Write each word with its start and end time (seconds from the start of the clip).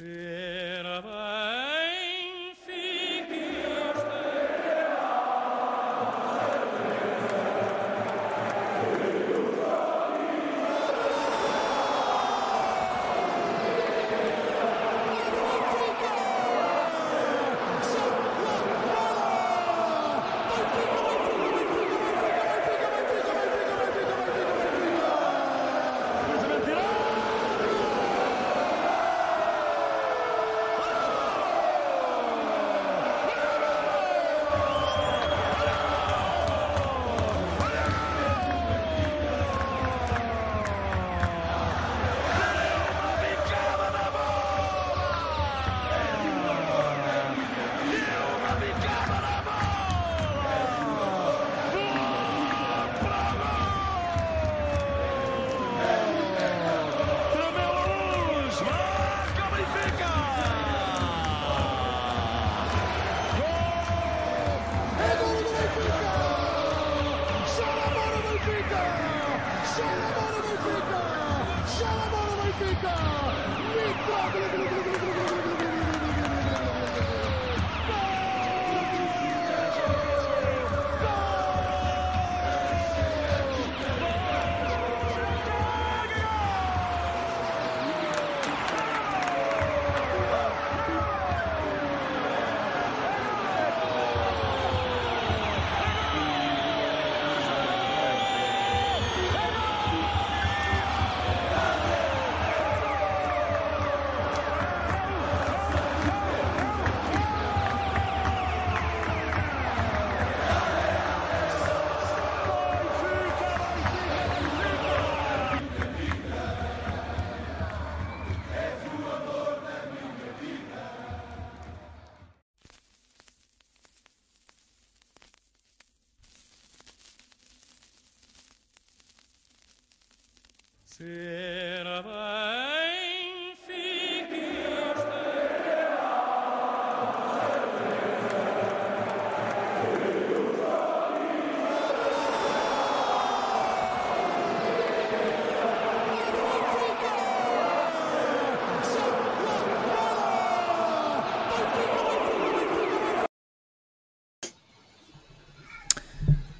Yeah. 0.00 0.67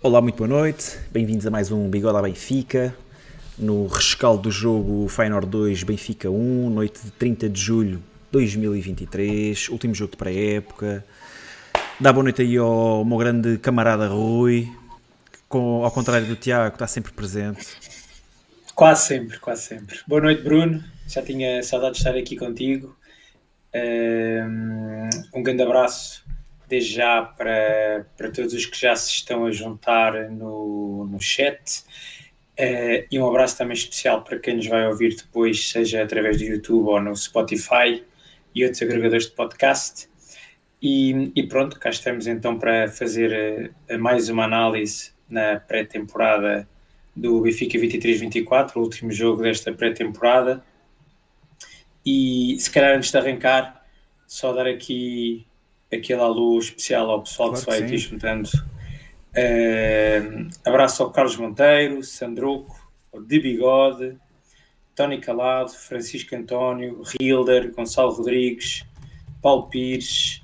Olá, 0.09 0.23
muito 0.23 0.37
boa 0.37 0.49
noite, 0.49 0.99
bem-vindos 1.13 1.47
a 1.47 1.51
mais 1.51 1.71
um 1.71 1.87
Bigode 1.91 2.17
à 2.17 2.23
Benfica, 2.23 2.97
no 3.59 3.87
rescaldo 3.87 4.45
do 4.45 4.51
jogo 4.51 5.07
Feyenoord 5.07 5.47
2, 5.47 5.83
Benfica 5.83 6.31
1, 6.31 6.71
noite 6.71 7.05
de 7.05 7.11
30 7.11 7.47
de 7.51 7.61
julho 7.61 7.99
de 7.99 8.03
2023, 8.33 9.69
último 9.69 9.95
jogo 9.95 10.13
de 10.13 10.17
pré-época. 10.17 11.05
Dá 12.01 12.11
boa 12.11 12.23
noite 12.23 12.41
aí 12.41 12.57
ao 12.57 13.05
meu 13.05 13.19
grande 13.19 13.59
camarada 13.59 14.09
Rui, 14.09 14.67
com, 15.47 15.85
ao 15.85 15.91
contrário 15.91 16.27
do 16.27 16.37
Tiago, 16.37 16.73
está 16.73 16.87
sempre 16.87 17.13
presente. 17.13 17.67
Quase 18.75 19.09
sempre, 19.09 19.39
quase 19.39 19.65
sempre. 19.65 19.99
Boa 20.09 20.23
noite, 20.23 20.43
Bruno, 20.43 20.83
já 21.07 21.21
tinha 21.21 21.63
saudade 21.63 21.97
de 21.97 21.99
estar 21.99 22.17
aqui 22.17 22.35
contigo. 22.35 22.97
Um 25.35 25.43
grande 25.43 25.63
abraço 25.63 26.27
desde 26.67 26.95
já 26.95 27.23
para, 27.23 27.88
para 28.17 28.31
todos 28.31 28.55
os 28.55 28.67
que 28.67 28.81
já 28.81 28.95
se 28.97 29.11
estão 29.11 29.47
a 29.47 29.51
juntar 29.51 30.31
no, 30.31 31.07
no 31.07 31.21
chat. 31.21 31.83
Uh, 32.59 33.07
e 33.11 33.19
um 33.21 33.29
abraço 33.29 33.57
também 33.57 33.75
especial 33.75 34.23
para 34.23 34.39
quem 34.39 34.57
nos 34.57 34.67
vai 34.67 34.87
ouvir 34.87 35.15
depois, 35.15 35.71
seja 35.71 36.03
através 36.03 36.39
do 36.39 36.45
YouTube 36.45 36.89
ou 36.89 37.01
no 37.01 37.15
Spotify 37.15 38.05
e 38.55 38.65
outros 38.65 38.83
agregadores 38.83 39.27
de 39.27 39.33
podcast. 39.33 40.09
E, 40.83 41.33
e 41.35 41.47
pronto, 41.47 41.79
cá 41.79 41.91
estamos 41.91 42.27
então 42.27 42.59
para 42.59 42.89
fazer 42.89 43.73
uh, 43.91 43.99
mais 43.99 44.29
uma 44.29 44.45
análise 44.45 45.13
na 45.29 45.61
pré-temporada 45.61 46.69
do 47.15 47.41
Benfica 47.41 47.79
23-24, 47.79 48.77
o 48.77 48.81
último 48.81 49.11
jogo 49.13 49.43
desta 49.43 49.73
pré-temporada. 49.73 50.65
E 52.07 52.57
se 52.59 52.71
calhar 52.71 52.97
antes 52.97 53.11
de 53.11 53.19
arrancar, 53.19 53.85
só 54.27 54.53
dar 54.53 54.67
aqui 54.67 55.48
aquele 55.93 56.21
alô 56.21 56.59
especial 56.59 57.11
ao 57.11 57.23
pessoal 57.23 57.51
claro 57.51 57.65
que 57.65 57.73
se 57.73 57.79
vai 57.79 57.87
aqui 57.87 57.99
juntando. 57.99 58.49
Uh, 59.31 60.49
abraço 60.65 61.03
ao 61.03 61.11
Carlos 61.11 61.37
Monteiro, 61.37 62.03
Sandroco, 62.03 62.77
De 63.27 63.39
Bigode, 63.39 64.17
Tony 64.95 65.21
Calado, 65.21 65.71
Francisco 65.71 66.35
António, 66.35 67.03
Hilder, 67.21 67.73
Gonçalo 67.73 68.13
Rodrigues, 68.13 68.85
Paulo 69.41 69.69
Pires, 69.69 70.43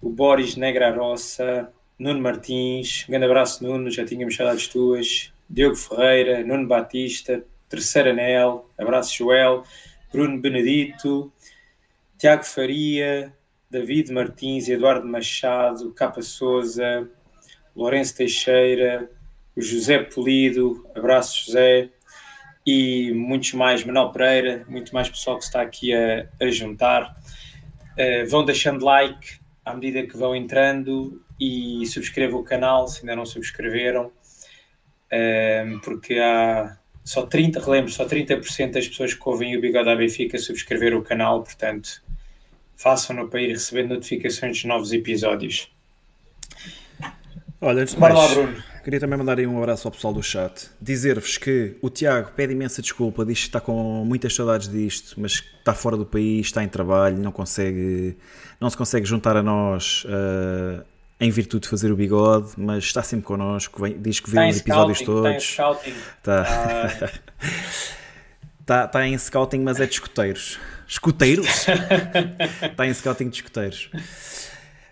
o 0.00 0.10
Boris 0.10 0.56
Negra 0.56 0.94
Roça, 0.94 1.72
Nuno 1.98 2.20
Martins, 2.20 3.04
um 3.06 3.12
grande 3.12 3.26
abraço 3.26 3.62
Nuno, 3.62 3.90
já 3.90 4.04
tínhamos 4.04 4.34
saudades 4.34 4.66
tuas, 4.66 5.32
Diogo 5.48 5.76
Ferreira, 5.76 6.42
Nuno 6.44 6.66
Batista, 6.66 7.44
Terceiro 7.68 8.10
Anel, 8.10 8.68
abraço 8.76 9.16
Joel, 9.16 9.62
Bruno 10.12 10.40
Benedito, 10.40 11.32
Tiago 12.18 12.44
Faria, 12.44 13.32
David 13.72 14.12
Martins, 14.12 14.68
Eduardo 14.68 15.08
Machado, 15.08 15.94
Capa 15.94 16.20
Souza, 16.20 17.08
Lourenço 17.74 18.14
Teixeira, 18.14 19.10
José 19.56 19.98
Polido, 20.00 20.86
abraço 20.94 21.46
José, 21.46 21.88
e 22.66 23.10
muitos 23.14 23.54
mais, 23.54 23.82
Manuel 23.82 24.12
Pereira, 24.12 24.66
muito 24.68 24.92
mais 24.92 25.08
pessoal 25.08 25.38
que 25.38 25.44
está 25.44 25.62
aqui 25.62 25.94
a, 25.94 26.28
a 26.38 26.50
juntar. 26.50 27.16
Uh, 27.92 28.28
vão 28.28 28.44
deixando 28.44 28.84
like 28.84 29.40
à 29.64 29.72
medida 29.72 30.06
que 30.06 30.18
vão 30.18 30.36
entrando 30.36 31.24
e 31.40 31.86
subscrevam 31.86 32.40
o 32.40 32.44
canal 32.44 32.86
se 32.88 33.00
ainda 33.00 33.16
não 33.16 33.24
subscreveram, 33.24 34.06
uh, 34.06 35.80
porque 35.82 36.18
há 36.18 36.76
só 37.02 37.24
30, 37.24 37.58
relembro, 37.58 37.90
só 37.90 38.04
30% 38.04 38.72
das 38.72 38.86
pessoas 38.86 39.14
que 39.14 39.26
ouvem 39.26 39.56
o 39.56 39.60
Bigode 39.62 39.86
da 39.86 39.96
Benfica 39.96 40.38
subscreveram 40.38 40.98
o 40.98 41.02
canal, 41.02 41.42
portanto 41.42 42.02
façam-no 42.82 43.28
para 43.28 43.40
ir 43.40 43.52
recebendo 43.52 43.94
notificações 43.94 44.58
de 44.58 44.66
novos 44.66 44.92
episódios. 44.92 45.70
Olha, 47.60 47.82
antes 47.82 47.94
de 47.94 48.00
mais, 48.00 48.12
lá, 48.12 48.28
Bruno. 48.28 48.62
queria 48.82 48.98
também 48.98 49.16
mandar 49.16 49.38
aí 49.38 49.46
um 49.46 49.56
abraço 49.56 49.86
ao 49.86 49.92
pessoal 49.92 50.12
do 50.12 50.20
chat. 50.20 50.68
Dizer-vos 50.80 51.38
que 51.38 51.76
o 51.80 51.88
Tiago 51.88 52.32
pede 52.34 52.52
imensa 52.52 52.82
desculpa, 52.82 53.24
diz 53.24 53.38
que 53.38 53.46
está 53.46 53.60
com 53.60 54.04
muitas 54.04 54.34
saudades 54.34 54.68
disto, 54.68 55.14
mas 55.20 55.44
está 55.58 55.72
fora 55.72 55.96
do 55.96 56.04
país, 56.04 56.46
está 56.46 56.64
em 56.64 56.68
trabalho, 56.68 57.18
não 57.18 57.30
consegue, 57.30 58.16
não 58.60 58.68
se 58.68 58.76
consegue 58.76 59.06
juntar 59.06 59.36
a 59.36 59.44
nós 59.44 60.04
uh, 60.06 60.82
em 61.20 61.30
virtude 61.30 61.62
de 61.62 61.68
fazer 61.68 61.92
o 61.92 61.96
bigode, 61.96 62.50
mas 62.56 62.82
está 62.82 63.00
sempre 63.04 63.24
connosco, 63.24 63.80
vem, 63.80 63.96
diz 63.96 64.18
que 64.18 64.28
vê 64.28 64.48
os 64.48 64.56
episódios 64.56 65.02
todos. 65.02 65.44
Está. 65.44 66.88
Está 66.88 67.12
tá 68.64 69.06
em 69.06 69.16
scouting, 69.16 69.60
mas 69.60 69.80
é 69.80 69.86
de 69.86 69.92
escuteiros. 69.92 70.58
Escuteiros? 70.86 71.66
Está 72.62 72.86
em 72.86 72.94
scouting 72.94 73.28
de 73.28 73.36
escuteiros. 73.36 73.90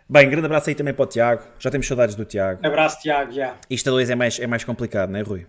Bem, 0.09 0.29
grande 0.29 0.47
abraço 0.47 0.69
aí 0.69 0.75
também 0.75 0.93
para 0.93 1.05
o 1.05 1.07
Tiago. 1.07 1.45
Já 1.59 1.71
temos 1.71 1.87
saudades 1.87 2.17
do 2.17 2.25
Tiago. 2.25 2.67
Abraço, 2.67 3.01
Tiago, 3.01 3.31
já. 3.33 3.57
Isto 3.69 3.91
a 3.91 3.93
dois 3.93 4.11
é 4.11 4.17
mais, 4.17 4.41
é 4.41 4.47
mais 4.47 4.65
complicado, 4.65 5.11
não 5.11 5.21
é, 5.21 5.23
Rui? 5.23 5.47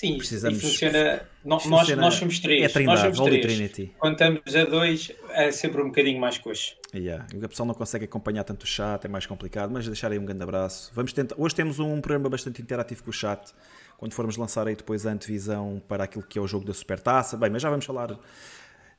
Sim, 0.00 0.16
Precisamos, 0.16 0.62
funciona, 0.62 1.22
nós, 1.44 1.62
funciona, 1.62 2.00
nós 2.00 2.14
somos 2.14 2.38
três. 2.38 2.64
É 2.64 2.68
trindade, 2.68 3.02
nós 3.02 3.16
somos 3.16 3.30
três. 3.30 3.44
Trinity. 3.44 3.92
Quando 3.98 4.12
estamos 4.14 4.56
a 4.56 4.64
dois, 4.64 5.12
é 5.30 5.50
sempre 5.50 5.82
um 5.82 5.86
bocadinho 5.88 6.18
mais 6.18 6.38
coxo. 6.38 6.74
Yeah. 6.94 7.26
A 7.42 7.48
pessoa 7.48 7.66
não 7.66 7.74
consegue 7.74 8.06
acompanhar 8.06 8.44
tanto 8.44 8.62
o 8.62 8.66
chat, 8.66 9.04
é 9.04 9.08
mais 9.08 9.26
complicado, 9.26 9.70
mas 9.70 9.86
deixar 9.86 10.10
aí 10.10 10.18
um 10.18 10.24
grande 10.24 10.42
abraço. 10.42 10.90
Vamos 10.94 11.12
tentar... 11.12 11.34
Hoje 11.38 11.54
temos 11.54 11.78
um 11.78 12.00
programa 12.00 12.30
bastante 12.30 12.62
interativo 12.62 13.02
com 13.02 13.10
o 13.10 13.12
chat, 13.12 13.52
quando 14.00 14.14
formos 14.14 14.38
lançar 14.38 14.66
aí 14.66 14.74
depois 14.74 15.06
a 15.06 15.12
antevisão 15.12 15.82
para 15.86 16.04
aquilo 16.04 16.24
que 16.24 16.38
é 16.38 16.42
o 16.42 16.46
jogo 16.46 16.64
da 16.64 16.72
Supertaça. 16.72 17.36
Bem, 17.36 17.50
mas 17.50 17.60
já 17.60 17.68
vamos 17.68 17.84
falar 17.84 18.18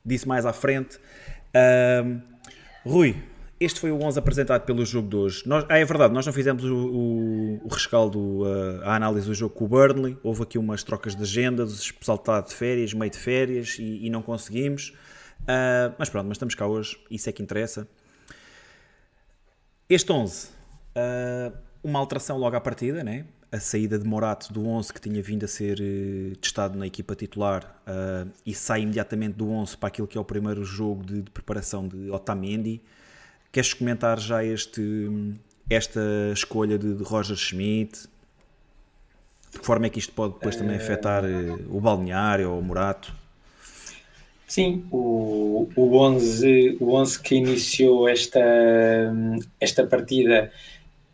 disso 0.04 0.28
mais 0.28 0.46
à 0.46 0.52
frente. 0.52 0.96
Rui, 2.86 3.20
este 3.58 3.80
foi 3.80 3.90
o 3.90 4.00
11 4.00 4.16
apresentado 4.16 4.62
pelo 4.64 4.86
jogo 4.86 5.08
de 5.08 5.16
hoje. 5.16 5.42
Nós, 5.44 5.66
ah, 5.68 5.76
é 5.76 5.84
verdade, 5.84 6.14
nós 6.14 6.24
não 6.24 6.32
fizemos 6.32 6.62
o, 6.62 6.76
o, 6.76 7.60
o 7.64 7.68
rescaldo, 7.68 8.44
a, 8.44 8.90
a, 8.90 8.94
análise 8.94 9.26
do 9.26 9.34
jogo 9.34 9.56
com 9.56 9.64
o 9.64 9.68
Burnley. 9.68 10.16
Houve 10.22 10.44
aqui 10.44 10.56
umas 10.56 10.84
trocas 10.84 11.16
de 11.16 11.22
agendas, 11.22 11.90
o 11.90 11.94
pessoal 11.94 12.18
está 12.18 12.40
de 12.40 12.54
férias, 12.54 12.94
meio 12.94 13.10
de 13.10 13.18
férias, 13.18 13.76
e, 13.80 14.06
e 14.06 14.08
não 14.10 14.22
conseguimos. 14.22 14.90
Uh, 15.40 15.94
mas 15.98 16.08
pronto, 16.08 16.28
mas 16.28 16.36
estamos 16.36 16.54
cá 16.54 16.64
hoje, 16.64 16.96
isso 17.10 17.28
é 17.28 17.32
que 17.32 17.42
interessa. 17.42 17.88
Este 19.88 20.12
11, 20.12 20.46
uh, 20.46 20.50
ah, 20.94 21.52
uma 21.82 21.98
alteração 21.98 22.38
logo 22.38 22.54
à 22.54 22.60
partida, 22.60 23.02
né? 23.02 23.26
A 23.52 23.60
saída 23.60 23.98
de 23.98 24.06
Morato 24.06 24.50
do 24.50 24.66
11 24.66 24.94
que 24.94 25.00
tinha 25.00 25.22
vindo 25.22 25.44
a 25.44 25.48
ser 25.48 25.78
uh, 25.78 26.36
testado 26.36 26.78
na 26.78 26.86
equipa 26.86 27.14
titular 27.14 27.82
uh, 27.86 28.28
e 28.46 28.54
sai 28.54 28.80
imediatamente 28.80 29.34
do 29.34 29.50
11 29.50 29.76
para 29.76 29.88
aquilo 29.88 30.08
que 30.08 30.16
é 30.16 30.20
o 30.20 30.24
primeiro 30.24 30.64
jogo 30.64 31.04
de, 31.04 31.20
de 31.20 31.30
preparação 31.30 31.86
de 31.86 32.10
Otamendi. 32.10 32.80
Queres 33.52 33.74
comentar 33.74 34.18
já 34.18 34.42
este, 34.42 35.10
esta 35.68 36.00
escolha 36.32 36.78
de, 36.78 36.94
de 36.94 37.04
Roger 37.04 37.36
Schmidt? 37.36 38.08
De 39.52 39.58
que 39.58 39.66
forma 39.66 39.84
é 39.84 39.90
que 39.90 39.98
isto 39.98 40.14
pode 40.14 40.32
depois 40.32 40.56
também 40.56 40.76
afetar 40.76 41.22
uh, 41.22 41.76
o 41.76 41.78
balneário 41.78 42.50
ou 42.50 42.58
o 42.58 42.62
Morato? 42.62 43.14
Sim, 44.48 44.86
o, 44.90 45.68
o, 45.76 45.98
11, 45.98 46.78
o 46.80 46.94
11 46.94 47.20
que 47.20 47.34
iniciou 47.34 48.08
esta, 48.08 48.40
esta 49.60 49.86
partida 49.86 50.50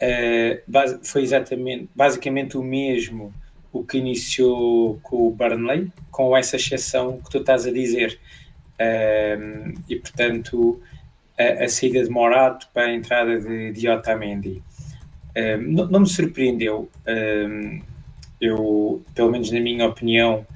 uh, 0.02 1.04
foi 1.04 1.22
exatamente, 1.22 1.88
basicamente 1.94 2.56
o 2.56 2.62
mesmo 2.62 3.32
o 3.72 3.84
que 3.84 3.98
iniciou 3.98 4.98
com 5.02 5.28
o 5.28 5.30
Burnley, 5.30 5.92
com 6.10 6.36
essa 6.36 6.56
exceção 6.56 7.20
que 7.20 7.30
tu 7.30 7.38
estás 7.38 7.66
a 7.66 7.70
dizer. 7.70 8.18
Uh, 8.80 9.74
e 9.88 9.96
portanto, 9.96 10.80
a, 11.38 11.64
a, 11.64 11.68
saída 11.68 12.02
de 12.02 12.10
Morato 12.10 12.68
para 12.74 12.86
a 12.86 12.94
entrada 12.94 13.38
de, 13.38 13.72
de 13.72 13.88
Otamendi. 13.88 14.62
Um, 15.36 15.72
não, 15.72 15.86
não, 15.86 16.00
me 16.00 16.08
surpreendeu. 16.08 16.90
Um, 17.06 17.80
eu, 18.40 19.02
pelo 19.14 19.30
menos 19.30 19.50
na 19.50 19.60
minha 19.60 19.86
opinião, 19.86 20.46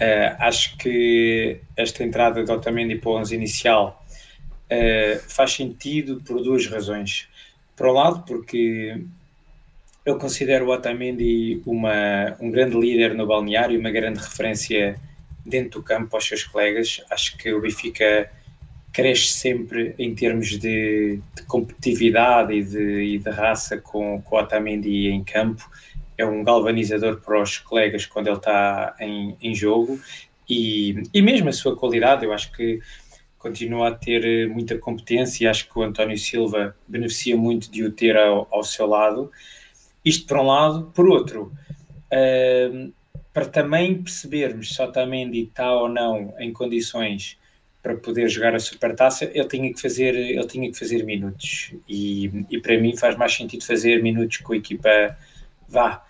uh, 0.00 0.36
acho 0.38 0.76
que 0.76 1.60
esta 1.76 2.04
entrada 2.04 2.44
de 2.44 2.50
Otamendi 2.50 2.96
para 2.96 3.10
o 3.10 3.18
11 3.18 3.34
inicial 3.34 4.04
uh, 4.70 5.18
faz 5.28 5.52
sentido 5.52 6.22
por 6.26 6.42
duas 6.42 6.66
razões. 6.66 7.28
Por 7.78 7.86
um 7.86 7.92
lado, 7.92 8.24
porque 8.26 9.00
eu 10.04 10.18
considero 10.18 10.66
o 10.66 10.70
Otamendi 10.70 11.62
uma, 11.64 12.36
um 12.40 12.50
grande 12.50 12.76
líder 12.76 13.14
no 13.14 13.24
balneário, 13.24 13.78
uma 13.78 13.92
grande 13.92 14.18
referência 14.18 14.98
dentro 15.46 15.80
do 15.80 15.84
campo 15.84 16.16
aos 16.16 16.26
seus 16.26 16.42
colegas. 16.42 17.00
Acho 17.08 17.38
que 17.38 17.52
o 17.52 17.60
Benfica 17.60 18.28
cresce 18.92 19.28
sempre 19.28 19.94
em 19.96 20.12
termos 20.12 20.58
de, 20.58 21.20
de 21.36 21.42
competitividade 21.44 22.52
e 22.52 22.64
de, 22.64 23.02
e 23.14 23.18
de, 23.18 23.30
raça 23.30 23.78
com, 23.78 24.20
com 24.22 24.34
o 24.34 24.40
Otamendi 24.40 25.06
em 25.06 25.22
campo. 25.22 25.70
É 26.16 26.26
um 26.26 26.42
galvanizador 26.42 27.20
para 27.20 27.40
os 27.40 27.58
colegas 27.58 28.06
quando 28.06 28.26
ele 28.26 28.38
está 28.38 28.96
em, 28.98 29.36
em 29.40 29.54
jogo 29.54 30.00
e, 30.48 31.02
e 31.12 31.20
mesmo 31.20 31.48
a 31.48 31.52
sua 31.52 31.76
qualidade, 31.76 32.24
eu 32.24 32.32
acho 32.32 32.50
que 32.52 32.80
continua 33.48 33.88
a 33.88 33.94
ter 33.94 34.48
muita 34.48 34.76
competência 34.78 35.44
e 35.44 35.48
acho 35.48 35.68
que 35.68 35.78
o 35.78 35.82
António 35.82 36.18
Silva 36.18 36.76
beneficia 36.86 37.36
muito 37.36 37.70
de 37.70 37.82
o 37.82 37.90
ter 37.90 38.16
ao, 38.16 38.46
ao 38.50 38.62
seu 38.62 38.86
lado. 38.86 39.30
Isto 40.04 40.26
por 40.26 40.38
um 40.38 40.46
lado. 40.46 40.92
Por 40.94 41.08
outro, 41.08 41.52
uh, 42.12 42.92
para 43.32 43.46
também 43.46 44.02
percebermos 44.02 44.74
se 44.74 44.82
Otamendi 44.82 45.44
está 45.44 45.72
ou 45.72 45.88
não 45.88 46.34
em 46.38 46.52
condições 46.52 47.38
para 47.82 47.96
poder 47.96 48.28
jogar 48.28 48.54
a 48.54 48.60
Supertaça, 48.60 49.24
ele 49.24 49.48
tinha 49.48 49.72
que 49.72 49.80
fazer, 49.80 50.14
ele 50.14 50.46
tinha 50.46 50.70
que 50.70 50.78
fazer 50.78 51.04
minutos. 51.04 51.72
E, 51.88 52.44
e 52.50 52.60
para 52.60 52.78
mim 52.78 52.96
faz 52.96 53.16
mais 53.16 53.34
sentido 53.34 53.64
fazer 53.64 54.02
minutos 54.02 54.38
com 54.38 54.52
a 54.52 54.56
equipa 54.56 55.16
vá 55.68 56.04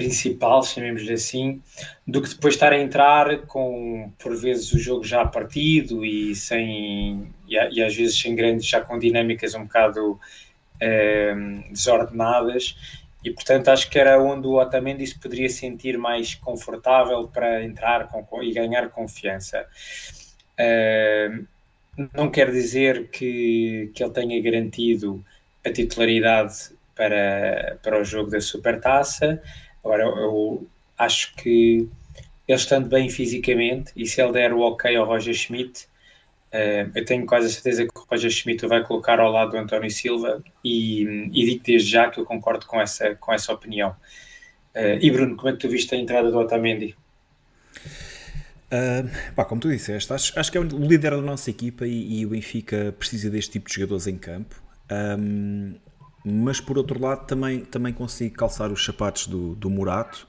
principal, 0.00 0.62
chamemos-lhe 0.62 1.12
assim, 1.12 1.62
do 2.06 2.22
que 2.22 2.30
depois 2.30 2.54
estar 2.54 2.72
a 2.72 2.80
entrar 2.80 3.42
com 3.42 4.10
por 4.18 4.34
vezes 4.34 4.72
o 4.72 4.78
jogo 4.78 5.04
já 5.04 5.26
partido 5.26 6.04
e 6.04 6.34
sem 6.34 7.30
e, 7.46 7.54
e 7.54 7.82
às 7.82 7.94
vezes 7.94 8.18
sem 8.18 8.34
grandes 8.34 8.66
já 8.66 8.80
com 8.80 8.98
dinâmicas 8.98 9.54
um 9.54 9.64
bocado 9.64 10.18
eh, 10.80 11.34
desordenadas 11.70 12.76
e 13.22 13.30
portanto 13.30 13.68
acho 13.68 13.90
que 13.90 13.98
era 13.98 14.18
onde 14.22 14.46
o 14.46 14.58
Otamendi 14.58 15.06
se 15.06 15.18
poderia 15.18 15.50
sentir 15.50 15.98
mais 15.98 16.34
confortável 16.34 17.28
para 17.28 17.62
entrar 17.62 18.08
com, 18.08 18.42
e 18.42 18.52
ganhar 18.54 18.88
confiança. 18.88 19.66
Uh, 20.58 21.46
não 22.14 22.30
quer 22.30 22.50
dizer 22.50 23.08
que, 23.10 23.90
que 23.94 24.02
ele 24.02 24.12
tenha 24.12 24.42
garantido 24.42 25.22
a 25.62 25.70
titularidade 25.70 26.70
para, 27.00 27.78
para 27.82 28.00
o 28.00 28.04
jogo 28.04 28.30
da 28.30 28.40
Supertaça. 28.40 29.42
Agora, 29.84 30.04
eu, 30.04 30.66
acho 30.98 31.34
que 31.34 31.88
ele 32.46 32.58
estando 32.58 32.88
bem 32.88 33.08
fisicamente, 33.08 33.92
e 33.96 34.06
se 34.06 34.20
ele 34.20 34.32
der 34.32 34.52
o 34.52 34.60
ok 34.60 34.94
ao 34.96 35.06
Roger 35.06 35.34
Schmidt, 35.34 35.86
uh, 36.52 36.90
eu 36.94 37.04
tenho 37.04 37.24
quase 37.24 37.46
a 37.46 37.50
certeza 37.50 37.84
que 37.84 37.98
o 37.98 38.06
Roger 38.10 38.30
Schmidt 38.30 38.66
o 38.66 38.68
vai 38.68 38.82
colocar 38.82 39.18
ao 39.18 39.30
lado 39.30 39.52
do 39.52 39.56
António 39.58 39.90
Silva 39.90 40.42
e, 40.62 41.02
e 41.32 41.44
digo 41.46 41.62
desde 41.64 41.90
já 41.90 42.10
que 42.10 42.20
eu 42.20 42.24
concordo 42.24 42.66
com 42.66 42.80
essa, 42.80 43.14
com 43.14 43.32
essa 43.32 43.52
opinião. 43.52 43.90
Uh, 44.74 44.98
e 45.00 45.10
Bruno, 45.10 45.36
como 45.36 45.48
é 45.48 45.52
que 45.52 45.58
tu 45.58 45.68
viste 45.68 45.94
a 45.94 45.98
entrada 45.98 46.30
do 46.30 46.38
Otamendi? 46.38 46.94
Uh, 48.72 49.34
pá, 49.34 49.44
como 49.44 49.60
tu 49.60 49.68
disseste, 49.68 50.12
acho, 50.12 50.38
acho 50.38 50.52
que 50.52 50.56
é 50.56 50.60
o 50.60 50.64
líder 50.64 51.10
da 51.10 51.20
nossa 51.20 51.50
equipa 51.50 51.86
e, 51.86 52.20
e, 52.20 52.26
o 52.26 52.28
Benfica 52.28 52.94
precisa 52.96 53.28
deste 53.28 53.52
tipo 53.52 53.68
de 53.68 53.74
jogadores 53.74 54.06
em 54.06 54.16
campo. 54.16 54.62
Um, 54.90 55.74
mas 56.24 56.60
por 56.60 56.78
outro 56.78 57.00
lado, 57.00 57.26
também, 57.26 57.60
também 57.60 57.92
consigo 57.92 58.34
calçar 58.34 58.70
os 58.70 58.84
sapatos 58.84 59.26
do, 59.26 59.54
do 59.54 59.70
Murato 59.70 60.26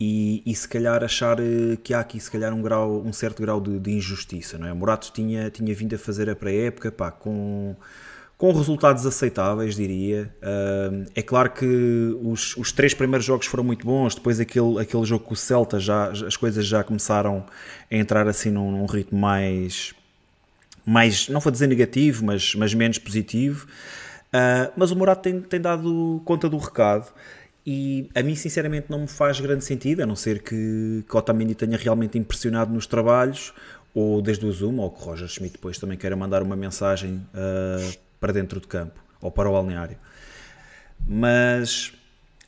e, 0.00 0.42
e 0.44 0.54
se 0.54 0.68
calhar 0.68 1.02
achar 1.02 1.38
eh, 1.40 1.76
que 1.82 1.94
há 1.94 2.00
aqui 2.00 2.20
se 2.20 2.30
calhar 2.30 2.52
um, 2.52 2.62
grau, 2.62 3.02
um 3.02 3.12
certo 3.12 3.42
grau 3.42 3.60
de, 3.60 3.78
de 3.78 3.92
injustiça. 3.92 4.58
Não 4.58 4.66
é? 4.66 4.72
O 4.72 4.76
Murato 4.76 5.10
tinha, 5.12 5.50
tinha 5.50 5.74
vindo 5.74 5.94
a 5.94 5.98
fazer 5.98 6.28
a 6.28 6.36
pré-época 6.36 6.90
com 7.12 7.76
com 8.38 8.52
resultados 8.52 9.06
aceitáveis, 9.06 9.76
diria. 9.76 10.30
Uh, 10.42 11.06
é 11.14 11.22
claro 11.22 11.50
que 11.50 12.14
os, 12.22 12.56
os 12.56 12.70
três 12.70 12.92
primeiros 12.92 13.24
jogos 13.24 13.46
foram 13.46 13.64
muito 13.64 13.86
bons, 13.86 14.14
depois 14.14 14.38
aquele, 14.38 14.78
aquele 14.78 15.04
jogo 15.04 15.24
com 15.24 15.34
o 15.34 15.36
Celta, 15.36 15.80
já, 15.80 16.10
as 16.10 16.36
coisas 16.36 16.66
já 16.66 16.84
começaram 16.84 17.46
a 17.90 17.96
entrar 17.96 18.28
assim 18.28 18.50
num, 18.50 18.70
num 18.70 18.86
ritmo 18.86 19.18
mais, 19.18 19.94
mais, 20.84 21.28
não 21.28 21.40
vou 21.40 21.50
dizer 21.50 21.66
negativo, 21.66 22.24
mas, 22.24 22.54
mas 22.54 22.74
menos 22.74 22.98
positivo. 22.98 23.66
Uh, 24.28 24.72
mas 24.76 24.90
o 24.90 24.96
Morato 24.96 25.22
tem, 25.22 25.40
tem 25.40 25.60
dado 25.60 26.20
conta 26.24 26.48
do 26.48 26.58
recado 26.58 27.12
e 27.66 28.08
a 28.14 28.22
mim 28.22 28.36
sinceramente 28.36 28.86
não 28.88 29.00
me 29.00 29.08
faz 29.08 29.40
grande 29.40 29.64
sentido, 29.64 30.02
a 30.02 30.06
não 30.06 30.14
ser 30.14 30.40
que, 30.40 31.04
que 31.08 31.16
Otamendi 31.16 31.54
tenha 31.54 31.76
realmente 31.76 32.16
impressionado 32.16 32.72
nos 32.72 32.86
trabalhos, 32.86 33.52
ou 33.92 34.22
desde 34.22 34.46
o 34.46 34.52
Zoom, 34.52 34.78
ou 34.78 34.90
que 34.90 35.02
Roger 35.02 35.26
Schmidt 35.26 35.54
depois 35.54 35.76
também 35.76 35.98
queira 35.98 36.14
mandar 36.14 36.42
uma 36.42 36.54
mensagem 36.54 37.26
uh, 37.34 37.98
para 38.20 38.32
dentro 38.32 38.60
do 38.60 38.68
campo 38.68 39.00
ou 39.20 39.32
para 39.32 39.48
o 39.48 39.52
balneário. 39.52 39.96
Mas 41.04 41.92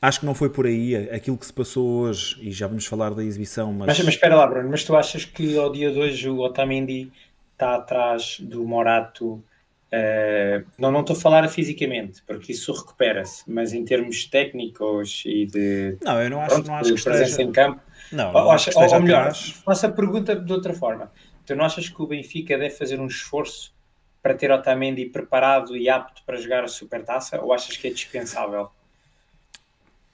acho 0.01 0.21
que 0.21 0.25
não 0.25 0.33
foi 0.33 0.49
por 0.49 0.65
aí 0.65 0.95
aquilo 1.09 1.37
que 1.37 1.45
se 1.45 1.51
passou 1.51 1.85
hoje, 1.85 2.37
e 2.41 2.51
já 2.51 2.67
vamos 2.67 2.85
falar 2.85 3.13
da 3.13 3.23
exibição. 3.23 3.73
Mas, 3.73 3.87
mas, 3.87 3.99
mas 3.99 4.13
espera 4.13 4.37
lá, 4.37 4.47
Bruno, 4.47 4.69
mas 4.69 4.85
tu 4.85 4.95
achas 4.95 5.25
que 5.25 5.57
ao 5.57 5.69
dia 5.69 5.91
de 5.91 5.99
hoje 5.99 6.29
o 6.29 6.39
Otamendi 6.39 7.11
está 7.53 7.75
atrás 7.75 8.37
do 8.39 8.63
Morato? 8.65 9.43
Uh, 9.91 10.63
não, 10.77 10.91
não 10.91 11.01
estou 11.01 11.15
a 11.15 11.19
falar 11.19 11.47
fisicamente, 11.49 12.21
porque 12.27 12.51
isso 12.51 12.71
recupera-se, 12.71 13.43
mas 13.47 13.73
em 13.73 13.83
termos 13.83 14.25
técnicos 14.25 15.23
e 15.25 15.47
de 15.47 15.97
não, 16.03 16.21
eu 16.21 16.29
não 16.29 16.41
acho, 16.41 16.49
pronto, 16.53 16.67
não 16.67 16.75
acho 16.75 16.93
que 16.93 17.03
presença 17.03 17.31
esteja... 17.31 17.49
em 17.49 17.51
campo, 17.51 17.81
não, 18.11 18.31
não 18.31 18.45
ou, 18.45 18.51
acho, 18.51 18.69
ou, 18.77 18.87
ou 18.87 19.01
melhor, 19.01 19.33
faço 19.33 19.87
a 19.87 19.89
pergunta 19.89 20.35
de 20.35 20.53
outra 20.53 20.73
forma. 20.73 21.11
Tu 21.43 21.55
não 21.55 21.65
achas 21.65 21.89
que 21.89 21.99
o 21.99 22.05
Benfica 22.05 22.55
deve 22.55 22.75
fazer 22.75 22.99
um 22.99 23.07
esforço 23.07 23.73
para 24.21 24.35
ter 24.35 24.51
Otamendi 24.51 25.05
preparado 25.05 25.75
e 25.75 25.89
apto 25.89 26.21
para 26.23 26.37
jogar 26.37 26.63
a 26.63 26.67
Supertaça 26.67 27.41
ou 27.41 27.51
achas 27.51 27.75
que 27.75 27.87
é 27.87 27.91
dispensável? 27.91 28.69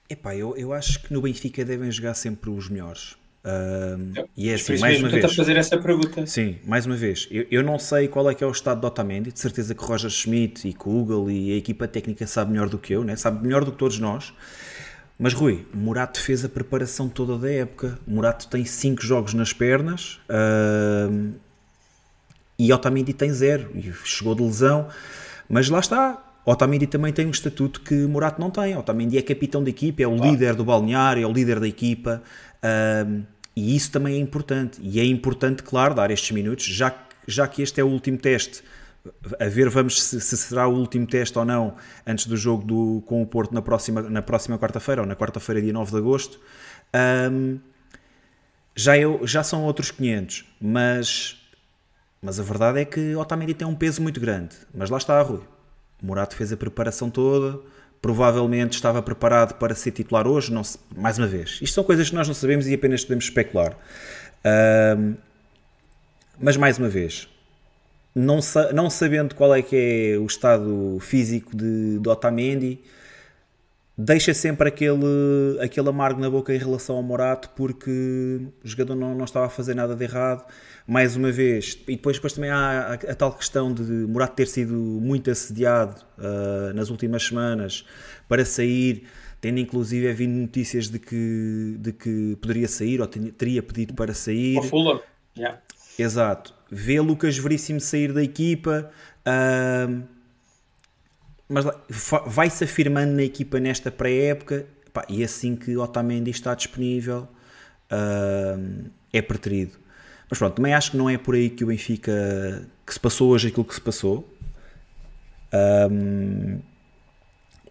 Epá, 0.08 0.34
eu, 0.34 0.56
eu 0.56 0.72
acho 0.72 1.02
que 1.02 1.12
no 1.12 1.20
Benfica 1.20 1.64
devem 1.66 1.90
jogar 1.90 2.14
sempre 2.14 2.48
os 2.48 2.70
melhores. 2.70 3.16
Uh, 3.46 4.26
e 4.36 4.50
é 4.50 4.54
assim, 4.54 4.76
mais 4.78 4.98
uma 4.98 5.08
vez. 5.08 5.34
fazer 5.36 5.56
essa 5.56 5.78
pergunta. 5.78 6.26
Sim, 6.26 6.56
mais 6.66 6.84
uma 6.84 6.96
vez. 6.96 7.28
Eu, 7.30 7.46
eu, 7.48 7.62
não 7.62 7.78
sei 7.78 8.08
qual 8.08 8.28
é 8.28 8.34
que 8.34 8.42
é 8.42 8.46
o 8.46 8.50
estado 8.50 8.80
de 8.80 8.86
Otamendi. 8.86 9.30
De 9.30 9.38
certeza 9.38 9.72
que 9.72 9.84
Roger 9.84 10.10
Schmidt 10.10 10.66
e 10.66 10.72
que 10.72 10.88
o 10.88 10.90
Google 10.90 11.30
e 11.30 11.52
a 11.52 11.56
equipa 11.56 11.86
técnica 11.86 12.26
sabe 12.26 12.50
melhor 12.50 12.68
do 12.68 12.76
que 12.76 12.92
eu, 12.92 13.04
né? 13.04 13.14
sabe 13.14 13.44
melhor 13.44 13.64
do 13.64 13.70
que 13.70 13.78
todos 13.78 14.00
nós. 14.00 14.34
Mas 15.16 15.32
Rui, 15.32 15.64
Murato 15.72 16.20
fez 16.20 16.44
a 16.44 16.48
preparação 16.48 17.08
toda 17.08 17.38
da 17.38 17.50
época. 17.50 17.98
Murato 18.04 18.48
tem 18.48 18.64
5 18.64 19.00
jogos 19.00 19.32
nas 19.32 19.52
pernas 19.52 20.18
e 22.58 22.72
Otamendi 22.72 23.12
tem 23.12 23.32
zero. 23.32 23.70
E 23.74 23.92
chegou 24.04 24.34
de 24.34 24.42
lesão. 24.42 24.88
Mas 25.48 25.70
lá 25.70 25.78
está, 25.78 26.22
Otamendi 26.44 26.86
também 26.86 27.12
tem 27.12 27.26
um 27.26 27.30
estatuto 27.30 27.80
que 27.80 27.94
Murato 27.94 28.40
não 28.40 28.50
tem. 28.50 28.76
Otamendi 28.76 29.16
é 29.16 29.22
capitão 29.22 29.62
da 29.62 29.70
equipa, 29.70 30.02
é 30.02 30.06
o 30.06 30.16
claro. 30.16 30.30
líder 30.30 30.54
do 30.54 30.64
balneário, 30.64 31.22
é 31.22 31.26
o 31.26 31.32
líder 31.32 31.60
da 31.60 31.68
equipa. 31.68 32.22
Uh, 32.56 33.22
e 33.56 33.74
isso 33.74 33.90
também 33.90 34.16
é 34.16 34.18
importante. 34.18 34.78
E 34.82 35.00
é 35.00 35.04
importante, 35.04 35.62
claro, 35.62 35.94
dar 35.94 36.10
estes 36.10 36.30
minutos, 36.30 36.66
já, 36.66 36.94
já 37.26 37.48
que 37.48 37.62
este 37.62 37.80
é 37.80 37.84
o 37.84 37.88
último 37.88 38.18
teste. 38.18 38.62
A 39.40 39.48
ver, 39.48 39.70
vamos 39.70 40.02
se, 40.02 40.20
se 40.20 40.36
será 40.36 40.68
o 40.68 40.74
último 40.74 41.06
teste 41.06 41.38
ou 41.38 41.44
não 41.44 41.76
antes 42.06 42.26
do 42.26 42.36
jogo 42.36 42.64
do, 42.64 43.02
com 43.06 43.22
o 43.22 43.26
Porto 43.26 43.54
na 43.54 43.62
próxima, 43.62 44.02
na 44.02 44.20
próxima 44.20 44.58
quarta-feira, 44.58 45.00
ou 45.00 45.06
na 45.06 45.16
quarta-feira, 45.16 45.62
dia 45.62 45.72
9 45.72 45.90
de 45.90 45.96
agosto. 45.96 46.40
Um, 47.32 47.58
já, 48.74 48.98
eu, 48.98 49.26
já 49.26 49.42
são 49.42 49.64
outros 49.64 49.90
500, 49.90 50.44
mas, 50.60 51.40
mas 52.20 52.38
a 52.38 52.42
verdade 52.42 52.80
é 52.80 52.84
que 52.84 53.16
Otamendi 53.16 53.54
tem 53.54 53.66
um 53.66 53.74
peso 53.74 54.02
muito 54.02 54.20
grande. 54.20 54.54
Mas 54.74 54.90
lá 54.90 54.98
está, 54.98 55.20
Rui. 55.22 55.40
Morato 56.02 56.36
fez 56.36 56.52
a 56.52 56.56
preparação 56.58 57.08
toda, 57.08 57.58
provavelmente 58.00 58.74
estava 58.74 59.02
preparado 59.02 59.54
para 59.54 59.74
ser 59.74 59.90
titular 59.90 60.26
hoje, 60.26 60.52
não 60.52 60.62
se, 60.62 60.78
mais 60.96 61.18
uma 61.18 61.26
vez. 61.26 61.58
Isto 61.62 61.74
são 61.74 61.84
coisas 61.84 62.08
que 62.08 62.14
nós 62.14 62.26
não 62.26 62.34
sabemos 62.34 62.66
e 62.66 62.74
apenas 62.74 63.02
podemos 63.02 63.24
especular. 63.24 63.76
Mas 66.38 66.56
mais 66.56 66.78
uma 66.78 66.88
vez, 66.88 67.28
não, 68.14 68.40
sa 68.40 68.72
não, 68.72 68.88
sabendo 68.90 69.34
qual 69.34 69.54
é 69.54 69.62
que 69.62 69.76
é 70.14 70.18
o 70.18 70.26
estado 70.26 70.98
físico 71.00 71.56
de, 71.56 71.98
de 71.98 72.08
Otamendi, 72.08 72.78
deixa 73.96 74.34
sempre 74.34 74.68
aquele, 74.68 75.58
aquele 75.60 75.88
amargo 75.88 76.20
na 76.20 76.28
boca 76.28 76.54
em 76.54 76.58
relação 76.58 76.96
ao 76.96 77.02
Morato 77.02 77.50
porque 77.56 78.40
o 78.62 78.68
jogador 78.68 78.94
não, 78.94 79.14
não 79.14 79.24
estava 79.24 79.46
a 79.46 79.48
fazer 79.48 79.74
nada 79.74 79.94
de 79.94 80.04
errado 80.04 80.44
mais 80.86 81.16
uma 81.16 81.32
vez 81.32 81.78
e 81.88 81.96
depois, 81.96 82.16
depois 82.16 82.32
também 82.32 82.50
há 82.50 82.80
a, 82.80 82.92
a, 82.94 83.14
tal 83.14 83.32
questão 83.32 83.72
de 83.72 83.82
Morato 83.82 84.34
ter 84.34 84.46
sido 84.46 84.74
muito 84.74 85.30
assediado 85.30 85.96
uh, 86.18 86.74
nas 86.74 86.90
últimas 86.90 87.24
semanas 87.24 87.86
para 88.28 88.44
sair 88.44 89.06
tendo 89.40 89.58
inclusive 89.60 90.12
vindo 90.12 90.34
notícias 90.34 90.88
de 90.88 90.98
que, 90.98 91.76
de 91.78 91.92
que 91.92 92.36
poderia 92.40 92.68
sair 92.68 93.00
ou 93.00 93.06
teria 93.06 93.62
pedido 93.62 93.94
para 93.94 94.12
sair. 94.12 94.60
Fulham, 94.62 95.00
yeah. 95.36 95.60
Exato. 95.98 96.54
Vê 96.70 97.00
Lucas 97.00 97.38
Veríssimo 97.38 97.80
sair 97.80 98.12
da 98.12 98.22
equipa, 98.22 98.90
uh, 99.26 100.02
mas 101.48 101.64
vai-se 102.26 102.64
afirmando 102.64 103.12
na 103.12 103.22
equipa 103.22 103.60
nesta 103.60 103.90
pré-época 103.90 104.66
e 105.08 105.22
assim 105.22 105.54
que 105.54 105.76
Otamendi 105.76 106.30
está 106.30 106.54
disponível 106.54 107.28
uh, 107.92 108.90
é 109.12 109.22
preterido. 109.22 109.78
Mas 110.28 110.38
pronto, 110.38 110.54
também 110.54 110.74
acho 110.74 110.90
que 110.90 110.96
não 110.96 111.08
é 111.08 111.16
por 111.16 111.34
aí 111.34 111.48
que 111.48 111.62
o 111.62 111.68
Benfica 111.68 112.66
que 112.84 112.92
se 112.92 113.00
passou 113.00 113.30
hoje 113.30 113.48
aquilo 113.48 113.64
que 113.64 113.74
se 113.74 113.80
passou. 113.80 114.28
Um, 115.90 116.60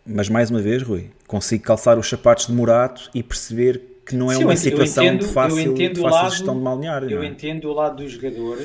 mas 0.06 0.30
mais 0.30 0.52
uma 0.52 0.62
vez, 0.62 0.84
Rui, 0.84 1.10
consigo 1.26 1.64
calçar 1.64 1.98
os 1.98 2.08
sapatos 2.08 2.48
de 2.48 2.54
Morato 2.54 3.10
e 3.14 3.24
perceber 3.24 4.02
que 4.06 4.16
não 4.16 4.32
é 4.32 4.36
Sim, 4.36 4.44
uma 4.44 4.56
situação 4.56 5.04
entendo, 5.04 5.26
de 5.26 5.34
fácil, 5.34 5.74
de 5.74 5.86
fácil 5.88 6.04
lado, 6.04 6.30
gestão 6.30 6.58
de 6.58 6.64
balneário. 6.64 7.10
Eu 7.10 7.24
é? 7.24 7.26
entendo 7.26 7.70
o 7.70 7.74
lado 7.74 8.04
do 8.04 8.08
jogador, 8.10 8.60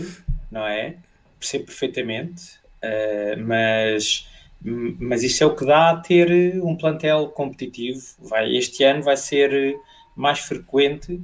não 0.50 0.66
é? 0.66 0.96
Percebo 1.38 1.64
perfeitamente, 1.64 2.58
uh, 2.84 3.40
mas, 3.42 4.28
mas 4.62 5.22
isso 5.22 5.42
é 5.42 5.46
o 5.46 5.54
que 5.56 5.64
dá 5.64 5.90
a 5.90 5.96
ter 5.96 6.60
um 6.62 6.76
plantel 6.76 7.28
competitivo. 7.28 8.00
Vai, 8.18 8.54
este 8.56 8.84
ano 8.84 9.02
vai 9.02 9.16
ser 9.16 9.78
mais 10.14 10.40
frequente 10.40 11.20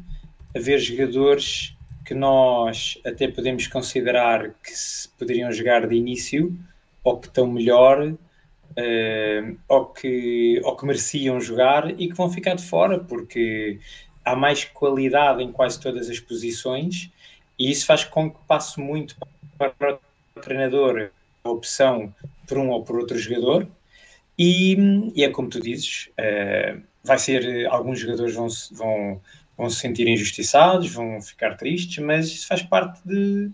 haver 0.54 0.78
jogadores 0.78 1.76
que 2.04 2.14
nós 2.14 2.98
até 3.04 3.28
podemos 3.28 3.66
considerar 3.66 4.54
que 4.62 4.70
se 4.70 5.08
poderiam 5.10 5.52
jogar 5.52 5.86
de 5.86 5.94
início 5.94 6.56
ou 7.04 7.18
que 7.18 7.26
estão 7.26 7.46
melhor 7.46 8.08
uh, 8.08 9.58
ou, 9.68 9.86
que, 9.86 10.60
ou 10.64 10.76
que 10.76 10.86
mereciam 10.86 11.40
jogar 11.40 11.90
e 12.00 12.08
que 12.08 12.14
vão 12.14 12.30
ficar 12.30 12.54
de 12.54 12.64
fora, 12.64 13.00
porque 13.00 13.78
há 14.24 14.34
mais 14.34 14.64
qualidade 14.64 15.42
em 15.42 15.52
quase 15.52 15.80
todas 15.80 16.08
as 16.08 16.20
posições 16.20 17.10
e 17.58 17.70
isso 17.70 17.84
faz 17.86 18.04
com 18.04 18.30
que 18.30 18.38
passe 18.46 18.80
muito 18.80 19.16
para 19.58 19.98
o 20.36 20.40
treinador 20.40 21.10
a 21.44 21.50
opção 21.50 22.14
por 22.46 22.58
um 22.58 22.70
ou 22.70 22.84
por 22.84 22.98
outro 22.98 23.18
jogador. 23.18 23.68
E, 24.38 24.76
e 25.14 25.24
é 25.24 25.30
como 25.30 25.48
tu 25.48 25.60
dizes, 25.60 26.10
uh, 26.18 26.80
vai 27.02 27.18
ser 27.18 27.66
alguns 27.68 28.00
jogadores 28.00 28.34
vão, 28.34 28.48
vão, 28.72 29.20
vão 29.56 29.70
se 29.70 29.80
sentir 29.80 30.06
injustiçados, 30.06 30.92
vão 30.92 31.20
ficar 31.22 31.56
tristes, 31.56 32.04
mas 32.04 32.26
isso 32.26 32.46
faz 32.46 32.62
parte 32.62 33.00
de, 33.04 33.50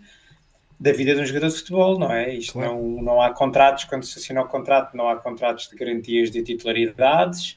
da 0.80 0.92
vida 0.92 1.14
de 1.14 1.20
um 1.20 1.26
jogador 1.26 1.48
de 1.48 1.56
futebol, 1.56 1.98
não 1.98 2.12
é? 2.12 2.34
Isto 2.34 2.54
claro. 2.54 2.74
não, 2.74 3.02
não 3.02 3.22
há 3.22 3.30
contratos, 3.30 3.84
quando 3.84 4.04
se 4.04 4.18
assina 4.18 4.42
o 4.42 4.48
contrato, 4.48 4.96
não 4.96 5.08
há 5.08 5.16
contratos 5.16 5.68
de 5.68 5.76
garantias 5.76 6.30
de 6.30 6.42
titularidades. 6.42 7.56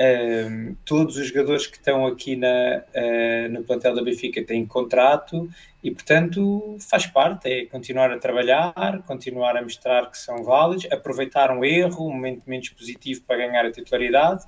Um, 0.00 0.74
todos 0.84 1.16
os 1.16 1.28
jogadores 1.28 1.68
que 1.68 1.76
estão 1.76 2.04
aqui 2.06 2.34
na, 2.34 2.82
uh, 2.96 3.52
no 3.52 3.62
plantel 3.62 3.94
da 3.94 4.02
Benfica 4.02 4.42
têm 4.42 4.66
contrato 4.66 5.48
e, 5.84 5.90
portanto, 5.90 6.76
faz 6.80 7.06
parte, 7.06 7.48
é 7.48 7.66
continuar 7.66 8.10
a 8.10 8.18
trabalhar, 8.18 9.02
continuar 9.06 9.56
a 9.56 9.62
mostrar 9.62 10.10
que 10.10 10.18
são 10.18 10.42
válidos, 10.42 10.90
aproveitar 10.90 11.56
um 11.56 11.64
erro, 11.64 12.08
um 12.08 12.12
momento 12.12 12.42
menos 12.46 12.68
positivo 12.70 13.22
para 13.22 13.46
ganhar 13.46 13.64
a 13.64 13.70
titularidade. 13.70 14.44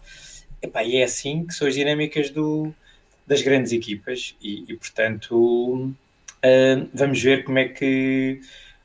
Epá, 0.60 0.82
e 0.82 0.96
é 0.96 1.04
assim 1.04 1.46
que 1.46 1.54
são 1.54 1.68
as 1.68 1.74
dinâmicas 1.74 2.30
do, 2.30 2.74
das 3.26 3.40
grandes 3.40 3.70
equipas 3.72 4.34
e, 4.42 4.64
e 4.68 4.76
portanto, 4.76 5.94
Uh, 6.46 6.88
vamos 6.94 7.20
ver 7.20 7.44
como 7.44 7.58
é 7.58 7.68
que 7.68 8.40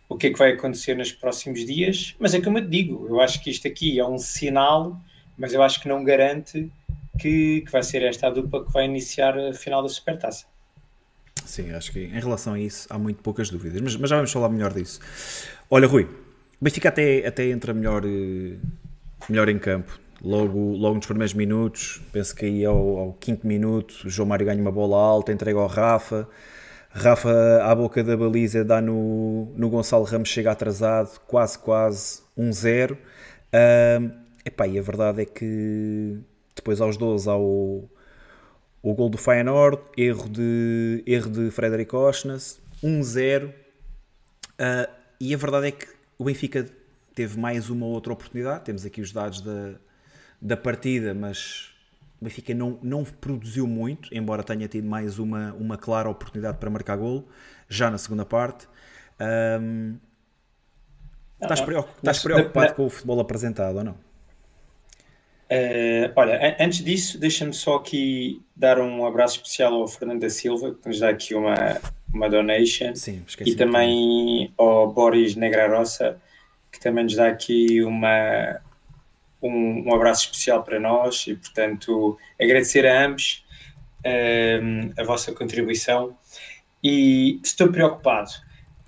o 0.10 0.18
que 0.18 0.28
é 0.28 0.30
que 0.32 0.40
vai 0.40 0.54
acontecer 0.54 0.96
nos 0.96 1.12
próximos 1.12 1.66
dias, 1.66 2.16
mas 2.20 2.34
é 2.34 2.42
como 2.42 2.58
eu 2.58 2.64
te 2.64 2.70
digo, 2.70 3.08
eu 3.08 3.22
acho 3.22 3.42
que 3.42 3.50
isto 3.50 3.68
aqui 3.68 4.00
é 4.00 4.06
um 4.06 4.18
sinal, 4.18 5.00
mas 5.42 5.54
eu 5.54 5.64
acho 5.64 5.82
que 5.82 5.88
não 5.90 6.04
garante 6.04 6.72
que, 7.18 7.62
que 7.62 7.72
vai 7.72 7.82
ser 7.82 8.04
esta 8.04 8.28
a 8.28 8.30
dupla 8.30 8.64
que 8.64 8.72
vai 8.72 8.86
iniciar 8.86 9.38
a 9.38 9.54
final 9.54 9.82
da 9.82 9.90
Supertaça. 9.90 10.46
Sim, 11.44 11.72
acho 11.72 11.92
que 11.92 12.00
em 12.00 12.20
relação 12.20 12.54
a 12.54 12.60
isso 12.60 12.88
há 12.92 13.00
muito 13.00 13.24
poucas 13.24 13.50
dúvidas, 13.50 13.82
mas, 13.82 13.96
mas 13.96 14.10
já 14.10 14.16
vamos 14.18 14.32
falar 14.32 14.50
melhor 14.50 14.72
disso. 14.72 15.00
Olha, 15.68 15.88
Rui, 15.88 16.04
o 16.04 16.64
Benfica 16.64 16.90
até, 16.90 17.26
até 17.26 17.50
entra 17.50 17.74
melhor, 17.74 18.04
eh, 18.06 18.58
melhor 19.28 19.50
em 19.50 19.58
campo. 19.58 20.00
Logo, 20.24 20.76
logo 20.76 20.96
nos 20.96 21.08
primeiros 21.08 21.34
minutos, 21.34 22.00
penso 22.14 22.36
que 22.36 22.46
aí 22.46 22.64
ao, 22.64 22.98
ao 22.98 23.14
quinto 23.14 23.48
minuto, 23.48 24.04
o 24.06 24.10
João 24.10 24.30
Mário 24.30 24.46
ganha 24.46 24.62
uma 24.62 24.72
bola 24.72 24.96
alta, 24.96 25.34
entrega 25.34 25.58
ao 25.58 25.66
Rafa, 25.66 26.30
Rafa 26.92 27.64
à 27.64 27.74
boca 27.74 28.04
da 28.04 28.16
baliza 28.16 28.64
dá 28.64 28.80
no, 28.80 29.52
no 29.56 29.70
Gonçalo 29.70 30.04
Ramos, 30.04 30.30
chega 30.30 30.52
atrasado, 30.52 31.20
quase, 31.26 31.58
quase 31.58 32.22
1-0. 32.38 32.96
Um, 33.52 34.21
epá, 34.46 34.68
e 34.68 34.78
a 34.78 34.82
verdade 34.82 35.22
é 35.22 35.26
que 35.26 36.20
depois 36.56 36.82
aos 36.82 36.98
12 36.98 37.30
há 37.30 37.36
o, 37.36 37.90
o 38.82 38.94
gol 38.94 39.10
do 39.10 39.18
Feyenoord, 39.18 39.82
erro 39.98 40.30
de, 40.30 41.04
erro 41.06 41.30
de 41.30 41.52
Frederic 41.52 41.96
Osnas, 41.96 42.60
1-0. 42.84 43.50
Uh, 43.50 43.54
e 45.20 45.34
a 45.34 45.38
verdade 45.38 45.68
é 45.68 45.72
que 45.72 45.88
o 46.18 46.24
Benfica 46.24 46.66
teve 47.14 47.40
mais 47.40 47.70
uma 47.70 47.86
outra 47.86 48.14
oportunidade. 48.14 48.66
Temos 48.66 48.86
aqui 48.86 49.02
os 49.02 49.12
dados 49.12 49.42
da, 49.42 49.74
da 50.42 50.58
partida, 50.58 51.14
mas 51.14 51.70
o 52.20 52.26
Benfica 52.26 52.54
não, 52.54 52.78
não 52.82 53.04
produziu 53.04 53.68
muito, 53.68 54.14
embora 54.14 54.44
tenha 54.44 54.68
tido 54.68 54.88
mais 54.88 55.20
uma, 55.20 55.54
uma 55.54 55.78
clara 55.78 56.10
oportunidade 56.10 56.58
para 56.58 56.70
marcar 56.70 56.98
golo, 56.98 57.28
já 57.68 57.90
na 57.90 57.98
segunda 57.98 58.26
parte. 58.26 58.68
Um, 59.60 59.98
estás, 61.42 61.62
preocupado, 61.62 61.98
estás 61.98 62.20
preocupado 62.24 62.74
com 62.76 62.86
o 62.86 62.90
futebol 62.90 63.20
apresentado 63.20 63.78
ou 63.78 63.84
não? 63.84 64.11
Uh, 65.52 66.08
olha, 66.16 66.56
antes 66.62 66.82
disso, 66.82 67.20
deixa-me 67.20 67.54
só 67.54 67.76
aqui 67.76 68.42
dar 68.56 68.80
um 68.80 69.06
abraço 69.06 69.36
especial 69.36 69.74
ao 69.74 69.88
Fernando 69.88 70.22
da 70.22 70.30
Silva, 70.30 70.74
que 70.74 70.88
nos 70.88 71.02
dá 71.02 71.10
aqui 71.10 71.36
uma, 71.36 71.82
uma 72.14 72.30
donation. 72.30 72.96
Sim, 72.96 73.22
e 73.46 73.54
também 73.54 74.54
ao 74.58 74.94
Boris 74.94 75.36
Negrarossa, 75.36 76.18
que 76.72 76.80
também 76.80 77.04
nos 77.04 77.16
dá 77.16 77.28
aqui 77.28 77.84
uma, 77.84 78.62
um, 79.42 79.90
um, 79.90 79.94
abraço 79.94 80.28
especial 80.28 80.64
para 80.64 80.80
nós 80.80 81.28
e, 81.28 81.36
portanto, 81.36 82.18
agradecer 82.40 82.88
a 82.88 83.06
ambos 83.06 83.44
um, 84.06 84.10
ehm, 84.10 84.94
a 84.98 85.04
vossa 85.04 85.34
contribuição. 85.34 86.18
E 86.82 87.42
estou 87.44 87.68
preocupado. 87.70 88.32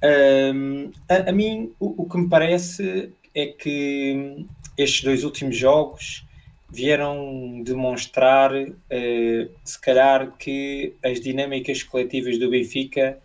Um, 0.02 0.08
ehm, 0.08 0.92
a, 1.10 1.30
a, 1.30 1.32
mim, 1.34 1.74
o, 1.78 2.04
o, 2.04 2.10
que 2.10 2.18
me 2.18 2.30
parece 2.30 3.12
é 3.36 3.48
que 3.48 4.46
estes 4.78 5.04
dois 5.04 5.26
últimos 5.26 5.58
jogos 5.58 6.26
vieram 6.74 7.62
demonstrar, 7.64 8.52
uh, 8.52 9.50
se 9.64 9.80
calhar, 9.80 10.32
que 10.38 10.94
as 11.04 11.22
dinâmicas 11.22 11.84
coletivas 11.84 12.40
do 12.40 12.50
Benfica 12.50 13.20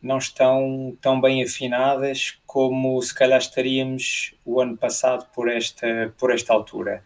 não 0.00 0.18
estão 0.18 0.96
tão 1.00 1.20
bem 1.20 1.42
afinadas 1.42 2.38
como 2.46 3.00
se 3.02 3.12
calhar 3.12 3.38
estaríamos 3.38 4.34
o 4.44 4.60
ano 4.60 4.76
passado 4.76 5.26
por 5.34 5.48
esta, 5.48 6.14
por 6.16 6.32
esta 6.32 6.52
altura. 6.52 7.02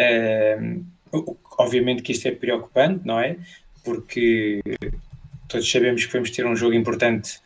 Uh, 0.00 0.84
obviamente 1.56 2.02
que 2.02 2.12
isto 2.12 2.26
é 2.26 2.32
preocupante, 2.32 3.06
não 3.06 3.20
é? 3.20 3.36
Porque 3.84 4.60
todos 5.48 5.70
sabemos 5.70 6.04
que 6.04 6.12
vamos 6.12 6.30
ter 6.30 6.46
um 6.46 6.56
jogo 6.56 6.74
importante 6.74 7.38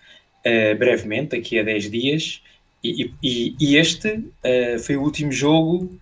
uh, 0.47 0.77
brevemente, 0.79 1.37
daqui 1.37 1.59
a 1.59 1.63
10 1.63 1.91
dias, 1.91 2.43
e, 2.83 3.13
e, 3.23 3.55
e 3.61 3.77
este 3.77 4.09
uh, 4.09 4.79
foi 4.81 4.97
o 4.97 5.03
último 5.03 5.31
jogo 5.31 6.01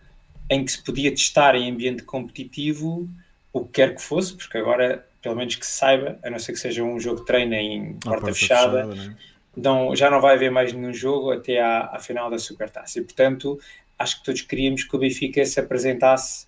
em 0.50 0.64
que 0.64 0.73
se 0.73 0.83
podia 0.83 1.11
testar 1.11 1.54
em 1.54 1.71
ambiente 1.71 2.02
competitivo 2.02 3.09
o 3.52 3.64
que 3.64 3.73
quer 3.73 3.95
que 3.95 4.02
fosse, 4.02 4.37
porque 4.37 4.59
agora, 4.59 5.07
pelo 5.23 5.37
menos 5.37 5.54
que 5.54 5.64
se 5.64 5.73
saiba, 5.73 6.19
a 6.23 6.28
não 6.28 6.38
ser 6.38 6.52
que 6.52 6.59
seja 6.59 6.83
um 6.83 6.99
jogo 6.99 7.21
de 7.21 7.26
treino 7.26 7.54
em 7.54 7.95
porta, 7.95 8.21
porta 8.21 8.35
fechada, 8.35 8.88
fechada 8.88 8.95
né? 8.95 9.16
não, 9.57 9.95
já 9.95 10.11
não 10.11 10.21
vai 10.21 10.35
haver 10.35 10.50
mais 10.50 10.73
nenhum 10.73 10.92
jogo 10.92 11.30
até 11.30 11.61
à, 11.61 11.90
à 11.92 11.99
final 12.00 12.28
da 12.28 12.38
Supertaça. 12.38 12.99
E, 12.99 13.02
portanto, 13.02 13.59
acho 13.99 14.19
que 14.19 14.25
todos 14.25 14.42
queríamos 14.42 14.85
que 14.85 14.97
o 14.97 14.99
Benfica 14.99 15.45
se 15.45 15.61
apresentasse 15.61 16.47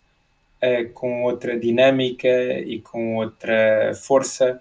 uh, 0.63 0.89
com 0.93 1.23
outra 1.23 1.59
dinâmica 1.59 2.59
e 2.61 2.81
com 2.81 3.17
outra 3.17 3.93
força 3.95 4.61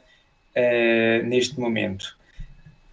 uh, 0.56 1.26
neste 1.26 1.60
momento. 1.60 2.18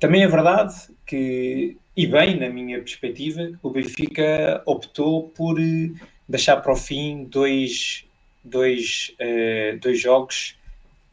Também 0.01 0.23
é 0.23 0.29
verdade 0.29 0.75
que, 1.05 1.77
e 1.97 2.07
bem 2.07 2.39
na 2.39 2.49
minha 2.49 2.79
perspectiva, 2.79 3.51
o 3.63 3.71
Benfica 3.71 4.63
optou 4.65 5.29
por 5.31 5.59
eh, 5.59 5.91
deixar 6.29 6.59
para 6.59 6.73
o 6.73 6.77
fim 6.77 7.25
dois, 7.25 8.05
dois, 8.45 9.15
uh, 9.21 9.79
dois 9.79 9.99
jogos 10.01 10.57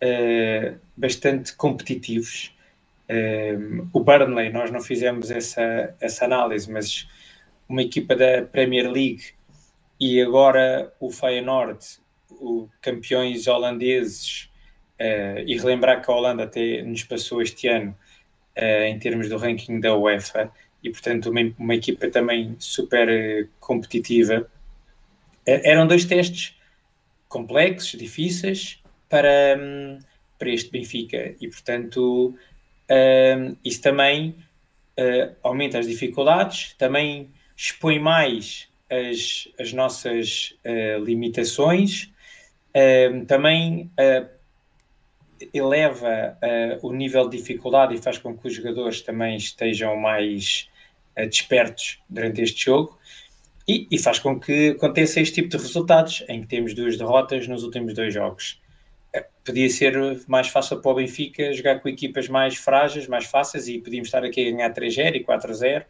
uh, 0.03 0.77
bastante 0.97 1.55
competitivos. 1.55 2.53
Uh, 3.09 3.87
o 3.93 3.99
Burnley, 4.01 4.51
nós 4.51 4.71
não 4.71 4.81
fizemos 4.81 5.31
essa, 5.31 5.95
essa 6.01 6.25
análise, 6.25 6.69
mas 6.69 7.07
uma 7.69 7.81
equipa 7.81 8.15
da 8.15 8.43
Premier 8.43 8.91
League 8.91 9.23
e 9.99 10.21
agora 10.21 10.93
o 10.99 11.09
Feyenoord, 11.09 11.79
o 12.31 12.67
campeões 12.81 13.47
holandeses, 13.47 14.49
e 15.45 15.57
relembrar 15.57 16.01
que 16.01 16.09
a 16.09 16.13
Holanda 16.13 16.43
até 16.43 16.81
nos 16.81 17.03
passou 17.03 17.41
este 17.41 17.67
ano 17.67 17.95
em 18.57 18.97
termos 18.99 19.27
do 19.27 19.37
ranking 19.37 19.79
da 19.79 19.95
UEFA, 19.95 20.51
e 20.83 20.89
portanto 20.89 21.29
uma, 21.29 21.41
uma 21.57 21.75
equipa 21.75 22.09
também 22.09 22.55
super 22.59 23.49
competitiva 23.59 24.49
eram 25.45 25.87
dois 25.87 26.05
testes 26.05 26.55
complexos, 27.27 27.99
difíceis 27.99 28.81
para, 29.09 29.57
hum, 29.59 29.99
para 30.37 30.49
este 30.49 30.71
Benfica 30.71 31.35
e, 31.39 31.47
portanto, 31.47 32.35
um, 32.89 33.55
isso 33.63 33.81
também 33.81 34.35
uh, 34.99 35.35
aumenta 35.43 35.79
as 35.79 35.87
dificuldades, 35.87 36.73
também 36.77 37.29
expõe 37.55 37.99
mais 37.99 38.67
as, 38.89 39.47
as 39.59 39.73
nossas 39.73 40.55
uh, 40.65 41.03
limitações, 41.03 42.11
uh, 42.75 43.25
também 43.25 43.91
uh, 43.99 44.29
eleva 45.53 46.37
uh, 46.41 46.87
o 46.87 46.93
nível 46.93 47.27
de 47.29 47.37
dificuldade 47.37 47.95
e 47.95 47.97
faz 47.97 48.17
com 48.17 48.37
que 48.37 48.47
os 48.47 48.53
jogadores 48.53 49.01
também 49.01 49.35
estejam 49.35 49.95
mais 49.97 50.69
despertos 51.29 51.99
durante 52.09 52.41
este 52.41 52.65
jogo. 52.65 52.99
E, 53.67 53.87
e, 53.89 53.97
faz 53.97 54.19
com 54.19 54.39
que 54.39 54.69
aconteça 54.69 55.19
este 55.19 55.35
tipo 55.35 55.49
de 55.49 55.57
resultados, 55.57 56.23
em 56.29 56.41
que 56.41 56.47
temos 56.47 56.75
duas 56.75 56.97
derrotas 56.97 57.47
nos 57.47 57.63
últimos 57.63 57.95
dois 57.95 58.13
jogos. 58.13 58.61
Eh, 59.11 59.25
podia 59.43 59.67
ser 59.69 59.95
mais 60.27 60.49
fácil 60.49 60.81
para 60.81 60.91
o 60.91 60.95
Benfica 60.95 61.51
jogar 61.51 61.79
com 61.79 61.89
equipas 61.89 62.29
mais 62.29 62.55
frágeis, 62.55 63.07
mais 63.07 63.25
fáceis, 63.25 63.67
e 63.67 63.79
podíamos 63.79 64.09
estar 64.09 64.23
aqui 64.23 64.47
a 64.47 64.51
ganhar 64.51 64.71
3-0 64.71 65.15
e 65.15 65.23
4-0 65.23 65.83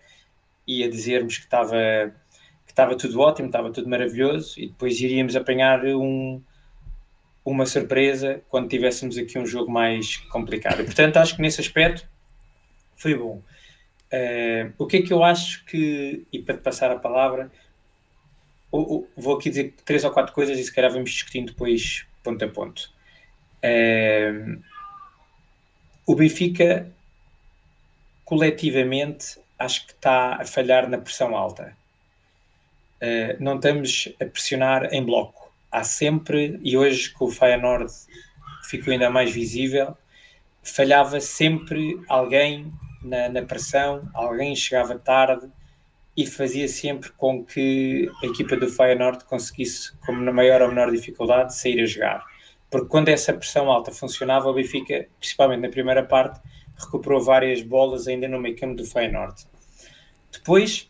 e 0.68 0.84
a 0.84 0.90
dizermos 0.90 1.38
que 1.38 1.44
estava, 1.44 1.76
que 2.66 2.72
estava 2.72 2.96
tudo 2.96 3.20
ótimo, 3.20 3.48
estava 3.48 3.70
tudo 3.72 3.90
maravilhoso, 3.90 4.60
e 4.60 4.68
depois 4.68 5.00
iríamos 5.02 5.36
apanhar 5.36 5.86
um, 5.86 6.42
uma 7.44 7.66
surpresa 7.66 8.42
quando 8.50 8.70
tivéssemos 8.70 9.18
aqui 9.18 9.38
um 9.38 9.46
jogo 9.46 9.72
mais 9.72 10.18
complicado. 10.32 10.82
E, 10.82 10.86
portanto, 10.86 11.18
acho 11.18 11.36
que 11.36 11.42
nesse 11.42 11.62
aspecto 11.62 12.08
foi 12.96 13.16
bom. 13.16 13.42
Uh, 14.12 14.74
o 14.78 14.88
que 14.88 14.98
é 14.98 15.02
que 15.02 15.12
eu 15.12 15.24
acho 15.24 15.66
que, 15.66 16.26
e 16.32 16.40
para 16.40 16.56
te 16.56 16.62
passar 16.62 16.92
a 16.92 16.96
palavra, 16.96 17.52
vou 19.16 19.38
aqui 19.38 19.50
dizer 19.50 19.74
três 19.86 20.04
ou 20.04 20.12
quatro 20.12 20.34
coisas 20.34 20.58
e 20.58 20.64
se 20.64 20.74
calhar 20.74 20.92
vamos 20.92 21.12
discutindo 21.12 21.48
depois 21.48 22.06
ponto 22.24 22.44
a 22.44 22.48
ponto. 22.48 22.90
O 26.08 26.14
Benfica, 26.14 26.92
coletivamente, 28.24 29.40
acho 29.58 29.88
que 29.88 29.94
está 29.94 30.36
a 30.36 30.46
falhar 30.46 30.88
na 30.88 31.00
pressão 31.00 31.36
alta. 31.36 31.76
Uh, 33.02 33.36
não 33.40 33.56
estamos 33.56 34.14
a 34.22 34.26
pressionar 34.26 34.94
em 34.94 35.04
bloco. 35.04 35.52
Há 35.72 35.84
sempre, 35.84 36.60
e 36.64 36.78
hoje 36.78 37.12
com 37.12 37.26
o 37.26 37.32
Feyenoord 37.32 37.92
ficou 38.70 38.94
ainda 38.94 39.10
mais 39.10 39.32
visível, 39.32 39.98
falhava 40.64 41.20
sempre 41.20 42.00
alguém 42.08 42.72
na, 43.02 43.30
na 43.30 43.42
pressão, 43.42 44.08
alguém 44.14 44.56
chegava 44.56 44.98
tarde, 44.98 45.50
e 46.18 46.26
fazia 46.26 46.68
sempre 46.68 47.12
com 47.12 47.44
que 47.44 48.10
a 48.24 48.28
equipa 48.28 48.56
do 48.56 48.70
Feyenoord 48.70 49.26
conseguisse, 49.26 49.96
como 50.06 50.22
na 50.22 50.32
maior 50.32 50.62
ou 50.62 50.70
menor 50.70 50.90
dificuldade, 50.92 51.56
sair 51.56 51.82
a 51.82 51.86
jogar. 51.86 52.26
Porque 52.70 52.88
quando 52.88 53.10
essa 53.10 53.34
pressão 53.34 53.70
alta 53.70 53.92
funcionava, 53.92 54.50
o 54.50 54.54
Benfica, 54.54 55.08
principalmente 55.20 55.62
na 55.62 55.70
primeira 55.70 56.04
parte, 56.04 56.40
recuperou 56.78 57.22
várias 57.22 57.62
bolas 57.62 58.08
ainda 58.08 58.28
no 58.28 58.40
meio 58.40 58.56
campo 58.56 58.76
do 58.76 58.86
Feyenoord. 58.86 59.46
Depois, 60.32 60.90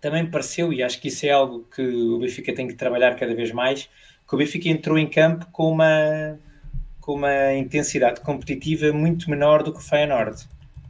também 0.00 0.30
pareceu, 0.30 0.72
e 0.72 0.82
acho 0.82 1.00
que 1.00 1.08
isso 1.08 1.24
é 1.26 1.30
algo 1.30 1.66
que 1.74 1.82
o 1.82 2.18
Benfica 2.18 2.54
tem 2.54 2.68
que 2.68 2.74
trabalhar 2.74 3.16
cada 3.16 3.34
vez 3.34 3.52
mais, 3.52 3.88
que 4.28 4.34
o 4.34 4.38
Benfica 4.38 4.68
entrou 4.68 4.98
em 4.98 5.08
campo 5.08 5.46
com 5.50 5.70
uma, 5.70 6.38
com 7.00 7.14
uma 7.14 7.54
intensidade 7.54 8.20
competitiva 8.20 8.92
muito 8.92 9.30
menor 9.30 9.62
do 9.62 9.72
que 9.72 9.78
o 9.78 9.82
Feyenoord 9.82 10.46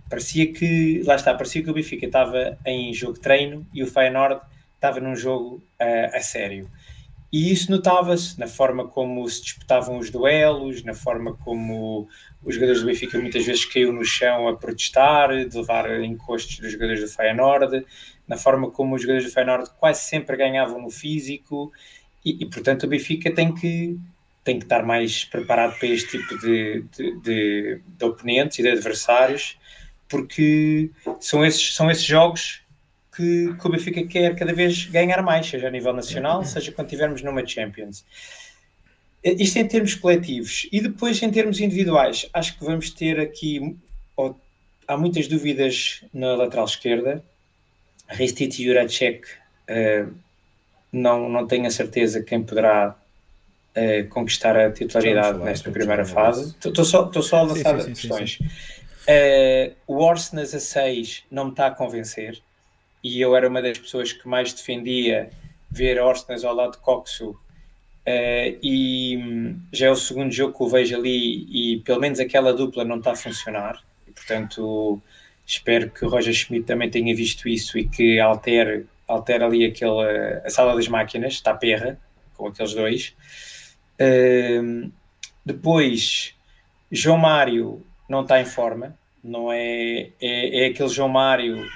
parecia 0.09 0.53
que, 0.53 1.03
lá 1.05 1.17
está, 1.17 1.35
parecia 1.35 1.63
que 1.63 1.71
o 1.71 1.75
Benfica 1.75 2.07
estava 2.07 2.59
em 2.65 2.93
jogo 2.95 3.15
de 3.15 3.21
treino 3.21 3.67
e 3.73 3.83
o 3.83 3.87
Feyenoord 3.87 4.41
estava 4.75 5.01
num 5.01 5.17
jogo 5.17 5.63
uh, 5.81 6.17
a 6.17 6.21
sério. 6.21 6.71
E 7.33 7.53
isso 7.53 7.71
notava-se 7.71 8.39
na 8.39 8.47
forma 8.47 8.87
como 8.87 9.29
se 9.29 9.43
disputavam 9.43 9.99
os 9.99 10.11
duelos, 10.11 10.85
na 10.85 10.95
forma 10.95 11.35
como 11.35 12.09
os 12.43 12.55
jogadores 12.55 12.81
do 12.81 12.87
Benfica 12.87 13.19
muitas 13.19 13.45
vezes 13.45 13.65
caíam 13.65 13.93
no 13.93 14.05
chão 14.05 14.47
a 14.47 14.57
protestar, 14.57 15.45
de 15.45 15.57
levar 15.57 16.01
encostos 16.03 16.61
dos 16.61 16.73
jogadores 16.73 17.01
do 17.01 17.09
Feyenoord, 17.09 17.85
na 18.29 18.37
forma 18.37 18.71
como 18.71 18.95
os 18.95 19.03
jogadores 19.03 19.29
do 19.29 19.33
Feyenoord 19.33 19.71
quase 19.79 20.05
sempre 20.05 20.37
ganhavam 20.37 20.81
no 20.81 20.91
físico 20.91 21.73
e, 22.25 22.43
e 22.43 22.47
portanto 22.47 22.85
o 22.85 22.89
Benfica 22.89 23.31
tem 23.33 23.53
que 23.53 23.99
tem 24.45 24.61
que 24.61 24.65
estar 24.65 24.85
mais 24.85 25.25
preparado 25.25 25.77
para 25.77 25.89
este 25.89 26.19
tipo 26.19 26.39
de, 26.39 26.85
de, 26.97 27.21
de, 27.21 27.81
de 27.85 28.05
oponentes 28.05 28.61
e 28.61 28.63
de 28.63 28.69
adversários 28.69 29.59
porque 30.09 30.91
são 31.21 31.45
esses, 31.45 31.75
são 31.75 31.91
esses 31.91 32.05
jogos 32.05 32.63
que, 33.15 33.55
que 33.55 33.67
o 33.67 33.71
Benfica 33.71 34.07
quer 34.07 34.37
cada 34.37 34.53
vez 34.53 34.85
ganhar 34.87 35.23
mais, 35.23 35.47
seja 35.47 35.69
a 35.69 35.71
nível 35.71 35.93
nacional, 35.93 36.45
seja 36.45 36.71
quando 36.73 36.89
tivermos 36.89 37.23
numa 37.23 37.45
Champions. 37.47 38.05
Isto 39.25 39.59
em 39.59 39.67
termos 39.67 39.95
coletivos. 39.95 40.69
E 40.71 40.81
depois 40.81 41.21
em 41.23 41.31
termos 41.31 41.59
individuais, 41.59 42.29
acho 42.33 42.57
que 42.59 42.65
vamos 42.65 42.91
ter 42.91 43.19
aqui. 43.19 43.77
Oh, 44.17 44.35
há 44.87 44.97
muitas 44.97 45.27
dúvidas 45.27 46.05
na 46.13 46.37
lateral 46.37 46.67
esquerda. 46.67 47.25
Ristit 48.09 48.63
e 48.63 48.67
Juracek, 48.67 49.27
uh, 49.69 50.15
não, 50.93 51.29
não 51.29 51.45
tenho 51.47 51.67
a 51.67 51.71
certeza 51.71 52.23
quem 52.23 52.43
poderá 52.43 52.97
uh, 53.77 54.09
conquistar 54.11 54.57
a 54.57 54.71
titularidade 54.71 55.39
nesta 55.39 55.73
primeira 55.73 56.05
fase. 56.05 56.55
Estou 56.65 56.85
só, 56.85 57.11
só 57.21 57.39
a 57.39 57.43
lançar 57.43 57.81
sim, 57.81 57.95
sim, 57.95 58.09
questões. 58.09 58.39
Sim, 58.39 58.49
Uh, 59.09 59.73
o 59.87 60.03
Orsnes 60.03 60.53
a 60.53 60.59
6 60.59 61.25
não 61.31 61.45
me 61.45 61.51
está 61.51 61.69
a 61.69 61.71
convencer 61.71 62.43
e 63.05 63.21
eu 63.21 63.37
era 63.37 63.49
uma 63.49 63.63
das 63.63 63.79
pessoas 63.79 64.13
que 64.13 64.27
mais 64.27 64.53
defendia 64.53 65.31
ver 65.71 66.01
Orsnes 66.01 66.45
ao 66.45 66.55
lado 66.55 66.73
de 66.73 66.79
Coxo. 66.79 67.31
Uh, 67.31 68.59
e 68.63 69.55
já 69.73 69.87
é 69.87 69.91
o 69.91 69.97
segundo 69.97 70.33
jogo 70.33 70.57
que 70.57 70.63
o 70.63 70.69
vejo 70.69 70.97
ali 70.97 71.47
e 71.51 71.81
pelo 71.81 72.01
menos 72.01 72.19
aquela 72.19 72.53
dupla 72.53 72.85
não 72.85 72.99
está 72.99 73.13
a 73.13 73.17
funcionar 73.17 73.83
e, 74.07 74.13
portanto 74.13 75.01
espero 75.45 75.91
que 75.91 76.05
o 76.05 76.09
Roger 76.09 76.33
Schmidt 76.35 76.67
também 76.67 76.91
tenha 76.91 77.15
visto 77.15 77.49
isso 77.49 77.79
e 77.79 77.89
que 77.89 78.19
altere, 78.19 78.87
altere 79.07 79.45
ali 79.45 79.65
aquele, 79.65 80.41
a 80.45 80.51
sala 80.51 80.75
das 80.75 80.89
máquinas, 80.89 81.35
está 81.35 81.55
perra 81.55 81.99
com 82.37 82.49
aqueles 82.49 82.75
dois. 82.75 83.15
Uh, 84.01 84.91
depois 85.45 86.35
João 86.91 87.19
Mário 87.19 87.86
não 88.09 88.23
está 88.23 88.41
em 88.41 88.45
forma, 88.45 88.97
não 89.23 89.53
é, 89.53 90.11
é, 90.21 90.65
é 90.65 90.67
aquele 90.67 90.89
João 90.89 91.09
Mário 91.09 91.67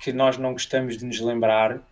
que 0.00 0.12
nós 0.12 0.38
não 0.38 0.52
gostamos 0.52 0.96
de 0.96 1.04
nos 1.04 1.20
lembrar 1.20 1.76
uh, 1.76 1.82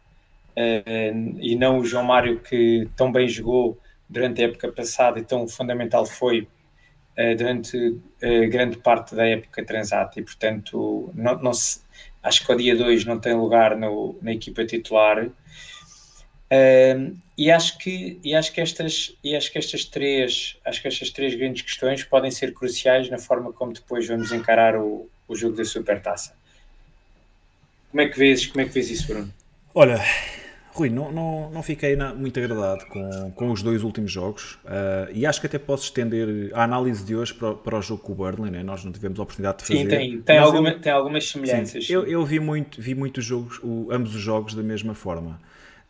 e 1.39 1.57
não 1.57 1.79
o 1.79 1.85
João 1.85 2.05
Mário 2.05 2.41
que 2.41 2.89
tão 2.97 3.13
bem 3.13 3.29
jogou 3.29 3.79
durante 4.09 4.43
a 4.43 4.47
época 4.47 4.73
passada 4.73 5.19
e 5.19 5.25
tão 5.25 5.47
fundamental 5.47 6.07
foi 6.07 6.41
uh, 6.43 7.37
durante 7.37 7.77
uh, 7.77 8.51
grande 8.51 8.79
parte 8.79 9.15
da 9.15 9.27
época 9.27 9.65
transata. 9.65 10.19
E 10.19 10.23
portanto 10.23 11.11
não, 11.15 11.39
não 11.39 11.53
se, 11.53 11.81
acho 12.23 12.45
que 12.45 12.53
o 12.53 12.57
dia 12.57 12.77
2 12.77 13.05
não 13.05 13.19
tem 13.19 13.35
lugar 13.35 13.77
no, 13.77 14.17
na 14.23 14.33
equipa 14.33 14.65
titular 14.65 15.29
uh, 16.53 17.17
e 17.37 17.51
acho 17.51 17.79
que 17.79 18.19
e 18.25 18.35
acho 18.35 18.53
que 18.53 18.61
estas 18.61 19.17
e 19.23 19.37
acho 19.37 19.51
que 19.53 19.59
estas 19.59 19.85
três 19.85 20.57
acho 20.65 20.83
que 20.83 20.89
estas 20.89 21.11
três 21.11 21.35
grandes 21.35 21.63
questões 21.63 22.05
podem 22.05 22.31
ser 22.31 22.53
cruciais 22.53 23.09
na 23.09 23.19
forma 23.19 23.53
como 23.53 23.73
depois 23.73 24.07
vamos 24.07 24.33
encarar 24.33 24.77
o, 24.77 25.09
o 25.27 25.37
jogo 25.37 25.57
da 25.57 25.65
Supertaça 25.65 26.35
como 27.91 28.01
é 28.01 28.09
que 28.09 28.19
vês 28.19 28.47
como 28.47 28.61
é 28.63 28.65
que 28.65 28.73
vês 28.73 28.91
isso 28.91 29.07
Bruno 29.07 29.33
olha 29.75 30.01
Rui, 30.79 30.91
não, 30.91 31.11
não, 31.11 31.51
não 31.51 31.61
fiquei 31.61 31.97
na, 31.97 32.15
muito 32.15 32.39
agradado 32.39 32.87
com, 32.87 33.33
com 33.33 33.51
os 33.51 33.65
dois 33.65 33.83
últimos 33.83 34.13
jogos 34.13 34.55
uh, 34.65 35.11
e 35.13 35.27
acho 35.27 35.41
que 35.41 35.47
até 35.49 35.59
posso 35.59 35.85
estender 35.85 36.53
a 36.55 36.63
análise 36.63 37.05
de 37.05 37.17
hoje 37.17 37.35
para, 37.35 37.55
para 37.55 37.79
o 37.79 37.83
jogo 37.83 38.01
com 38.01 38.13
o 38.13 38.15
Burnley, 38.15 38.53
né? 38.53 38.63
nós 38.63 38.85
não 38.85 38.93
tivemos 38.93 39.19
a 39.19 39.23
oportunidade 39.25 39.59
de 39.59 39.65
fazer. 39.65 39.81
Sim, 39.81 39.89
tem, 39.89 40.23
tem, 40.23 40.39
alguma, 40.39 40.71
eu, 40.71 40.81
tem 40.81 40.93
algumas 40.93 41.29
semelhanças. 41.29 41.85
Sim, 41.85 41.93
eu, 41.93 42.07
eu, 42.07 42.25
vi 42.25 42.39
muito, 42.39 42.81
vi 42.81 42.95
muito 42.95 43.21
jogos, 43.21 43.59
o, 43.61 43.89
ambos 43.91 44.15
os 44.15 44.21
jogos 44.21 44.55
da 44.55 44.63
mesma 44.63 44.95
forma. 44.95 45.41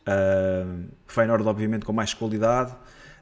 Uh, 0.07 0.85
Feyenoord, 1.07 1.47
obviamente, 1.47 1.85
com 1.85 1.93
mais 1.93 2.13
qualidade. 2.13 2.73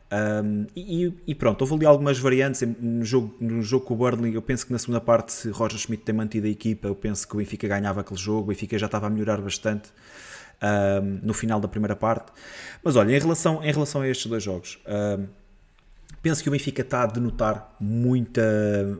Um, 0.09 0.67
e, 0.73 1.13
e, 1.27 1.35
pronto, 1.35 1.61
houve 1.61 1.75
ali 1.75 1.85
algumas 1.85 2.17
variantes 2.17 2.61
no 2.79 3.03
jogo, 3.03 3.35
no 3.41 3.61
jogo 3.61 3.85
com 3.85 3.93
o 3.93 3.97
Burnley. 3.97 4.35
Eu 4.35 4.41
penso 4.41 4.65
que 4.65 4.71
na 4.71 4.79
segunda 4.79 5.01
parte, 5.01 5.33
se 5.33 5.49
Roger 5.49 5.77
Schmidt 5.77 6.03
tem 6.03 6.15
mantido 6.15 6.47
a 6.47 6.49
equipa, 6.49 6.87
eu 6.87 6.95
penso 6.95 7.27
que 7.27 7.35
o 7.35 7.37
Benfica 7.37 7.67
ganhava 7.67 8.01
aquele 8.01 8.19
jogo. 8.19 8.43
O 8.43 8.45
Benfica 8.47 8.77
já 8.77 8.85
estava 8.85 9.07
a 9.07 9.09
melhorar 9.09 9.41
bastante 9.41 9.89
no 11.21 11.33
final 11.33 11.59
da 11.59 11.67
primeira 11.67 11.95
parte. 11.95 12.31
Mas 12.83 12.95
olha, 12.95 13.15
em 13.15 13.19
relação, 13.19 13.63
em 13.63 13.71
relação 13.71 14.01
a 14.01 14.07
estes 14.07 14.25
dois 14.27 14.41
jogos, 14.41 14.79
penso 16.21 16.41
que 16.41 16.49
o 16.49 16.51
Benfica 16.51 16.81
está 16.81 17.03
a 17.03 17.05
denotar 17.05 17.75
muita, 17.79 18.41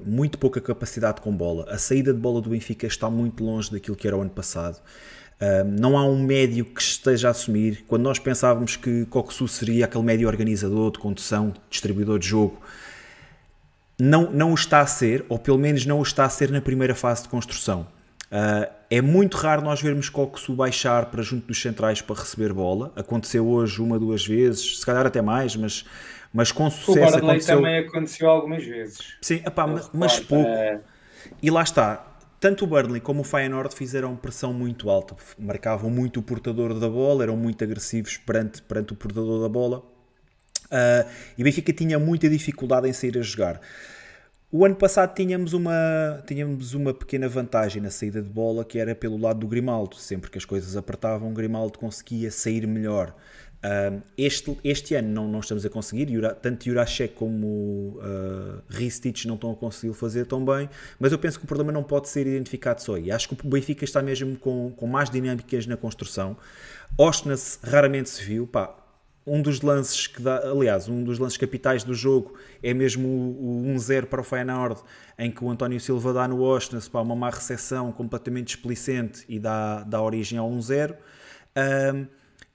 muito 0.05 0.37
pouca 0.37 0.61
capacidade 0.61 1.21
com 1.21 1.35
bola. 1.35 1.65
A 1.69 1.77
saída 1.77 2.13
de 2.13 2.19
bola 2.19 2.41
do 2.41 2.49
Benfica 2.49 2.85
está 2.85 3.09
muito 3.09 3.43
longe 3.43 3.71
daquilo 3.71 3.95
que 3.95 4.07
era 4.07 4.15
o 4.15 4.21
ano 4.21 4.29
passado. 4.29 4.79
Não 5.65 5.97
há 5.97 6.05
um 6.05 6.21
médio 6.21 6.65
que 6.65 6.81
esteja 6.81 7.27
a 7.27 7.31
assumir. 7.31 7.83
Quando 7.87 8.03
nós 8.03 8.19
pensávamos 8.19 8.75
que 8.75 9.05
Coxu 9.05 9.47
seria 9.47 9.85
aquele 9.85 10.03
médio 10.03 10.27
organizador 10.27 10.91
de 10.91 10.99
condução, 10.99 11.53
distribuidor 11.69 12.17
de 12.19 12.27
jogo, 12.27 12.61
não, 13.99 14.31
não 14.31 14.51
o 14.51 14.55
está 14.55 14.81
a 14.81 14.85
ser, 14.87 15.25
ou 15.27 15.39
pelo 15.39 15.57
menos 15.57 15.85
não 15.85 15.99
o 15.99 16.03
está 16.03 16.25
a 16.25 16.29
ser 16.29 16.51
na 16.51 16.61
primeira 16.61 16.93
fase 16.93 17.23
de 17.23 17.29
construção. 17.29 17.87
Uh, 18.31 18.69
é 18.89 19.01
muito 19.01 19.37
raro 19.37 19.61
nós 19.61 19.81
vermos 19.81 20.09
Coxo 20.09 20.53
baixar 20.53 21.05
para 21.07 21.21
junto 21.21 21.47
dos 21.47 21.61
centrais 21.61 22.01
para 22.01 22.15
receber 22.15 22.53
bola. 22.53 22.91
Aconteceu 22.95 23.47
hoje 23.47 23.81
uma, 23.81 23.97
duas 23.97 24.25
vezes, 24.25 24.79
se 24.79 24.85
calhar 24.85 25.05
até 25.05 25.21
mais, 25.21 25.55
mas, 25.55 25.85
mas 26.33 26.51
com 26.51 26.69
sucesso. 26.69 27.15
O 27.15 27.17
aconteceu... 27.17 27.55
também 27.57 27.79
aconteceu 27.79 28.29
algumas 28.29 28.63
vezes. 28.63 28.99
Sim, 29.21 29.41
epá, 29.45 29.65
mas, 29.65 29.89
mas 29.93 30.19
pouco. 30.19 30.47
É... 30.47 30.79
E 31.41 31.49
lá 31.49 31.63
está. 31.63 32.06
Tanto 32.39 32.65
o 32.65 32.67
Burnley 32.67 33.01
como 33.01 33.21
o 33.21 33.23
Feyenoord 33.23 33.73
fizeram 33.75 34.15
pressão 34.15 34.53
muito 34.53 34.89
alta, 34.89 35.15
marcavam 35.39 35.89
muito 35.89 36.19
o 36.19 36.23
portador 36.23 36.79
da 36.79 36.87
bola, 36.87 37.23
eram 37.23 37.35
muito 37.35 37.63
agressivos 37.63 38.17
perante, 38.17 38.61
perante 38.61 38.93
o 38.93 38.95
portador 38.95 39.41
da 39.41 39.49
bola. 39.49 39.79
Uh, 40.65 41.09
e 41.37 41.41
o 41.41 41.43
Benfica 41.43 41.73
tinha 41.73 41.97
muita 41.97 42.29
dificuldade 42.29 42.87
em 42.87 42.93
sair 42.93 43.17
a 43.17 43.21
jogar. 43.21 43.59
O 44.49 44.63
ano 44.63 44.75
passado 44.75 45.13
tínhamos 45.13 45.51
uma, 45.51 46.23
tínhamos 46.25 46.73
uma 46.73 46.93
pequena 46.93 47.27
vantagem 47.27 47.81
na 47.81 47.89
saída 47.89 48.21
de 48.21 48.29
bola 48.29 48.63
que 48.63 48.79
era 48.79 48.95
pelo 48.95 49.17
lado 49.17 49.39
do 49.39 49.47
Grimaldo. 49.47 49.97
Sempre 49.97 50.31
que 50.31 50.37
as 50.37 50.45
coisas 50.45 50.77
apertavam, 50.77 51.29
o 51.29 51.33
Grimaldo 51.33 51.77
conseguia 51.77 52.31
sair 52.31 52.65
melhor. 52.65 53.13
Este, 54.17 54.57
este 54.63 54.95
ano 54.95 55.09
não, 55.09 55.27
não 55.27 55.39
estamos 55.39 55.65
a 55.65 55.69
conseguir, 55.69 56.21
tanto 56.41 56.65
Jurasek 56.65 57.13
como 57.15 57.97
uh, 57.97 58.61
Ristich 58.69 59.27
não 59.27 59.35
estão 59.35 59.51
a 59.51 59.55
conseguir 59.55 59.93
fazer 59.93 60.25
tão 60.25 60.43
bem, 60.45 60.69
mas 60.99 61.11
eu 61.11 61.19
penso 61.19 61.39
que 61.39 61.45
o 61.45 61.47
problema 61.47 61.71
não 61.71 61.83
pode 61.83 62.09
ser 62.09 62.27
identificado 62.27 62.81
só 62.81 62.95
aí. 62.95 63.11
Acho 63.11 63.29
que 63.29 63.45
o 63.45 63.49
Benfica 63.49 63.83
está 63.83 64.01
mesmo 64.01 64.35
com, 64.37 64.71
com 64.75 64.87
mais 64.87 65.09
dinâmicas 65.09 65.65
na 65.65 65.75
construção. 65.75 66.37
Ostnas 66.97 67.59
raramente 67.63 68.09
se 68.09 68.23
viu, 68.23 68.47
pá, 68.47 68.75
um 69.27 69.41
dos 69.41 69.61
lances 69.61 70.07
que 70.07 70.21
dá, 70.21 70.37
aliás, 70.37 70.87
um 70.87 71.03
dos 71.03 71.19
lances 71.19 71.37
capitais 71.37 71.83
do 71.83 71.93
jogo 71.93 72.35
é 72.63 72.73
mesmo 72.73 73.07
o, 73.07 73.71
o 73.71 73.75
1-0 73.75 74.05
para 74.05 74.21
o 74.21 74.23
Feyenoord, 74.23 74.81
em 75.19 75.29
que 75.29 75.43
o 75.43 75.49
António 75.49 75.79
Silva 75.81 76.13
dá 76.13 76.27
no 76.27 76.41
Ostnas 76.41 76.87
para 76.87 77.01
uma 77.01 77.15
má 77.15 77.29
recepção 77.29 77.91
completamente 77.91 78.55
explicente 78.55 79.25
e 79.27 79.37
dá, 79.37 79.83
dá 79.83 80.01
origem 80.01 80.39
ao 80.39 80.49
1-0. 80.49 80.95
Um, 81.57 82.07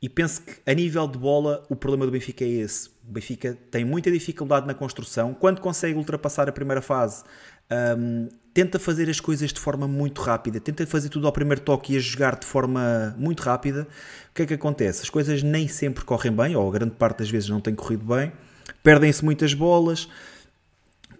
e 0.02 0.08
penso 0.08 0.42
que 0.42 0.54
a 0.66 0.74
nível 0.74 1.06
de 1.06 1.16
bola 1.16 1.64
o 1.70 1.76
problema 1.76 2.04
do 2.04 2.10
Benfica 2.10 2.44
é 2.44 2.48
esse. 2.48 2.88
O 3.08 3.12
Benfica 3.12 3.56
tem 3.70 3.84
muita 3.84 4.10
dificuldade 4.10 4.66
na 4.66 4.74
construção. 4.74 5.32
Quando 5.32 5.60
consegue 5.60 5.96
ultrapassar 5.96 6.48
a 6.48 6.52
primeira 6.52 6.82
fase, 6.82 7.22
um, 7.96 8.28
tenta 8.52 8.80
fazer 8.80 9.08
as 9.08 9.20
coisas 9.20 9.52
de 9.52 9.60
forma 9.60 9.86
muito 9.86 10.20
rápida, 10.20 10.58
tenta 10.58 10.84
fazer 10.88 11.08
tudo 11.08 11.28
ao 11.28 11.32
primeiro 11.32 11.60
toque 11.60 11.94
e 11.94 11.96
a 11.96 12.00
jogar 12.00 12.36
de 12.36 12.44
forma 12.44 13.14
muito 13.16 13.44
rápida. 13.44 13.86
O 14.30 14.34
que 14.34 14.42
é 14.42 14.46
que 14.46 14.54
acontece? 14.54 15.02
As 15.02 15.10
coisas 15.10 15.40
nem 15.40 15.68
sempre 15.68 16.04
correm 16.04 16.32
bem, 16.32 16.56
ou 16.56 16.68
a 16.68 16.72
grande 16.72 16.96
parte 16.96 17.18
das 17.18 17.30
vezes 17.30 17.48
não 17.48 17.60
tem 17.60 17.72
corrido 17.72 18.04
bem, 18.04 18.32
perdem-se 18.82 19.24
muitas 19.24 19.54
bolas. 19.54 20.08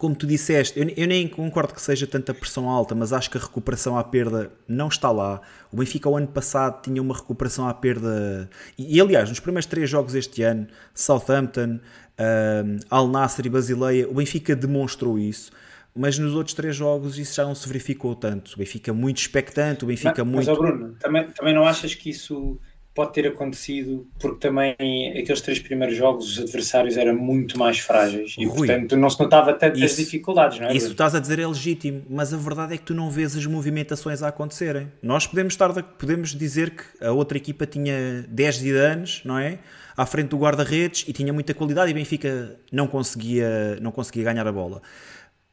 Como 0.03 0.17
tu 0.17 0.27
disseste, 0.27 0.77
eu, 0.81 0.89
eu, 0.97 1.07
nem 1.07 1.29
concordo 1.29 1.73
que 1.73 1.81
seja 1.81 2.09
tanta 2.09 2.35
pressão 2.35 2.69
alta, 2.69 2.93
mas 2.93 3.13
acho 3.13 3.31
que 3.31 3.39
a 3.39 3.41
recuperação 3.41 3.97
à 3.97 4.03
perda 4.03 4.51
não 4.67 4.89
está 4.89 5.13
lá. 5.13 5.41
O 5.71 5.77
Benfica, 5.77 6.09
o 6.09 6.17
ano 6.17 6.27
passado, 6.27 6.83
tinha 6.83 7.01
uma 7.01 7.15
recuperação 7.15 7.69
à 7.69 7.73
perda. 7.73 8.51
E, 8.77 8.97
e 8.97 9.01
aliás, 9.01 9.29
nos 9.29 9.39
primeiros 9.39 9.67
três 9.67 9.89
jogos 9.89 10.17
este 10.17 10.43
ano, 10.43 10.67
Southampton, 10.93 11.79
um, 12.19 12.79
Al 12.91 13.07
Nasser 13.07 13.47
e 13.47 13.49
Basileia, 13.49 14.09
o 14.09 14.15
Benfica 14.15 14.57
demonstrou 14.57 15.21
isso 15.21 15.53
mas 15.95 16.19
nos 16.19 16.35
outros 16.35 16.55
três 16.55 16.75
jogos 16.75 17.19
isso 17.19 17.35
já 17.35 17.45
não 17.45 17.55
se 17.55 17.69
verificou 17.69 18.17
tanto. 18.17 18.55
O 18.55 18.59
Benfica 18.59 18.95
muito 18.95 19.19
expectante, 19.19 19.85
o 19.85 19.87
Benfica 19.87 20.25
mas, 20.25 20.47
muito. 20.47 20.49
Mas, 20.49 20.49
oh 20.49 20.57
Bruno, 20.57 20.97
também, 20.99 21.31
também 21.31 21.55
não 21.55 21.65
achas 21.65 21.95
que 21.95 22.09
isso 22.09 22.59
pode 22.95 23.13
ter 23.13 23.27
acontecido 23.27 24.07
porque 24.21 24.39
também 24.39 24.75
aqueles 25.19 25.41
três 25.41 25.59
primeiros 25.59 25.97
jogos 25.97 26.33
os 26.33 26.39
adversários 26.45 26.97
eram 26.97 27.15
muito 27.15 27.59
mais 27.59 27.79
frágeis 27.79 28.35
e 28.39 28.45
Rui, 28.45 28.67
portanto 28.67 28.97
não 28.97 29.09
se 29.09 29.19
notava 29.21 29.55
tantas 29.55 29.97
dificuldades, 29.97 30.59
não 30.59 30.69
é? 30.69 30.77
Isso 30.77 30.93
estás 30.93 31.15
a 31.15 31.21
dizer 31.21 31.39
é 31.39 31.47
legítimo, 31.47 32.03
mas 32.09 32.35
a 32.35 32.37
verdade 32.37 32.75
é 32.75 32.77
que 32.77 32.85
tu 32.85 32.95
não 32.95 33.11
vês 33.11 33.37
as 33.37 33.47
movimentações 33.47 34.23
a 34.23 34.29
acontecerem. 34.29 34.93
Nós 35.03 35.27
podemos 35.27 35.55
estar 35.55 35.73
podemos 35.83 36.35
dizer 36.35 36.71
que 36.71 37.05
a 37.05 37.13
outra 37.13 37.39
equipa 37.39 37.67
tinha 37.67 38.25
10 38.29 38.67
anos, 38.75 39.23
não 39.25 39.39
é? 39.39 39.59
À 39.97 40.07
frente 40.07 40.29
do 40.29 40.39
guarda-redes 40.39 41.05
e 41.07 41.13
tinha 41.13 41.33
muita 41.33 41.53
qualidade 41.55 41.91
e 41.91 41.95
Benfica 41.95 42.57
não 42.71 42.87
conseguia, 42.87 43.79
não 43.81 43.91
conseguia 43.91 44.25
ganhar 44.25 44.47
a 44.47 44.53
bola. 44.53 44.83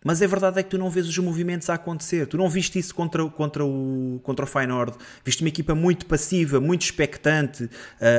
Mas 0.03 0.21
a 0.21 0.27
verdade 0.27 0.59
é 0.59 0.63
que 0.63 0.69
tu 0.69 0.77
não 0.77 0.89
vês 0.89 1.07
os 1.07 1.17
movimentos 1.17 1.69
a 1.69 1.73
acontecer. 1.73 2.25
Tu 2.25 2.37
não 2.37 2.47
viste 2.49 2.79
isso 2.79 2.95
contra, 2.95 3.25
contra, 3.25 3.65
o, 3.65 4.19
contra 4.23 4.45
o 4.45 4.47
Feyenoord. 4.47 4.93
Viste 5.25 5.43
uma 5.43 5.49
equipa 5.49 5.75
muito 5.75 6.05
passiva, 6.05 6.59
muito 6.59 6.83
expectante, 6.83 7.65
uh, 7.65 7.69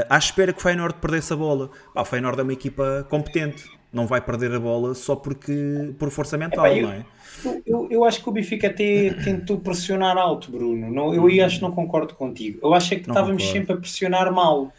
à 0.08 0.18
espera 0.18 0.52
que 0.52 0.58
o 0.58 0.62
Feyenoord 0.62 0.96
perdesse 1.00 1.32
a 1.32 1.36
bola. 1.36 1.70
Ah, 1.94 2.02
o 2.02 2.04
Feyenoord 2.04 2.38
é 2.38 2.42
uma 2.42 2.52
equipa 2.52 3.06
competente. 3.08 3.64
Não 3.92 4.06
vai 4.06 4.20
perder 4.20 4.54
a 4.54 4.60
bola 4.60 4.94
só 4.94 5.16
porque 5.16 5.92
por 5.98 6.10
força 6.10 6.38
mental, 6.38 6.64
eu, 6.68 6.86
não 6.86 6.92
é? 6.92 7.04
Eu, 7.66 7.88
eu, 7.90 8.04
acho 8.04 8.22
que 8.22 8.28
o 8.28 8.32
Benfica 8.32 8.68
até 8.68 9.10
tentou 9.24 9.58
pressionar 9.58 10.16
alto, 10.16 10.52
Bruno. 10.52 10.88
Não, 10.92 11.12
eu 11.12 11.26
aí 11.26 11.40
acho 11.40 11.56
que 11.56 11.62
não 11.62 11.72
concordo 11.72 12.14
contigo. 12.14 12.60
Eu 12.62 12.72
acho 12.72 12.94
é 12.94 12.98
que 12.98 13.08
não 13.08 13.14
estávamos 13.14 13.42
concordo. 13.42 13.58
sempre 13.58 13.72
a 13.72 13.76
pressionar 13.78 14.32
mal 14.32 14.72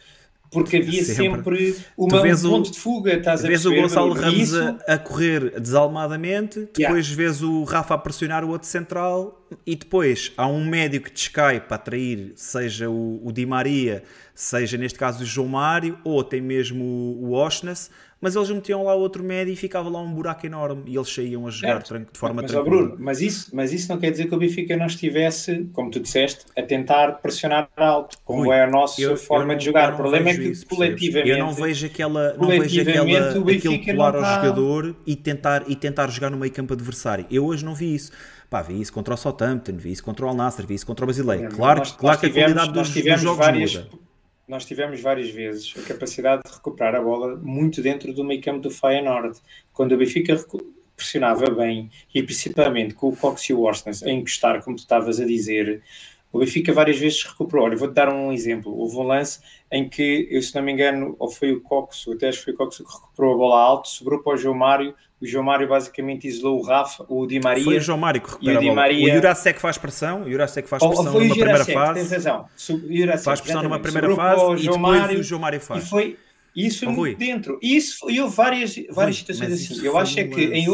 porque 0.52 0.76
havia 0.76 1.02
sempre, 1.02 1.72
sempre 1.72 1.84
uma, 1.96 2.22
um 2.22 2.40
ponto 2.40 2.70
de 2.70 2.78
fuga. 2.78 3.14
Estás 3.14 3.42
vês 3.42 3.64
a 3.64 3.70
o 3.70 3.74
Gonçalo 3.74 4.12
Ramos 4.12 4.38
isso... 4.38 4.62
a, 4.86 4.94
a, 4.94 4.98
correr 4.98 5.58
desalmadamente, 5.58 6.68
depois 6.76 7.06
yeah. 7.08 7.16
vês 7.16 7.42
o 7.42 7.64
Rafa 7.64 7.94
a 7.94 7.98
pressionar 7.98 8.44
o 8.44 8.50
outro 8.50 8.68
central 8.68 9.46
e 9.66 9.74
depois 9.74 10.30
há 10.36 10.46
um 10.46 10.64
médio 10.64 11.00
que 11.00 11.10
descai 11.10 11.58
para 11.60 11.76
atrair, 11.76 12.32
seja 12.36 12.90
o, 12.90 13.20
o 13.26 13.32
Di 13.32 13.46
Maria, 13.46 14.02
seja 14.34 14.76
neste 14.76 14.98
caso 14.98 15.22
o 15.22 15.26
João 15.26 15.48
Mário, 15.48 15.98
ou 16.04 16.20
até 16.20 16.38
mesmo 16.38 16.84
o, 16.84 17.30
o 17.30 17.32
Oshness, 17.32 17.90
mas 18.22 18.36
eles 18.36 18.48
metiam 18.50 18.84
lá 18.84 18.94
outro 18.94 19.24
médio 19.24 19.52
e 19.52 19.56
ficava 19.56 19.90
lá 19.90 20.00
um 20.00 20.14
buraco 20.14 20.46
enorme 20.46 20.84
e 20.86 20.96
eles 20.96 21.12
saíam 21.12 21.44
a 21.44 21.50
jogar 21.50 21.84
certo. 21.84 22.12
de 22.12 22.18
forma 22.18 22.40
mas, 22.40 22.52
tranquila. 22.52 22.76
Bruno, 22.76 22.96
mas 22.96 23.20
isso, 23.20 23.50
mas 23.52 23.72
isso 23.72 23.88
não 23.88 23.98
quer 23.98 24.12
dizer 24.12 24.28
que 24.28 24.34
o 24.34 24.38
Benfica 24.38 24.76
não 24.76 24.86
estivesse, 24.86 25.68
como 25.72 25.90
tu 25.90 25.98
disseste, 25.98 26.46
a 26.56 26.62
tentar 26.62 27.20
pressionar 27.20 27.68
alto, 27.76 28.16
como 28.24 28.42
Ui, 28.42 28.54
é 28.54 28.62
a 28.62 28.70
nossa 28.70 29.02
eu, 29.02 29.16
forma 29.16 29.42
eu 29.42 29.48
não, 29.48 29.56
de 29.56 29.64
jogar. 29.64 29.94
O 29.94 29.96
problema 29.96 30.30
é 30.30 30.34
que 30.36 30.44
isso, 30.44 30.64
coletivamente. 30.66 31.30
Eu 31.30 31.38
não 31.38 31.52
vejo 31.52 31.84
aquela, 31.84 32.34
não 32.34 32.48
vejo 32.48 32.80
aquela 32.80 33.30
aquele 33.30 33.78
pular 33.78 34.14
ao 34.14 34.24
jogador 34.24 34.96
e 35.04 35.16
tentar, 35.16 35.64
e 35.66 35.74
tentar 35.74 36.08
jogar 36.08 36.30
no 36.30 36.36
meio 36.36 36.52
campo 36.52 36.72
adversário. 36.74 37.26
Eu 37.28 37.44
hoje 37.44 37.64
não 37.64 37.74
vi 37.74 37.92
isso. 37.92 38.12
Pá, 38.48 38.62
vi 38.62 38.80
isso 38.80 38.92
contra 38.92 39.14
o 39.14 39.16
Southampton, 39.16 39.72
vi 39.76 39.90
isso 39.90 40.04
contra 40.04 40.24
o 40.24 40.28
Al 40.28 40.34
Nassr, 40.36 40.64
vi 40.64 40.74
isso 40.74 40.86
contra 40.86 41.04
o 41.04 41.06
Brasileiro. 41.06 41.46
É, 41.46 41.48
claro, 41.48 41.80
nós, 41.80 41.90
claro 41.90 42.14
nós 42.14 42.20
que 42.20 42.28
tivemos, 42.28 42.52
a 42.52 42.54
qualidade 42.54 42.92
dos, 42.92 43.02
dos 43.02 43.20
jogos 43.20 43.38
várias, 43.38 43.74
muda 43.74 44.11
nós 44.52 44.66
tivemos 44.66 45.00
várias 45.00 45.30
vezes 45.30 45.72
a 45.78 45.82
capacidade 45.82 46.42
de 46.44 46.52
recuperar 46.52 46.94
a 46.94 47.00
bola 47.00 47.36
muito 47.36 47.80
dentro 47.80 48.12
do 48.12 48.22
meio 48.22 48.42
campo 48.42 48.60
do 48.60 48.70
Feyenoord. 48.70 49.40
Quando 49.72 49.92
o 49.92 49.96
Benfica 49.96 50.36
pressionava 50.94 51.50
bem, 51.50 51.90
e 52.14 52.22
principalmente 52.22 52.92
com 52.92 53.08
o 53.08 53.16
Cox 53.16 53.48
e 53.48 53.54
o 53.54 53.62
Orsnes 53.62 54.02
a 54.02 54.10
encostar, 54.10 54.62
como 54.62 54.76
tu 54.76 54.80
estavas 54.80 55.18
a 55.18 55.24
dizer, 55.24 55.82
O 56.32 56.38
Benfica 56.38 56.72
várias 56.72 56.98
vezes 56.98 57.22
recuperou. 57.24 57.66
Olha, 57.66 57.76
vou-te 57.76 57.92
dar 57.92 58.08
um 58.08 58.32
exemplo. 58.32 58.74
Houve 58.74 58.96
um 58.96 59.02
lance 59.02 59.40
em 59.70 59.86
que, 59.86 60.26
eu, 60.30 60.40
se 60.40 60.54
não 60.54 60.62
me 60.62 60.72
engano, 60.72 61.14
ou 61.18 61.30
foi 61.30 61.52
o 61.52 61.60
Cox, 61.60 62.06
ou 62.06 62.14
até 62.14 62.28
acho 62.28 62.38
que 62.38 62.44
foi 62.46 62.54
o 62.54 62.56
Cox 62.56 62.78
que 62.78 62.84
recuperou 62.84 63.34
a 63.34 63.36
bola 63.36 63.60
alto, 63.60 63.88
sobrou 63.88 64.22
para 64.22 64.34
o 64.34 64.36
João 64.36 64.56
Mário. 64.56 64.94
O 65.20 65.26
João 65.26 65.44
Mário 65.44 65.68
basicamente 65.68 66.26
isolou 66.26 66.58
o 66.58 66.62
Rafa, 66.62 67.04
o 67.06 67.26
Di 67.26 67.38
Maria. 67.38 67.62
Foi 67.62 67.76
o 67.76 67.80
João 67.80 67.98
Mário 67.98 68.20
que 68.20 68.30
recupera 68.30 68.54
o 68.54 68.58
a 68.58 68.62
bola. 68.62 68.74
Maria... 68.74 69.12
O 69.12 69.14
Jurasek 69.14 69.60
faz 69.60 69.78
pressão, 69.78 70.22
o 70.22 70.30
Jurasek 70.30 70.68
faz 70.68 70.82
pressão 70.82 71.04
ou, 71.04 71.20
numa 71.20 71.34
primeira 71.34 71.64
fase. 71.64 72.00
Tens 72.00 72.10
razão. 72.10 72.46
Jurasek, 72.56 73.24
faz 73.24 73.40
pressão 73.40 73.62
numa 73.62 73.78
primeira 73.78 74.16
fase 74.16 74.40
e 74.40 74.62
depois 74.62 74.80
Mário, 74.80 75.20
o 75.20 75.22
João 75.22 75.40
Mário 75.40 75.60
faz. 75.60 75.84
E 75.84 75.88
foi, 75.88 76.18
isso 76.56 76.80
foi 76.80 76.88
oh, 76.88 76.92
muito 76.92 77.18
dentro. 77.18 77.58
E 77.62 77.76
isso, 77.76 78.10
e 78.10 78.20
houve 78.20 78.34
várias, 78.34 78.74
várias 78.90 78.96
Rui, 78.96 79.12
situações 79.12 79.52
assim. 79.52 79.84
Eu 79.84 79.98
acho 79.98 80.18
é 80.18 80.24
que 80.24 80.44
em, 80.44 80.66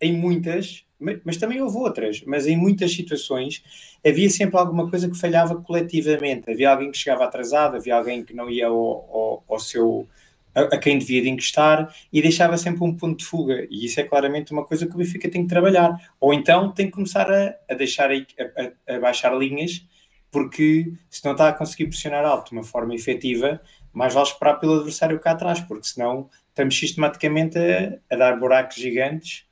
em 0.00 0.12
muitas, 0.12 0.83
mas 1.24 1.36
também 1.36 1.60
houve 1.60 1.76
outras, 1.76 2.22
mas 2.26 2.46
em 2.46 2.56
muitas 2.56 2.92
situações 2.92 3.62
havia 4.04 4.30
sempre 4.30 4.58
alguma 4.58 4.88
coisa 4.88 5.08
que 5.08 5.18
falhava 5.18 5.56
coletivamente. 5.56 6.50
Havia 6.50 6.70
alguém 6.70 6.90
que 6.90 6.98
chegava 6.98 7.24
atrasado, 7.24 7.76
havia 7.76 7.94
alguém 7.94 8.24
que 8.24 8.34
não 8.34 8.50
ia 8.50 8.66
ao, 8.66 8.76
ao, 8.76 9.44
ao 9.48 9.58
seu 9.58 10.08
a, 10.54 10.78
quem 10.78 10.98
devia 10.98 11.22
de 11.22 11.28
encostar 11.28 11.92
e 12.12 12.22
deixava 12.22 12.56
sempre 12.56 12.84
um 12.84 12.96
ponto 12.96 13.18
de 13.18 13.24
fuga. 13.24 13.66
E 13.70 13.84
isso 13.86 14.00
é 14.00 14.04
claramente 14.04 14.52
uma 14.52 14.64
coisa 14.64 14.86
que 14.86 14.94
o 14.94 14.98
Benfica 14.98 15.28
tem 15.28 15.42
que 15.42 15.48
trabalhar. 15.48 16.12
Ou 16.20 16.32
então 16.32 16.72
tem 16.72 16.86
que 16.86 16.92
começar 16.92 17.30
a, 17.30 17.54
a 17.68 17.74
deixar 17.74 18.10
a, 18.10 18.14
a, 18.14 18.94
a 18.96 19.00
baixar 19.00 19.36
linhas, 19.36 19.84
porque 20.30 20.92
se 21.10 21.24
não 21.24 21.32
está 21.32 21.48
a 21.48 21.52
conseguir 21.52 21.86
pressionar 21.86 22.24
alto 22.24 22.50
de 22.50 22.56
uma 22.56 22.64
forma 22.64 22.94
efetiva, 22.94 23.60
mais 23.92 24.14
vale 24.14 24.26
esperar 24.26 24.54
pelo 24.54 24.76
adversário 24.76 25.18
cá 25.20 25.32
atrás, 25.32 25.60
porque 25.60 25.86
senão 25.86 26.28
estamos 26.48 26.78
sistematicamente 26.78 27.58
a, 27.58 27.98
a 28.10 28.16
dar 28.16 28.38
buracos 28.38 28.76
gigantes. 28.76 29.44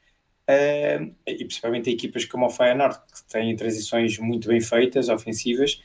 Uh, 0.48 1.14
e 1.26 1.44
principalmente 1.44 1.88
equipas 1.90 2.24
como 2.24 2.46
o 2.46 2.50
Feyenoord, 2.50 2.98
que 2.98 3.32
têm 3.32 3.54
transições 3.54 4.18
muito 4.18 4.48
bem 4.48 4.60
feitas, 4.60 5.08
ofensivas, 5.08 5.80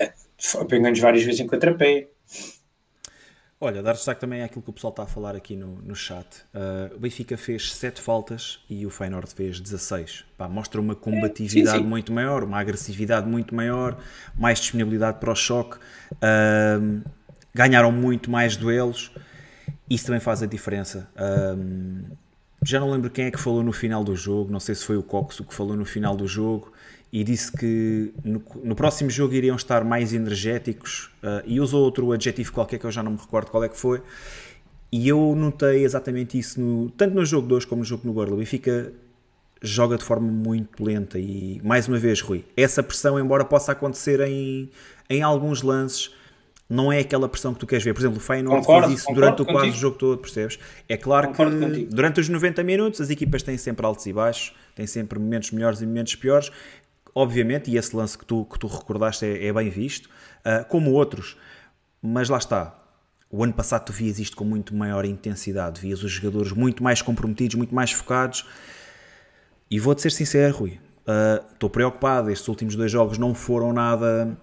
uh, 0.00 0.60
apanhando-nos 0.60 1.00
várias 1.00 1.24
vezes 1.24 1.40
em 1.40 1.46
contrapé. 1.46 2.08
Olha, 3.60 3.82
dar 3.82 3.92
destaque 3.92 4.20
também 4.20 4.42
àquilo 4.42 4.62
que 4.62 4.70
o 4.70 4.72
pessoal 4.72 4.92
está 4.92 5.02
a 5.02 5.06
falar 5.06 5.34
aqui 5.34 5.56
no, 5.56 5.82
no 5.82 5.94
chat. 5.94 6.24
Uh, 6.54 6.94
o 6.94 7.00
Benfica 7.00 7.36
fez 7.36 7.72
7 7.74 8.00
faltas 8.00 8.60
e 8.70 8.86
o 8.86 8.90
Feyenoord 8.90 9.34
fez 9.34 9.60
16. 9.60 10.24
Pá, 10.36 10.48
mostra 10.48 10.80
uma 10.80 10.94
combatividade 10.94 11.76
é, 11.76 11.78
sim, 11.78 11.84
sim. 11.84 11.88
muito 11.88 12.12
maior, 12.12 12.44
uma 12.44 12.60
agressividade 12.60 13.28
muito 13.28 13.54
maior, 13.54 13.98
mais 14.38 14.60
disponibilidade 14.60 15.18
para 15.18 15.32
o 15.32 15.34
choque. 15.34 15.76
Uh, 16.12 17.02
ganharam 17.52 17.90
muito 17.90 18.30
mais 18.30 18.56
duelos, 18.56 19.10
isso 19.90 20.06
também 20.06 20.20
faz 20.20 20.40
a 20.40 20.46
diferença. 20.46 21.10
Um, 21.56 22.04
já 22.62 22.80
não 22.80 22.90
lembro 22.90 23.10
quem 23.10 23.26
é 23.26 23.30
que 23.30 23.38
falou 23.38 23.62
no 23.62 23.72
final 23.72 24.02
do 24.02 24.16
jogo, 24.16 24.50
não 24.50 24.60
sei 24.60 24.74
se 24.74 24.84
foi 24.84 24.96
o 24.96 25.02
Cox 25.02 25.40
que 25.40 25.54
falou 25.54 25.76
no 25.76 25.84
final 25.84 26.16
do 26.16 26.26
jogo 26.26 26.72
e 27.12 27.24
disse 27.24 27.50
que 27.52 28.12
no, 28.24 28.42
no 28.62 28.74
próximo 28.74 29.08
jogo 29.08 29.34
iriam 29.34 29.56
estar 29.56 29.84
mais 29.84 30.12
energéticos 30.12 31.10
uh, 31.22 31.42
e 31.46 31.60
usou 31.60 31.82
outro 31.82 32.12
adjetivo 32.12 32.52
qualquer 32.52 32.78
que 32.78 32.84
eu 32.84 32.90
já 32.90 33.02
não 33.02 33.12
me 33.12 33.18
recordo 33.18 33.50
qual 33.50 33.64
é 33.64 33.68
que 33.68 33.78
foi. 33.78 34.02
E 34.90 35.06
eu 35.08 35.34
notei 35.36 35.84
exatamente 35.84 36.38
isso 36.38 36.60
no, 36.60 36.90
tanto 36.90 37.14
no 37.14 37.24
jogo 37.24 37.46
de 37.46 37.54
hoje 37.54 37.66
como 37.66 37.80
no 37.80 37.84
jogo 37.84 38.06
no 38.06 38.12
Borla. 38.12 38.34
O 38.34 38.38
Benfica 38.38 38.92
joga 39.62 39.96
de 39.96 40.04
forma 40.04 40.30
muito 40.30 40.82
lenta 40.82 41.18
e 41.18 41.60
mais 41.64 41.88
uma 41.88 41.98
vez, 41.98 42.20
Rui, 42.20 42.44
essa 42.56 42.82
pressão, 42.82 43.18
embora 43.18 43.44
possa 43.44 43.72
acontecer 43.72 44.20
em, 44.20 44.70
em 45.08 45.22
alguns 45.22 45.62
lances, 45.62 46.14
não 46.68 46.92
é 46.92 46.98
aquela 46.98 47.28
pressão 47.28 47.54
que 47.54 47.60
tu 47.60 47.66
queres 47.66 47.82
ver. 47.82 47.94
Por 47.94 48.00
exemplo, 48.00 48.18
o 48.18 48.20
Feyenoord 48.20 48.60
concordo, 48.60 48.88
fez 48.88 49.00
isso 49.00 49.12
durante 49.14 49.42
o 49.42 49.46
quase 49.46 49.70
o 49.70 49.72
jogo 49.72 49.96
todo, 49.96 50.18
percebes? 50.18 50.58
É 50.88 50.96
claro 50.96 51.28
concordo 51.28 51.58
que 51.58 51.64
contigo. 51.64 51.94
durante 51.94 52.20
os 52.20 52.28
90 52.28 52.62
minutos 52.62 53.00
as 53.00 53.08
equipas 53.08 53.42
têm 53.42 53.56
sempre 53.56 53.86
altos 53.86 54.04
e 54.06 54.12
baixos, 54.12 54.54
têm 54.74 54.86
sempre 54.86 55.18
momentos 55.18 55.50
melhores 55.50 55.80
e 55.80 55.86
momentos 55.86 56.14
piores. 56.16 56.52
Obviamente, 57.14 57.70
e 57.70 57.76
esse 57.76 57.96
lance 57.96 58.18
que 58.18 58.24
tu, 58.24 58.44
que 58.44 58.58
tu 58.58 58.66
recordaste 58.66 59.24
é, 59.24 59.46
é 59.46 59.52
bem 59.52 59.70
visto, 59.70 60.06
uh, 60.06 60.64
como 60.68 60.92
outros. 60.92 61.36
Mas 62.02 62.28
lá 62.28 62.38
está. 62.38 62.74
O 63.30 63.42
ano 63.42 63.52
passado 63.52 63.86
tu 63.86 63.92
vias 63.92 64.18
isto 64.18 64.36
com 64.36 64.44
muito 64.44 64.74
maior 64.74 65.04
intensidade, 65.04 65.80
vias 65.80 66.02
os 66.02 66.10
jogadores 66.12 66.52
muito 66.52 66.82
mais 66.82 67.02
comprometidos, 67.02 67.56
muito 67.56 67.74
mais 67.74 67.92
focados. 67.92 68.46
E 69.70 69.78
vou-te 69.78 70.02
ser 70.02 70.12
sincero, 70.12 70.56
Rui, 70.56 70.80
ah, 71.06 71.42
estou 71.52 71.68
uh, 71.68 71.70
preocupado. 71.70 72.30
Estes 72.30 72.46
últimos 72.48 72.76
dois 72.76 72.90
jogos 72.90 73.18
não 73.18 73.34
foram 73.34 73.72
nada 73.72 74.36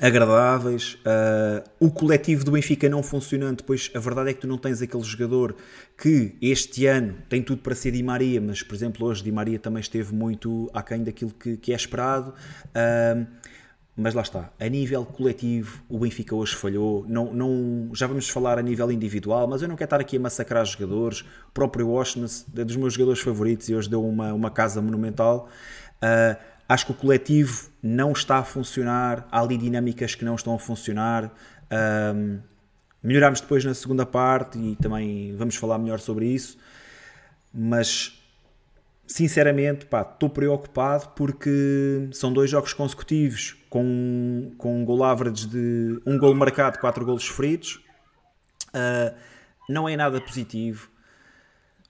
agradáveis. 0.00 0.94
Uh, 0.94 1.68
o 1.80 1.90
coletivo 1.90 2.44
do 2.44 2.52
Benfica 2.52 2.88
não 2.88 3.02
funcionando, 3.02 3.62
pois 3.64 3.90
a 3.94 3.98
verdade 3.98 4.30
é 4.30 4.34
que 4.34 4.40
tu 4.40 4.46
não 4.46 4.58
tens 4.58 4.80
aquele 4.80 5.02
jogador 5.02 5.56
que 6.00 6.36
este 6.40 6.86
ano 6.86 7.16
tem 7.28 7.42
tudo 7.42 7.62
para 7.62 7.74
ser 7.74 7.90
Di 7.90 8.02
Maria, 8.02 8.40
mas 8.40 8.62
por 8.62 8.74
exemplo 8.74 9.06
hoje 9.06 9.22
Di 9.22 9.32
Maria 9.32 9.58
também 9.58 9.80
esteve 9.80 10.14
muito 10.14 10.70
aquém 10.72 11.02
daquilo 11.02 11.32
que, 11.32 11.56
que 11.56 11.72
é 11.72 11.76
esperado. 11.76 12.32
Uh, 12.68 13.26
mas 14.00 14.14
lá 14.14 14.22
está, 14.22 14.52
a 14.60 14.68
nível 14.68 15.04
coletivo, 15.04 15.82
o 15.88 15.98
Benfica 15.98 16.32
hoje 16.32 16.54
falhou. 16.54 17.04
Não, 17.08 17.32
não, 17.32 17.90
já 17.92 18.06
vamos 18.06 18.28
falar 18.28 18.56
a 18.56 18.62
nível 18.62 18.92
individual, 18.92 19.48
mas 19.48 19.60
eu 19.60 19.66
não 19.66 19.74
quero 19.74 19.86
estar 19.86 20.00
aqui 20.00 20.16
a 20.16 20.20
massacrar 20.20 20.64
jogadores. 20.64 21.22
O 21.22 21.52
próprio 21.52 21.88
Washington 21.88 22.28
é 22.56 22.64
dos 22.64 22.76
meus 22.76 22.94
jogadores 22.94 23.20
favoritos 23.20 23.68
e 23.68 23.74
hoje 23.74 23.90
deu 23.90 24.06
uma, 24.06 24.32
uma 24.32 24.52
casa 24.52 24.80
monumental. 24.80 25.48
Uh, 25.96 26.57
Acho 26.68 26.86
que 26.86 26.92
o 26.92 26.94
coletivo 26.94 27.70
não 27.82 28.12
está 28.12 28.38
a 28.38 28.44
funcionar, 28.44 29.26
há 29.32 29.40
ali 29.40 29.56
dinâmicas 29.56 30.14
que 30.14 30.24
não 30.24 30.34
estão 30.34 30.54
a 30.54 30.58
funcionar. 30.58 31.32
Um, 32.14 32.40
melhoramos 33.02 33.40
depois 33.40 33.64
na 33.64 33.72
segunda 33.72 34.04
parte 34.04 34.58
e 34.58 34.76
também 34.76 35.34
vamos 35.36 35.56
falar 35.56 35.78
melhor 35.78 35.98
sobre 35.98 36.26
isso. 36.26 36.58
Mas 37.54 38.22
sinceramente, 39.06 39.86
estou 39.86 40.28
preocupado 40.28 41.08
porque 41.16 42.08
são 42.12 42.30
dois 42.30 42.50
jogos 42.50 42.74
consecutivos 42.74 43.56
com, 43.70 44.52
com 44.58 44.82
um 44.82 44.84
gol 44.84 45.02
average 45.02 45.46
de 45.46 46.00
um 46.04 46.18
gol 46.18 46.34
marcado, 46.34 46.78
quatro 46.78 47.04
golos 47.04 47.24
sofridos. 47.24 47.80
Uh, 48.68 49.16
não 49.68 49.88
é 49.88 49.96
nada 49.96 50.20
positivo. 50.20 50.90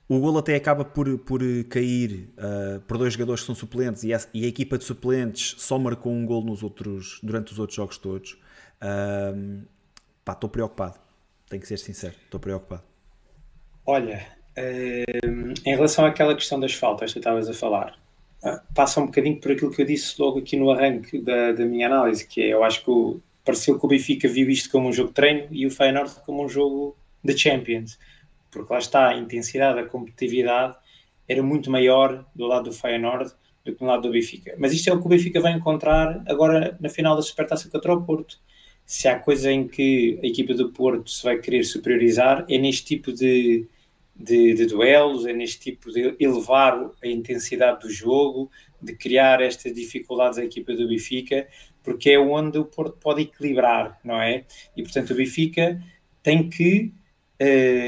O 0.08 0.18
golo 0.18 0.38
até 0.38 0.54
acaba 0.54 0.86
por, 0.86 1.18
por 1.18 1.42
cair 1.68 2.30
uh, 2.38 2.80
por 2.80 2.96
dois 2.96 3.12
jogadores 3.12 3.42
que 3.42 3.46
são 3.46 3.54
suplentes 3.54 4.04
e 4.04 4.14
a, 4.14 4.20
e 4.32 4.46
a, 4.46 4.48
equipa 4.48 4.78
de 4.78 4.84
suplentes 4.84 5.54
só 5.58 5.78
marcou 5.78 6.10
um 6.10 6.24
golo 6.24 6.46
nos 6.46 6.62
outros, 6.62 7.20
durante 7.22 7.52
os 7.52 7.58
outros 7.58 7.76
jogos 7.76 7.98
todos. 7.98 8.32
Uh, 8.80 9.62
pá, 10.24 10.32
estou 10.32 10.48
preocupado. 10.48 10.98
Tenho 11.50 11.60
que 11.60 11.68
ser 11.68 11.76
sincero, 11.76 12.14
estou 12.24 12.40
preocupado. 12.40 12.82
Olha, 13.84 14.26
uh, 14.56 15.54
em 15.66 15.74
relação 15.74 16.06
àquela 16.06 16.34
questão 16.34 16.58
das 16.58 16.72
faltas 16.72 17.12
que 17.12 17.18
estavas 17.18 17.46
a 17.46 17.52
falar, 17.52 17.98
uh, 18.42 18.60
passa 18.74 19.02
um 19.02 19.06
bocadinho 19.06 19.38
por 19.38 19.52
aquilo 19.52 19.70
que 19.70 19.82
eu 19.82 19.86
disse 19.86 20.18
logo 20.18 20.38
aqui 20.38 20.56
no 20.56 20.70
arranque 20.70 21.20
da, 21.20 21.52
da 21.52 21.66
minha 21.66 21.86
análise, 21.86 22.26
que 22.26 22.40
é, 22.40 22.54
eu 22.54 22.64
acho 22.64 22.82
que 22.82 22.90
o, 22.90 23.20
pareceu 23.44 23.78
que 23.78 23.84
o 23.84 23.88
Benfica 23.88 24.26
viu 24.26 24.48
isto 24.48 24.70
como 24.70 24.88
um 24.88 24.92
jogo 24.92 25.08
de 25.08 25.14
treino 25.16 25.48
e 25.50 25.66
o 25.66 25.70
Feyenoord 25.70 26.14
como 26.24 26.42
um 26.42 26.48
jogo 26.48 26.96
de 27.22 27.36
Champions 27.36 27.98
porque 28.50 28.72
lá 28.72 28.78
está, 28.78 29.08
a 29.08 29.18
intensidade, 29.18 29.78
a 29.78 29.86
competitividade 29.86 30.76
era 31.28 31.42
muito 31.42 31.70
maior 31.70 32.24
do 32.34 32.46
lado 32.46 32.70
do 32.70 32.72
Feyenoord 32.72 33.32
do 33.64 33.72
que 33.72 33.78
do 33.78 33.84
lado 33.84 34.02
do 34.02 34.10
Benfica. 34.10 34.54
Mas 34.58 34.72
isto 34.72 34.88
é 34.88 34.92
o 34.92 35.00
que 35.00 35.06
o 35.06 35.08
Benfica 35.08 35.40
vai 35.40 35.52
encontrar 35.52 36.22
agora 36.26 36.76
na 36.80 36.88
final 36.88 37.14
da 37.14 37.22
Supertaça 37.22 37.68
contra 37.68 37.92
o 37.92 38.02
Porto. 38.02 38.38
Se 38.86 39.06
há 39.06 39.18
coisa 39.18 39.52
em 39.52 39.68
que 39.68 40.18
a 40.22 40.26
equipa 40.26 40.54
do 40.54 40.70
Porto 40.70 41.10
se 41.10 41.22
vai 41.22 41.38
querer 41.38 41.64
superiorizar, 41.64 42.46
é 42.48 42.56
neste 42.56 42.86
tipo 42.86 43.12
de, 43.12 43.66
de, 44.16 44.54
de 44.54 44.66
duelos, 44.66 45.26
é 45.26 45.32
neste 45.34 45.60
tipo 45.60 45.92
de 45.92 46.16
elevar 46.18 46.90
a 47.02 47.06
intensidade 47.06 47.80
do 47.80 47.90
jogo, 47.90 48.50
de 48.80 48.94
criar 48.94 49.42
estas 49.42 49.74
dificuldades 49.74 50.38
à 50.38 50.44
equipa 50.44 50.72
do 50.72 50.88
Benfica, 50.88 51.46
porque 51.82 52.10
é 52.10 52.18
onde 52.18 52.58
o 52.58 52.64
Porto 52.64 52.96
pode 52.98 53.22
equilibrar, 53.22 53.98
não 54.02 54.20
é? 54.20 54.44
E 54.76 54.82
portanto 54.82 55.10
o 55.10 55.14
Benfica 55.16 55.82
tem 56.22 56.48
que 56.48 56.92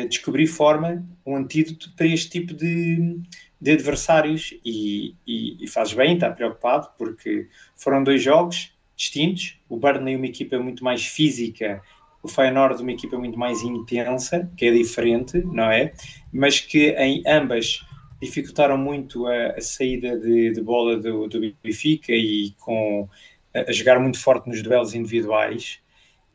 descobrir 0.08 0.46
forma, 0.46 1.04
um 1.26 1.36
antídoto 1.36 1.92
para 1.96 2.06
este 2.06 2.30
tipo 2.30 2.54
de, 2.54 3.20
de 3.60 3.70
adversários. 3.72 4.54
E, 4.64 5.14
e, 5.26 5.64
e 5.64 5.68
faz 5.68 5.92
bem, 5.92 6.14
está 6.14 6.30
preocupado, 6.30 6.88
porque 6.96 7.48
foram 7.76 8.04
dois 8.04 8.22
jogos 8.22 8.72
distintos, 9.00 9.58
o 9.66 9.78
Burnley 9.78 10.14
uma 10.14 10.26
equipa 10.26 10.58
muito 10.58 10.84
mais 10.84 11.06
física, 11.06 11.82
o 12.22 12.28
Feyenoord 12.28 12.82
uma 12.82 12.92
equipa 12.92 13.16
muito 13.16 13.38
mais 13.38 13.62
intensa, 13.62 14.50
que 14.58 14.66
é 14.66 14.70
diferente, 14.70 15.38
não 15.38 15.70
é? 15.70 15.94
Mas 16.30 16.60
que 16.60 16.90
em 16.90 17.22
ambas 17.26 17.80
dificultaram 18.20 18.76
muito 18.76 19.26
a, 19.26 19.52
a 19.52 19.60
saída 19.62 20.18
de, 20.18 20.52
de, 20.52 20.60
bola 20.60 20.98
do, 20.98 21.26
do 21.26 21.40
Benfica 21.62 22.12
e 22.12 22.50
com 22.58 23.08
a, 23.54 23.70
a 23.70 23.72
jogar 23.72 23.98
muito 23.98 24.20
forte 24.20 24.50
nos 24.50 24.62
duelos 24.62 24.94
individuais. 24.94 25.80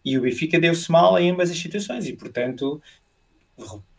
E 0.04 0.18
o 0.18 0.22
Benfica 0.22 0.60
deu-se 0.60 0.92
mal 0.92 1.20
em 1.20 1.30
ambas 1.30 1.52
as 1.52 1.58
situações 1.58 2.08
e 2.08 2.14
portanto 2.14 2.82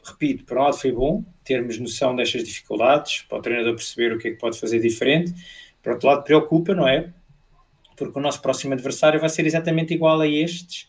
repito, 0.05 0.45
por 0.45 0.59
um 0.59 0.63
lado 0.63 0.77
foi 0.77 0.93
bom 0.93 1.25
termos 1.45 1.79
noção 1.79 2.15
destas 2.15 2.45
dificuldades, 2.45 3.23
para 3.29 3.39
o 3.39 3.43
treinador 3.43 3.75
perceber 3.75 4.13
o 4.13 4.19
que 4.19 4.29
é 4.29 4.31
que 4.33 4.39
pode 4.39 4.59
fazer 4.59 4.81
diferente, 4.81 5.33
por 5.83 5.93
outro 5.93 6.09
lado 6.09 6.25
preocupa, 6.25 6.75
não 6.75 6.89
é? 6.89 7.13
Porque 7.97 8.19
o 8.19 8.23
nosso 8.23 8.43
próximo 8.43 8.75
adversário 8.75 9.21
vai 9.21 9.29
ser 9.29 9.47
exatamente 9.47 9.95
igual 9.95 10.21
a 10.21 10.29
estes 10.29 10.89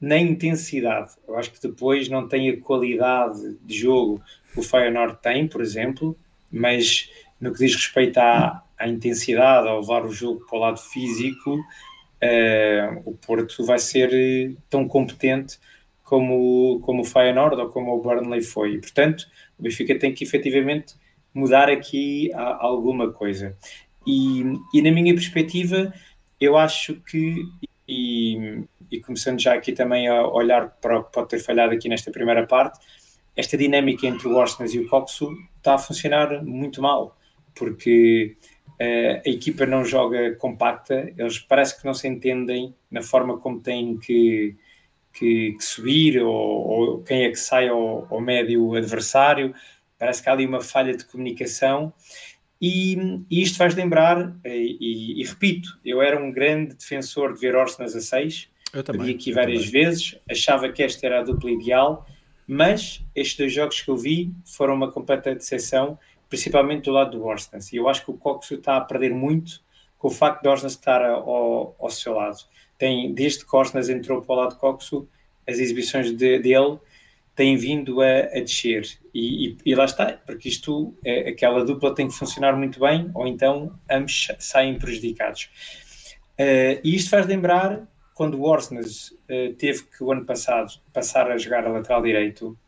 na 0.00 0.16
intensidade. 0.18 1.12
Eu 1.26 1.36
acho 1.36 1.50
que 1.52 1.60
depois 1.60 2.08
não 2.08 2.28
tem 2.28 2.50
a 2.50 2.60
qualidade 2.60 3.56
de 3.64 3.78
jogo 3.78 4.22
que 4.52 4.60
o 4.60 4.62
Feyenoord 4.62 5.18
tem, 5.20 5.48
por 5.48 5.60
exemplo, 5.60 6.16
mas 6.50 7.10
no 7.40 7.52
que 7.52 7.58
diz 7.58 7.74
respeito 7.74 8.18
à, 8.18 8.62
à 8.78 8.88
intensidade, 8.88 9.68
ao 9.68 9.80
levar 9.80 10.04
o 10.04 10.12
jogo 10.12 10.44
para 10.46 10.56
o 10.56 10.60
lado 10.60 10.78
físico, 10.78 11.56
uh, 11.56 13.02
o 13.04 13.12
Porto 13.12 13.64
vai 13.64 13.78
ser 13.78 14.56
tão 14.70 14.86
competente 14.86 15.58
como, 16.06 16.80
como 16.80 17.02
o 17.02 17.04
Feyenoord 17.04 17.60
ou 17.60 17.68
como 17.68 17.92
o 17.92 18.00
Burnley 18.00 18.40
foi. 18.40 18.74
E, 18.74 18.80
portanto, 18.80 19.26
o 19.58 19.62
Benfica 19.64 19.98
tem 19.98 20.14
que 20.14 20.24
efetivamente 20.24 20.94
mudar 21.34 21.68
aqui 21.68 22.32
alguma 22.32 23.12
coisa. 23.12 23.56
E, 24.06 24.42
e 24.72 24.80
na 24.80 24.92
minha 24.92 25.12
perspectiva, 25.12 25.92
eu 26.40 26.56
acho 26.56 26.94
que, 27.02 27.42
e, 27.88 28.62
e, 28.90 29.00
começando 29.00 29.40
já 29.40 29.54
aqui 29.54 29.72
também 29.72 30.06
a 30.06 30.26
olhar 30.28 30.70
para 30.80 31.00
o 31.00 31.04
que 31.04 31.12
pode 31.12 31.28
ter 31.28 31.40
falhado 31.40 31.74
aqui 31.74 31.88
nesta 31.88 32.12
primeira 32.12 32.46
parte, 32.46 32.78
esta 33.34 33.56
dinâmica 33.56 34.06
entre 34.06 34.28
o 34.28 34.36
Orsnes 34.36 34.74
e 34.74 34.78
o 34.78 34.88
Coxo 34.88 35.30
está 35.58 35.74
a 35.74 35.78
funcionar 35.78 36.42
muito 36.44 36.80
mal, 36.80 37.18
porque 37.52 38.36
uh, 38.80 39.22
a 39.26 39.28
equipa 39.28 39.66
não 39.66 39.84
joga 39.84 40.36
compacta, 40.36 41.12
eles 41.18 41.40
parece 41.40 41.78
que 41.78 41.84
não 41.84 41.92
se 41.92 42.06
entendem 42.06 42.74
na 42.88 43.02
forma 43.02 43.38
como 43.38 43.60
têm 43.60 43.98
que, 43.98 44.56
que, 45.18 45.52
que 45.52 45.64
subir, 45.64 46.22
ou, 46.22 46.32
ou, 46.32 47.02
quem 47.02 47.24
é 47.24 47.30
que 47.30 47.36
sai 47.36 47.68
ao, 47.68 48.06
ao 48.10 48.20
médio 48.20 48.74
adversário, 48.74 49.54
parece 49.98 50.22
que 50.22 50.28
há 50.28 50.32
ali 50.32 50.46
uma 50.46 50.60
falha 50.60 50.96
de 50.96 51.04
comunicação 51.04 51.92
e, 52.60 53.22
e 53.30 53.42
isto 53.42 53.58
faz 53.58 53.74
lembrar, 53.74 54.34
e, 54.44 54.76
e, 54.80 55.20
e, 55.20 55.24
repito, 55.24 55.78
eu 55.84 56.00
era 56.00 56.22
um 56.22 56.32
grande 56.32 56.74
defensor 56.74 57.34
de 57.34 57.40
ver 57.40 57.54
Orsenas 57.54 57.94
a 57.94 58.00
6, 58.00 58.48
eu 58.72 58.82
também, 58.82 59.14
aqui 59.14 59.32
várias 59.32 59.66
também. 59.66 59.84
vezes, 59.84 60.18
achava 60.30 60.70
que 60.70 60.82
esta 60.82 61.06
era 61.06 61.20
a 61.20 61.22
dupla 61.22 61.50
ideal, 61.50 62.06
mas 62.46 63.04
estes 63.14 63.36
dois 63.36 63.52
jogos 63.52 63.80
que 63.80 63.90
eu 63.90 63.96
vi 63.96 64.32
foram 64.44 64.74
uma 64.74 64.90
completa 64.90 65.34
decepção, 65.34 65.98
principalmente 66.28 66.84
do 66.84 66.92
lado 66.92 67.18
do 67.18 67.24
Orsnes. 67.24 67.72
E 67.72 67.76
eu 67.76 67.88
acho 67.88 68.04
que 68.04 68.10
o 68.10 68.14
Coxo 68.14 68.54
está 68.54 68.76
a 68.76 68.80
perder 68.80 69.12
muito 69.12 69.60
com 69.98 70.08
o 70.08 70.10
facto 70.10 70.42
de 70.42 70.48
Orsnes 70.48 70.72
estar 70.72 71.04
ao, 71.04 71.76
ao 71.78 71.90
seu 71.90 72.14
lado. 72.14 72.38
Tem, 72.78 73.12
desde 73.14 73.44
que 73.44 73.56
Orsnes 73.56 73.88
entrou 73.88 74.22
para 74.22 74.34
o 74.34 74.38
lado 74.38 74.56
Coxo, 74.56 75.08
as 75.48 75.58
exibições 75.58 76.10
de, 76.10 76.38
dele 76.38 76.78
têm 77.36 77.56
vindo 77.56 78.00
a, 78.00 78.20
a 78.20 78.40
descer. 78.40 78.88
E, 79.14 79.48
e, 79.48 79.56
e, 79.64 79.74
lá 79.74 79.84
está, 79.84 80.18
porque 80.26 80.48
isto, 80.48 80.94
é, 81.04 81.28
aquela 81.28 81.64
dupla 81.64 81.94
tem 81.94 82.08
que 82.08 82.14
funcionar 82.14 82.56
muito 82.56 82.80
bem, 82.80 83.10
ou 83.14 83.26
então 83.26 83.78
ambos 83.90 84.28
saem 84.38 84.78
prejudicados. 84.78 85.50
Uh, 86.38 86.80
e 86.82 86.94
isto 86.96 87.10
faz 87.10 87.26
lembrar 87.26 87.86
quando 88.14 88.38
o 88.38 88.42
Orsnes 88.42 89.10
uh, 89.10 89.54
teve 89.58 89.84
que 89.84 90.02
o 90.02 90.10
ano 90.10 90.24
passado 90.24 90.72
passar 90.92 91.30
a 91.30 91.36
jogar 91.36 91.66
a 91.66 91.70
lateral 91.70 92.02
direito, 92.02 92.58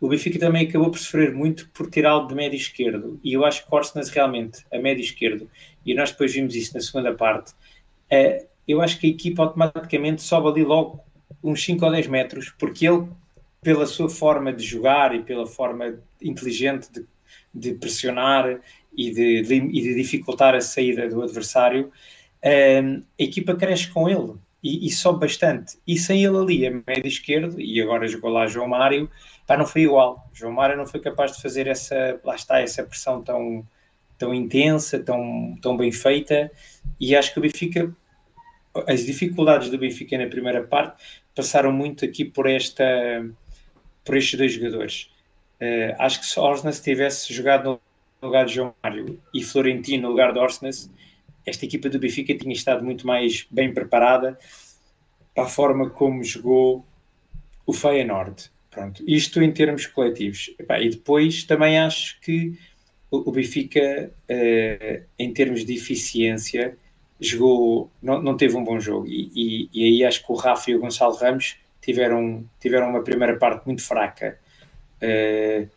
o 0.00 0.08
Benfica 0.08 0.38
também 0.38 0.66
acabou 0.66 0.90
por 0.90 0.98
sofrer 0.98 1.32
muito 1.32 1.68
por 1.70 1.88
tirá-lo 1.90 2.26
de 2.26 2.34
médio 2.34 2.56
esquerdo. 2.56 3.20
E 3.22 3.34
eu 3.34 3.44
acho 3.44 3.66
que 3.66 3.74
Orsnes 3.74 4.08
realmente, 4.08 4.64
a 4.72 4.78
médio 4.78 5.02
esquerdo, 5.02 5.50
e 5.84 5.94
nós 5.94 6.10
depois 6.10 6.32
vimos 6.32 6.54
isso 6.54 6.74
na 6.74 6.80
segunda 6.80 7.14
parte, 7.14 7.52
uh, 7.52 8.53
eu 8.66 8.80
acho 8.80 8.98
que 8.98 9.06
a 9.06 9.10
equipa 9.10 9.42
automaticamente 9.42 10.22
sobe 10.22 10.48
ali 10.48 10.64
logo 10.64 11.00
uns 11.42 11.62
5 11.64 11.84
ou 11.84 11.90
10 11.90 12.06
metros, 12.06 12.50
porque 12.58 12.86
ele 12.88 13.06
pela 13.64 13.86
sua 13.86 14.10
forma 14.10 14.52
de 14.52 14.62
jogar 14.62 15.14
e 15.14 15.22
pela 15.22 15.46
forma 15.46 15.98
inteligente 16.22 16.88
de, 16.92 17.06
de 17.54 17.74
pressionar 17.74 18.60
e 18.96 19.10
de, 19.10 19.42
de, 19.42 19.54
e 19.54 19.82
de, 19.82 19.94
dificultar 19.94 20.54
a 20.54 20.60
saída 20.60 21.08
do 21.08 21.22
adversário, 21.22 21.90
um, 22.44 23.02
a 23.18 23.22
equipa 23.22 23.56
cresce 23.56 23.88
com 23.88 24.08
ele 24.08 24.34
e, 24.62 24.86
e 24.86 24.90
sobe 24.90 25.20
bastante. 25.20 25.78
E 25.86 25.98
sem 25.98 26.24
ele 26.24 26.36
ali, 26.36 26.66
a 26.66 26.70
médio 26.70 27.06
esquerdo, 27.06 27.60
e 27.60 27.80
agora 27.80 28.06
jogou 28.06 28.30
lá 28.30 28.46
João 28.46 28.68
Mário, 28.68 29.10
pá, 29.46 29.56
não 29.56 29.66
foi 29.66 29.82
igual. 29.82 30.28
João 30.32 30.52
Mário 30.52 30.76
não 30.76 30.86
foi 30.86 31.00
capaz 31.00 31.32
de 31.32 31.42
fazer 31.42 31.66
essa, 31.66 32.20
lá 32.22 32.34
está, 32.34 32.60
essa 32.60 32.82
pressão 32.82 33.22
tão, 33.22 33.66
tão 34.18 34.34
intensa, 34.34 34.98
tão, 34.98 35.56
tão 35.60 35.76
bem 35.76 35.90
feita, 35.90 36.50
e 37.00 37.16
acho 37.16 37.32
que 37.32 37.38
o 37.38 37.42
Benfica, 37.42 37.94
as 38.86 39.04
dificuldades 39.04 39.70
do 39.70 39.78
Benfica 39.78 40.18
na 40.18 40.26
primeira 40.26 40.62
parte 40.62 41.02
passaram 41.34 41.72
muito 41.72 42.04
aqui 42.04 42.24
por 42.24 42.48
esta 42.48 42.84
por 44.04 44.16
estes 44.16 44.38
dois 44.38 44.52
jogadores. 44.52 45.10
Uh, 45.60 45.94
acho 45.98 46.20
que 46.20 46.26
se 46.26 46.38
Orsnes 46.38 46.80
tivesse 46.80 47.32
jogado 47.32 47.80
no 48.20 48.28
lugar 48.28 48.44
de 48.44 48.54
João 48.54 48.74
Mário 48.82 49.20
e 49.32 49.42
Florentino 49.42 50.02
no 50.02 50.08
lugar 50.10 50.32
de 50.32 50.38
Orsnes, 50.38 50.90
esta 51.46 51.64
equipa 51.64 51.88
do 51.88 51.98
Benfica 51.98 52.36
tinha 52.36 52.52
estado 52.52 52.84
muito 52.84 53.06
mais 53.06 53.46
bem 53.50 53.72
preparada 53.72 54.38
para 55.34 55.44
a 55.44 55.48
forma 55.48 55.88
como 55.90 56.22
jogou 56.22 56.84
o 57.66 57.72
Feyenoord. 57.72 58.50
Pronto, 58.70 59.04
isto 59.06 59.40
em 59.40 59.52
termos 59.52 59.86
coletivos. 59.86 60.50
e 60.80 60.88
depois 60.90 61.44
também 61.44 61.78
acho 61.78 62.20
que 62.20 62.58
o, 63.10 63.30
Benfica, 63.30 64.10
uh, 64.28 65.04
em 65.18 65.32
termos 65.32 65.64
de 65.64 65.74
eficiência, 65.74 66.76
jogou, 67.20 67.90
não, 68.02 68.20
não 68.20 68.36
teve 68.36 68.56
um 68.56 68.64
bom 68.64 68.78
jogo. 68.80 69.06
E, 69.06 69.30
e, 69.34 69.70
e, 69.72 69.84
aí 69.84 70.04
acho 70.04 70.24
que 70.24 70.32
o 70.32 70.34
Rafa 70.34 70.70
e 70.70 70.74
o 70.74 70.80
Gonçalo 70.80 71.14
Ramos 71.16 71.56
tiveram, 71.80 72.44
tiveram 72.60 72.90
uma 72.90 73.02
primeira 73.02 73.36
parte 73.36 73.66
muito 73.66 73.82
fraca. 73.82 74.38
Uh, 75.02 75.68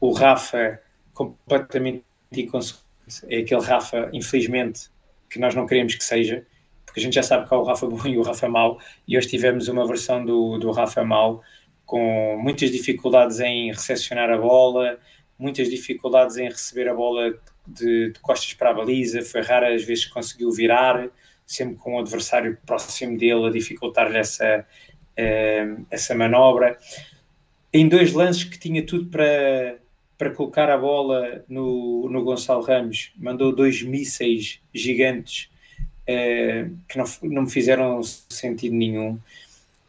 o 0.00 0.12
Rafa, 0.12 0.80
completamente 1.14 2.04
inconsequente, 2.32 2.86
é 3.28 3.38
aquele 3.38 3.62
Rafa, 3.62 4.10
infelizmente, 4.12 4.90
que 5.30 5.38
nós 5.38 5.54
não 5.54 5.66
queremos 5.66 5.94
que 5.94 6.04
seja, 6.04 6.44
porque 6.84 7.00
a 7.00 7.02
gente 7.02 7.14
já 7.14 7.22
sabe 7.22 7.48
que 7.48 7.54
há 7.54 7.58
o 7.58 7.64
Rafa 7.64 7.86
bom 7.86 8.06
e 8.06 8.18
o 8.18 8.22
Rafa 8.22 8.48
mau, 8.48 8.80
e 9.06 9.16
hoje 9.16 9.28
tivemos 9.28 9.68
uma 9.68 9.86
versão 9.86 10.24
do, 10.24 10.58
do 10.58 10.70
Rafa 10.70 11.04
mau 11.04 11.42
com 11.84 12.36
muitas 12.42 12.70
dificuldades 12.70 13.38
em 13.38 13.70
recepcionar 13.70 14.28
a 14.30 14.36
bola, 14.36 14.98
muitas 15.38 15.70
dificuldades 15.70 16.36
em 16.36 16.48
receber 16.48 16.88
a 16.88 16.94
bola 16.94 17.38
de, 17.66 18.12
de 18.12 18.20
costas 18.20 18.54
para 18.54 18.70
a 18.70 18.74
baliza, 18.74 19.22
foi 19.22 19.42
rara 19.42 19.74
as 19.74 19.84
vezes 19.84 20.06
que 20.06 20.12
conseguiu 20.12 20.50
virar, 20.50 21.08
sempre 21.46 21.76
com 21.76 21.94
o 21.94 22.00
adversário 22.00 22.56
próximo 22.66 23.16
dele 23.16 23.46
a 23.46 23.50
dificultar-lhe 23.50 24.18
essa, 24.18 24.66
uh, 25.18 25.86
essa 25.90 26.14
manobra. 26.14 26.78
Em 27.72 27.88
dois 27.88 28.12
lances 28.12 28.44
que 28.44 28.58
tinha 28.58 28.84
tudo 28.84 29.06
para, 29.06 29.76
para 30.18 30.30
colocar 30.30 30.70
a 30.70 30.78
bola 30.78 31.44
no, 31.48 32.08
no 32.08 32.24
Gonçalo 32.24 32.62
Ramos, 32.62 33.12
mandou 33.16 33.54
dois 33.54 33.82
mísseis 33.82 34.60
gigantes 34.74 35.48
uh, 36.02 36.76
que 36.88 36.98
não, 36.98 37.04
não 37.22 37.42
me 37.42 37.50
fizeram 37.50 38.02
sentido 38.02 38.74
nenhum. 38.74 39.18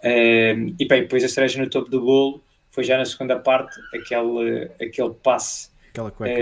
Uh, 0.04 0.76
e 0.80 0.88
bem, 0.88 1.02
depois 1.02 1.24
a 1.24 1.30
cereja 1.30 1.62
no 1.62 1.70
topo 1.70 1.90
do 1.90 2.02
bolo 2.02 2.42
foi 2.70 2.84
já 2.84 2.98
na 2.98 3.06
segunda 3.06 3.40
parte 3.40 3.80
aquele, 3.94 4.70
aquele 4.80 5.14
passe. 5.24 5.70
Aquela 5.90 6.12
cueca. 6.12 6.40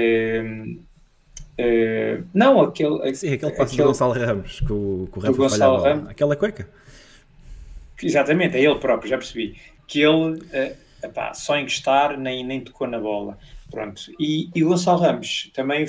Uh, 1.60 2.22
uh, 2.22 2.28
não, 2.34 2.62
aquele. 2.62 3.16
Sim, 3.16 3.34
aquele 3.34 3.52
passe 3.52 3.74
aquele, 3.74 3.84
do 3.84 3.88
Gonçalo 3.88 4.14
Ramos, 4.14 4.60
com, 4.62 5.08
com 5.12 5.20
o 5.20 5.24
Rafa 5.24 5.38
Gonçalo 5.38 5.82
Ramos. 5.82 6.10
Aquela 6.10 6.36
cueca. 6.36 6.68
Exatamente, 8.02 8.58
é 8.58 8.62
ele 8.62 8.76
próprio, 8.76 9.10
já 9.10 9.18
percebi. 9.18 9.56
Que 9.88 10.02
ele 10.02 10.34
uh, 10.34 10.76
epá, 11.04 11.34
só 11.34 11.58
encostar 11.58 12.18
nem, 12.20 12.46
nem 12.46 12.62
tocou 12.62 12.88
na 12.88 13.00
bola. 13.00 13.38
Pronto. 13.72 14.02
E, 14.20 14.50
e 14.54 14.64
o 14.64 14.70
Gonçalo 14.70 15.00
Ramos 15.00 15.52
também 15.54 15.86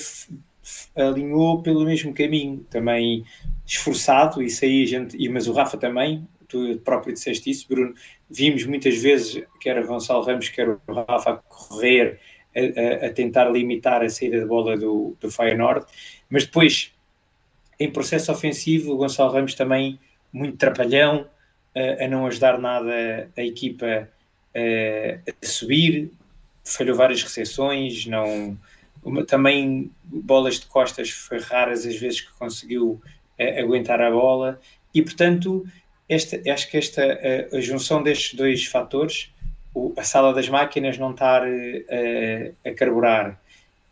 alinhou 0.95 1.63
pelo 1.63 1.85
mesmo 1.85 2.13
caminho, 2.13 2.65
também 2.71 3.25
esforçado, 3.67 4.43
isso 4.43 4.65
aí 4.65 4.83
a 4.83 4.87
gente, 4.87 5.17
e, 5.17 5.29
mas 5.29 5.47
o 5.47 5.53
Rafa 5.53 5.77
também, 5.77 6.27
tu 6.49 6.81
próprio 6.85 7.13
disseste 7.13 7.51
isso, 7.51 7.67
Bruno, 7.69 7.95
vimos 8.31 8.65
muitas 8.65 8.97
vezes, 9.01 9.45
quer 9.61 9.79
o 9.83 9.87
Gonçalo 9.87 10.25
Ramos, 10.25 10.49
quer 10.49 10.69
o 10.69 10.81
Rafa 10.89 11.43
correr, 11.49 12.21
a, 12.57 13.05
a, 13.05 13.09
a 13.09 13.13
tentar 13.13 13.51
limitar 13.51 14.03
a 14.03 14.09
saída 14.09 14.41
de 14.41 14.47
bola 14.47 14.77
do, 14.77 15.17
do 15.21 15.31
Feyenoord, 15.31 15.87
mas 16.31 16.45
depois, 16.45 16.93
em 17.79 17.91
processo 17.91 18.33
ofensivo, 18.33 18.93
o 18.93 18.97
Gonçalo 18.97 19.33
Ramos 19.33 19.55
também 19.55 19.99
muito 20.33 20.57
trapalhão, 20.57 21.29
a, 21.75 22.05
a 22.05 22.09
não 22.09 22.27
ajudar 22.27 22.59
nada 22.59 23.31
a 23.37 23.43
equipa 23.43 24.09
a 24.55 25.47
subir, 25.47 26.11
falhou 26.65 26.97
várias 26.97 27.23
recepções, 27.23 28.07
não, 28.07 28.59
uma, 29.05 29.23
também 29.25 29.91
bolas 30.03 30.59
de 30.59 30.67
costas 30.67 31.11
foi 31.11 31.39
raras 31.39 31.85
as 31.87 31.97
vezes 31.97 32.23
que 32.23 32.33
conseguiu 32.39 33.01
aguentar 33.39 34.01
a 34.01 34.11
bola. 34.11 34.59
E 34.95 35.03
portanto 35.03 35.67
esta, 36.09 36.41
acho 36.51 36.71
que 36.71 36.77
esta 36.77 37.03
a, 37.03 37.57
a 37.57 37.61
junção 37.61 38.03
destes 38.03 38.35
dois 38.35 38.65
fatores 38.67 39.31
o, 39.77 39.93
a 39.95 40.03
sala 40.03 40.33
das 40.33 40.49
máquinas 40.49 40.97
não 40.97 41.11
estar 41.11 41.43
a, 41.43 42.69
a 42.69 42.75
carburar 42.75 43.39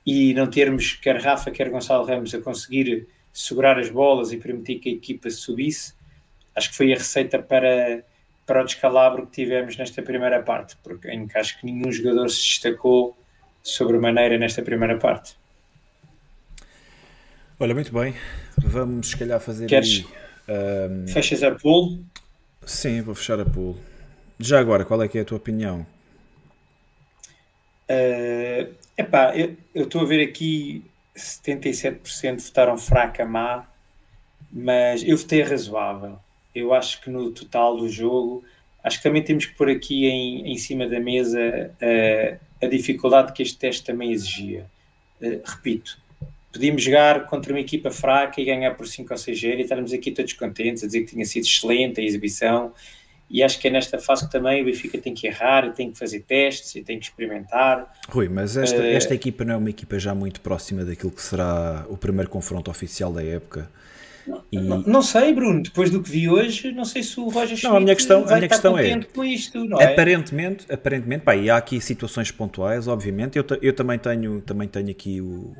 e 0.06 0.32
não 0.32 0.46
termos 0.46 0.94
quer 0.94 1.20
Rafa 1.20 1.50
quer 1.50 1.68
Gonçalo 1.68 2.06
Ramos 2.06 2.34
a 2.34 2.40
conseguir 2.40 3.06
segurar 3.32 3.78
as 3.78 3.90
bolas 3.90 4.32
e 4.32 4.38
permitir 4.38 4.78
que 4.78 4.88
a 4.88 4.92
equipa 4.92 5.28
subisse 5.28 5.92
acho 6.56 6.70
que 6.70 6.76
foi 6.76 6.92
a 6.92 6.96
receita 6.96 7.38
para, 7.38 8.02
para 8.46 8.62
o 8.62 8.64
descalabro 8.64 9.26
que 9.26 9.32
tivemos 9.32 9.76
nesta 9.76 10.00
primeira 10.02 10.42
parte, 10.42 10.76
porque 10.82 11.10
em 11.10 11.26
que 11.26 11.36
acho 11.36 11.60
que 11.60 11.66
nenhum 11.66 11.92
jogador 11.92 12.30
se 12.30 12.40
destacou 12.42 13.16
sobremaneira 13.62 14.38
nesta 14.38 14.62
primeira 14.62 14.96
parte. 14.96 15.36
Olha, 17.58 17.74
muito 17.74 17.92
bem. 17.92 18.14
Vamos 18.58 19.10
se 19.10 19.16
calhar 19.16 19.40
fazer 19.40 19.66
Queres? 19.66 20.04
Aí, 20.48 20.54
um... 20.88 21.08
Fechas 21.08 21.42
a 21.42 21.50
pool? 21.52 22.04
Sim, 22.64 23.02
vou 23.02 23.14
fechar 23.14 23.40
a 23.40 23.44
pool. 23.44 23.76
Já 24.38 24.58
agora, 24.58 24.84
qual 24.84 25.02
é 25.02 25.08
que 25.08 25.18
é 25.18 25.20
a 25.20 25.24
tua 25.24 25.38
opinião? 25.38 25.86
Uh, 27.88 28.74
epá, 28.96 29.36
eu 29.36 29.56
estou 29.74 30.02
a 30.02 30.04
ver 30.04 30.22
aqui 30.22 30.84
77% 31.16 32.40
votaram 32.40 32.78
fraca, 32.78 33.24
má, 33.24 33.66
mas 34.50 35.02
eu 35.02 35.16
votei 35.16 35.42
razoável. 35.42 36.18
Eu 36.54 36.72
acho 36.72 37.00
que 37.00 37.10
no 37.10 37.30
total 37.30 37.76
do 37.76 37.88
jogo, 37.88 38.44
acho 38.82 38.98
que 38.98 39.02
também 39.02 39.22
temos 39.22 39.46
que 39.46 39.54
pôr 39.54 39.70
aqui 39.70 40.06
em, 40.06 40.52
em 40.52 40.56
cima 40.56 40.88
da 40.88 41.00
mesa 41.00 41.70
uh, 41.80 42.64
a 42.64 42.68
dificuldade 42.68 43.32
que 43.32 43.42
este 43.42 43.58
teste 43.58 43.84
também 43.84 44.12
exigia. 44.12 44.66
Uh, 45.20 45.40
repito, 45.44 45.98
podíamos 46.52 46.82
jogar 46.82 47.26
contra 47.26 47.52
uma 47.52 47.60
equipa 47.60 47.90
fraca 47.90 48.40
e 48.40 48.44
ganhar 48.44 48.74
por 48.74 48.86
5 48.86 49.12
ou 49.12 49.18
6 49.18 49.40
0 49.40 49.58
e 49.58 49.62
estarmos 49.62 49.92
aqui 49.92 50.10
todos 50.12 50.32
contentes 50.32 50.82
a 50.82 50.86
dizer 50.86 51.00
que 51.00 51.12
tinha 51.12 51.24
sido 51.24 51.44
excelente 51.44 52.00
a 52.00 52.04
exibição. 52.04 52.72
E 53.34 53.42
acho 53.42 53.58
que 53.58 53.66
é 53.66 53.70
nesta 53.72 53.98
fase 53.98 54.26
que 54.26 54.30
também 54.30 54.62
o 54.62 54.64
Benfica 54.64 54.96
tem 54.96 55.12
que 55.12 55.26
errar, 55.26 55.72
tem 55.72 55.90
que 55.90 55.98
fazer 55.98 56.20
testes 56.20 56.72
e 56.76 56.82
tem 56.82 57.00
que 57.00 57.06
experimentar. 57.06 57.92
Rui, 58.08 58.28
mas 58.28 58.56
esta, 58.56 58.80
uh, 58.80 58.84
esta 58.84 59.12
equipa 59.12 59.44
não 59.44 59.54
é 59.54 59.56
uma 59.56 59.70
equipa 59.70 59.98
já 59.98 60.14
muito 60.14 60.40
próxima 60.40 60.84
daquilo 60.84 61.10
que 61.10 61.20
será 61.20 61.84
o 61.88 61.96
primeiro 61.96 62.30
confronto 62.30 62.70
oficial 62.70 63.12
da 63.12 63.24
época. 63.24 63.68
E... 64.52 64.60
Não, 64.60 64.82
não, 64.82 65.02
sei, 65.02 65.34
Bruno, 65.34 65.64
depois 65.64 65.90
do 65.90 66.00
que 66.00 66.08
vi 66.08 66.28
hoje, 66.28 66.70
não 66.70 66.84
sei 66.84 67.02
se 67.02 67.18
o 67.18 67.24
Roger 67.24 67.56
Schmidt 67.56 67.64
não, 67.64 67.76
a 67.76 67.80
minha 67.80 67.96
questão, 67.96 68.24
vai 68.24 68.34
a 68.34 68.36
minha 68.36 68.48
questão 68.48 68.78
é, 68.78 69.02
com 69.02 69.24
isto, 69.24 69.64
não 69.64 69.80
é? 69.80 69.92
Aparentemente, 69.92 70.72
aparentemente 70.72 71.24
pá, 71.24 71.34
e 71.34 71.50
há 71.50 71.56
aqui 71.56 71.80
situações 71.80 72.30
pontuais, 72.30 72.86
obviamente. 72.86 73.36
Eu, 73.36 73.44
eu 73.60 73.72
também, 73.72 73.98
tenho, 73.98 74.42
também 74.42 74.68
tenho 74.68 74.90
aqui 74.90 75.20
o, 75.20 75.56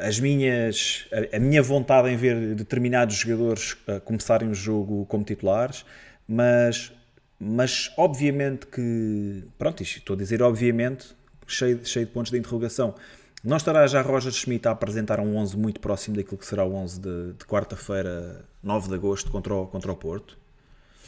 as 0.00 0.20
minhas, 0.20 1.08
a, 1.12 1.36
a, 1.36 1.40
minha 1.40 1.64
vontade 1.64 2.08
em 2.08 2.16
ver 2.16 2.54
determinados 2.54 3.16
jogadores 3.16 3.76
começarem 4.04 4.48
o 4.48 4.54
jogo 4.54 5.04
como 5.06 5.24
titulares, 5.24 5.84
mas, 6.28 6.92
mas 7.40 7.90
obviamente 7.96 8.66
que, 8.66 9.44
pronto, 9.56 9.82
isto 9.82 9.98
estou 9.98 10.14
a 10.14 10.18
dizer 10.18 10.42
obviamente, 10.42 11.16
cheio, 11.46 11.84
cheio 11.84 12.04
de 12.04 12.12
pontos 12.12 12.30
de 12.30 12.38
interrogação. 12.38 12.94
Não 13.42 13.56
estará 13.56 13.86
já 13.86 14.02
Roger 14.02 14.32
Schmidt 14.32 14.68
a 14.68 14.72
apresentar 14.72 15.20
um 15.20 15.36
11 15.36 15.56
muito 15.56 15.80
próximo 15.80 16.16
daquilo 16.16 16.36
que 16.36 16.44
será 16.44 16.64
o 16.64 16.74
11 16.74 17.00
de, 17.00 17.32
de 17.32 17.44
quarta-feira, 17.46 18.44
9 18.62 18.88
de 18.88 18.94
agosto, 18.94 19.30
contra 19.30 19.54
o, 19.54 19.66
contra 19.66 19.90
o 19.90 19.96
Porto? 19.96 20.36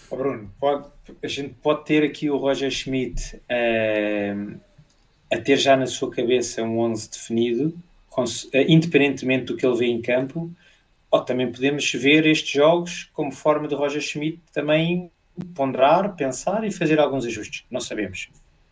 Oh 0.09 0.16
Bruno, 0.16 0.51
pode, 0.59 0.87
a 1.23 1.27
gente 1.29 1.55
pode 1.62 1.85
ter 1.85 2.03
aqui 2.03 2.31
o 2.31 2.37
Roger 2.37 2.71
Schmidt 2.71 3.37
uh, 3.37 4.61
a 5.33 5.39
ter 5.39 5.57
já 5.57 5.77
na 5.77 5.87
sua 5.87 6.11
cabeça 6.11 6.62
um 6.62 6.79
11 6.79 7.11
definido, 7.11 7.75
uh, 8.16 8.25
independentemente 8.66 9.47
do 9.47 9.57
que 9.57 9.66
ele 9.66 9.77
vê 9.77 9.87
em 9.87 10.01
campo, 10.01 10.51
ou 11.11 11.21
também 11.21 11.51
podemos 11.51 11.91
ver 11.93 12.27
estes 12.27 12.51
jogos 12.51 13.11
como 13.13 13.33
forma 13.33 13.67
de 13.67 13.75
Roger 13.75 14.01
Schmidt 14.01 14.41
também 14.53 15.11
ponderar, 15.55 16.15
pensar 16.15 16.65
e 16.65 16.71
fazer 16.71 17.01
alguns 17.01 17.25
ajustes. 17.27 17.65
Não 17.71 17.81
sabemos. 17.81 18.29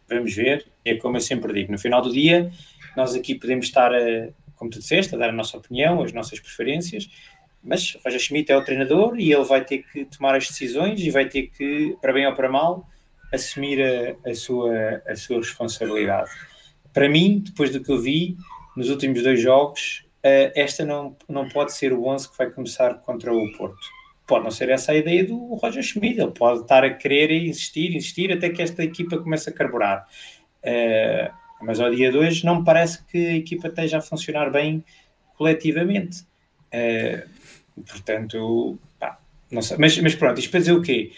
Vamos 0.09 0.34
ver. 0.34 0.66
É 0.84 0.95
como 0.95 1.16
eu 1.16 1.20
sempre 1.20 1.53
digo, 1.53 1.72
no 1.72 1.78
final 1.78 2.01
do 2.01 2.12
dia 2.12 2.51
nós 2.97 3.14
aqui 3.14 3.34
podemos 3.34 3.66
estar, 3.66 3.95
a, 3.95 4.28
como 4.57 4.70
tu 4.70 4.78
disseste, 4.78 5.14
a 5.14 5.18
dar 5.18 5.28
a 5.28 5.32
nossa 5.32 5.57
opinião, 5.57 6.03
as 6.03 6.12
nossas 6.12 6.41
preferências, 6.41 7.09
mas 7.62 7.97
Roger 8.05 8.20
Schmidt 8.20 8.51
é 8.51 8.57
o 8.57 8.64
treinador 8.64 9.18
e 9.18 9.32
ele 9.32 9.45
vai 9.45 9.64
ter 9.64 9.84
que 9.84 10.05
tomar 10.07 10.34
as 10.34 10.49
decisões 10.49 11.01
e 11.01 11.11
vai 11.11 11.28
ter 11.28 11.49
que, 11.49 11.97
para 12.01 12.12
bem 12.12 12.26
ou 12.26 12.34
para 12.34 12.49
mal, 12.49 12.89
assumir 13.32 13.80
a, 13.82 14.30
a, 14.30 14.34
sua, 14.34 15.03
a 15.07 15.14
sua 15.14 15.39
responsabilidade. 15.39 16.30
Para 16.93 17.09
mim, 17.09 17.41
depois 17.45 17.70
do 17.70 17.82
que 17.82 17.91
eu 17.91 18.01
vi 18.01 18.36
nos 18.76 18.89
últimos 18.91 19.22
dois 19.22 19.41
jogos, 19.41 20.05
uh, 20.24 20.52
esta 20.54 20.84
não, 20.84 21.16
não 21.28 21.48
pode 21.48 21.72
ser 21.72 21.92
o 21.92 22.06
11 22.06 22.30
que 22.30 22.38
vai 22.38 22.50
começar 22.50 22.94
contra 22.94 23.32
o 23.32 23.52
Porto. 23.52 23.78
Pode 24.26 24.44
não 24.44 24.50
ser 24.50 24.68
essa 24.68 24.92
a 24.92 24.96
ideia 24.96 25.24
do 25.24 25.54
Roger 25.54 25.82
Schmidt, 25.82 26.20
ele 26.20 26.32
pode 26.32 26.62
estar 26.62 26.84
a 26.84 26.92
querer 26.92 27.30
insistir, 27.30 27.94
insistir 27.96 28.32
até 28.32 28.50
que 28.50 28.60
esta 28.60 28.84
equipa 28.84 29.18
comece 29.18 29.48
a 29.48 29.52
carburar. 29.52 30.06
Uh, 30.62 31.32
mas 31.62 31.80
ao 31.80 31.90
dia 31.90 32.10
de 32.10 32.18
hoje 32.18 32.44
não 32.44 32.60
me 32.60 32.64
parece 32.64 33.04
que 33.06 33.18
a 33.18 33.34
equipa 33.36 33.68
esteja 33.68 33.98
a 33.98 34.00
funcionar 34.00 34.50
bem 34.50 34.84
coletivamente. 35.36 36.24
Uh, 36.72 37.26
portanto, 37.86 38.78
pá, 38.98 39.18
não 39.50 39.62
sei. 39.62 39.76
Mas, 39.78 39.98
mas 39.98 40.14
pronto, 40.14 40.38
isto 40.38 40.50
para 40.50 40.60
dizer 40.60 40.72
o 40.72 40.82
quê? 40.82 41.12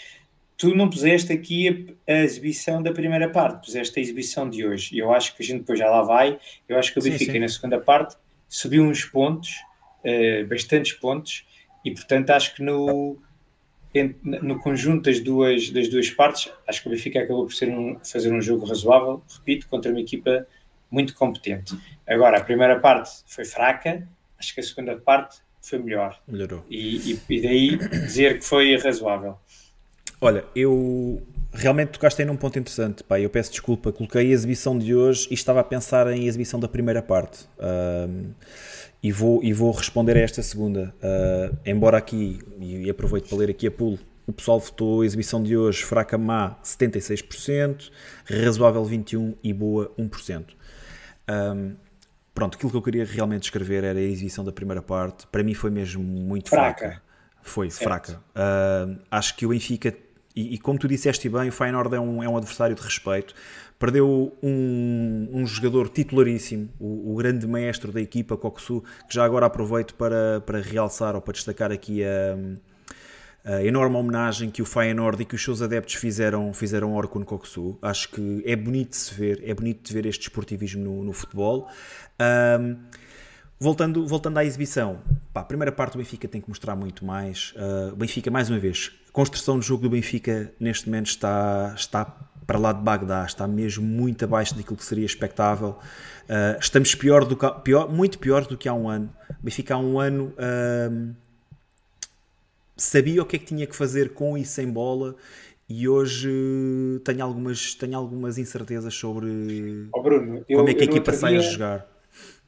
Tu 0.57 0.75
não 0.75 0.91
puseste 0.91 1.33
aqui 1.33 1.97
a, 2.07 2.13
a, 2.13 2.19
exibição 2.19 2.83
da 2.83 2.93
primeira 2.93 3.31
parte, 3.31 3.65
puseste 3.65 3.99
a 3.99 4.03
exibição 4.03 4.49
de 4.49 4.67
hoje. 4.67 4.95
E 4.95 4.99
eu 4.99 5.13
acho 5.13 5.35
que 5.35 5.43
a 5.43 5.47
gente 5.47 5.61
depois 5.61 5.79
já 5.79 5.89
lá 5.89 6.03
vai. 6.03 6.39
Eu 6.69 6.79
acho 6.79 6.93
que 6.93 6.99
o 6.99 7.03
Benfica 7.03 7.39
na 7.39 7.49
segunda 7.49 7.81
parte 7.81 8.17
subiu 8.51 8.85
uns 8.85 9.05
pontos, 9.05 9.51
uh, 10.05 10.47
bastantes 10.47 10.93
pontos, 10.93 11.47
e 11.83 11.93
portanto 11.93 12.31
acho 12.31 12.55
que 12.55 12.63
no, 12.63 13.17
no 14.23 14.61
conjunto 14.61 15.05
das 15.05 15.21
duas, 15.21 15.71
das 15.71 15.89
duas 15.89 16.11
partes, 16.11 16.53
acho 16.67 16.83
que 16.83 16.89
o 16.89 16.91
Benfica 16.91 17.21
acabou 17.21 17.47
por 17.47 17.55
ser 17.55 17.71
um, 17.71 17.99
fazer 18.05 18.31
um 18.33 18.43
jogo 18.43 18.67
razoável, 18.67 19.23
repito, 19.39 19.67
contra 19.69 19.91
uma 19.91 20.01
equipa 20.01 20.47
muito 20.91 21.15
competente. 21.15 21.79
Agora, 22.07 22.39
a 22.39 22.45
primeira 22.45 22.79
parte 22.79 23.23
foi 23.27 23.45
fraca, 23.45 24.07
acho 24.39 24.53
que 24.53 24.61
a 24.61 24.63
segunda 24.63 24.97
parte 24.97 25.39
foi 25.63 25.79
melhor. 25.79 26.21
Melhorou. 26.27 26.65
E, 26.69 27.13
e, 27.13 27.21
e 27.29 27.41
daí 27.41 27.77
dizer 27.77 28.39
que 28.39 28.45
foi 28.45 28.77
razoável. 28.77 29.39
Olha, 30.21 30.45
eu 30.55 31.23
realmente 31.53 31.91
tocaste 31.91 32.23
aí 32.23 32.27
num 32.27 32.37
ponto 32.37 32.59
interessante. 32.59 33.03
Pá, 33.03 33.19
eu 33.21 33.31
peço 33.31 33.51
desculpa, 33.51 33.93
coloquei 33.93 34.23
a 34.23 34.25
exibição 34.25 34.79
de 34.79 34.95
hoje 34.95 35.29
e 35.31 35.35
estava 35.35 35.61
a 35.61 35.65
pensar 35.65 36.11
em 36.13 36.27
exibição 36.27 36.61
da 36.61 36.69
primeira 36.69 37.03
parte. 37.03 37.47
Um, 37.59 38.33
e 39.03 39.11
vou, 39.11 39.43
e 39.43 39.53
vou 39.53 39.73
responder 39.73 40.17
a 40.17 40.21
esta 40.21 40.43
segunda. 40.43 40.95
Uh, 41.03 41.57
embora 41.65 41.97
aqui, 41.97 42.39
e, 42.61 42.89
aproveito 42.91 43.29
para 43.29 43.39
ler 43.39 43.51
aqui 43.51 43.67
a 43.67 43.71
pool, 43.71 43.99
o 44.27 44.33
pessoal 44.33 44.61
votou 44.61 45.01
a 45.01 45.07
exibição 45.07 45.43
de 45.43 45.57
hoje 45.57 45.83
fraca 45.83 46.17
má 46.17 46.57
76%, 46.63 47.91
razoável 48.45 48.85
21% 48.85 49.37
e 49.43 49.53
boa 49.53 49.93
1%. 49.99 50.45
Um, 51.29 51.77
pronto, 52.35 52.57
aquilo 52.57 52.71
que 52.71 52.77
eu 52.77 52.83
queria 52.83 53.05
realmente 53.05 53.45
escrever 53.45 53.85
era 53.85 53.99
a 53.99 54.03
exibição 54.03 54.45
da 54.45 54.53
primeira 54.53 54.83
parte. 54.83 55.27
Para 55.27 55.43
mim 55.43 55.55
foi 55.55 55.71
mesmo 55.71 56.03
muito 56.03 56.51
fraca. 56.51 56.79
fraca. 56.79 57.03
Foi 57.43 57.71
certo. 57.71 57.85
fraca. 57.85 58.23
Uh, 58.37 59.01
acho 59.11 59.35
que 59.35 59.47
o 59.47 59.49
Benfica, 59.49 59.97
e, 60.35 60.55
e, 60.55 60.59
como 60.59 60.79
tu 60.79 60.87
disseste 60.87 61.29
bem, 61.29 61.49
o 61.49 61.53
Feyenoord 61.53 61.95
é 61.95 62.01
um, 62.01 62.23
é 62.23 62.29
um 62.29 62.37
adversário 62.37 62.75
de 62.75 62.83
respeito 62.83 63.35
perdeu 63.81 64.37
um, 64.43 65.29
um 65.33 65.47
jogador 65.47 65.89
titularíssimo, 65.89 66.69
o, 66.79 67.15
o, 67.15 67.17
grande 67.17 67.47
maestro 67.47 67.91
da 67.91 68.01
equipa, 68.01 68.37
Coxu, 68.37 68.85
que 69.09 69.15
já 69.15 69.25
agora 69.25 69.47
aproveito 69.47 69.95
para, 69.95 70.43
para 70.43 70.61
realçar 70.61 71.15
ou 71.15 71.23
para 71.23 71.33
destacar 71.33 71.73
aqui 71.73 72.05
a, 72.05 72.37
a 73.43 73.65
enorme 73.65 73.97
homenagem 73.97 74.51
que 74.51 74.61
o 74.61 74.67
Feyenoord 74.67 75.23
e 75.23 75.25
que 75.25 75.35
os 75.35 75.43
seus 75.43 75.63
adeptos 75.63 75.95
fizeram, 75.95 76.53
fizeram 76.53 76.91
ao 76.91 76.97
Orkun 76.99 77.25
Coxu. 77.25 77.79
Acho 77.81 78.11
que 78.11 78.43
é 78.45 78.55
bonito 78.55 78.91
de 78.91 78.97
se 78.97 79.15
ver, 79.15 79.43
é 79.47 79.55
bonito 79.55 79.83
de 79.83 79.95
ver 79.95 80.05
este 80.05 80.25
esportivismo 80.25 80.85
no, 80.85 81.03
no 81.03 81.13
futebol. 81.15 81.67
Um, 82.21 82.77
Voltando, 83.63 84.07
voltando 84.07 84.39
à 84.39 84.45
exibição, 84.45 85.03
pá, 85.35 85.43
a 85.43 85.45
primeira 85.45 85.71
parte 85.71 85.93
do 85.93 85.99
Benfica 85.99 86.27
tem 86.27 86.41
que 86.41 86.49
mostrar 86.49 86.75
muito 86.75 87.05
mais. 87.05 87.53
Uh, 87.55 87.95
Benfica, 87.95 88.31
mais 88.31 88.49
uma 88.49 88.59
vez, 88.59 88.91
a 89.07 89.13
construção 89.13 89.59
do 89.59 89.63
jogo 89.63 89.83
do 89.83 89.91
Benfica 89.91 90.51
neste 90.59 90.87
momento 90.87 91.09
está, 91.09 91.75
está 91.77 92.07
para 92.47 92.59
lá 92.59 92.73
de 92.73 92.81
Bagdá, 92.81 93.23
está 93.27 93.47
mesmo 93.47 93.85
muito 93.85 94.25
abaixo 94.25 94.55
daquilo 94.55 94.79
que 94.79 94.85
seria 94.85 95.05
expectável. 95.05 95.77
Uh, 96.25 96.59
estamos 96.59 96.95
pior 96.95 97.27
do 97.27 97.37
que, 97.37 97.47
pior, 97.63 97.93
muito 97.93 98.19
pior 98.19 98.47
do 98.47 98.57
que 98.57 98.67
há 98.67 98.73
um 98.73 98.89
ano. 98.89 99.13
O 99.29 99.45
Benfica 99.45 99.75
há 99.75 99.79
um 99.79 100.01
ano 100.01 100.33
uh, 100.39 101.15
sabia 102.75 103.23
o 103.23 103.27
que 103.27 103.37
é 103.37 103.39
que 103.39 103.45
tinha 103.45 103.67
que 103.67 103.77
fazer 103.77 104.15
com 104.15 104.39
e 104.39 104.45
sem 104.47 104.71
bola 104.71 105.17
e 105.69 105.87
hoje 105.87 106.31
tenho 107.05 107.23
algumas, 107.23 107.75
tenho 107.75 107.95
algumas 107.95 108.39
incertezas 108.39 108.95
sobre 108.95 109.87
oh 109.93 110.03
Bruno, 110.03 110.47
como 110.47 110.67
é 110.67 110.73
que 110.73 110.81
a 110.81 110.87
equipa 110.87 111.13
sai 111.13 111.37
a 111.37 111.41
jogar. 111.41 112.00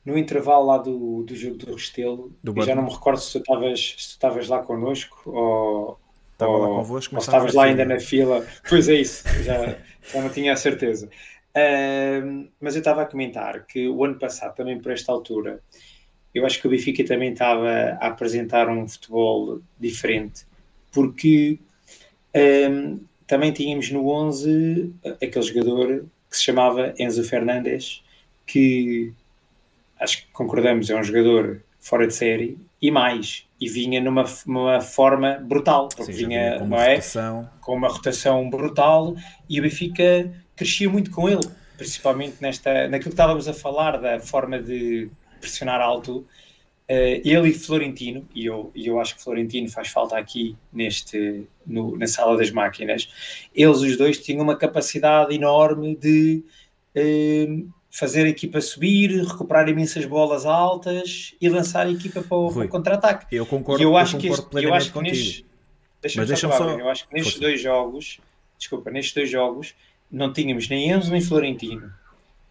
No 0.05 0.18
intervalo 0.18 0.66
lá 0.66 0.78
do, 0.78 1.22
do 1.22 1.36
jogo 1.36 1.57
do 1.57 1.74
Restelo, 1.74 2.32
do 2.42 2.61
já 2.62 2.74
não 2.74 2.84
me 2.84 2.90
recordo 2.90 3.20
se 3.20 3.38
tu 3.40 3.53
estavas, 3.94 4.48
lá 4.48 4.61
connosco 4.61 5.30
ou, 5.30 5.98
Estava 6.32 6.59
lá 6.59 6.66
convosco, 6.66 7.14
mas 7.14 7.24
estavas 7.24 7.55
lá 7.55 7.64
ainda 7.64 7.84
na 7.84 8.00
fila. 8.00 8.44
Pois 8.68 8.88
é 8.88 8.94
isso, 8.94 9.22
já, 9.44 9.76
já 10.12 10.20
não 10.20 10.28
tinha 10.28 10.53
a 10.53 10.57
certeza. 10.57 11.09
Uh, 11.55 12.48
mas 12.61 12.74
eu 12.74 12.80
estava 12.80 13.03
a 13.03 13.07
comentar 13.07 13.64
que 13.66 13.86
o 13.88 14.05
ano 14.05 14.18
passado, 14.18 14.57
também 14.57 14.80
por 14.80 14.90
esta 14.90 15.12
altura, 15.12 15.61
eu 16.34 16.46
acho 16.46 16.61
que 16.61 16.66
o 16.66 16.70
Benfica 16.70 17.05
também 17.05 17.32
estava 17.32 17.68
a 18.00 18.09
apresentar 18.09 18.68
um 18.68 18.88
futebol 18.88 19.61
diferente, 19.78 20.46
porque 20.90 21.59
um, 22.70 23.00
também 23.26 23.53
tínhamos 23.53 23.90
no 23.90 24.09
11 24.09 24.94
aquele 25.22 25.42
jogador 25.42 26.07
que 26.30 26.36
se 26.36 26.42
chamava 26.42 26.94
Enzo 26.98 27.22
Fernandes, 27.22 28.03
que 28.46 29.12
acho 30.03 30.18
que 30.18 30.32
concordamos, 30.32 30.90
é 30.90 30.96
um 30.96 31.05
jogador 31.05 31.62
fora 31.80 32.07
de 32.07 32.14
série 32.14 32.59
e 32.80 32.90
mais, 32.90 33.46
e 33.61 33.68
vinha 33.68 34.00
numa, 34.00 34.24
numa 34.46 34.80
forma 34.80 35.34
brutal, 35.34 35.88
porque 35.88 36.12
Sim, 36.12 36.26
vinha, 36.26 36.59
com, 36.59 36.64
uma 36.64 36.84
é? 36.84 36.90
rotação. 36.90 37.50
com 37.61 37.76
uma 37.76 37.88
rotação 37.88 38.50
brutal 38.50 39.14
e 39.48 39.59
o 39.59 39.62
Benfica 39.62 40.32
crescia 40.57 40.88
muito 40.88 41.11
com 41.11 41.28
ele, 41.28 41.48
principalmente 41.76 42.36
nesta, 42.40 42.88
naquilo 42.88 43.11
que 43.11 43.14
estávamos 43.14 43.48
a 43.48 43.55
falar 43.55 43.98
da 43.98 44.20
forma 44.20 44.61
de 44.61 45.09
pressionar 45.40 45.80
alto. 45.80 46.26
Uh, 46.90 47.22
ele 47.24 47.50
e 47.50 47.55
Florentino, 47.55 48.28
e 48.34 48.44
eu, 48.46 48.70
eu 48.74 49.00
acho 49.00 49.16
que 49.16 49.22
Florentino 49.22 49.68
faz 49.70 49.88
falta 49.88 50.18
aqui 50.18 50.57
neste, 50.72 51.46
no, 51.64 51.96
na 51.96 52.07
sala 52.07 52.36
das 52.36 52.50
máquinas, 52.50 53.09
eles 53.55 53.78
os 53.78 53.96
dois 53.96 54.18
tinham 54.18 54.42
uma 54.42 54.57
capacidade 54.57 55.34
enorme 55.34 55.96
de 55.96 56.44
uh, 56.96 57.72
fazer 57.93 58.24
a 58.24 58.28
equipa 58.30 58.59
subir, 58.59 59.22
recuperar 59.22 59.68
imensas 59.68 60.07
bolas 60.07 60.47
altas 60.47 61.34
e 61.38 61.49
lançar 61.51 61.86
a 61.86 61.90
equipa 61.90 62.22
para 62.22 62.36
o, 62.36 62.47
o 62.47 62.68
contra-ataque. 62.68 63.26
Eu 63.30 63.45
concordo, 63.45 63.82
eu 63.82 63.95
acho 63.99 64.16
eu 64.16 64.20
que 64.20 64.28
este, 64.28 64.47
eu 64.55 64.72
acho 64.72 64.90
que 64.90 65.01
neste, 65.03 65.47
deixa 66.01 66.24
deixa 66.24 66.49
só, 66.49 66.57
só, 66.57 66.70
eu 66.70 66.88
acho 66.88 67.07
que 67.07 67.14
nestes 67.14 67.34
Força. 67.34 67.47
dois 67.47 67.61
jogos, 67.61 68.20
desculpa, 68.59 68.90
nestes 68.90 69.14
dois 69.14 69.30
jogos 69.30 69.74
não 70.11 70.32
tínhamos 70.32 70.70
nem 70.70 70.90
Enzo 70.90 71.11
nem 71.11 71.20
Florentino. 71.20 71.93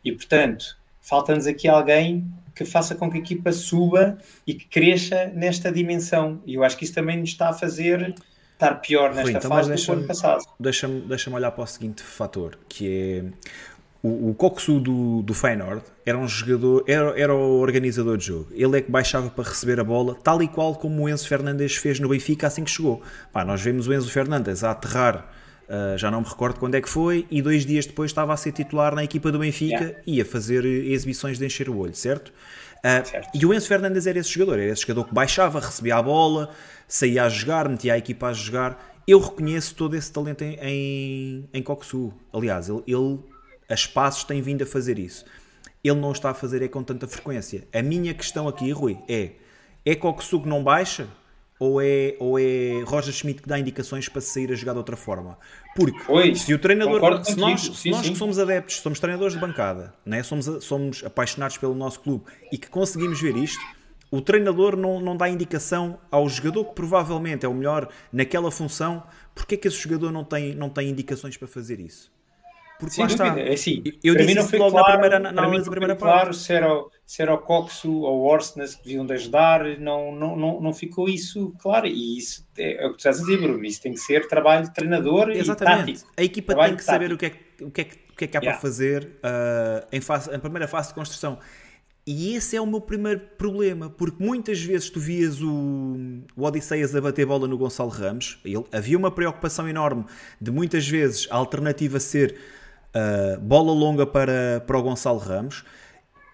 E 0.06 0.12
portanto, 0.12 0.78
falta-nos 1.02 1.48
aqui 1.48 1.68
alguém 1.68 2.32
que 2.56 2.64
faça 2.64 2.94
com 2.94 3.10
que 3.10 3.18
a 3.18 3.22
equipa 3.22 3.52
suba 3.52 4.20
e 4.46 4.54
que 4.54 4.68
cresça 4.68 5.26
nesta 5.34 5.72
dimensão. 5.72 6.39
E 6.46 6.54
eu 6.54 6.64
acho 6.64 6.78
que 6.78 6.86
isso 6.86 6.94
também 6.94 7.18
nos 7.18 7.30
está 7.30 7.50
a 7.50 7.54
fazer 7.54 8.14
estar 8.62 8.76
pior 8.76 9.14
nesta 9.14 9.38
então, 9.38 9.50
fase 9.50 9.86
do 9.86 9.92
ano 9.92 10.08
passado. 10.08 10.46
Deixa-me 10.60 11.02
deixa 11.02 11.32
olhar 11.32 11.52
para 11.52 11.64
o 11.64 11.68
seguinte 11.68 12.04
fator, 12.04 12.60
que 12.70 12.88
é 12.88 13.24
o, 14.04 14.30
o 14.30 14.34
Coxu 14.34 14.80
do, 14.80 15.22
do 15.22 15.34
Feyenoord 15.34 15.84
era 16.06 16.18
um 16.18 16.28
jogador, 16.28 16.84
era, 16.88 17.20
era 17.20 17.34
o 17.34 17.60
organizador 17.60 18.18
de 18.18 18.28
jogo. 18.28 18.47
Ele 18.52 18.80
é 18.80 18.82
que 18.82 18.91
baixava 18.91 19.30
para 19.30 19.47
receber 19.47 19.80
a 19.80 19.84
bola, 19.84 20.16
tal 20.16 20.41
e 20.41 20.47
qual 20.47 20.76
como 20.76 21.04
o 21.04 21.10
Enzo 21.10 21.28
Fernandes 21.28 21.76
fez 21.76 21.99
no 21.99 22.10
Benfica 22.10 22.47
assim 22.47 22.64
que 22.64 22.72
chegou. 22.72 23.02
Pá, 23.32 23.45
nós 23.45 23.62
vemos 23.62 23.88
o 23.88 23.93
Enzo 23.93 24.10
Fernandes 24.10 24.64
a 24.64 24.72
aterrar 24.72 25.30
Uh, 25.72 25.97
já 25.97 26.12
não 26.12 26.20
me 26.20 26.28
recordo 26.28 26.60
quando 26.60 26.76
é 26.76 26.82
que 26.82 26.89
foi, 26.89 27.26
e 27.32 27.41
dois 27.41 27.66
dias 27.66 27.86
depois 27.86 28.12
estava 28.12 28.34
a 28.34 28.36
ser 28.36 28.52
titular 28.52 28.93
na 28.93 29.06
equipa 29.06 29.32
do 29.32 29.39
Benfica 29.39 29.82
yeah. 29.82 30.02
e 30.06 30.20
a 30.20 30.26
fazer 30.26 30.66
exibições 30.66 31.39
de 31.39 31.45
encher 31.45 31.70
o 31.70 31.78
olho, 31.78 31.95
certo? 31.95 32.28
Uh, 32.28 33.08
certo? 33.08 33.30
E 33.34 33.45
o 33.45 33.54
Enzo 33.54 33.70
Fernandes 33.70 34.06
era 34.06 34.20
esse 34.20 34.30
jogador, 34.30 34.60
era 34.60 34.70
esse 34.74 34.82
jogador 34.82 35.06
que 35.06 35.14
baixava, 35.14 35.62
recebia 35.62 35.95
a 35.95 36.02
bola, 36.04 36.49
saía 36.89 37.24
a 37.24 37.30
jogar, 37.30 37.70
metia 37.70 37.93
a 37.93 37.97
equipa 37.97 38.28
a 38.28 38.34
jogar. 38.34 38.99
Eu 39.08 39.18
reconheço 39.22 39.74
todo 39.74 39.95
esse 39.95 40.12
talento 40.12 40.41
em, 40.41 40.60
em, 40.62 41.49
em 41.54 41.64
Coxu. 41.64 42.12
Aliás, 42.34 42.68
ele, 42.68 42.84
ele 42.86 43.20
a 43.72 43.74
espaços 43.74 44.24
tem 44.24 44.42
vindo 44.42 44.64
a 44.64 44.68
fazer 44.68 45.00
isso. 45.00 45.26
Ele 45.84 46.00
não 46.00 46.12
está 46.12 46.30
a 46.30 46.34
fazer 46.34 46.62
é 46.62 46.68
com 46.68 46.84
tanta 46.84 47.08
frequência. 47.08 47.68
A 47.74 47.82
minha 47.82 48.14
questão 48.14 48.48
aqui, 48.48 48.72
Rui, 48.72 49.00
é: 49.08 49.32
é 49.86 49.96
que 49.96 50.06
não 50.46 50.64
baixa? 50.64 51.08
ou 51.62 51.80
é, 51.80 52.16
ou 52.18 52.40
é 52.40 52.82
Roger 52.88 53.14
Schmidt 53.14 53.44
que 53.44 53.48
dá 53.48 53.60
indicações 53.60 54.10
para 54.10 54.20
sair 54.20 54.52
a 54.52 54.56
jogar 54.56 54.72
de 54.72 54.80
outra 54.80 54.98
forma? 54.98 55.38
Porque 55.76 56.36
se 56.36 56.56
o 56.56 56.58
treinador, 56.58 57.24
se 57.24 57.36
nós, 57.36 57.62
sim, 57.62 57.74
se 57.76 57.92
nós 57.92 58.04
sim. 58.04 58.14
que 58.14 58.18
somos 58.18 58.40
adeptos, 58.40 58.78
somos 58.78 59.00
treinadores 59.00 59.36
de 59.36 59.40
bancada, 59.40 59.94
né? 60.04 60.24
somos, 60.24 60.48
somos 60.66 61.04
apaixonados 61.04 61.60
pelo 61.60 61.76
nosso 61.76 62.00
clube 62.00 62.26
e 62.52 62.58
que 62.58 62.68
conseguimos 62.68 63.22
ver 63.22 63.38
isto, 63.38 63.64
o 64.10 64.20
treinador 64.22 64.76
não, 64.76 65.00
não 65.00 65.16
dá 65.16 65.30
indicação 65.30 66.00
ao 66.10 66.28
jogador 66.28 66.66
que 66.66 66.74
provavelmente 66.74 67.46
é 67.46 67.50
o 67.50 67.54
melhor 67.54 67.90
naquela 68.12 68.50
função, 68.50 69.04
porque 69.36 69.54
é 69.54 69.58
que 69.60 69.68
esse 69.68 69.78
jogador 69.78 70.12
não 70.12 70.24
tem, 70.24 70.56
não 70.56 70.68
tem 70.68 70.90
indicações 70.90 71.38
para 71.38 71.48
fazer 71.48 71.80
isso? 71.80 72.11
Porque 72.82 72.96
Sem 72.96 73.04
lá 73.04 73.10
dúvida. 73.10 73.30
está. 73.30 73.40
É 73.42 73.54
assim, 73.54 73.84
eu 74.04 74.16
disse 74.16 74.34
não 74.34 74.44
foi 74.44 74.58
logo 74.58 74.72
claro, 74.72 74.88
na 74.88 74.92
primeira, 74.94 75.20
na, 75.20 75.32
na, 75.32 75.48
na 75.48 75.64
primeira 75.64 75.96
parte. 75.96 76.14
claro 76.14 76.34
se 76.34 76.52
era, 76.52 76.68
se 77.06 77.22
era 77.22 77.32
o 77.32 77.38
Coxo 77.38 77.92
ou 77.92 78.22
o 78.22 78.24
Orsnes 78.24 78.74
que 78.74 78.86
deviam 78.86 79.06
de 79.06 79.14
ajudar, 79.14 79.64
não, 79.78 80.12
não, 80.12 80.36
não, 80.36 80.60
não 80.60 80.74
ficou 80.74 81.08
isso 81.08 81.54
claro. 81.62 81.86
E 81.86 82.18
isso 82.18 82.44
é, 82.58 82.84
é 82.84 82.88
o 82.88 82.90
que 82.90 82.96
tu 82.96 82.98
estás 82.98 83.20
a 83.20 83.20
dizer, 83.20 83.38
Bruno. 83.38 83.64
Isso 83.64 83.84
tem 83.84 83.94
que 83.94 84.00
ser 84.00 84.28
trabalho 84.28 84.64
de 84.64 84.74
treinador 84.74 85.30
Exatamente. 85.30 85.92
e 85.92 85.94
tático. 85.94 86.12
A 86.18 86.24
equipa 86.24 86.54
trabalho 86.54 86.72
tem 86.72 86.78
que 86.78 86.84
saber 86.84 87.14
o 87.14 87.18
que, 87.20 87.26
é, 87.28 87.34
o, 87.62 87.70
que 87.70 87.82
é, 87.82 87.88
o 88.14 88.16
que 88.16 88.26
é 88.26 88.28
que 88.28 88.38
há 88.38 88.40
yeah. 88.40 88.60
para 88.60 88.68
fazer 88.68 89.04
uh, 89.04 89.88
em, 89.92 90.02
fase, 90.02 90.36
em 90.36 90.40
primeira 90.40 90.68
fase 90.68 90.88
de 90.88 90.96
construção. 90.96 91.38
E 92.06 92.36
esse 92.36 92.56
é 92.56 92.62
o 92.62 92.66
meu 92.66 92.82
primeiro 92.82 93.20
problema, 93.38 93.88
porque 93.88 94.24
muitas 94.24 94.60
vezes 94.60 94.90
tu 94.90 95.00
vias 95.00 95.40
o, 95.40 96.24
o 96.36 96.44
Odisseias 96.44 96.96
a 96.96 97.02
bater 97.02 97.28
bola 97.28 97.48
no 97.48 97.56
Gonçalo 97.56 97.92
Ramos, 97.92 98.40
ele, 98.44 98.66
havia 98.72 98.98
uma 98.98 99.12
preocupação 99.12 99.70
enorme 99.70 100.06
de 100.40 100.50
muitas 100.50 100.88
vezes 100.88 101.28
a 101.30 101.36
alternativa 101.36 102.00
ser 102.00 102.36
uh, 102.96 103.39
bola 103.39 103.72
longa 103.72 104.06
para, 104.06 104.64
para 104.66 104.78
o 104.78 104.82
Gonçalo 104.82 105.20
Ramos. 105.20 105.64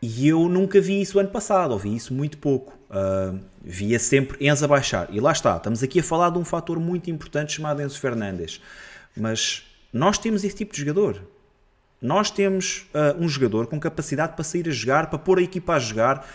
E 0.02 0.28
eu 0.28 0.48
nunca 0.48 0.80
vi 0.80 1.02
isso 1.02 1.20
ano 1.20 1.30
passado, 1.30 1.72
ou 1.72 1.80
vi 1.80 1.96
isso 1.96 2.14
muito 2.14 2.38
pouco. 2.38 2.78
Uh, 2.90 3.40
via 3.62 4.00
sempre 4.00 4.48
Enzo 4.48 4.66
a 4.66 4.68
baixar. 4.68 5.08
E 5.12 5.20
lá 5.20 5.32
está, 5.32 5.58
estamos 5.58 5.82
aqui 5.84 6.00
a 6.00 6.04
falar 6.04 6.30
de 6.30 6.38
um 6.38 6.46
fator 6.46 6.80
muito 6.80 7.10
importante 7.10 7.54
chamado 7.54 7.82
Enzo 7.82 8.00
Fernandes. 8.00 8.62
Mas 9.16 9.64
nós 9.92 10.18
temos 10.18 10.44
esse 10.44 10.56
tipo 10.56 10.74
de 10.74 10.80
jogador. 10.82 11.22
Nós 12.02 12.30
temos 12.30 12.86
uh, 12.94 13.20
um 13.20 13.28
jogador 13.28 13.66
com 13.68 13.80
capacidade 13.80 14.34
para 14.34 14.44
sair 14.44 14.68
a 14.70 14.72
jogar, 14.72 15.10
para 15.10 15.18
pôr 15.18 15.40
a 15.40 15.42
equipa 15.42 15.74
a 15.74 15.80
jogar. 15.80 16.28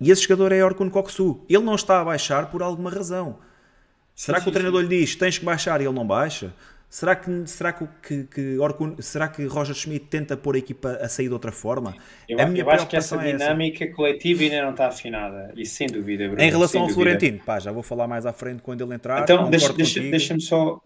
E 0.00 0.10
esse 0.10 0.22
jogador 0.22 0.50
é 0.52 0.64
Orkun 0.64 0.88
Koksu. 0.88 1.44
Ele 1.48 1.62
não 1.62 1.74
está 1.74 2.00
a 2.00 2.04
baixar 2.04 2.50
por 2.50 2.62
alguma 2.62 2.90
razão. 2.90 3.38
Será 4.14 4.40
que 4.40 4.48
o 4.48 4.52
treinador 4.52 4.80
lhe 4.82 4.88
diz 4.88 5.14
tens 5.14 5.38
que 5.38 5.44
baixar 5.44 5.80
e 5.80 5.84
ele 5.84 5.94
não 5.94 6.06
baixa? 6.06 6.52
Será 6.90 7.14
que, 7.14 7.46
será 7.46 7.72
que, 7.72 7.86
que, 8.02 8.24
que 8.24 8.58
Orkun, 8.58 8.96
será 9.00 9.28
que 9.28 9.44
Roger 9.44 9.74
Schmidt 9.74 10.06
tenta 10.06 10.38
pôr 10.38 10.54
a 10.54 10.58
equipa 10.58 10.92
a 11.02 11.08
sair 11.08 11.26
de 11.28 11.34
outra 11.34 11.52
forma? 11.52 11.94
Eu, 12.26 12.38
eu 12.38 12.70
acho 12.70 12.86
que 12.86 12.96
essa 12.96 13.18
dinâmica 13.18 13.84
é 13.84 13.88
essa. 13.88 13.96
coletiva 13.96 14.42
ainda 14.44 14.62
não 14.62 14.70
está 14.70 14.88
afinada, 14.88 15.52
e 15.54 15.66
sem 15.66 15.86
dúvida. 15.86 16.26
Bruno, 16.28 16.42
em 16.42 16.50
relação 16.50 16.82
ao 16.82 16.88
Florentino, 16.88 17.40
pá, 17.44 17.60
já 17.60 17.70
vou 17.70 17.82
falar 17.82 18.08
mais 18.08 18.24
à 18.24 18.32
frente 18.32 18.62
quando 18.62 18.82
ele 18.82 18.94
entrar. 18.94 19.22
Então, 19.22 19.50
deixa-me 19.50 19.76
deixa, 19.76 20.00
deixa 20.00 20.40
só. 20.40 20.80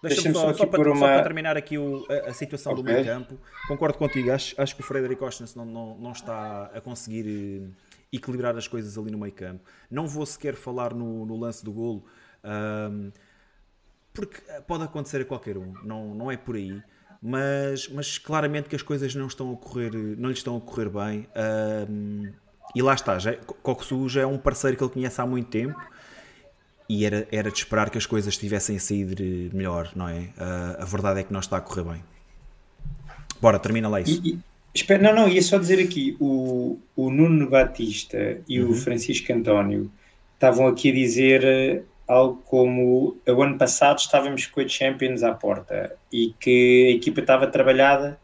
Deixa-me 0.00 0.32
só, 0.32 0.54
só, 0.54 0.64
para, 0.64 0.92
uma... 0.92 0.96
só 0.96 1.06
para 1.06 1.22
terminar 1.24 1.56
aqui 1.56 1.76
o, 1.76 2.06
a, 2.08 2.30
a, 2.30 2.32
situação 2.32 2.72
okay. 2.72 2.84
do 2.84 2.88
meio 2.88 3.04
campo, 3.04 3.36
concordo 3.66 3.98
contigo, 3.98 4.30
acho, 4.30 4.54
acho 4.56 4.76
que 4.76 4.80
o 4.80 4.84
Frederico 4.84 5.24
Ostens 5.24 5.56
não, 5.56 5.64
não, 5.64 5.98
não 5.98 6.12
está 6.12 6.70
a 6.72 6.80
conseguir 6.80 7.26
eh, 7.26 7.68
equilibrar 8.12 8.56
as 8.56 8.68
coisas 8.68 8.96
ali 8.96 9.10
no 9.10 9.18
meio 9.18 9.32
campo. 9.32 9.64
Não 9.90 10.06
vou 10.06 10.24
sequer 10.24 10.54
falar 10.54 10.94
no, 10.94 11.26
no 11.26 11.36
lance 11.36 11.64
do 11.64 11.72
golo. 11.72 12.04
Um, 12.44 13.10
porque 14.18 14.42
eh, 14.48 14.60
pode 14.66 14.82
acontecer 14.82 15.20
a 15.20 15.24
qualquer 15.24 15.56
um, 15.56 15.72
não, 15.84 16.12
não 16.12 16.28
é 16.28 16.36
por 16.36 16.56
aí. 16.56 16.82
Mas, 17.22 17.88
mas 17.88 18.18
claramente 18.18 18.68
que 18.68 18.74
as 18.74 18.82
coisas 18.82 19.14
não 19.14 19.28
estão 19.28 19.52
a 19.52 19.56
correr, 19.56 19.92
não 19.92 20.28
lhe 20.28 20.34
estão 20.34 20.56
a 20.56 20.60
correr 20.60 20.88
bem. 20.88 21.28
Um, 21.88 22.32
e 22.74 22.82
lá 22.82 22.94
está, 22.94 23.16
já, 23.18 23.34
Coxu 23.62 24.08
já 24.08 24.22
é 24.22 24.26
um 24.26 24.36
parceiro 24.36 24.76
que 24.76 24.82
ele 24.82 24.90
conhece 24.90 25.20
há 25.20 25.26
muito 25.26 25.48
tempo 25.48 25.80
e 26.88 27.04
era, 27.04 27.28
era 27.30 27.50
de 27.50 27.58
esperar 27.58 27.90
que 27.90 27.98
as 27.98 28.06
coisas 28.06 28.36
tivessem 28.36 28.76
a 28.76 28.80
sair 28.80 29.50
melhor, 29.52 29.92
não 29.94 30.08
é? 30.08 30.18
Uh, 30.18 30.82
a 30.82 30.84
verdade 30.84 31.20
é 31.20 31.22
que 31.22 31.32
não 31.32 31.40
está 31.40 31.56
a 31.56 31.60
correr 31.60 31.84
bem. 31.84 32.04
Bora, 33.40 33.58
termina 33.60 33.88
lá 33.88 34.00
isso. 34.00 34.20
E, 34.24 34.30
e, 34.30 34.38
espera, 34.74 35.00
não, 35.00 35.14
não, 35.14 35.28
ia 35.28 35.42
só 35.42 35.58
dizer 35.58 35.80
aqui: 35.80 36.16
o, 36.18 36.76
o 36.96 37.10
Nuno 37.10 37.48
Batista 37.48 38.40
e 38.48 38.60
uhum. 38.60 38.70
o 38.70 38.74
Francisco 38.74 39.32
António 39.32 39.90
estavam 40.34 40.66
aqui 40.66 40.90
a 40.90 40.94
dizer 40.94 41.84
algo 42.08 42.42
como 42.46 43.18
o 43.26 43.42
ano 43.42 43.58
passado 43.58 43.98
estávamos 43.98 44.46
com 44.46 44.60
a 44.60 44.66
Champions 44.66 45.22
à 45.22 45.32
porta 45.34 45.94
e 46.10 46.34
que 46.40 46.88
a 46.88 46.96
equipa 46.96 47.20
estava 47.20 47.46
trabalhada 47.46 48.18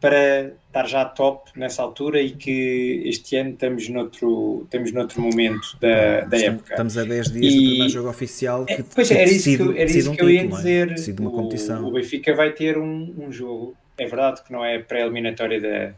para 0.00 0.52
estar 0.66 0.86
já 0.86 1.04
top 1.04 1.50
nessa 1.56 1.80
altura 1.80 2.20
e 2.20 2.32
que 2.32 3.02
este 3.06 3.36
ano 3.36 3.50
estamos 3.50 3.88
noutro, 3.88 4.62
estamos 4.64 4.92
noutro 4.92 5.22
momento 5.22 5.78
da, 5.80 6.20
da 6.22 6.36
época. 6.36 6.74
Estamos 6.74 6.98
a 6.98 7.04
10 7.04 7.30
dias 7.30 7.54
e, 7.54 7.56
do 7.56 7.64
primeiro 7.68 7.88
jogo 7.88 8.08
oficial 8.10 8.66
que, 8.66 8.72
é, 8.74 8.84
pois 8.94 9.08
que 9.08 9.14
era 9.14 9.24
decide, 9.24 9.62
isso 9.62 9.72
que, 9.72 9.80
era 9.80 9.90
isso 9.90 10.10
um 10.10 10.16
que 10.16 10.22
eu 10.22 10.30
ia 10.30 10.46
dizer. 10.46 10.90
É? 10.90 11.20
Uma 11.20 11.30
competição. 11.30 11.84
O, 11.84 11.88
o 11.88 11.92
Benfica 11.92 12.34
vai 12.34 12.50
ter 12.50 12.76
um, 12.76 13.14
um 13.16 13.32
jogo, 13.32 13.74
é 13.96 14.04
verdade 14.06 14.42
que 14.42 14.52
não 14.52 14.62
é 14.62 14.78
pré-eliminatória 14.78 15.58
da, 15.60 15.94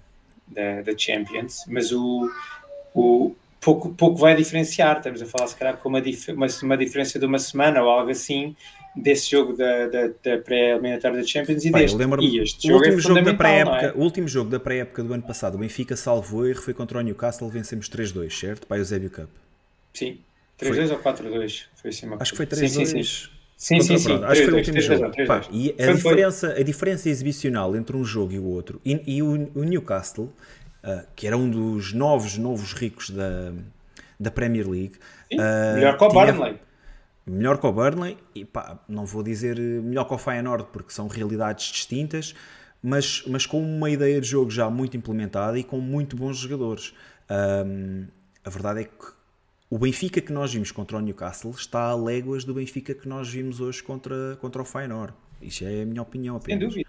da, 0.47 0.83
da 0.83 0.97
Champions, 0.97 1.65
mas 1.67 1.91
o, 1.91 2.31
o, 2.95 3.35
pouco, 3.61 3.91
pouco 3.91 4.17
vai 4.17 4.35
diferenciar. 4.35 4.99
Estamos 4.99 5.23
a 5.23 5.27
falar, 5.27 5.47
se 5.49 5.57
calhar, 5.57 5.77
com 5.77 5.89
uma, 5.89 6.01
dif 6.01 6.31
uma, 6.33 6.47
uma, 6.63 6.77
diferença 6.77 7.19
de 7.19 7.27
uma 7.27 7.39
semana 7.39 7.83
ou 7.83 7.89
algo 7.89 8.11
assim 8.11 8.57
desse 8.95 9.31
jogo 9.31 9.55
da, 9.55 9.87
da, 9.89 10.09
da 10.09 10.39
pré-eliminatória 10.39 11.19
da 11.19 11.27
Champions 11.27 11.65
e 11.65 11.71
Pai, 11.71 11.83
deste. 11.83 11.99
E 12.21 12.39
este 12.39 12.69
jogo 12.69 12.79
o 12.79 12.89
último 12.89 12.99
é 12.99 13.03
jogo 13.03 13.23
da 13.23 13.35
pré-época, 13.35 13.87
é? 13.87 13.93
O 13.93 14.01
último 14.01 14.29
jogo 14.29 14.51
da 14.51 14.61
pré-época 14.61 15.03
do 15.03 15.13
ano 15.13 15.23
passado, 15.23 15.57
o 15.57 15.59
Benfica 15.59 15.97
salvou 15.97 16.47
erro, 16.47 16.63
foi 16.63 16.73
contra 16.73 16.99
o 16.99 17.03
Newcastle, 17.03 17.49
vencemos 17.49 17.89
3-2, 17.91 18.31
certo? 18.31 18.67
Para 18.67 18.77
o 18.77 18.81
Eusébio 18.81 19.11
Cup. 19.11 19.29
Sim, 19.93 20.19
3-2 20.59 20.93
ou 20.93 20.99
4-2? 20.99 21.65
Foi 21.75 21.91
assim 21.91 22.07
uma 22.07 22.17
Acho 22.21 22.33
que 22.33 22.37
foi 22.39 22.47
3-2. 22.47 22.69
Sim, 22.69 22.87
sim, 22.87 23.03
sim. 23.03 23.37
Sim, 23.57 23.81
sim, 23.81 23.97
sim. 23.97 24.23
Acho 24.23 24.41
que 24.41 24.45
foi 24.45 24.55
o 24.55 24.57
último 24.59 24.81
jogo. 24.81 25.11
Pá, 25.27 25.43
e 25.51 25.75
a 25.79 25.93
diferença, 25.93 26.53
a 26.53 26.63
diferença 26.63 27.09
exibicional 27.09 27.75
entre 27.75 27.97
um 27.97 28.05
jogo 28.05 28.33
e 28.33 28.39
o 28.39 28.45
outro, 28.45 28.81
e, 28.85 29.01
e 29.07 29.23
o, 29.23 29.51
o, 29.55 29.65
Newcastle, 29.65 30.31
que 31.15 31.27
era 31.27 31.37
um 31.37 31.51
dos 31.51 31.93
novos, 31.93 32.39
novos 32.39 32.73
ricos 32.73 33.11
da, 33.11 33.53
da 34.19 34.31
Premier 34.31 34.69
League. 34.69 34.95
Sim, 35.31 35.39
uh, 35.39 35.75
melhor 35.75 35.99
que 35.99 36.05
o 36.05 36.09
Burnley. 36.09 36.61
Melhor 37.27 37.59
que 37.59 37.67
o 37.67 37.73
Burnley, 37.73 38.17
e 38.35 38.45
pá, 38.45 38.79
não 38.89 39.05
vou 39.05 39.23
dizer 39.23 39.59
melhor 39.59 40.05
que 40.05 40.15
o 40.15 40.19
Feyenoord, 40.19 40.69
porque 40.73 40.93
são 40.93 41.09
realidades 41.09 41.73
distintas, 41.73 42.35
mas, 42.81 43.25
mas 43.27 43.45
com 43.45 43.61
uma 43.61 43.91
ideia 43.91 44.21
de 44.21 44.29
jogo 44.29 44.51
já 44.51 44.71
muito 44.71 44.97
implementada 44.97 45.59
e 45.59 45.65
com 45.65 45.81
muito 45.81 46.17
bons 46.17 46.37
jogadores. 46.37 46.95
Um, 47.29 48.07
a 48.45 48.51
verdade 48.51 48.83
é 48.83 48.85
que 48.85 49.17
o 49.69 49.77
Benfica 49.77 50.21
que 50.21 50.33
nós 50.33 50.53
vimos 50.53 50.71
contra 50.71 50.97
o 50.97 51.01
Newcastle 51.01 51.51
está 51.51 51.81
a 51.81 51.97
léguas 51.97 52.45
do 52.45 52.55
Benfica 52.55 52.95
que 52.95 53.09
nós 53.09 53.29
vimos 53.29 53.61
hoje 53.61 53.83
contra, 53.83 54.39
contra 54.41 54.63
o 54.63 54.65
Feyenoord. 54.65 55.13
Isto 55.43 55.65
é 55.65 55.83
a 55.83 55.87
minha 55.87 56.03
opinião 56.03 56.37
apenas. 56.37 56.61
Sem 56.61 56.69
dúvida. 56.69 56.89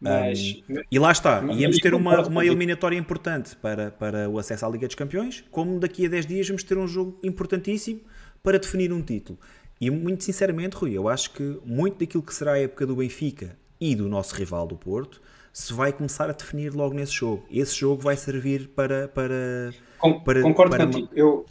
Mas, 0.00 0.62
um, 0.68 0.76
e 0.90 0.98
lá 0.98 1.10
está, 1.10 1.42
mas, 1.42 1.56
íamos 1.58 1.78
ter 1.78 1.92
uma, 1.92 2.26
uma 2.26 2.46
eliminatória 2.46 2.96
importante 2.96 3.56
para, 3.56 3.90
para 3.90 4.28
o 4.28 4.38
acesso 4.38 4.64
à 4.64 4.68
Liga 4.68 4.86
dos 4.86 4.94
Campeões, 4.94 5.44
como 5.50 5.80
daqui 5.80 6.06
a 6.06 6.08
10 6.08 6.26
dias 6.26 6.48
vamos 6.48 6.62
ter 6.62 6.78
um 6.78 6.86
jogo 6.86 7.18
importantíssimo 7.22 8.00
para 8.42 8.58
definir 8.58 8.92
um 8.92 9.02
título. 9.02 9.38
E 9.80 9.90
muito 9.90 10.24
sinceramente, 10.24 10.76
Rui, 10.76 10.92
eu 10.92 11.08
acho 11.08 11.32
que 11.32 11.58
muito 11.64 11.98
daquilo 11.98 12.22
que 12.22 12.34
será 12.34 12.52
a 12.52 12.58
época 12.58 12.86
do 12.86 12.96
Benfica 12.96 13.56
e 13.80 13.94
do 13.94 14.08
nosso 14.08 14.34
rival 14.34 14.66
do 14.66 14.76
Porto 14.76 15.20
se 15.52 15.72
vai 15.72 15.92
começar 15.92 16.30
a 16.30 16.32
definir 16.32 16.72
logo 16.72 16.94
nesse 16.94 17.12
jogo. 17.12 17.44
Esse 17.50 17.74
jogo 17.74 18.02
vai 18.02 18.16
servir 18.16 18.68
para. 18.68 19.08
para, 19.08 19.72
Com, 19.98 20.20
para 20.20 20.42
concordo 20.42 20.76
para, 20.76 20.86
contigo. 20.86 21.08
Eu, 21.12 21.46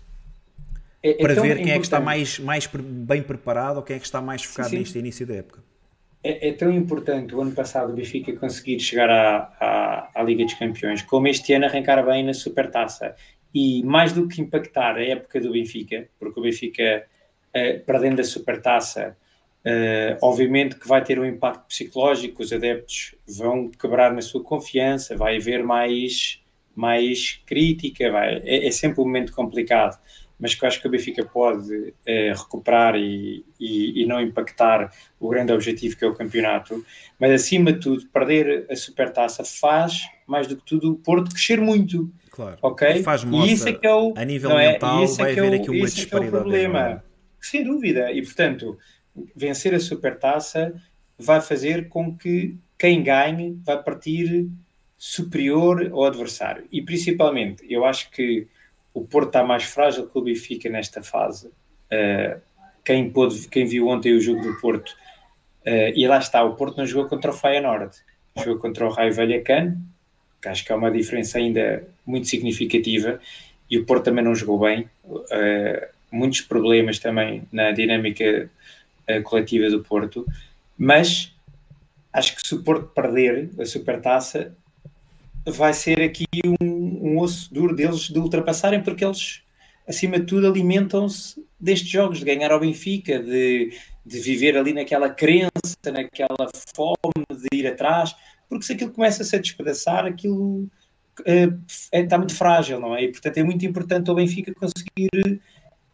é, 1.04 1.12
é 1.12 1.16
para 1.16 1.42
ver 1.42 1.58
quem 1.58 1.72
é 1.72 1.80
que 1.80 1.86
está 1.86 2.00
mais, 2.00 2.40
mais 2.40 2.68
bem 2.68 3.22
preparado 3.22 3.78
ou 3.78 3.84
quem 3.84 3.96
é 3.96 4.00
que 4.00 4.06
está 4.06 4.22
mais 4.22 4.44
focado 4.44 4.70
sim, 4.70 4.76
sim. 4.76 4.80
neste 4.80 5.00
início 5.00 5.26
da 5.26 5.36
época. 5.36 5.62
É, 6.24 6.50
é, 6.50 6.54
tão 6.54 6.72
importante 6.72 7.36
o 7.36 7.42
ano 7.42 7.52
passado 7.52 7.92
o 7.92 7.96
Benfica 7.96 8.34
conseguir 8.34 8.80
chegar 8.80 9.10
à, 9.10 9.54
à, 9.60 10.10
à, 10.16 10.24
Liga 10.24 10.44
dos 10.44 10.56
Campeões, 10.56 11.02
como 11.04 11.28
este 11.28 11.54
ano 11.54 11.66
arrancar 11.66 12.04
bem 12.06 12.24
na 12.24 12.34
Supertaça. 12.34 13.16
E 13.54 13.84
mais 13.84 14.14
do 14.14 14.28
que 14.28 14.42
impactar 14.42 14.98
a 14.98 15.04
época 15.04 15.40
do 15.40 15.52
Benfica, 15.52 16.08
porque 16.20 16.40
o 16.40 16.44
Benfica, 16.44 17.06
uh, 17.56 17.86
perdendo 17.86 18.20
a 18.20 18.24
Supertaça, 18.24 19.16
uh, 19.66 20.18
obviamente 20.22 20.76
que 20.76 20.88
vai 20.88 21.04
ter 21.04 21.20
um 21.20 21.26
impacto 21.26 21.68
psicológico, 21.68 22.42
os 22.42 22.52
adeptos 22.52 23.16
vão 23.28 23.70
quebrar 23.70 24.14
na 24.14 24.22
sua 24.22 24.44
confiança, 24.44 25.16
vai 25.16 25.38
haver 25.38 25.64
mais, 25.64 26.42
mais 26.76 27.42
crítica, 27.46 28.12
vai, 28.12 28.42
é, 28.44 28.68
é 28.68 28.72
sempre 28.72 29.02
um 29.02 29.06
momento 29.06 29.34
complicado 29.34 29.98
mas 30.40 30.54
que 30.54 30.64
eu 30.64 30.68
acho 30.68 30.82
que 30.82 30.88
o 30.88 30.92
Benfica 30.92 31.26
pode 31.26 31.94
eh, 32.06 32.32
recuperar 32.32 32.96
e, 32.96 33.44
e, 33.60 34.04
e, 34.04 34.06
não 34.06 34.22
impactar 34.22 34.92
o 35.20 35.30
grande 35.30 35.52
objetivo 35.52 35.98
que 35.98 36.06
é 36.06 36.08
o 36.08 36.14
campeonato. 36.14 36.86
Mas 37.20 37.32
acima 37.32 37.74
de 37.74 37.80
tudo, 37.80 38.08
perder 38.08 38.68
a 38.70 38.76
supertaça 38.76 39.44
faz, 39.44 40.04
mais 40.28 40.48
do 40.48 40.56
que 40.56 40.64
tudo, 40.64 40.92
o 40.92 40.96
Porto 40.96 41.32
crescer 41.32 41.60
muito. 41.60 42.12
Claro. 42.30 42.58
Ok? 42.62 43.02
Faz 43.02 43.24
e 43.24 43.52
isso 43.52 43.68
é 43.68 43.74
que 43.74 43.88
é 43.88 43.94
o, 43.94 44.14
a 44.16 44.24
nível 44.24 44.52
é? 44.52 44.74
mental, 44.74 45.04
é? 45.04 45.08
vai 45.08 45.30
é 45.30 45.40
haver 45.40 45.54
é 45.54 45.58
o, 45.58 45.62
aqui 45.62 45.70
uma 45.72 45.88
disparidade. 45.88 46.36
É 46.36 46.40
o 46.40 46.42
problema. 46.42 47.04
Sem 47.42 47.64
dúvida. 47.64 48.12
E 48.12 48.22
portanto, 48.22 48.78
vencer 49.36 49.74
a 49.74 49.80
supertaça 49.80 50.74
vai 51.18 51.42
fazer 51.42 51.90
com 51.90 52.16
que 52.16 52.56
quem 52.78 53.02
ganhe 53.02 53.60
vai 53.66 53.82
partir 53.82 54.48
superior 54.98 55.90
ao 55.92 56.06
adversário. 56.06 56.66
E 56.72 56.82
principalmente, 56.82 57.66
eu 57.68 57.86
acho 57.86 58.12
que 58.12 58.48
o 58.98 59.06
Porto 59.06 59.28
está 59.28 59.44
mais 59.44 59.64
frágil 59.64 60.08
que 60.08 60.18
o 60.18 60.22
Benfica 60.22 60.70
nesta 60.70 61.04
fase. 61.04 61.48
Uh, 61.48 62.42
quem, 62.84 63.12
pôde, 63.12 63.48
quem 63.48 63.64
viu 63.64 63.88
ontem 63.88 64.14
o 64.14 64.20
jogo 64.20 64.42
do 64.42 64.60
Porto, 64.60 64.90
uh, 65.66 65.94
e 65.96 66.08
lá 66.08 66.18
está, 66.18 66.44
o 66.44 66.56
Porto 66.56 66.78
não 66.78 66.86
jogou 66.86 67.08
contra 67.08 67.30
o 67.30 67.34
Feyenoord, 67.34 67.96
jogou 68.38 68.58
contra 68.58 68.88
o 68.88 68.90
Raio 68.90 69.14
Vallecano, 69.14 69.78
que 70.42 70.50
acho 70.50 70.66
que 70.66 70.72
é 70.72 70.76
uma 70.76 70.90
diferença 70.90 71.38
ainda 71.38 71.88
muito 72.06 72.28
significativa, 72.28 73.20
e 73.70 73.78
o 73.78 73.86
Porto 73.86 74.06
também 74.06 74.24
não 74.24 74.34
jogou 74.34 74.60
bem. 74.60 74.90
Uh, 75.06 75.88
muitos 76.12 76.42
problemas 76.42 76.98
também 76.98 77.44
na 77.52 77.72
dinâmica 77.72 78.50
coletiva 79.24 79.70
do 79.70 79.84
Porto, 79.84 80.26
mas 80.78 81.34
acho 82.12 82.36
que 82.36 82.46
se 82.46 82.56
o 82.56 82.64
Porto 82.64 82.88
perder 82.88 83.50
a 83.60 83.66
Supertaça, 83.66 84.54
vai 85.52 85.74
ser 85.74 86.02
aqui 86.02 86.26
um, 86.62 87.14
um 87.14 87.20
osso 87.20 87.54
duro 87.54 87.76
deles 87.76 88.10
de 88.10 88.20
ultrapassarem, 88.20 88.84
porque 88.84 89.06
eles, 89.06 89.42
acima 89.88 90.20
de 90.20 90.26
tudo, 90.26 90.48
alimentam-se 90.48 91.44
destes 91.60 91.90
jogos, 91.90 92.20
de 92.20 92.26
ganhar 92.26 92.52
ao 92.52 92.60
Benfica, 92.60 93.20
de, 93.20 93.72
de 94.06 94.20
viver 94.20 94.58
ali 94.58 94.74
naquela 94.74 95.10
crença, 95.10 95.50
naquela 95.86 96.50
fome 96.76 97.26
de 97.32 97.58
ir 97.58 97.68
atrás, 97.68 98.16
porque 98.50 98.66
se 98.66 98.74
aquilo 98.74 98.92
começa-se 98.92 99.36
a 99.36 99.40
despedaçar, 99.40 100.06
aquilo 100.06 100.64
uh, 101.22 101.62
é, 101.92 102.02
está 102.02 102.18
muito 102.18 102.36
frágil, 102.36 102.80
não 102.80 102.96
é? 102.96 103.04
E 103.04 103.12
portanto 103.12 103.38
é 103.38 103.44
muito 103.44 103.66
importante 103.66 104.12
o 104.12 104.16
Benfica 104.16 104.54
conseguir 104.54 105.42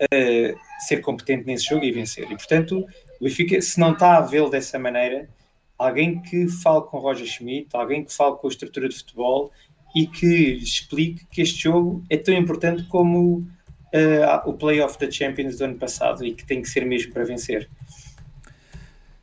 uh, 0.02 0.60
ser 0.80 1.02
competente 1.02 1.46
nesse 1.46 1.66
jogo 1.66 1.84
e 1.86 1.92
vencer. 1.92 2.26
E 2.26 2.36
portanto, 2.36 2.86
o 3.20 3.24
Benfica, 3.24 3.62
se 3.62 3.80
não 3.80 3.94
está 3.94 4.18
a 4.18 4.22
vê-lo 4.22 4.50
dessa 4.50 4.78
maneira, 4.80 5.30
alguém 5.78 6.22
que 6.22 6.48
fale 6.48 6.84
com 6.86 7.00
Roger 7.00 7.28
Schmidt, 7.28 7.70
alguém 7.74 8.04
que 8.04 8.14
fale 8.14 8.36
com 8.36 8.48
a 8.48 8.50
estrutura 8.50 8.90
de 8.90 8.96
futebol 8.96 9.52
e 9.96 10.08
que 10.08 10.54
explique 10.56 11.26
que 11.26 11.42
este 11.42 11.64
jogo 11.64 12.04
é 12.10 12.18
tão 12.18 12.34
importante 12.34 12.84
como 12.84 13.38
uh, 13.38 14.50
o 14.50 14.54
Playoff 14.54 14.98
da 15.00 15.10
Champions 15.10 15.58
do 15.58 15.66
ano 15.66 15.76
passado 15.76 16.26
e 16.26 16.34
que 16.34 16.46
tem 16.46 16.62
que 16.62 16.70
ser 16.70 16.86
mesmo 16.86 17.14
para 17.14 17.24
vencer. 17.24 17.70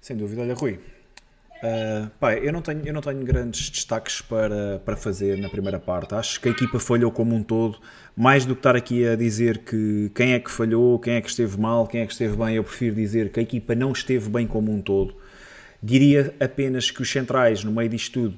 Sem 0.00 0.16
dúvida, 0.16 0.42
olha 0.42 0.54
Rui. 0.54 0.78
Uh, 1.62 2.26
eu, 2.42 2.52
não 2.52 2.62
tenho, 2.62 2.86
eu 2.86 2.92
não 2.92 3.02
tenho 3.02 3.22
grandes 3.22 3.68
destaques 3.68 4.22
para, 4.22 4.78
para 4.78 4.96
fazer 4.96 5.36
na 5.36 5.48
primeira 5.50 5.78
parte. 5.78 6.14
Acho 6.14 6.40
que 6.40 6.48
a 6.48 6.52
equipa 6.52 6.80
falhou 6.80 7.10
como 7.12 7.34
um 7.34 7.42
todo. 7.42 7.78
Mais 8.16 8.46
do 8.46 8.54
que 8.54 8.60
estar 8.60 8.74
aqui 8.74 9.06
a 9.06 9.14
dizer 9.14 9.58
que 9.58 10.10
quem 10.14 10.32
é 10.32 10.40
que 10.40 10.50
falhou, 10.50 10.98
quem 10.98 11.14
é 11.14 11.20
que 11.20 11.28
esteve 11.28 11.58
mal, 11.58 11.86
quem 11.86 12.00
é 12.00 12.06
que 12.06 12.12
esteve 12.12 12.36
bem, 12.36 12.56
eu 12.56 12.64
prefiro 12.64 12.94
dizer 12.94 13.30
que 13.30 13.40
a 13.40 13.42
equipa 13.42 13.74
não 13.74 13.92
esteve 13.92 14.30
bem 14.30 14.46
como 14.46 14.72
um 14.72 14.80
todo. 14.80 15.14
Diria 15.82 16.34
apenas 16.38 16.90
que 16.90 17.00
os 17.00 17.10
centrais, 17.10 17.64
no 17.64 17.72
meio 17.72 17.88
disto 17.88 18.12
tudo, 18.12 18.36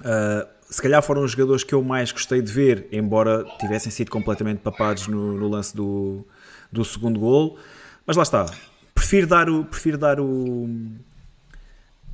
uh, 0.00 0.48
se 0.70 0.80
calhar 0.80 1.02
foram 1.02 1.22
os 1.22 1.32
jogadores 1.32 1.64
que 1.64 1.74
eu 1.74 1.82
mais 1.82 2.12
gostei 2.12 2.42
de 2.42 2.52
ver, 2.52 2.88
embora 2.92 3.44
tivessem 3.58 3.90
sido 3.90 4.10
completamente 4.10 4.60
papados 4.60 5.06
no, 5.08 5.32
no 5.34 5.48
lance 5.48 5.74
do, 5.74 6.26
do 6.70 6.84
segundo 6.84 7.18
gol. 7.20 7.58
Mas 8.06 8.16
lá 8.16 8.22
está. 8.22 8.46
Prefiro 8.94 9.26
dar 9.26 9.48
o. 9.48 9.64
Prefiro 9.64 9.98
dar 9.98 10.20
o 10.20 10.68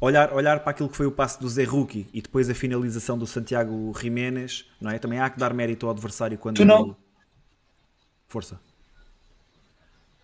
olhar, 0.00 0.32
olhar 0.32 0.60
para 0.60 0.70
aquilo 0.70 0.88
que 0.88 0.96
foi 0.96 1.06
o 1.06 1.12
passe 1.12 1.40
do 1.40 1.48
Zé 1.48 1.64
Ruki 1.64 2.06
e 2.12 2.20
depois 2.20 2.48
a 2.50 2.54
finalização 2.54 3.16
do 3.16 3.26
Santiago 3.26 3.92
Jiménez, 3.98 4.66
não 4.80 4.90
é? 4.90 4.98
Também 4.98 5.18
há 5.18 5.30
que 5.30 5.38
dar 5.38 5.54
mérito 5.54 5.86
ao 5.86 5.92
adversário 5.92 6.36
quando. 6.38 6.56
Tu 6.56 6.64
não. 6.64 6.96
Força. 8.28 8.60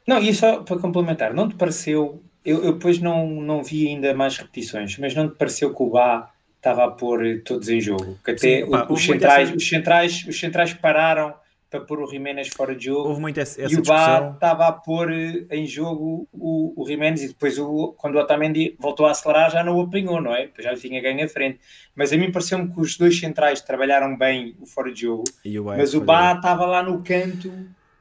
Não, 0.07 0.19
e 0.19 0.35
só 0.35 0.63
para 0.63 0.79
complementar, 0.79 1.33
não 1.33 1.49
te 1.49 1.55
pareceu 1.55 2.23
eu, 2.45 2.65
eu 2.65 2.73
depois 2.73 2.99
não, 2.99 3.27
não 3.29 3.63
vi 3.63 3.89
ainda 3.89 4.15
mais 4.15 4.37
repetições, 4.37 4.97
mas 4.99 5.15
não 5.15 5.29
te 5.29 5.37
pareceu 5.37 5.75
que 5.75 5.83
o 5.83 5.91
Bá 5.91 6.31
estava 6.57 6.85
a 6.85 6.91
pôr 6.91 7.43
todos 7.45 7.69
em 7.69 7.81
jogo? 7.81 8.19
Que 8.25 8.33
até 8.33 8.61
Sim, 8.63 8.71
pá, 8.71 8.87
os, 8.89 9.03
centrais, 9.03 9.55
os, 9.55 9.69
centrais, 9.69 10.27
os 10.27 10.39
centrais 10.39 10.75
pararam 10.75 11.35
para 11.71 11.81
pôr 11.81 12.03
o 12.03 12.07
Jiménez 12.07 12.49
fora 12.49 12.75
de 12.75 12.87
jogo 12.87 13.09
houve 13.09 13.21
muito 13.21 13.39
essa, 13.39 13.63
essa 13.63 13.73
e 13.73 13.79
o 13.79 13.83
Bá 13.83 14.33
estava 14.35 14.67
a 14.67 14.73
pôr 14.73 15.13
eh, 15.13 15.47
em 15.53 15.67
jogo 15.67 16.29
o, 16.33 16.75
o 16.77 16.87
Jiménez 16.87 17.23
e 17.23 17.29
depois 17.29 17.59
o, 17.59 17.95
quando 17.97 18.17
o 18.17 18.19
Otamendi 18.19 18.75
voltou 18.79 19.07
a 19.07 19.13
acelerar 19.13 19.53
já 19.53 19.63
não 19.63 19.77
o 19.77 19.83
apanhou, 19.83 20.21
não 20.21 20.35
é? 20.35 20.51
Já 20.59 20.75
tinha 20.75 21.01
ganho 21.01 21.25
a 21.25 21.29
frente. 21.29 21.61
Mas 21.95 22.13
a 22.13 22.17
mim 22.17 22.33
pareceu-me 22.33 22.73
que 22.73 22.81
os 22.81 22.99
dois 22.99 23.19
centrais 23.19 23.61
trabalharam 23.61 24.19
bem 24.19 24.57
o 24.61 24.67
fora 24.67 24.93
de 24.93 25.03
jogo, 25.03 25.25
o 25.45 25.65
mas 25.65 25.95
o 25.95 26.01
Bá 26.01 26.33
estava 26.33 26.67
lá 26.67 26.83
no 26.83 27.05
canto 27.05 27.53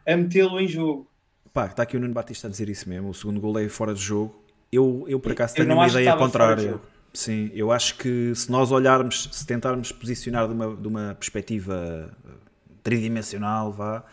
a 0.05 0.17
metê-lo 0.17 0.59
em 0.59 0.67
jogo. 0.67 1.08
Pá, 1.53 1.65
está 1.65 1.83
aqui 1.83 1.97
o 1.97 1.99
Nuno 1.99 2.13
Batista 2.13 2.47
a 2.47 2.49
dizer 2.49 2.69
isso 2.69 2.87
mesmo. 2.87 3.09
O 3.09 3.13
segundo 3.13 3.39
gol 3.39 3.57
é 3.59 3.67
fora 3.67 3.93
de 3.93 4.01
jogo. 4.01 4.43
Eu, 4.71 5.05
eu 5.07 5.19
por 5.19 5.31
acaso, 5.31 5.55
tenho 5.55 5.73
uma 5.73 5.87
ideia 5.87 6.15
contrária. 6.15 6.79
Sim, 7.13 7.49
eu 7.53 7.71
acho 7.71 7.95
que 7.97 8.33
se 8.35 8.51
nós 8.51 8.71
olharmos, 8.71 9.29
se 9.31 9.45
tentarmos 9.45 9.91
posicionar 9.91 10.47
de 10.47 10.53
uma, 10.53 10.75
de 10.75 10.87
uma 10.87 11.15
perspectiva 11.15 12.15
eh, 12.23 12.29
tridimensional, 12.83 13.71
vá, 13.71 14.03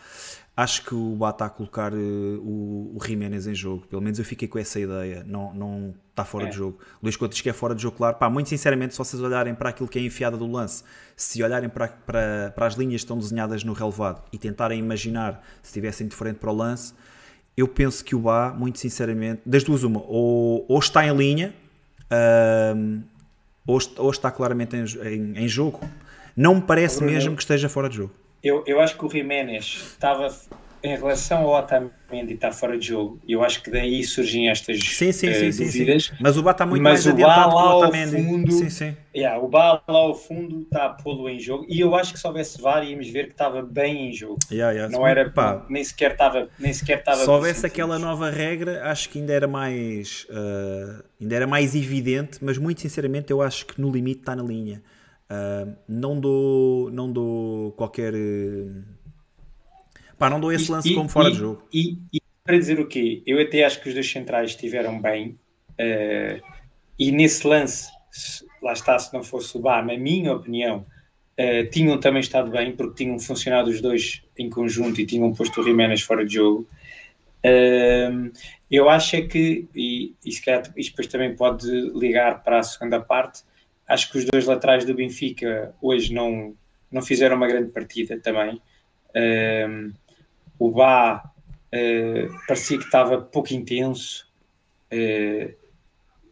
acho 0.55 0.83
que 0.83 0.95
o 0.95 1.15
Bá 1.15 1.29
está 1.29 1.45
a 1.45 1.49
colocar 1.49 1.93
uh, 1.93 1.97
o, 1.97 2.93
o 2.95 3.05
Jiménez 3.05 3.45
em 3.45 3.53
jogo. 3.53 3.85
Pelo 3.85 4.01
menos 4.01 4.17
eu 4.17 4.25
fiquei 4.25 4.47
com 4.47 4.57
essa 4.57 4.79
ideia. 4.79 5.23
Não, 5.23 5.53
não 5.53 5.93
está 6.09 6.25
fora 6.25 6.45
é. 6.45 6.49
de 6.49 6.55
jogo. 6.55 6.79
Luís 7.01 7.15
Couto 7.15 7.33
diz 7.33 7.41
que 7.41 7.49
é 7.49 7.53
fora 7.53 7.75
de 7.75 7.83
jogo, 7.83 7.95
claro. 7.95 8.17
Pá, 8.17 8.27
muito 8.27 8.49
sinceramente, 8.49 8.93
se 8.93 8.97
vocês 8.97 9.21
olharem 9.21 9.53
para 9.53 9.69
aquilo 9.69 9.87
que 9.87 9.99
é 9.99 10.01
enfiada 10.01 10.35
do 10.35 10.51
lance, 10.51 10.83
se 11.15 11.43
olharem 11.43 11.69
para, 11.69 11.89
para, 11.89 12.51
para 12.55 12.65
as 12.65 12.73
linhas 12.73 13.01
que 13.01 13.05
estão 13.05 13.19
desenhadas 13.19 13.63
no 13.63 13.73
relevado 13.73 14.23
e 14.33 14.39
tentarem 14.39 14.79
imaginar 14.79 15.43
se 15.61 15.69
estivessem 15.69 16.07
diferente 16.07 16.37
para 16.37 16.51
o 16.51 16.55
lance, 16.55 16.95
eu 17.57 17.67
penso 17.67 18.05
que 18.05 18.15
o 18.15 18.19
Bá, 18.19 18.53
muito 18.55 18.77
sinceramente, 18.77 19.41
das 19.43 19.63
duas 19.63 19.83
uma, 19.83 19.99
ou, 20.05 20.63
ou 20.69 20.77
está 20.77 21.03
em 21.05 21.17
linha, 21.17 21.55
um, 22.75 23.01
ou, 23.65 23.79
ou, 23.97 24.11
está 24.11 24.29
claramente 24.29 24.75
em, 24.75 24.83
em, 24.83 25.43
em, 25.43 25.47
jogo. 25.47 25.81
Não 26.35 26.55
me 26.55 26.61
parece 26.61 26.97
Bruno, 26.99 27.11
mesmo 27.11 27.35
que 27.35 27.41
esteja 27.41 27.67
fora 27.67 27.89
de 27.89 27.97
jogo. 27.97 28.13
Eu, 28.43 28.63
eu 28.67 28.79
acho 28.79 28.95
que 28.95 29.03
o 29.03 29.09
Jiménez 29.09 29.63
estava 29.91 30.29
em 30.83 30.95
relação 30.95 31.43
ao 31.43 31.59
Otamendi 31.59 32.33
está 32.33 32.51
fora 32.51 32.77
de 32.77 32.87
jogo, 32.87 33.19
eu 33.27 33.43
acho 33.43 33.61
que 33.61 33.71
daí 33.71 34.03
surgem 34.03 34.49
estas 34.49 34.79
sim, 34.79 35.11
sim, 35.11 35.33
sim, 35.33 35.49
uh, 35.49 35.65
dúvidas. 35.65 36.05
Sim, 36.05 36.15
Mas 36.19 36.37
o 36.37 36.43
Bá 36.43 36.51
está 36.51 36.65
muito 36.65 36.83
mas 36.83 37.05
mais 37.05 37.07
adiantado 37.07 37.49
que 37.49 37.55
o 37.55 37.77
Otamendi. 37.77 38.23
Fundo, 38.23 38.51
sim, 38.51 38.69
sim. 38.69 38.97
Yeah, 39.15 39.41
o 39.43 39.47
Bá 39.47 39.81
lá 39.87 39.99
ao 39.99 40.15
fundo 40.15 40.61
está 40.61 40.85
a 40.85 40.89
pô-lo 40.89 41.27
em 41.29 41.39
jogo 41.39 41.65
e 41.67 41.79
eu 41.79 41.95
acho 41.95 42.13
que 42.13 42.19
se 42.19 42.27
houvesse 42.27 42.61
VAR 42.61 42.83
íamos 42.83 43.09
ver 43.09 43.25
que 43.25 43.31
estava 43.31 43.61
bem 43.61 44.09
em 44.09 44.13
jogo. 44.13 44.37
Yeah, 44.51 44.71
yeah. 44.71 44.95
Não 44.95 45.05
era, 45.05 45.29
pá, 45.29 45.65
nem 45.69 45.83
sequer 45.83 46.11
estava 46.11 46.49
nem 46.59 46.73
sequer 46.73 46.99
estava 46.99 47.23
Se 47.23 47.29
houvesse 47.29 47.65
aquela 47.65 47.97
nova 47.97 48.29
regra, 48.29 48.83
acho 48.89 49.09
que 49.09 49.19
ainda 49.19 49.33
era 49.33 49.47
mais 49.47 50.27
uh, 50.29 51.03
ainda 51.19 51.35
era 51.35 51.47
mais 51.47 51.75
evidente, 51.75 52.39
mas 52.41 52.57
muito 52.57 52.81
sinceramente 52.81 53.31
eu 53.31 53.41
acho 53.41 53.65
que 53.65 53.81
no 53.81 53.91
limite 53.91 54.19
está 54.19 54.35
na 54.35 54.43
linha. 54.43 54.81
Uh, 55.29 55.75
não 55.87 56.17
dou 56.17 56.89
não 56.91 57.11
dou 57.11 57.73
qualquer 57.73 58.13
Pá, 60.17 60.29
não 60.29 60.39
dou 60.39 60.51
esse 60.51 60.71
lance 60.71 60.89
e, 60.89 60.95
como 60.95 61.07
fora 61.07 61.29
e, 61.29 61.31
de 61.31 61.37
jogo. 61.37 61.63
E, 61.71 61.97
e, 62.13 62.21
para 62.43 62.57
dizer 62.57 62.79
o 62.79 62.87
quê? 62.87 63.21
Eu 63.25 63.39
até 63.39 63.63
acho 63.63 63.81
que 63.81 63.89
os 63.89 63.93
dois 63.93 64.09
centrais 64.09 64.51
estiveram 64.51 64.99
bem. 65.01 65.37
Uh, 65.79 66.41
e 66.97 67.11
nesse 67.11 67.45
lance, 67.45 67.91
lá 68.61 68.73
está, 68.73 68.97
se 68.97 69.13
não 69.13 69.23
fosse 69.23 69.55
o 69.57 69.59
Bar, 69.59 69.85
na 69.85 69.97
minha 69.97 70.33
opinião, 70.33 70.85
uh, 71.39 71.69
tinham 71.69 71.99
também 71.99 72.21
estado 72.21 72.49
bem, 72.49 72.75
porque 72.75 73.03
tinham 73.03 73.19
funcionado 73.19 73.69
os 73.69 73.81
dois 73.81 74.23
em 74.37 74.49
conjunto 74.49 74.99
e 74.99 75.05
tinham 75.05 75.33
posto 75.33 75.61
o 75.61 75.63
Jiménez 75.63 76.01
fora 76.01 76.25
de 76.25 76.35
jogo. 76.35 76.67
Uh, 77.45 78.31
eu 78.71 78.89
acho 78.89 79.15
é 79.15 79.21
que, 79.21 79.67
e, 79.75 80.15
e 80.25 80.31
se 80.31 80.43
calhar 80.43 80.63
isto 80.75 80.91
depois 80.91 81.07
também 81.07 81.35
pode 81.35 81.69
ligar 81.91 82.43
para 82.43 82.59
a 82.59 82.63
segunda 82.63 82.99
parte, 82.99 83.43
acho 83.87 84.11
que 84.11 84.17
os 84.17 84.25
dois 84.25 84.45
laterais 84.45 84.83
do 84.83 84.93
Benfica 84.93 85.73
hoje 85.81 86.13
não, 86.13 86.55
não 86.91 87.01
fizeram 87.01 87.37
uma 87.37 87.47
grande 87.47 87.71
partida 87.71 88.19
também. 88.19 88.61
Um, 89.15 89.93
o 90.59 90.71
Bá 90.71 91.23
uh, 91.73 92.47
parecia 92.47 92.77
que 92.77 92.85
estava 92.85 93.21
pouco 93.21 93.53
intenso, 93.53 94.27
uh, 94.91 95.53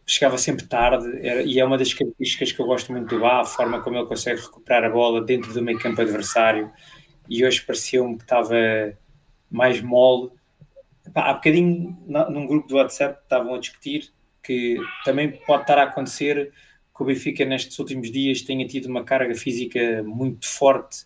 chegava 0.06 0.38
sempre 0.38 0.66
tarde, 0.66 1.06
era, 1.26 1.42
e 1.42 1.58
é 1.58 1.64
uma 1.64 1.78
das 1.78 1.92
características 1.92 2.52
que 2.52 2.60
eu 2.60 2.66
gosto 2.66 2.92
muito 2.92 3.08
do 3.08 3.20
Bá, 3.20 3.40
a 3.40 3.44
forma 3.44 3.80
como 3.80 3.96
ele 3.96 4.06
consegue 4.06 4.40
recuperar 4.40 4.84
a 4.84 4.90
bola 4.90 5.20
dentro 5.22 5.52
do 5.52 5.62
meio 5.62 5.78
campo 5.78 6.00
adversário. 6.00 6.70
E 7.28 7.44
hoje 7.44 7.60
pareceu-me 7.62 8.16
que 8.16 8.22
estava 8.22 8.54
mais 9.50 9.80
mole. 9.80 10.30
há 11.14 11.34
bocadinho, 11.34 11.96
num 12.06 12.46
grupo 12.46 12.68
do 12.68 12.76
WhatsApp, 12.76 13.20
estavam 13.22 13.54
a 13.54 13.58
discutir 13.58 14.12
que 14.42 14.76
também 15.04 15.32
pode 15.44 15.62
estar 15.62 15.76
a 15.76 15.82
acontecer 15.82 16.52
que 16.96 17.02
o 17.02 17.04
Benfica 17.04 17.44
nestes 17.44 17.76
últimos 17.80 18.12
dias 18.12 18.42
tenha 18.42 18.66
tido 18.66 18.86
uma 18.86 19.02
carga 19.02 19.34
física 19.34 20.04
muito 20.04 20.46
forte 20.48 21.04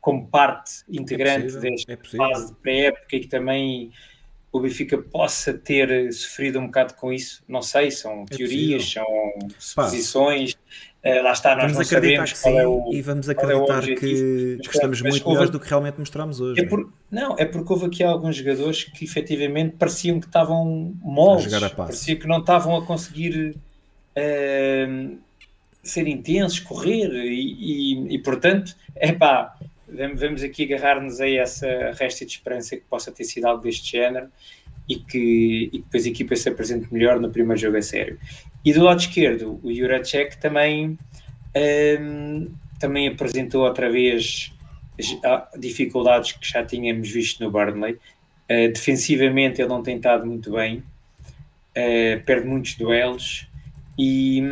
como 0.00 0.26
parte 0.28 0.82
integrante 0.88 1.56
é 1.56 1.60
desta 1.60 1.92
é 1.92 1.96
fase 2.16 2.48
de 2.48 2.54
pré-época 2.60 3.16
e 3.16 3.20
que 3.20 3.28
também 3.28 3.92
o 4.50 4.60
Benfica 4.60 4.96
possa 4.98 5.52
ter 5.52 6.12
sofrido 6.12 6.58
um 6.58 6.66
bocado 6.66 6.94
com 6.94 7.12
isso, 7.12 7.42
não 7.46 7.60
sei, 7.60 7.90
são 7.90 8.24
é 8.30 8.36
teorias, 8.36 8.90
são 8.90 9.04
suposições, 9.58 10.52
uh, 11.04 11.22
lá 11.22 11.32
está, 11.32 11.54
nós 11.54 11.72
vamos 11.72 11.78
não 11.78 11.84
sabemos 11.84 12.32
qual 12.32 12.54
sim, 12.54 12.60
é 12.60 12.66
o 12.66 12.92
E 12.92 13.02
vamos 13.02 13.28
é 13.28 13.32
acreditar 13.32 13.84
é 13.84 13.94
que, 13.94 14.58
que, 14.62 14.68
estamos 14.70 15.02
muito 15.02 15.16
houve, 15.16 15.28
melhores 15.28 15.50
do 15.50 15.60
que 15.60 15.68
realmente 15.68 15.98
mostramos 15.98 16.40
hoje. 16.40 16.60
É 16.60 16.66
por, 16.66 16.90
não, 17.10 17.36
é 17.38 17.44
porque 17.44 17.72
houve 17.72 17.86
aqui 17.86 18.02
alguns 18.02 18.36
jogadores 18.36 18.84
que 18.84 19.04
efetivamente 19.04 19.76
pareciam 19.76 20.18
que 20.18 20.26
estavam 20.26 20.94
moles, 21.02 21.52
parecia 21.76 22.16
que 22.16 22.26
não 22.26 22.38
estavam 22.38 22.76
a 22.76 22.86
conseguir 22.86 23.54
uh, 24.16 25.18
ser 25.82 26.08
intensos, 26.08 26.60
correr 26.60 27.10
e, 27.12 28.06
e, 28.08 28.14
e 28.14 28.18
portanto, 28.20 28.74
é 28.96 29.12
pá, 29.12 29.56
vamos 30.14 30.42
aqui 30.42 30.64
agarrar-nos 30.64 31.20
a 31.20 31.28
essa 31.28 31.92
resta 31.98 32.24
de 32.24 32.32
esperança 32.32 32.76
que 32.76 32.84
possa 32.88 33.10
ter 33.10 33.24
sido 33.24 33.46
algo 33.46 33.62
deste 33.62 33.92
género 33.92 34.28
e 34.88 34.96
que, 34.96 35.70
e 35.72 35.78
depois 35.78 36.06
a 36.06 36.08
equipa 36.08 36.36
se 36.36 36.48
apresente 36.48 36.92
melhor 36.92 37.20
no 37.20 37.30
primeiro 37.30 37.60
jogo 37.60 37.76
a 37.76 37.82
sério. 37.82 38.18
E 38.64 38.72
do 38.72 38.82
lado 38.82 39.00
esquerdo, 39.00 39.60
o 39.62 39.72
Juracek 39.72 40.38
também, 40.38 40.98
um, 42.00 42.50
também 42.78 43.08
apresentou 43.08 43.64
outra 43.64 43.90
vez 43.90 44.52
dificuldades 45.58 46.32
que 46.32 46.48
já 46.48 46.64
tínhamos 46.64 47.10
visto 47.10 47.42
no 47.42 47.50
Burnley. 47.50 47.94
Uh, 48.50 48.72
defensivamente 48.72 49.60
ele 49.60 49.68
não 49.68 49.82
tem 49.82 49.96
estado 49.96 50.26
muito 50.26 50.52
bem, 50.52 50.78
uh, 50.78 52.24
perde 52.24 52.46
muitos 52.46 52.74
duelos 52.76 53.46
e, 53.98 54.42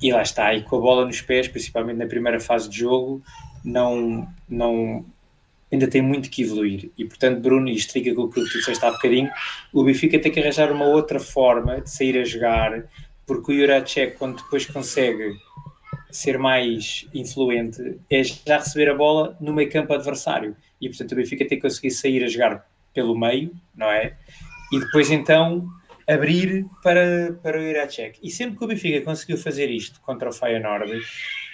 e 0.00 0.12
lá 0.12 0.22
está, 0.22 0.54
e 0.54 0.62
com 0.62 0.76
a 0.76 0.80
bola 0.80 1.06
nos 1.06 1.20
pés, 1.20 1.48
principalmente 1.48 1.96
na 1.96 2.06
primeira 2.06 2.38
fase 2.38 2.68
de 2.70 2.78
jogo, 2.78 3.20
não, 3.64 4.28
não, 4.48 5.04
ainda 5.72 5.88
tem 5.88 6.02
muito 6.02 6.30
que 6.30 6.42
evoluir. 6.42 6.90
E, 6.98 7.04
portanto, 7.04 7.40
Bruno, 7.40 7.68
e 7.68 7.74
isto 7.74 7.92
fica 7.92 8.14
com 8.14 8.22
o 8.22 8.28
que 8.28 8.40
tu 8.40 8.58
disseste 8.58 8.84
há 8.84 8.90
bocadinho, 8.90 9.30
o 9.72 9.82
Benfica 9.82 10.18
tem 10.18 10.30
que 10.30 10.40
arranjar 10.40 10.70
uma 10.70 10.84
outra 10.84 11.18
forma 11.18 11.80
de 11.80 11.90
sair 11.90 12.18
a 12.18 12.24
jogar, 12.24 12.84
porque 13.26 13.52
o 13.52 13.56
Juracek, 13.56 14.16
quando 14.18 14.42
depois 14.42 14.66
consegue 14.66 15.34
ser 16.10 16.38
mais 16.38 17.08
influente, 17.14 17.98
é 18.10 18.22
já 18.22 18.58
receber 18.58 18.90
a 18.90 18.94
bola 18.94 19.36
no 19.40 19.54
meio 19.54 19.70
campo 19.70 19.94
adversário. 19.94 20.54
E, 20.80 20.88
portanto, 20.88 21.12
o 21.12 21.16
Benfica 21.16 21.46
tem 21.46 21.58
que 21.58 21.62
conseguir 21.62 21.90
sair 21.90 22.22
a 22.22 22.28
jogar 22.28 22.66
pelo 22.92 23.18
meio, 23.18 23.50
não 23.74 23.86
é? 23.86 24.14
E 24.72 24.78
depois, 24.78 25.10
então, 25.10 25.66
abrir 26.08 26.66
para, 26.82 27.32
para 27.42 27.58
o 27.58 27.62
Juracek. 27.62 28.18
E 28.22 28.30
sempre 28.30 28.58
que 28.58 28.64
o 28.64 28.68
Benfica 28.68 29.00
conseguiu 29.02 29.38
fazer 29.38 29.70
isto 29.70 30.00
contra 30.00 30.28
o 30.28 30.32
Feyenoord, 30.32 31.00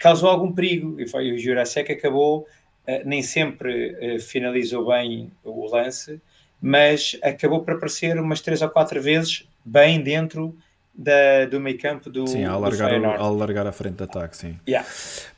causou 0.01 0.29
algum 0.29 0.53
perigo. 0.53 1.01
E 1.01 1.09
foi, 1.09 1.33
o 1.33 1.39
Jurasek 1.39 1.93
acabou, 1.93 2.47
uh, 2.87 3.03
nem 3.05 3.23
sempre 3.23 4.17
uh, 4.17 4.21
finalizou 4.21 4.87
bem 4.89 5.31
o 5.45 5.67
lance, 5.71 6.21
mas 6.61 7.19
acabou 7.23 7.63
por 7.63 7.75
aparecer 7.75 8.19
umas 8.19 8.41
três 8.41 8.63
ou 8.63 8.69
quatro 8.69 9.01
vezes 9.01 9.49
bem 9.65 10.03
dentro 10.03 10.57
da, 10.95 11.45
do 11.45 11.61
meio 11.61 11.79
campo 11.79 12.11
do 12.11 12.27
Sim, 12.27 12.45
ao 12.45 12.61
largar, 12.61 13.05
ao 13.05 13.35
largar 13.35 13.67
a 13.67 13.73
frente 13.73 13.97
de 13.97 14.03
ataque, 14.03 14.37
sim. 14.37 14.59
Yeah. 14.67 14.89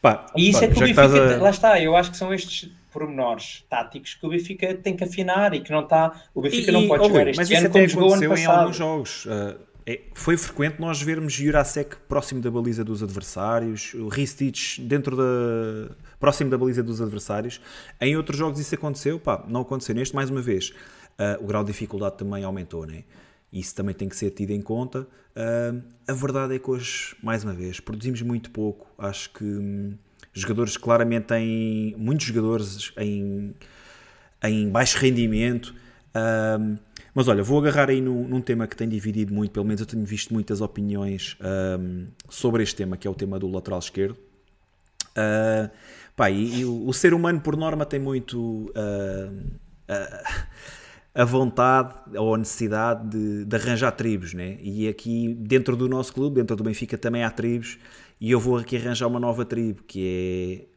Pá, 0.01 0.27
e 0.35 0.49
isso 0.49 0.61
pá, 0.61 0.65
é 0.65 0.69
que 0.69 0.77
o 0.77 0.81
Benfica, 0.81 1.35
a... 1.35 1.39
lá 1.39 1.51
está, 1.51 1.81
eu 1.83 1.95
acho 1.95 2.11
que 2.11 2.17
são 2.17 2.33
estes 2.33 2.71
pormenores 2.91 3.65
táticos 3.69 4.15
que 4.15 4.27
o 4.27 4.31
Benfica 4.31 4.75
tem 4.75 4.97
que 4.97 5.05
afinar 5.05 5.55
e 5.55 5.61
que 5.61 5.71
não 5.71 5.81
está, 5.81 6.23
o 6.35 6.43
Benfica 6.43 6.71
e, 6.71 6.73
não 6.73 6.89
pode 6.89 7.07
jogar 7.07 7.29
este 7.29 7.39
mas 7.39 7.51
ano 7.51 8.15
ano 8.15 8.29
passado. 8.29 8.39
em 8.39 8.47
alguns 8.47 8.77
jogos. 8.77 9.27
Uh, 9.27 9.71
é, 9.87 10.03
foi 10.15 10.37
frequente 10.37 10.79
nós 10.79 11.01
vermos 11.01 11.33
Jurasek 11.33 11.97
próximo 12.09 12.41
da 12.41 12.51
baliza 12.51 12.85
dos 12.85 13.03
adversários, 13.03 13.95
o 13.95 14.09
Ristich 14.09 14.81
dentro 14.83 15.17
da 15.17 15.95
próximo 16.19 16.51
da 16.51 16.59
baliza 16.59 16.83
dos 16.83 17.01
adversários. 17.01 17.61
Em 18.01 18.17
outros 18.17 18.39
jogos 18.39 18.61
isso 18.61 18.75
aconteceu, 18.75 19.19
pá, 19.19 19.45
não 19.49 19.63
aconteceu 19.63 19.95
neste 19.95 20.15
mais 20.15 20.31
uma 20.31 20.43
vez. 20.43 20.71
Uh, 21.19 21.43
o 21.43 21.47
grau 21.47 21.65
de 21.65 21.73
dificuldade 21.73 22.17
também 22.19 22.45
aumentou, 22.45 22.87
né? 22.87 23.05
Isso 23.53 23.75
também 23.75 23.95
tem 23.95 24.09
que 24.09 24.15
ser 24.15 24.31
tido 24.31 24.53
em 24.53 24.63
conta. 24.63 25.01
Uh, 25.01 25.83
a 26.07 26.13
verdade 26.13 26.55
é 26.55 26.59
que 26.59 26.71
hoje, 26.71 27.17
mais 27.23 27.43
uma 27.43 27.53
vez, 27.53 27.81
produzimos 27.81 28.23
muito 28.23 28.51
pouco. 28.51 28.87
Acho 28.97 29.31
que 29.31 29.45
hum, 29.45 29.99
jogadores 30.33 30.77
claramente 30.77 31.25
têm 31.25 31.95
muitos 31.99 32.27
jogadores 32.27 32.93
em, 32.97 33.55
em 34.43 34.69
baixo 34.69 34.99
rendimento. 34.99 35.75
Uh, 36.15 36.79
mas 37.15 37.29
olha, 37.29 37.43
vou 37.43 37.59
agarrar 37.59 37.91
aí 37.91 38.01
num, 38.01 38.27
num, 38.29 38.41
tema 38.41 38.67
que 38.67 38.77
tem 38.77 38.89
dividido 38.89 39.35
muito, 39.35 39.51
pelo 39.51 39.67
menos 39.67 39.81
eu 39.81 39.87
tenho 39.87 40.05
visto 40.05 40.33
muitas 40.33 40.61
opiniões 40.61 41.37
um, 41.79 42.07
sobre 42.29 42.63
este 42.63 42.77
tema, 42.77 42.97
que 42.97 43.07
é 43.07 43.11
o 43.11 43.15
tema 43.15 43.39
do 43.39 43.49
lateral 43.49 43.81
esquerdo. 43.81 44.17
Uh, 45.11 45.69
pá, 46.15 46.31
e, 46.31 46.61
e 46.61 46.65
o, 46.65 46.93
ser 46.93 47.13
humano, 47.13 47.41
por 47.41 47.57
norma, 47.57 47.85
tem 47.85 47.99
muito 47.99 48.71
uh, 48.71 49.61
a 51.13 51.25
vontade 51.25 52.17
ou 52.17 52.35
a 52.35 52.39
necessidade 52.39 53.09
de, 53.09 53.45
de, 53.45 53.57
arranjar 53.57 53.91
tribos, 53.93 54.33
né? 54.33 54.57
E 54.61 54.87
aqui, 54.87 55.35
dentro 55.41 55.77
do 55.77 55.89
nosso 55.89 56.13
clube, 56.13 56.37
dentro 56.37 56.55
do 56.55 56.63
Benfica, 56.63 56.97
também 56.97 57.25
há 57.25 57.31
tribos, 57.31 57.79
e 58.21 58.31
eu 58.31 58.39
vou 58.39 58.59
aqui 58.59 58.77
arranjar 58.77 59.07
uma 59.07 59.21
nova 59.21 59.45
tribo, 59.45 59.83
que 59.85 60.69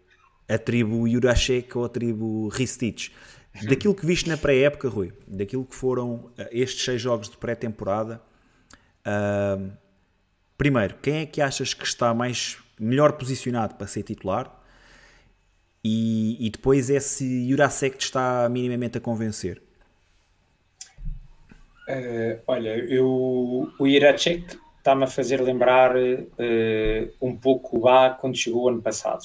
é 0.48 0.56
a 0.56 0.58
tribo 0.58 1.08
Jurashek 1.08 1.78
ou 1.78 1.86
a 1.86 1.90
tribo 1.90 2.48
Ristich 2.50 3.12
Daquilo 3.62 3.94
que 3.94 4.06
viste 4.06 4.28
na 4.28 4.36
pré-época, 4.36 4.90
Rui, 4.90 5.14
daquilo 5.28 5.64
que 5.64 5.76
foram 5.76 6.16
uh, 6.16 6.32
estes 6.52 6.84
seis 6.84 7.00
jogos 7.00 7.30
de 7.30 7.38
pré-temporada, 7.38 8.20
uh, 9.06 9.72
primeiro, 10.58 10.96
quem 11.02 11.18
é 11.18 11.26
que 11.28 11.40
achas 11.40 11.74
que 11.74 11.86
está 11.86 12.14
mais 12.16 12.58
melhor 12.80 13.14
posicionado 13.14 13.76
para 13.76 13.86
ser 13.86 14.02
titular? 14.02 14.60
E, 15.84 16.48
e 16.48 16.50
depois 16.50 16.90
é 16.90 17.00
se 17.00 17.48
Jurasek 17.48 17.98
te 17.98 18.06
está 18.06 18.50
minimamente 18.50 18.98
a 18.98 19.02
convencer. 19.02 19.62
Uh, 21.88 22.42
olha, 22.48 22.76
eu, 22.92 23.72
o 23.78 23.88
Jurasek 23.88 24.58
está-me 24.84 25.06
a 25.06 25.08
fazer 25.08 25.42
lembrar 25.42 25.96
um 27.22 27.36
pouco 27.38 27.78
o 27.78 27.80
Bá 27.80 28.10
quando 28.10 28.36
chegou 28.36 28.68
ano 28.68 28.82
passado 28.82 29.24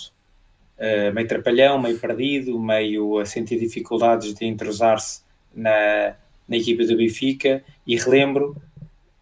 uh, 0.78 1.12
meio 1.12 1.28
trapalhão, 1.28 1.80
meio 1.80 1.98
perdido, 1.98 2.58
meio 2.58 3.18
a 3.18 3.26
sentir 3.26 3.58
dificuldades 3.58 4.34
de 4.34 4.46
entrosar-se 4.46 5.22
na, 5.54 6.14
na 6.48 6.56
equipa 6.56 6.84
do 6.84 6.96
Benfica. 6.96 7.62
E 7.86 7.96
relembro 7.96 8.56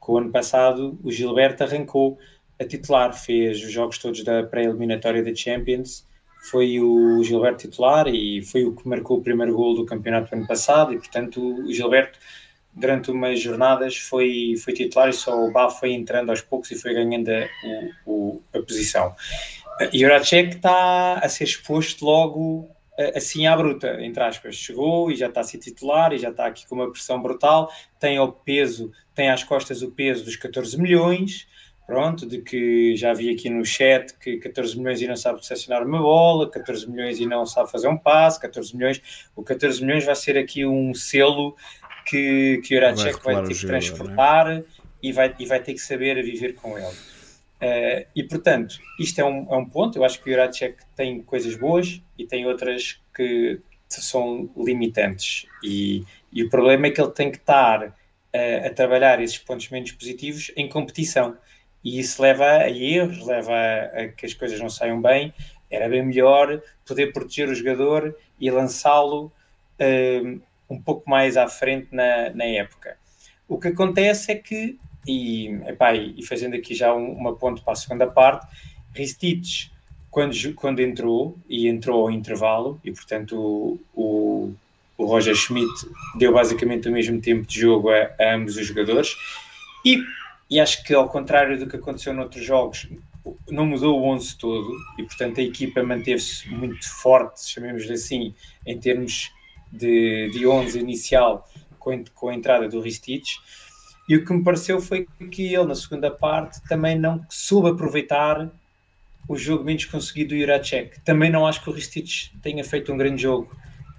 que 0.02 0.10
o 0.10 0.18
ano 0.18 0.30
passado 0.30 0.98
o 1.02 1.10
Gilberto 1.10 1.64
arrancou 1.64 2.18
a 2.60 2.64
titular, 2.64 3.12
fez 3.12 3.62
os 3.62 3.72
jogos 3.72 3.98
todos 3.98 4.22
da 4.22 4.42
pré-eliminatória 4.42 5.22
da 5.22 5.34
Champions. 5.34 6.06
Foi 6.50 6.78
o 6.78 7.22
Gilberto 7.24 7.68
titular 7.68 8.06
e 8.06 8.42
foi 8.42 8.64
o 8.64 8.74
que 8.74 8.86
marcou 8.86 9.18
o 9.18 9.22
primeiro 9.22 9.54
gol 9.54 9.74
do 9.74 9.84
campeonato 9.84 10.30
do 10.30 10.36
ano 10.36 10.46
passado. 10.46 10.92
E 10.92 10.98
portanto, 10.98 11.40
o 11.40 11.72
Gilberto 11.72 12.18
durante 12.76 13.10
umas 13.10 13.40
jornadas 13.40 13.96
foi, 13.96 14.54
foi 14.62 14.74
titular 14.74 15.08
e 15.08 15.12
só 15.12 15.34
o 15.34 15.50
Bá 15.50 15.70
foi 15.70 15.92
entrando 15.92 16.30
aos 16.30 16.42
poucos 16.42 16.70
e 16.70 16.78
foi 16.78 16.92
ganhando 16.92 17.30
a, 17.30 17.48
o, 18.06 18.40
a 18.54 18.60
posição. 18.60 19.16
Juracek 19.92 20.56
está 20.56 21.14
a 21.14 21.28
ser 21.28 21.44
exposto 21.44 22.04
logo 22.04 22.70
assim 23.14 23.46
à 23.46 23.56
bruta, 23.56 24.02
entre 24.02 24.22
aspas. 24.22 24.56
Chegou 24.56 25.10
e 25.10 25.16
já 25.16 25.28
está 25.28 25.40
a 25.40 25.44
ser 25.44 25.58
titular 25.58 26.12
e 26.12 26.18
já 26.18 26.30
está 26.30 26.46
aqui 26.46 26.66
com 26.66 26.74
uma 26.76 26.90
pressão 26.90 27.20
brutal. 27.20 27.70
Tem 27.98 28.18
o 28.18 28.32
peso, 28.32 28.90
tem 29.14 29.30
às 29.30 29.44
costas 29.44 29.82
o 29.82 29.90
peso 29.90 30.24
dos 30.24 30.36
14 30.36 30.80
milhões. 30.80 31.46
Pronto, 31.86 32.26
de 32.26 32.42
que 32.42 32.96
já 32.96 33.12
vi 33.14 33.30
aqui 33.30 33.48
no 33.48 33.64
chat 33.64 34.12
que 34.18 34.38
14 34.38 34.76
milhões 34.76 35.00
e 35.00 35.06
não 35.06 35.14
sabe 35.14 35.38
recepcionar 35.38 35.86
uma 35.86 36.00
bola, 36.00 36.50
14 36.50 36.90
milhões 36.90 37.20
e 37.20 37.26
não 37.26 37.46
sabe 37.46 37.70
fazer 37.70 37.86
um 37.86 37.96
passe, 37.96 38.40
14 38.40 38.76
milhões. 38.76 39.00
O 39.36 39.44
14 39.44 39.84
milhões 39.84 40.04
vai 40.04 40.16
ser 40.16 40.36
aqui 40.36 40.66
um 40.66 40.92
selo 40.92 41.54
que, 42.06 42.62
que 42.64 42.74
o 42.74 42.78
Juracek 42.78 43.22
vai, 43.22 43.34
vai 43.34 43.44
ter 43.44 43.54
que 43.54 43.66
transportar 43.66 44.62
e, 45.02 45.12
vai, 45.12 45.34
e 45.38 45.44
vai 45.44 45.60
ter 45.60 45.74
que 45.74 45.80
saber 45.80 46.22
viver 46.22 46.54
com 46.54 46.78
ele. 46.78 46.96
Uh, 47.56 48.06
e 48.14 48.22
portanto, 48.22 48.78
isto 48.98 49.20
é 49.20 49.24
um, 49.24 49.46
é 49.50 49.56
um, 49.56 49.64
ponto. 49.64 49.98
Eu 49.98 50.04
acho 50.04 50.22
que 50.22 50.30
o 50.30 50.32
Juracek 50.32 50.76
tem 50.94 51.20
coisas 51.22 51.56
boas 51.56 52.00
e 52.16 52.24
tem 52.26 52.46
outras 52.46 53.00
que 53.14 53.60
são 53.88 54.48
limitantes. 54.56 55.46
E, 55.62 56.04
e 56.32 56.44
o 56.44 56.50
problema 56.50 56.86
é 56.86 56.90
que 56.90 57.00
ele 57.00 57.10
tem 57.10 57.30
que 57.30 57.38
estar 57.38 57.88
uh, 57.88 58.66
a 58.66 58.70
trabalhar 58.70 59.20
esses 59.20 59.38
pontos 59.38 59.68
menos 59.70 59.92
positivos 59.92 60.52
em 60.56 60.68
competição. 60.68 61.36
e 61.82 61.98
isso 61.98 62.20
leva 62.22 62.44
a 62.44 62.70
erros, 62.70 63.26
leva 63.26 63.52
a, 63.52 64.02
a 64.02 64.08
que 64.08 64.26
as 64.26 64.34
coisas 64.34 64.60
não 64.60 64.68
saiam 64.68 65.00
bem. 65.02 65.34
Era 65.68 65.88
bem 65.88 66.04
melhor 66.04 66.62
poder 66.86 67.12
proteger 67.12 67.48
o 67.48 67.54
jogador 67.54 68.14
e 68.38 68.50
lançá-lo 68.50 69.32
uh, 69.80 70.40
um 70.68 70.80
pouco 70.80 71.08
mais 71.08 71.36
à 71.36 71.48
frente 71.48 71.88
na, 71.92 72.30
na 72.30 72.44
época. 72.44 72.96
O 73.48 73.58
que 73.58 73.68
acontece 73.68 74.32
é 74.32 74.34
que, 74.34 74.78
e, 75.06 75.48
epá, 75.66 75.94
e 75.94 76.24
fazendo 76.24 76.56
aqui 76.56 76.74
já 76.74 76.94
um, 76.94 77.12
uma 77.12 77.34
ponte 77.34 77.62
para 77.62 77.72
a 77.72 77.76
segunda 77.76 78.06
parte, 78.06 78.46
Ristich, 78.94 79.70
quando, 80.10 80.34
quando 80.54 80.80
entrou, 80.80 81.38
e 81.48 81.68
entrou 81.68 82.02
ao 82.02 82.10
intervalo, 82.10 82.80
e 82.84 82.90
portanto 82.90 83.38
o, 83.38 83.80
o, 83.94 84.54
o 84.98 85.04
Roger 85.04 85.34
Schmidt 85.34 85.86
deu 86.18 86.32
basicamente 86.32 86.88
o 86.88 86.92
mesmo 86.92 87.20
tempo 87.20 87.46
de 87.46 87.60
jogo 87.60 87.90
a, 87.90 88.10
a 88.18 88.34
ambos 88.34 88.56
os 88.56 88.66
jogadores, 88.66 89.14
e, 89.84 90.02
e 90.50 90.58
acho 90.58 90.82
que 90.82 90.94
ao 90.94 91.08
contrário 91.08 91.58
do 91.58 91.68
que 91.68 91.76
aconteceu 91.76 92.12
noutros 92.12 92.44
jogos, 92.44 92.88
não 93.48 93.66
mudou 93.66 94.00
o 94.00 94.04
11 94.04 94.38
todo 94.38 94.76
e, 94.98 95.02
portanto, 95.02 95.40
a 95.40 95.42
equipa 95.42 95.82
manteve-se 95.82 96.48
muito 96.48 96.88
forte, 96.88 97.48
chamemos-lhe 97.48 97.92
assim, 97.92 98.34
em 98.64 98.78
termos 98.78 99.30
de, 99.70 100.30
de 100.30 100.46
11 100.46 100.78
inicial 100.78 101.48
com, 101.78 102.04
com 102.14 102.28
a 102.28 102.34
entrada 102.34 102.68
do 102.68 102.80
Ristich. 102.80 103.38
E 104.08 104.16
o 104.16 104.24
que 104.24 104.32
me 104.32 104.42
pareceu 104.42 104.80
foi 104.80 105.06
que 105.30 105.54
ele, 105.54 105.64
na 105.64 105.74
segunda 105.74 106.10
parte, 106.10 106.60
também 106.68 106.98
não 106.98 107.24
soube 107.28 107.70
aproveitar 107.70 108.50
o 109.28 109.36
jogo 109.36 109.64
menos 109.64 109.84
conseguido 109.84 110.34
do 110.34 110.40
Juracek. 110.40 111.00
Também 111.00 111.30
não 111.30 111.46
acho 111.46 111.62
que 111.62 111.70
o 111.70 111.72
Ristich 111.72 112.32
tenha 112.40 112.62
feito 112.62 112.92
um 112.92 112.96
grande 112.96 113.22
jogo 113.22 113.50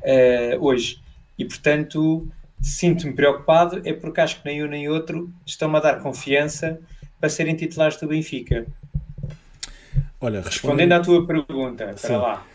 uh, 0.01 0.65
hoje. 0.65 1.01
E, 1.37 1.43
portanto, 1.43 2.27
sinto-me 2.61 3.13
preocupado, 3.13 3.81
é 3.83 3.93
porque 3.93 4.21
acho 4.21 4.41
que 4.41 4.47
nem 4.47 4.63
um 4.63 4.67
nem 4.67 4.89
outro 4.89 5.31
estão-me 5.45 5.77
a 5.77 5.81
dar 5.81 5.99
confiança 5.99 6.79
para 7.19 7.29
serem 7.29 7.55
titulares 7.55 7.97
do 7.97 8.07
Benfica. 8.07 8.65
Olha, 10.19 10.41
respondendo, 10.41 10.45
respondendo 10.45 10.91
à 10.93 10.99
tua 11.01 11.27
pergunta, 11.27 11.95
para 12.01 12.17
lá. 12.17 12.45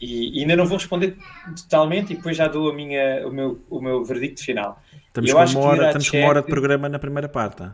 E, 0.00 0.38
e, 0.38 0.40
ainda 0.42 0.56
não 0.56 0.66
vou 0.66 0.78
responder 0.78 1.16
totalmente 1.56 2.12
e 2.12 2.16
depois 2.16 2.36
já 2.36 2.46
dou 2.46 2.70
a 2.70 2.74
minha, 2.74 3.26
o, 3.26 3.32
meu, 3.32 3.60
o 3.68 3.80
meu 3.80 4.04
verdicto 4.04 4.44
final. 4.44 4.80
Estamos, 5.06 5.32
com 5.32 5.60
uma, 5.60 5.68
hora, 5.68 5.86
estamos 5.86 6.10
com 6.10 6.18
uma 6.18 6.28
hora 6.28 6.42
de 6.42 6.48
programa 6.48 6.88
na 6.88 6.98
primeira 6.98 7.28
parte. 7.28 7.64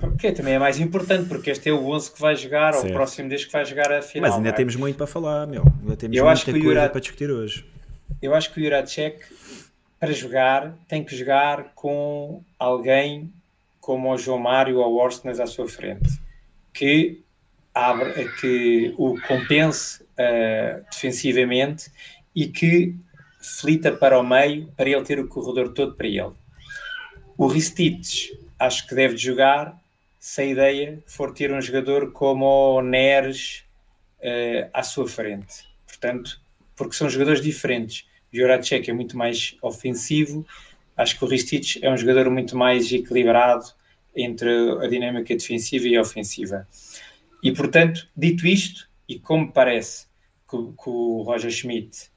Porque 0.00 0.32
também 0.32 0.54
é 0.54 0.58
mais 0.58 0.80
importante, 0.80 1.28
porque 1.28 1.50
este 1.50 1.68
é 1.68 1.72
o 1.72 1.86
11 1.90 2.12
que 2.12 2.20
vai 2.20 2.34
jogar, 2.34 2.72
certo. 2.72 2.86
ou 2.86 2.90
o 2.90 2.94
próximo 2.94 3.28
desde 3.28 3.46
que 3.46 3.52
vai 3.52 3.64
jogar 3.64 3.92
a 3.92 4.02
final. 4.02 4.30
Mas 4.30 4.38
ainda 4.38 4.48
é? 4.48 4.52
temos 4.52 4.76
muito 4.76 4.96
para 4.96 5.06
falar, 5.06 5.46
meu. 5.46 5.62
Ainda 5.82 5.96
temos 5.96 6.16
eu 6.16 6.24
muita 6.24 6.44
coisa 6.44 6.60
Jurat, 6.60 6.90
para 6.90 7.00
discutir 7.00 7.30
hoje. 7.30 7.66
Eu 8.20 8.34
acho 8.34 8.52
que 8.52 8.60
o 8.60 8.64
Juracek, 8.64 9.18
para 10.00 10.12
jogar, 10.12 10.74
tem 10.88 11.04
que 11.04 11.14
jogar 11.14 11.72
com 11.74 12.42
alguém 12.58 13.30
como 13.80 14.12
o 14.12 14.16
João 14.16 14.38
Mário 14.38 14.78
ou 14.78 14.94
o 14.94 14.96
Orsnes 14.96 15.38
à 15.38 15.46
sua 15.46 15.68
frente, 15.68 16.18
que, 16.72 17.20
abre, 17.74 18.28
que 18.40 18.94
o 18.96 19.20
compense 19.28 20.03
uh, 20.18 20.84
defensivamente 20.90 21.90
e 22.34 22.48
que 22.48 22.94
flita 23.40 23.92
para 23.92 24.18
o 24.18 24.22
meio 24.22 24.72
para 24.76 24.88
ele 24.88 25.04
ter 25.04 25.18
o 25.18 25.28
corredor 25.28 25.72
todo 25.72 25.94
para 25.94 26.06
ele. 26.06 26.32
O 27.36 27.46
Ristich 27.46 28.38
acho 28.58 28.86
que 28.86 28.94
deve 28.94 29.16
jogar 29.16 29.78
se 30.18 30.40
a 30.40 30.44
ideia 30.44 31.02
for 31.06 31.34
ter 31.34 31.52
um 31.52 31.60
jogador 31.60 32.12
como 32.12 32.78
o 32.78 32.82
Neres 32.82 33.64
uh, 34.20 34.70
à 34.72 34.82
sua 34.82 35.06
frente. 35.06 35.66
Portanto, 35.86 36.40
porque 36.74 36.94
são 36.94 37.10
jogadores 37.10 37.42
diferentes. 37.42 38.06
O 38.32 38.36
Juracek 38.36 38.90
é 38.90 38.92
muito 38.92 39.16
mais 39.16 39.56
ofensivo, 39.62 40.46
acho 40.96 41.18
que 41.18 41.24
o 41.24 41.28
Ristich 41.28 41.84
é 41.84 41.90
um 41.90 41.96
jogador 41.96 42.30
muito 42.30 42.56
mais 42.56 42.90
equilibrado 42.90 43.66
entre 44.16 44.48
a 44.82 44.86
dinâmica 44.88 45.34
defensiva 45.34 45.86
e 45.86 45.98
ofensiva. 45.98 46.66
E, 47.42 47.52
portanto, 47.52 48.08
dito 48.16 48.46
isto, 48.46 48.88
e 49.08 49.18
como 49.18 49.52
parece 49.52 50.06
que, 50.48 50.56
que, 50.56 50.88
o 50.88 51.22
Roger 51.22 51.50
Schmidt 51.50 52.10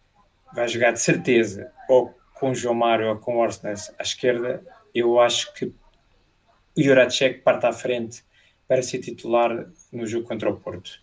vai 0.54 0.68
jogar 0.68 0.92
de 0.92 1.02
certeza 1.02 1.72
ou 1.90 2.14
com 2.34 2.54
João 2.54 2.76
Mário 2.76 3.10
ou 3.10 3.18
com 3.18 3.38
Orsnes 3.38 3.92
à 3.98 4.04
esquerda, 4.04 4.64
eu 4.94 5.20
acho 5.20 5.54
que 5.54 5.66
o 5.66 5.74
Juracek 6.78 7.40
parte 7.40 7.66
à 7.66 7.74
frente 7.74 8.24
para 8.68 8.82
ser 8.82 9.00
titular 9.00 9.68
no 9.92 10.06
jogo 10.06 10.28
contra 10.28 10.50
o 10.50 10.58
Porto. 10.58 11.02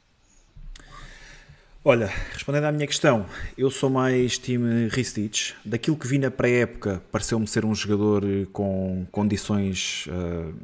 Olha, 1.87 2.07
respondendo 2.33 2.65
à 2.65 2.73
minha 2.73 2.87
questão, 2.87 3.27
eu 3.59 3.71
sou 3.71 3.91
mais 3.91 4.39
time 4.39 4.89
Ristich. 4.89 5.55
Daquilo 5.65 5.99
que 5.99 6.07
vi 6.07 6.19
na 6.19 6.31
pré-época, 6.31 7.03
pareceu-me 7.13 7.47
ser 7.47 7.65
um 7.67 7.75
jogador 7.75 8.25
com 8.53 9.07
condições 9.13 10.07
uh, 10.07 10.55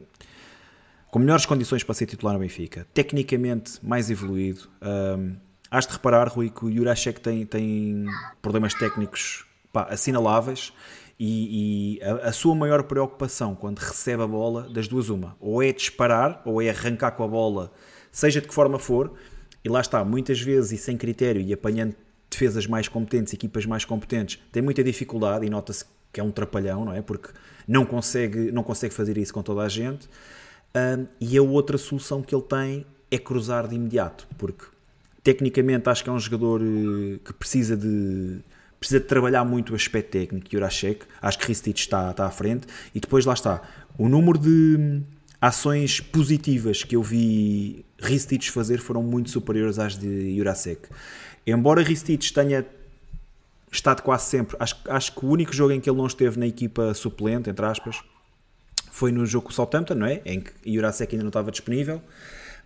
com 1.10 1.18
melhores 1.18 1.44
condições 1.44 1.82
para 1.82 1.94
ser 1.94 2.06
titular 2.06 2.34
no 2.34 2.40
Benfica, 2.40 2.86
tecnicamente 2.94 3.78
mais 3.82 4.10
evoluído. 4.10 4.68
Um, 4.80 5.36
has 5.70 5.86
de 5.86 5.92
reparar, 5.92 6.28
Rui, 6.28 6.50
que 6.50 6.64
o 6.64 6.72
Jurasek 6.72 7.20
tem, 7.20 7.44
tem 7.44 8.06
problemas 8.40 8.74
técnicos 8.74 9.44
pá, 9.72 9.88
assinaláveis 9.90 10.72
e, 11.18 11.98
e 11.98 12.02
a, 12.02 12.28
a, 12.28 12.32
sua 12.32 12.54
maior 12.54 12.82
preocupação 12.84 13.54
quando 13.54 13.78
recebe 13.78 14.22
a 14.22 14.26
bola, 14.26 14.68
das 14.68 14.88
duas 14.88 15.08
uma, 15.08 15.36
ou 15.40 15.62
é 15.62 15.72
disparar 15.72 16.42
ou 16.44 16.62
é 16.62 16.70
arrancar 16.70 17.12
com 17.12 17.24
a 17.24 17.28
bola, 17.28 17.72
seja 18.12 18.40
de 18.40 18.48
que 18.48 18.54
forma 18.54 18.78
for, 18.78 19.12
e 19.64 19.68
lá 19.68 19.80
está, 19.80 20.04
muitas 20.04 20.40
vezes 20.40 20.72
e 20.72 20.78
sem 20.78 20.96
critério 20.96 21.42
e 21.42 21.52
apanhando 21.52 21.94
defesas 22.30 22.66
mais 22.66 22.88
competentes, 22.88 23.34
equipas 23.34 23.66
mais 23.66 23.84
competentes, 23.84 24.40
tem 24.52 24.62
muita 24.62 24.82
dificuldade 24.82 25.44
e 25.44 25.50
nota-se 25.50 25.84
que 26.12 26.20
é 26.20 26.22
um 26.22 26.30
trapalhão, 26.30 26.84
não 26.84 26.92
é? 26.92 27.02
Porque 27.02 27.30
não 27.68 27.84
consegue, 27.84 28.50
não 28.50 28.62
consegue 28.62 28.94
fazer 28.94 29.16
isso 29.18 29.32
com 29.32 29.42
toda 29.42 29.62
a 29.62 29.68
gente. 29.68 30.08
E 31.20 31.36
a 31.36 31.42
outra 31.42 31.76
solução 31.76 32.22
que 32.22 32.34
ele 32.34 32.44
tem 32.44 32.86
é 33.10 33.18
cruzar 33.18 33.66
de 33.66 33.74
imediato, 33.74 34.26
porque 34.38 34.64
tecnicamente 35.22 35.88
acho 35.88 36.04
que 36.04 36.10
é 36.10 36.12
um 36.12 36.18
jogador 36.18 36.60
eh, 36.62 37.18
que 37.24 37.32
precisa 37.32 37.76
de 37.76 38.40
precisa 38.78 38.98
de 38.98 39.06
trabalhar 39.06 39.44
muito 39.44 39.74
o 39.74 39.76
aspecto 39.76 40.12
técnico, 40.12 40.48
Jurasek, 40.50 41.04
acho 41.20 41.38
que 41.38 41.46
Ristich 41.48 41.82
está, 41.82 42.10
está 42.12 42.24
à 42.24 42.30
frente, 42.30 42.66
e 42.94 43.00
depois 43.00 43.26
lá 43.26 43.34
está, 43.34 43.60
o 43.98 44.08
número 44.08 44.38
de 44.38 45.02
ações 45.38 46.00
positivas 46.00 46.82
que 46.82 46.96
eu 46.96 47.02
vi 47.02 47.84
Ristich 48.00 48.50
fazer 48.50 48.78
foram 48.78 49.02
muito 49.02 49.28
superiores 49.28 49.78
às 49.78 49.98
de 49.98 50.34
Jurasek. 50.34 50.88
Embora 51.46 51.82
Ristich 51.82 52.32
tenha 52.32 52.64
estado 53.70 54.00
quase 54.00 54.30
sempre, 54.30 54.56
acho, 54.58 54.76
acho 54.86 55.14
que 55.14 55.26
o 55.26 55.28
único 55.28 55.52
jogo 55.52 55.72
em 55.72 55.80
que 55.80 55.90
ele 55.90 55.98
não 55.98 56.06
esteve 56.06 56.38
na 56.38 56.46
equipa 56.46 56.94
suplente, 56.94 57.50
entre 57.50 57.66
aspas, 57.66 58.02
foi 58.90 59.12
no 59.12 59.24
jogo 59.24 59.46
com 59.46 59.50
o 59.50 59.54
Southampton, 59.54 59.94
não 59.94 60.06
é? 60.06 60.20
Em 60.24 60.40
que 60.40 60.52
Jurasek 60.74 61.14
ainda 61.14 61.24
não 61.24 61.28
estava 61.28 61.50
disponível. 61.50 62.02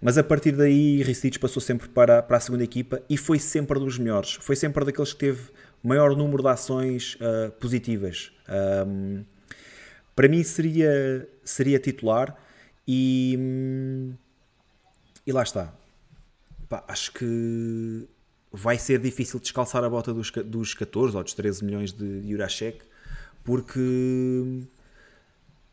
Mas 0.01 0.19
a 0.19 0.25
partir 0.25 0.53
daí, 0.53 1.03
Ristich 1.03 1.39
passou 1.39 1.63
sempre 1.63 1.89
para, 1.89 2.23
para 2.23 2.37
a 2.37 2.41
segunda 2.41 2.65
equipa 2.65 3.01
e 3.09 3.17
foi 3.17 3.39
sempre 3.39 3.79
dos 3.79 3.99
melhores. 3.99 4.35
Foi 4.35 4.57
sempre 4.57 4.85
daqueles 4.85 5.13
que 5.13 5.19
teve 5.19 5.51
maior 5.83 6.17
número 6.17 6.43
de 6.43 6.49
ações 6.49 7.17
uh, 7.17 7.51
positivas. 7.53 8.33
Um, 8.87 9.25
para 10.15 10.29
mim 10.29 10.43
seria, 10.43 11.29
seria 11.45 11.79
titular 11.79 12.37
e, 12.87 13.39
e 15.27 15.33
lá 15.33 15.43
está. 15.43 15.73
Pá, 16.69 16.85
acho 16.89 17.13
que 17.13 18.07
vai 18.53 18.79
ser 18.79 18.99
difícil 19.01 19.41
descalçar 19.41 19.83
a 19.85 19.91
bota 19.91 20.13
dos, 20.13 20.31
dos 20.31 20.75
14 20.75 21.17
ou 21.17 21.23
dos 21.23 21.35
13 21.35 21.65
milhões 21.65 21.93
de 21.93 22.31
Jurasek 22.31 22.79
porque 23.43 23.81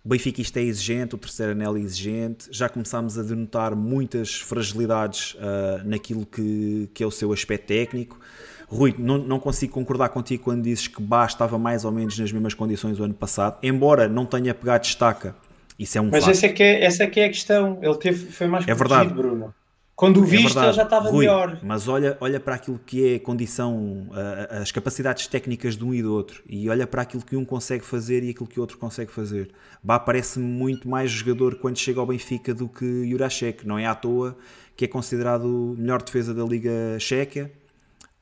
o 0.03 0.09
Benfica 0.09 0.41
isto 0.41 0.57
é 0.57 0.61
exigente, 0.61 1.13
o 1.13 1.17
terceiro 1.17 1.51
anel 1.51 1.77
é 1.77 1.79
exigente. 1.79 2.47
Já 2.51 2.67
começámos 2.67 3.19
a 3.19 3.23
denotar 3.23 3.75
muitas 3.75 4.35
fragilidades 4.35 5.35
uh, 5.35 5.87
naquilo 5.87 6.25
que, 6.25 6.89
que 6.93 7.03
é 7.03 7.05
o 7.05 7.11
seu 7.11 7.31
aspecto 7.31 7.67
técnico. 7.67 8.19
Rui, 8.67 8.95
não, 8.97 9.17
não 9.19 9.39
consigo 9.39 9.73
concordar 9.73 10.09
contigo 10.09 10.43
quando 10.43 10.63
dizes 10.63 10.87
que 10.87 11.01
Bá 11.01 11.25
estava 11.25 11.59
mais 11.59 11.85
ou 11.85 11.91
menos 11.91 12.17
nas 12.17 12.31
mesmas 12.31 12.53
condições 12.53 12.97
do 12.97 13.03
ano 13.03 13.13
passado, 13.13 13.57
embora 13.61 14.07
não 14.07 14.25
tenha 14.25 14.53
pegado 14.55 14.83
destaca. 14.83 15.35
Isso 15.77 15.97
é 15.97 16.01
um 16.01 16.09
Mas 16.09 16.27
essa 16.27 16.45
é, 16.45 16.49
que 16.49 16.63
é, 16.63 16.83
essa 16.83 17.03
é 17.03 17.07
que 17.07 17.19
é 17.19 17.25
a 17.25 17.29
questão. 17.29 17.77
Ele 17.81 17.95
teve, 17.95 18.31
foi 18.31 18.47
mais 18.47 18.67
é 18.67 18.73
verdade. 18.73 19.13
Bruno. 19.13 19.53
Quando 19.95 20.21
o 20.21 20.23
é 20.23 20.27
viste, 20.27 20.57
é 20.57 20.73
já 20.73 20.83
estava 20.83 21.09
Rui, 21.09 21.25
melhor. 21.25 21.59
Mas 21.61 21.87
olha, 21.87 22.17
olha 22.19 22.39
para 22.39 22.55
aquilo 22.55 22.79
que 22.85 23.13
é 23.13 23.15
a 23.15 23.19
condição, 23.19 24.09
as 24.49 24.71
capacidades 24.71 25.27
técnicas 25.27 25.77
de 25.77 25.85
um 25.85 25.93
e 25.93 26.01
do 26.01 26.13
outro, 26.13 26.41
e 26.47 26.69
olha 26.69 26.87
para 26.87 27.03
aquilo 27.03 27.23
que 27.23 27.35
um 27.35 27.45
consegue 27.45 27.85
fazer 27.85 28.23
e 28.23 28.31
aquilo 28.31 28.47
que 28.47 28.59
o 28.59 28.61
outro 28.61 28.77
consegue 28.77 29.11
fazer. 29.11 29.51
Bá 29.83 29.99
parece-me 29.99 30.45
muito 30.45 30.89
mais 30.89 31.11
jogador 31.11 31.55
quando 31.55 31.77
chega 31.77 31.99
ao 31.99 32.05
Benfica 32.05 32.53
do 32.53 32.67
que 32.67 33.09
Jurasek. 33.09 33.67
Não 33.67 33.77
é 33.77 33.85
à 33.85 33.93
toa 33.93 34.35
que 34.75 34.85
é 34.85 34.87
considerado 34.87 35.45
o 35.45 35.75
melhor 35.77 36.01
defesa 36.01 36.33
da 36.33 36.43
Liga 36.43 36.97
Checa. 36.99 37.51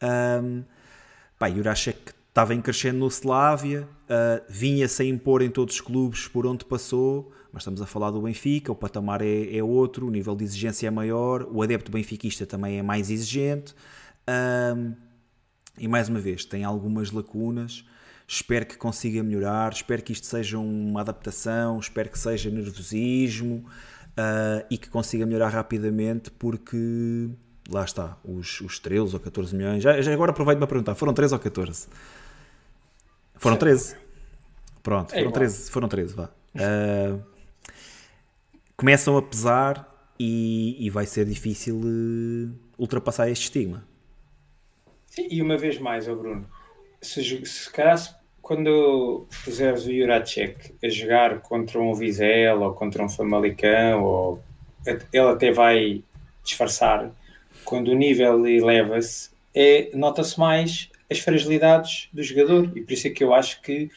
Um, 0.03 0.63
pá, 1.38 1.49
Jurasek 1.49 2.11
estava 2.28 2.53
em 2.53 2.61
crescendo 2.61 2.99
no 2.99 3.07
Slavia, 3.07 3.88
uh, 4.05 4.43
vinha-se 4.49 5.01
a 5.01 5.05
impor 5.05 5.41
em 5.41 5.49
todos 5.49 5.76
os 5.76 5.82
clubes 5.82 6.28
por 6.28 6.45
onde 6.45 6.65
passou 6.65 7.32
mas 7.52 7.64
estamos 7.64 7.82
a 7.82 7.86
falar 7.86 8.12
do 8.12 8.22
Benfica, 8.22 8.72
o 8.72 8.76
patamar 8.76 9.22
é, 9.22 9.56
é 9.56 9.64
outro, 9.64 10.08
o 10.08 10.12
nível 10.12 10.36
de 10.36 10.43
exigência 10.43 10.88
é 10.88 10.91
maior, 10.91 11.47
o 11.52 11.62
adepto 11.62 11.91
benfiquista 11.91 12.45
também 12.45 12.78
é 12.78 12.84
mais 12.84 13.10
exigente. 13.10 13.74
Um, 14.76 14.93
e 15.78 15.88
mais 15.88 16.10
uma 16.10 16.20
vez, 16.20 16.45
tem 16.45 16.64
algumas 16.64 17.12
lacunas. 17.12 17.86
Espero 18.28 18.66
que 18.66 18.78
consiga 18.78 19.24
melhorar, 19.24 19.74
espero 19.74 20.04
que 20.04 20.14
isto 20.14 20.28
seja 20.28 20.60
uma 20.60 21.02
adaptação, 21.02 21.80
espero 21.80 22.10
que 22.10 22.20
seja 22.20 22.50
nervosismo. 22.50 23.66
uh, 24.20 24.66
e 24.70 24.78
que 24.78 24.89
consiga 24.89 25.26
melhorar 25.26 25.50
rapidamente 25.50 26.30
porque 26.32 27.30
lá 27.70 27.84
está, 27.84 28.18
os, 28.24 28.62
os 28.62 28.80
13 28.80 29.14
ou 29.14 29.20
14 29.20 29.56
milhões. 29.56 29.82
Já, 29.82 30.02
já 30.02 30.14
agora 30.14 30.32
aproveito 30.32 30.60
para 30.60 30.68
perguntar: 30.68 30.95
foram 30.95 31.14
13 31.14 31.34
ou 31.34 31.39
14? 31.39 31.88
Foram 33.36 33.58
13. 33.58 33.95
Pronto, 34.84 35.14
é 35.14 35.20
foram 35.20 35.32
13, 35.32 35.72
foram 35.72 35.88
13, 35.88 36.14
vá. 36.14 36.30
Uh, 36.56 37.22
começam 38.80 39.17
a 39.17 39.21
pesar 39.21 39.93
e, 40.17 40.77
e 40.80 40.89
vai 40.89 41.05
ser 41.05 41.25
difícil 41.25 41.75
uh, 41.75 42.49
ultrapassar 42.77 43.30
este 43.30 43.43
estigma. 43.43 43.86
Sim, 45.05 45.27
e 45.30 45.41
uma 45.41 45.57
vez 45.57 45.77
mais, 45.77 46.07
oh 46.07 46.15
Bruno, 46.15 46.49
se, 47.01 47.45
se 47.45 47.69
calhar 47.73 47.99
quando 48.41 49.27
puseres 49.43 49.86
o 49.86 49.93
Juracek 49.93 50.75
a 50.82 50.88
jogar 50.88 51.41
contra 51.41 51.77
um 51.77 51.93
Vizel 51.93 52.61
ou 52.61 52.73
contra 52.73 53.03
um 53.03 53.09
Famalicão, 53.09 54.01
ou 54.01 54.43
ele 54.86 55.27
até 55.27 55.51
vai 55.51 56.01
disfarçar, 56.41 57.11
quando 57.65 57.89
o 57.89 57.95
nível 57.95 58.47
eleva-se, 58.47 59.30
é, 59.53 59.91
nota-se 59.93 60.39
mais 60.39 60.89
as 61.11 61.19
fragilidades 61.19 62.07
do 62.13 62.23
jogador. 62.23 62.71
E 62.77 62.82
por 62.82 62.93
isso 62.93 63.07
é 63.07 63.09
que 63.09 63.25
eu 63.25 63.34
acho 63.34 63.61
que 63.61 63.91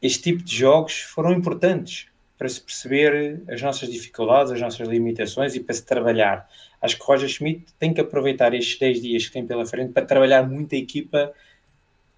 este 0.00 0.22
tipo 0.22 0.44
de 0.44 0.54
jogos 0.54 1.00
foram 1.00 1.32
importantes 1.32 2.09
para 2.40 2.48
se 2.48 2.58
perceber 2.58 3.42
as 3.50 3.60
nossas 3.60 3.90
dificuldades, 3.90 4.50
as 4.50 4.58
nossas 4.58 4.88
limitações 4.88 5.54
e 5.54 5.60
para 5.60 5.74
se 5.74 5.84
trabalhar. 5.84 6.48
Acho 6.80 6.96
que 6.96 7.04
Roger 7.04 7.28
Schmidt 7.28 7.66
tem 7.78 7.92
que 7.92 8.00
aproveitar 8.00 8.54
estes 8.54 8.78
10 8.78 9.02
dias 9.02 9.26
que 9.26 9.32
tem 9.34 9.46
pela 9.46 9.66
frente 9.66 9.92
para 9.92 10.06
trabalhar 10.06 10.48
muito 10.48 10.74
a 10.74 10.78
equipa 10.78 11.34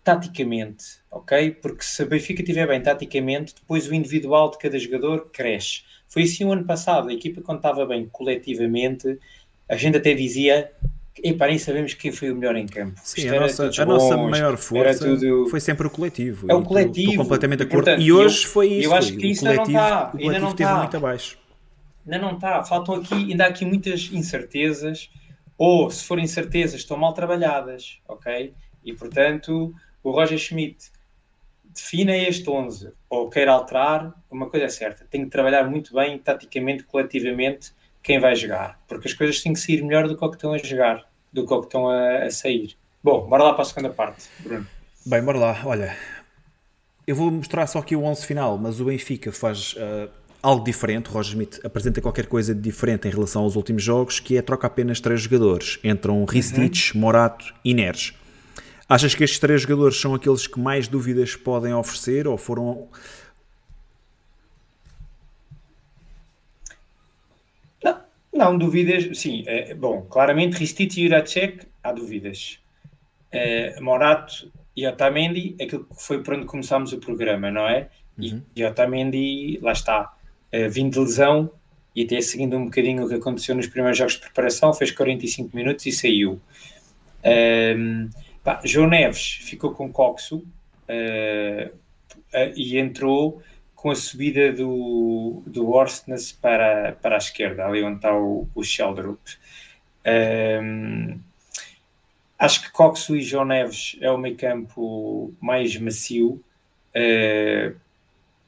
taticamente, 0.05 1.01
ok? 1.11 1.51
Porque 1.51 1.83
se 1.83 2.05
a 2.05 2.07
Benfica 2.07 2.41
estiver 2.41 2.69
bem 2.69 2.81
taticamente, 2.81 3.53
depois 3.57 3.89
o 3.89 3.95
individual 3.95 4.53
de 4.53 4.59
cada 4.59 4.79
jogador 4.79 5.29
cresce. 5.33 5.83
Foi 6.07 6.23
assim 6.23 6.45
o 6.45 6.53
ano 6.53 6.65
passado, 6.65 7.09
a 7.09 7.13
equipa 7.13 7.41
estava 7.53 7.85
bem 7.85 8.09
coletivamente, 8.13 9.19
a 9.69 9.75
gente 9.75 9.97
até 9.97 10.15
dizia 10.15 10.71
e 11.23 11.33
para 11.33 11.49
nem 11.49 11.59
sabemos 11.59 11.95
quem 11.95 12.11
foi 12.11 12.31
o 12.31 12.37
melhor 12.37 12.57
em 12.57 12.67
campo. 12.67 12.99
Sim, 13.03 13.29
a 13.29 13.41
nossa, 13.41 13.71
a 13.83 13.85
nossa 13.85 14.17
maior 14.17 14.57
força 14.57 15.05
tudo... 15.05 15.47
foi 15.49 15.61
sempre 15.61 15.87
o 15.87 15.91
coletivo. 15.91 16.47
É 16.51 16.55
o 16.55 16.63
coletivo. 16.63 17.11
Estou 17.11 17.25
completamente 17.25 17.59
de 17.59 17.65
acordo. 17.65 17.91
E 18.01 18.13
hoje 18.13 18.47
foi 18.47 18.69
isso. 18.69 18.89
Eu 18.89 18.95
acho 18.95 19.17
que 19.17 19.27
isso 19.27 19.47
ainda 19.47 19.57
não 19.57 19.65
está. 19.65 20.09
O 20.09 20.19
coletivo 20.19 20.49
esteve 20.49 20.71
está. 20.71 20.79
muito 20.79 20.97
abaixo. 20.97 21.39
Ainda 22.07 22.19
não 22.19 22.35
está. 22.35 22.65
Faltam 22.65 22.95
aqui, 22.95 23.15
ainda 23.15 23.45
há 23.45 23.49
aqui 23.49 23.65
muitas 23.65 24.11
incertezas. 24.13 25.11
Ou, 25.59 25.91
se 25.91 26.05
forem 26.05 26.25
incertezas, 26.25 26.81
estão 26.81 26.97
mal 26.97 27.13
trabalhadas. 27.13 28.01
Ok? 28.09 28.55
E, 28.83 28.93
portanto, 28.95 29.75
o 30.03 30.11
Roger 30.11 30.39
Schmidt 30.39 30.91
defina 31.75 32.17
este 32.17 32.49
11 32.49 32.93
ou 33.09 33.31
queira 33.31 33.53
alterar, 33.53 34.15
uma 34.31 34.49
coisa 34.49 34.67
é 34.67 34.69
certa. 34.69 35.05
Tem 35.05 35.25
que 35.25 35.31
trabalhar 35.31 35.69
muito 35.69 35.95
bem, 35.95 36.19
taticamente, 36.19 36.85
coletivamente 36.85 37.73
quem 38.03 38.19
vai 38.19 38.35
jogar, 38.35 38.79
porque 38.89 39.09
as 39.09 39.15
coisas 39.15 39.41
têm 39.41 39.53
que 39.53 39.61
sair 39.61 39.83
melhor 39.83 40.09
do 40.09 40.17
que 40.17 40.25
o 40.25 40.29
que 40.29 40.37
estão 40.37 40.53
a 40.53 40.59
jogar, 40.59 41.05
do 41.33 41.47
que 41.47 41.55
o 41.55 41.61
que 41.61 41.67
estão 41.67 41.89
a, 41.89 42.25
a 42.25 42.31
sair. 42.31 42.77
Bom, 43.03 43.27
bora 43.29 43.45
lá 43.45 43.53
para 43.53 43.63
a 43.63 43.65
segunda 43.65 43.91
parte, 43.91 44.29
Bruno. 44.41 44.67
Bem, 45.05 45.23
bora 45.23 45.39
lá. 45.39 45.61
Olha, 45.65 45.97
eu 47.07 47.17
vou 47.17 47.31
mostrar 47.31 47.67
só 47.67 47.81
aqui 47.81 47.97
o 47.97 48.05
11 48.05 48.27
final, 48.27 48.57
mas 48.57 48.81
o 48.81 48.85
Benfica 48.85 49.33
faz 49.33 49.75
uh, 49.75 50.09
algo 50.43 50.65
diferente. 50.65 51.11
O 51.11 51.13
Roger 51.13 51.33
Smith 51.33 51.61
apresenta 51.65 52.01
qualquer 52.01 52.27
coisa 52.27 52.55
de 52.55 52.61
diferente 52.61 53.09
em 53.09 53.11
relação 53.11 53.43
aos 53.43 53.57
últimos 53.57 53.83
jogos, 53.83 54.21
que 54.21 54.37
é 54.37 54.43
troca 54.43 54.67
apenas 54.67 55.01
três 55.01 55.23
jogadores. 55.23 55.79
Entram 55.83 56.25
Ristich, 56.25 56.95
uhum. 56.95 57.01
Morato 57.01 57.53
e 57.65 57.75
Neres. 57.75 58.15
Achas 58.89 59.15
que 59.15 59.25
estes 59.25 59.39
três 59.39 59.63
jogadores 59.63 60.01
são 60.01 60.15
aqueles 60.15 60.47
que 60.47 60.61
mais 60.61 60.87
dúvidas 60.87 61.35
podem 61.35 61.73
oferecer 61.73 62.29
ou 62.29 62.37
foram 62.37 62.89
Não, 68.33 68.57
dúvidas, 68.57 69.19
sim. 69.19 69.45
É, 69.47 69.75
bom, 69.75 70.03
claramente 70.03 70.57
Ristiti 70.57 71.01
e 71.01 71.05
Juracek, 71.05 71.67
há 71.83 71.93
dúvidas. 71.93 72.59
É, 73.31 73.79
Morato 73.81 74.51
e 74.75 74.87
Otamendi, 74.87 75.55
aquilo 75.61 75.85
que 75.85 76.03
foi 76.03 76.23
por 76.23 76.35
onde 76.35 76.47
começámos 76.47 76.93
o 76.93 76.99
programa, 76.99 77.51
não 77.51 77.69
é? 77.69 77.89
E, 78.19 78.33
uhum. 78.33 78.43
e 78.57 78.65
Otamendi, 78.65 79.59
lá 79.61 79.73
está, 79.73 80.15
é, 80.51 80.69
vindo 80.69 80.93
de 80.93 81.01
lesão 81.01 81.51
e 81.95 82.05
até 82.05 82.21
seguindo 82.21 82.57
um 82.57 82.65
bocadinho 82.65 83.05
o 83.05 83.09
que 83.09 83.15
aconteceu 83.15 83.55
nos 83.55 83.67
primeiros 83.67 83.99
jogos 83.99 84.15
de 84.15 84.21
preparação, 84.21 84.73
fez 84.73 84.91
45 84.91 85.55
minutos 85.55 85.85
e 85.87 85.93
saiu. 85.93 86.41
Um, 87.25 88.09
pá, 88.43 88.61
João 88.65 88.89
Neves 88.89 89.39
ficou 89.43 89.73
com 89.73 89.93
Coxo 89.93 90.37
uh, 90.37 91.69
uh, 91.69 92.53
e 92.57 92.79
entrou 92.79 93.43
com 93.83 93.91
a 93.91 93.97
subida 93.97 94.53
do, 94.53 95.43
do 95.45 95.69
Orsnes 95.69 96.31
para, 96.31 96.93
para 97.03 97.17
a 97.17 97.19
esquerda, 97.19 97.67
ali 97.67 97.83
onde 97.83 97.97
está 97.97 98.17
o, 98.17 98.47
o 98.55 98.63
Sheldrup. 98.63 99.19
Um, 100.07 101.19
acho 102.39 102.63
que 102.63 102.71
Coxo 102.71 103.17
e 103.17 103.23
João 103.23 103.45
Neves 103.45 103.97
é 104.01 104.09
o 104.09 104.17
meio 104.17 104.37
campo 104.37 105.35
mais 105.41 105.77
macio. 105.77 106.41
Uh, 106.95 107.75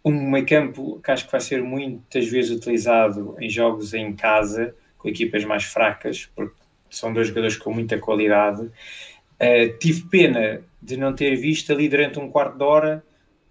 um 0.05 0.31
meio 0.31 0.47
campo 0.47 1.01
que 1.03 1.11
acho 1.11 1.27
que 1.27 1.33
vai 1.33 1.41
ser 1.41 1.61
muitas 1.65 2.29
vezes 2.29 2.57
utilizado 2.57 3.37
em 3.41 3.51
jogos 3.51 3.93
em 3.93 4.15
casa, 4.15 4.73
com 4.99 5.09
equipas 5.09 5.45
mais 5.45 5.65
fracas, 5.65 6.31
porque 6.37 6.55
são 6.89 7.13
dois 7.13 7.27
jogadores 7.27 7.57
com 7.57 7.73
muita 7.73 7.99
qualidade. 7.99 8.63
Uh, 8.63 9.77
tive 9.81 10.03
pena 10.03 10.63
de 10.81 10.97
não 10.97 11.13
ter 11.13 11.35
visto 11.35 11.73
ali 11.73 11.89
durante 11.89 12.21
um 12.21 12.31
quarto 12.31 12.57
de 12.57 12.63
hora 12.63 13.05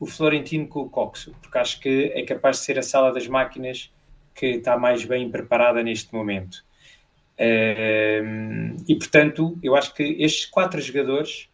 o 0.04 0.06
Florentino 0.06 0.68
com 0.68 0.82
o 0.82 0.89
Coxo, 0.89 1.34
porque 1.41 1.58
acho 1.58 1.80
que 1.80 2.12
é 2.14 2.24
capaz 2.24 2.58
de 2.58 2.64
ser 2.64 2.78
a 2.78 2.84
sala 2.84 3.14
das 3.14 3.26
máquinas 3.26 3.89
que 4.36 4.47
está 4.47 4.78
mais 4.78 5.06
bem 5.06 5.32
preparada 5.32 5.82
neste 5.82 6.14
momento. 6.14 6.64
E 7.39 8.95
portanto, 8.95 9.58
eu 9.64 9.78
acho 9.78 9.93
que 9.93 10.04
estes 10.04 10.45
quatro 10.45 10.82
jogadores, 10.82 11.47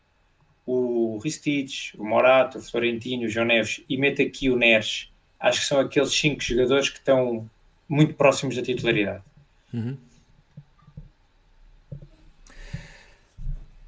o 0.65 1.19
Ristich, 1.23 1.95
o 1.95 2.03
Morato, 2.03 2.57
o 2.57 2.61
Florentino, 2.61 3.25
o 3.25 3.29
João 3.29 3.45
Neves 3.45 3.83
e 3.87 3.97
mete 3.97 4.23
aqui 4.23 4.49
o 4.49 4.55
Neres, 4.55 5.11
acho 5.39 5.61
que 5.61 5.67
são 5.67 5.79
aqueles 5.79 6.11
cinco 6.11 6.41
jogadores 6.41 6.89
que 6.89 6.97
estão 6.97 7.47
muito 7.87 8.15
próximos 8.15 8.55
da 8.55 8.63
titularidade. 8.63 9.23
Uhum. 9.71 9.95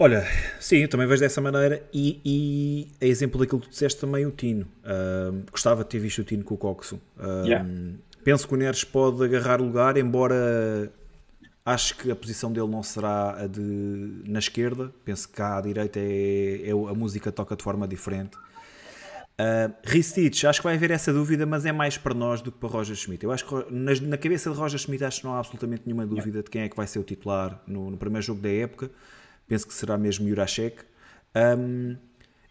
Olha, 0.02 0.26
sim, 0.60 0.78
eu 0.78 0.88
também 0.88 1.06
vejo 1.06 1.22
dessa 1.22 1.40
maneira 1.40 1.88
e, 1.94 2.20
e 2.26 2.88
a 3.00 3.06
exemplo 3.06 3.40
daquilo 3.40 3.62
que 3.62 3.68
tu 3.68 3.70
disseste 3.70 4.02
também 4.02 4.26
o 4.26 4.32
Tino. 4.32 4.66
Uh, 4.84 5.44
gostava 5.52 5.84
de 5.84 5.92
ter 5.92 6.00
visto 6.00 6.22
o 6.22 6.24
Tino 6.24 6.44
com 6.44 6.56
o 6.56 6.58
Coxo. 6.58 7.00
Uh, 7.20 7.46
yeah. 7.46 7.70
Penso 8.24 8.48
que 8.48 8.54
o 8.56 8.58
Neres 8.58 8.84
pode 8.84 9.24
agarrar 9.24 9.62
lugar, 9.62 9.98
embora 9.98 10.92
acho 11.64 11.96
que 11.98 12.10
a 12.10 12.16
posição 12.16 12.52
dele 12.52 12.68
não 12.68 12.82
será 12.82 13.44
a 13.44 13.46
de 13.46 14.24
na 14.26 14.40
esquerda. 14.40 14.92
Penso 15.06 15.30
que 15.30 15.36
cá 15.36 15.60
à 15.60 15.62
direita 15.62 16.00
é, 16.00 16.68
é 16.68 16.72
a 16.72 16.96
música 16.96 17.32
toca 17.32 17.56
de 17.56 17.62
forma 17.62 17.88
diferente. 17.88 18.38
Uh, 18.38 19.72
Ristich, 19.84 20.48
acho 20.48 20.62
que 20.62 20.64
vai 20.64 20.78
haver 20.78 20.90
essa 20.90 21.14
dúvida, 21.14 21.46
mas 21.46 21.64
é 21.64 21.72
mais 21.72 22.00
para 22.00 22.16
nós 22.16 22.42
do 22.42 22.52
que 22.52 22.58
para 22.58 22.70
Roger 22.70 22.96
Schmidt. 22.96 23.24
Eu 23.24 23.32
acho 23.32 23.46
que 23.46 23.72
na, 23.72 23.94
na 24.02 24.18
cabeça 24.18 24.50
de 24.50 24.58
Roger 24.58 24.80
Schmidt 24.80 25.04
acho 25.04 25.20
que 25.20 25.28
não 25.28 25.36
há 25.36 25.38
absolutamente 25.38 25.84
nenhuma 25.86 26.08
dúvida 26.08 26.30
yeah. 26.30 26.44
de 26.44 26.50
quem 26.50 26.64
é 26.64 26.70
que 26.70 26.76
vai 26.76 26.88
ser 26.88 26.98
o 26.98 27.04
titular 27.04 27.62
no, 27.68 27.92
no 27.92 27.98
primeiro 27.98 28.26
jogo 28.26 28.42
da 28.42 28.50
época 28.50 28.90
penso 29.52 29.68
que 29.68 29.74
será 29.74 29.98
mesmo 29.98 30.30
Jurasek. 30.30 30.78
Um, 31.36 31.98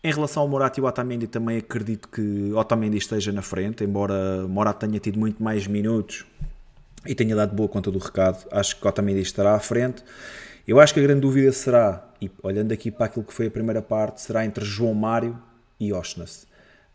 em 0.04 0.12
relação 0.12 0.42
ao 0.42 0.48
Morato 0.48 0.78
e 0.78 0.82
o 0.82 0.86
Otamendi, 0.86 1.26
também 1.26 1.56
acredito 1.56 2.06
que 2.06 2.52
Otamendi 2.52 2.98
esteja 2.98 3.32
na 3.32 3.40
frente, 3.40 3.82
embora 3.82 4.46
Morato 4.46 4.86
tenha 4.86 5.00
tido 5.00 5.18
muito 5.18 5.42
mais 5.42 5.66
minutos 5.66 6.26
e 7.06 7.14
tenha 7.14 7.34
dado 7.34 7.56
boa 7.56 7.70
conta 7.70 7.90
do 7.90 7.98
recado. 7.98 8.46
Acho 8.50 8.78
que 8.78 8.86
Otamendi 8.86 9.22
estará 9.22 9.54
à 9.54 9.58
frente. 9.58 10.04
Eu 10.68 10.78
acho 10.78 10.92
que 10.92 11.00
a 11.00 11.02
grande 11.02 11.22
dúvida 11.22 11.50
será, 11.52 12.06
e 12.20 12.30
olhando 12.42 12.70
aqui 12.72 12.90
para 12.90 13.06
aquilo 13.06 13.24
que 13.24 13.32
foi 13.32 13.46
a 13.46 13.50
primeira 13.50 13.80
parte, 13.80 14.20
será 14.20 14.44
entre 14.44 14.62
João 14.62 14.92
Mário 14.92 15.38
e 15.80 15.94
Osnas. 15.94 16.46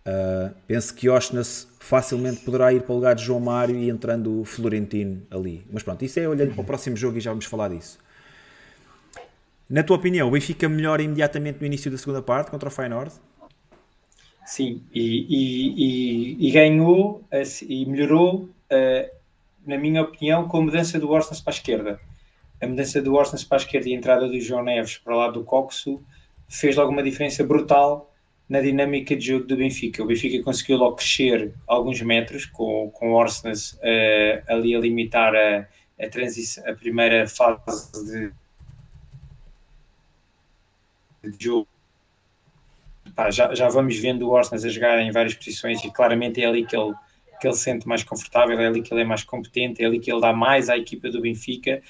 Uh, 0.05 0.53
penso 0.67 0.93
que 0.93 1.09
Osnas 1.09 1.67
facilmente 1.79 2.45
poderá 2.45 2.71
ir 2.71 2.83
para 2.83 2.91
o 2.91 2.95
lugar 2.95 3.15
de 3.15 3.23
João 3.23 3.39
Mário 3.39 3.75
e 3.75 3.89
entrando 3.89 4.41
o 4.41 4.45
Florentino 4.45 5.23
ali. 5.31 5.65
Mas 5.71 5.81
pronto, 5.81 6.05
isso 6.05 6.19
é 6.19 6.29
olhando 6.29 6.53
para 6.53 6.61
o 6.61 6.63
próximo 6.63 6.95
jogo 6.95 7.17
e 7.17 7.21
já 7.21 7.31
vamos 7.31 7.45
falar 7.45 7.69
disso. 7.69 8.04
Na 9.69 9.81
tua 9.83 9.97
opinião, 9.97 10.27
o 10.27 10.31
Benfica 10.31 10.69
melhora 10.69 11.01
imediatamente 11.01 11.59
no 11.59 11.65
início 11.65 11.89
da 11.89 11.97
segunda 11.97 12.21
parte 12.21 12.51
contra 12.51 12.69
o 12.69 12.71
Feyenoord? 12.71 13.11
Sim, 14.45 14.83
e, 14.93 15.25
e, 15.27 16.37
e, 16.37 16.47
e 16.47 16.51
ganhou 16.51 17.23
e 17.67 17.85
melhorou, 17.87 18.47
na 19.65 19.77
minha 19.77 20.03
opinião, 20.03 20.47
com 20.47 20.57
a 20.57 20.61
mudança 20.61 20.99
do 20.99 21.09
Orsnes 21.09 21.41
para 21.41 21.51
a 21.51 21.55
esquerda. 21.55 21.99
A 22.61 22.67
mudança 22.67 23.01
do 23.01 23.15
Orsnes 23.15 23.43
para 23.43 23.57
a 23.57 23.61
esquerda 23.61 23.89
e 23.89 23.93
a 23.93 23.97
entrada 23.97 24.27
do 24.27 24.39
João 24.39 24.63
Neves 24.63 24.99
para 24.99 25.15
o 25.15 25.17
lado 25.17 25.33
do 25.39 25.43
Coxo 25.43 26.01
fez 26.47 26.75
logo 26.75 26.91
uma 26.91 27.01
diferença 27.01 27.43
brutal 27.43 28.13
na 28.47 28.61
dinâmica 28.61 29.15
de 29.15 29.25
jogo 29.25 29.45
do 29.45 29.57
Benfica. 29.57 30.03
O 30.03 30.05
Benfica 30.05 30.43
conseguiu 30.43 30.77
logo 30.77 30.97
crescer 30.97 31.53
alguns 31.67 32.01
metros 32.01 32.45
com, 32.45 32.91
com 32.91 33.11
o 33.11 33.15
Orsnes 33.15 33.73
uh, 33.73 34.43
ali 34.47 34.75
a 34.75 34.79
limitar 34.79 35.35
a, 35.35 35.67
a, 35.99 36.69
a 36.69 36.73
primeira 36.75 37.27
fase 37.27 37.91
de 38.05 38.31
de 41.31 41.43
jogo. 41.43 41.67
Pá, 43.15 43.29
já, 43.31 43.53
já 43.53 43.69
vamos 43.69 43.97
vendo 43.97 44.27
o 44.27 44.31
Orsnes 44.31 44.65
a 44.65 44.69
jogar 44.69 44.99
em 44.99 45.11
várias 45.11 45.33
posições 45.33 45.83
e 45.83 45.91
claramente 45.91 46.41
é 46.41 46.45
ali 46.45 46.65
que 46.65 46.75
ele, 46.75 46.93
que 47.39 47.47
ele 47.47 47.55
sente 47.55 47.87
mais 47.87 48.03
confortável, 48.03 48.59
é 48.59 48.67
ali 48.67 48.81
que 48.81 48.93
ele 48.93 49.01
é 49.01 49.05
mais 49.05 49.23
competente, 49.23 49.83
é 49.83 49.85
ali 49.85 49.99
que 49.99 50.11
ele 50.11 50.21
dá 50.21 50.33
mais 50.33 50.69
à 50.69 50.77
equipa 50.77 51.09
do 51.09 51.21
Benfica 51.21 51.81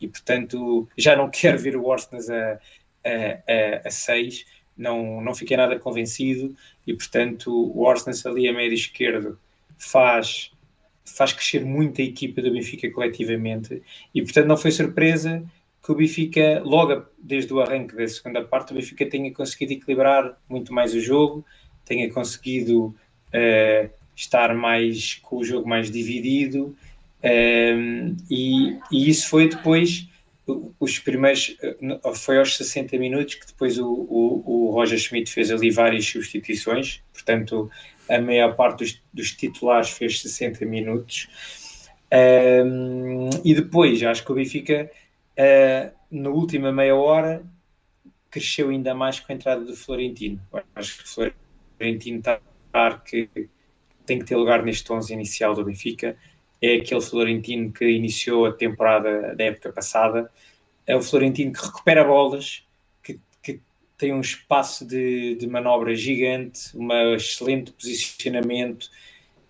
e, 0.00 0.08
portanto, 0.08 0.88
já 0.96 1.16
não 1.16 1.28
quero 1.30 1.58
ver 1.58 1.76
o 1.76 1.86
Orsnes 1.86 2.28
a, 2.28 2.52
a, 2.52 3.82
a, 3.84 3.88
a 3.88 3.90
seis, 3.90 4.44
não, 4.76 5.20
não 5.20 5.34
fiquei 5.34 5.56
nada 5.56 5.78
convencido 5.78 6.54
e, 6.86 6.92
portanto, 6.92 7.50
o 7.50 7.82
Orsnes 7.82 8.24
ali 8.26 8.48
a 8.48 8.52
médio 8.52 8.74
esquerdo 8.74 9.38
faz, 9.78 10.50
faz 11.04 11.32
crescer 11.32 11.64
muito 11.64 12.00
a 12.00 12.04
equipa 12.04 12.42
do 12.42 12.52
Benfica 12.52 12.90
coletivamente 12.90 13.82
e, 14.14 14.22
portanto, 14.22 14.46
não 14.46 14.56
foi 14.56 14.70
surpresa 14.70 15.42
que 15.84 15.92
o 15.92 15.94
Benfica, 15.94 16.62
logo 16.64 17.04
desde 17.18 17.52
o 17.52 17.60
arranque 17.60 17.94
da 17.94 18.08
segunda 18.08 18.42
parte, 18.42 18.72
o 18.72 18.74
Benfica 18.74 19.04
tenha 19.06 19.30
conseguido 19.32 19.74
equilibrar 19.74 20.38
muito 20.48 20.72
mais 20.72 20.94
o 20.94 21.00
jogo, 21.00 21.44
tenha 21.84 22.10
conseguido 22.10 22.86
uh, 22.86 23.90
estar 24.16 24.54
mais 24.54 25.16
com 25.22 25.36
o 25.36 25.44
jogo 25.44 25.68
mais 25.68 25.90
dividido 25.90 26.74
um, 27.22 28.16
e, 28.30 28.78
e, 28.90 29.08
isso 29.08 29.28
foi 29.28 29.48
depois 29.48 30.08
os 30.78 30.98
primeiros 30.98 31.56
foi 32.16 32.38
aos 32.38 32.56
60 32.58 32.98
minutos 32.98 33.34
que 33.34 33.46
depois 33.46 33.78
o, 33.78 33.86
o, 33.86 34.42
o 34.46 34.70
Roger 34.72 34.98
Schmidt 34.98 35.32
fez 35.32 35.50
ali 35.50 35.70
várias 35.70 36.04
substituições 36.04 37.02
portanto 37.14 37.70
a 38.08 38.20
maior 38.20 38.54
parte 38.54 38.78
dos, 38.80 39.02
dos 39.12 39.32
titulares 39.32 39.90
fez 39.90 40.20
60 40.20 40.64
minutos. 40.66 41.28
Um, 42.12 43.30
e 43.44 43.54
depois 43.54 44.02
acho 44.02 44.24
que 44.24 44.30
o 44.30 44.34
Benfica 44.34 44.90
uh, 45.38 45.94
na 46.10 46.30
última 46.30 46.72
meia 46.72 46.94
hora 46.94 47.44
cresceu 48.30 48.70
ainda 48.70 48.94
mais 48.94 49.20
com 49.20 49.32
a 49.32 49.34
entrada 49.34 49.64
do 49.64 49.76
Florentino 49.76 50.40
acho 50.74 50.98
que 50.98 51.04
o 51.04 51.30
Florentino 51.78 52.18
está 52.18 52.40
que 53.04 53.28
tem 54.04 54.18
que 54.18 54.24
ter 54.24 54.36
lugar 54.36 54.62
neste 54.62 54.92
11 54.92 55.12
inicial 55.12 55.54
do 55.54 55.64
Benfica. 55.64 56.16
É 56.60 56.76
aquele 56.76 57.00
Florentino 57.00 57.72
que 57.72 57.88
iniciou 57.88 58.46
a 58.46 58.52
temporada 58.52 59.34
da 59.34 59.44
época 59.44 59.72
passada. 59.72 60.30
É 60.86 60.96
o 60.96 61.02
Florentino 61.02 61.52
que 61.52 61.64
recupera 61.64 62.04
bolas, 62.04 62.66
que, 63.02 63.20
que 63.42 63.60
tem 63.96 64.12
um 64.12 64.20
espaço 64.20 64.86
de, 64.86 65.36
de 65.36 65.46
manobra 65.46 65.94
gigante, 65.94 66.76
um 66.76 66.92
excelente 67.14 67.72
posicionamento. 67.72 68.90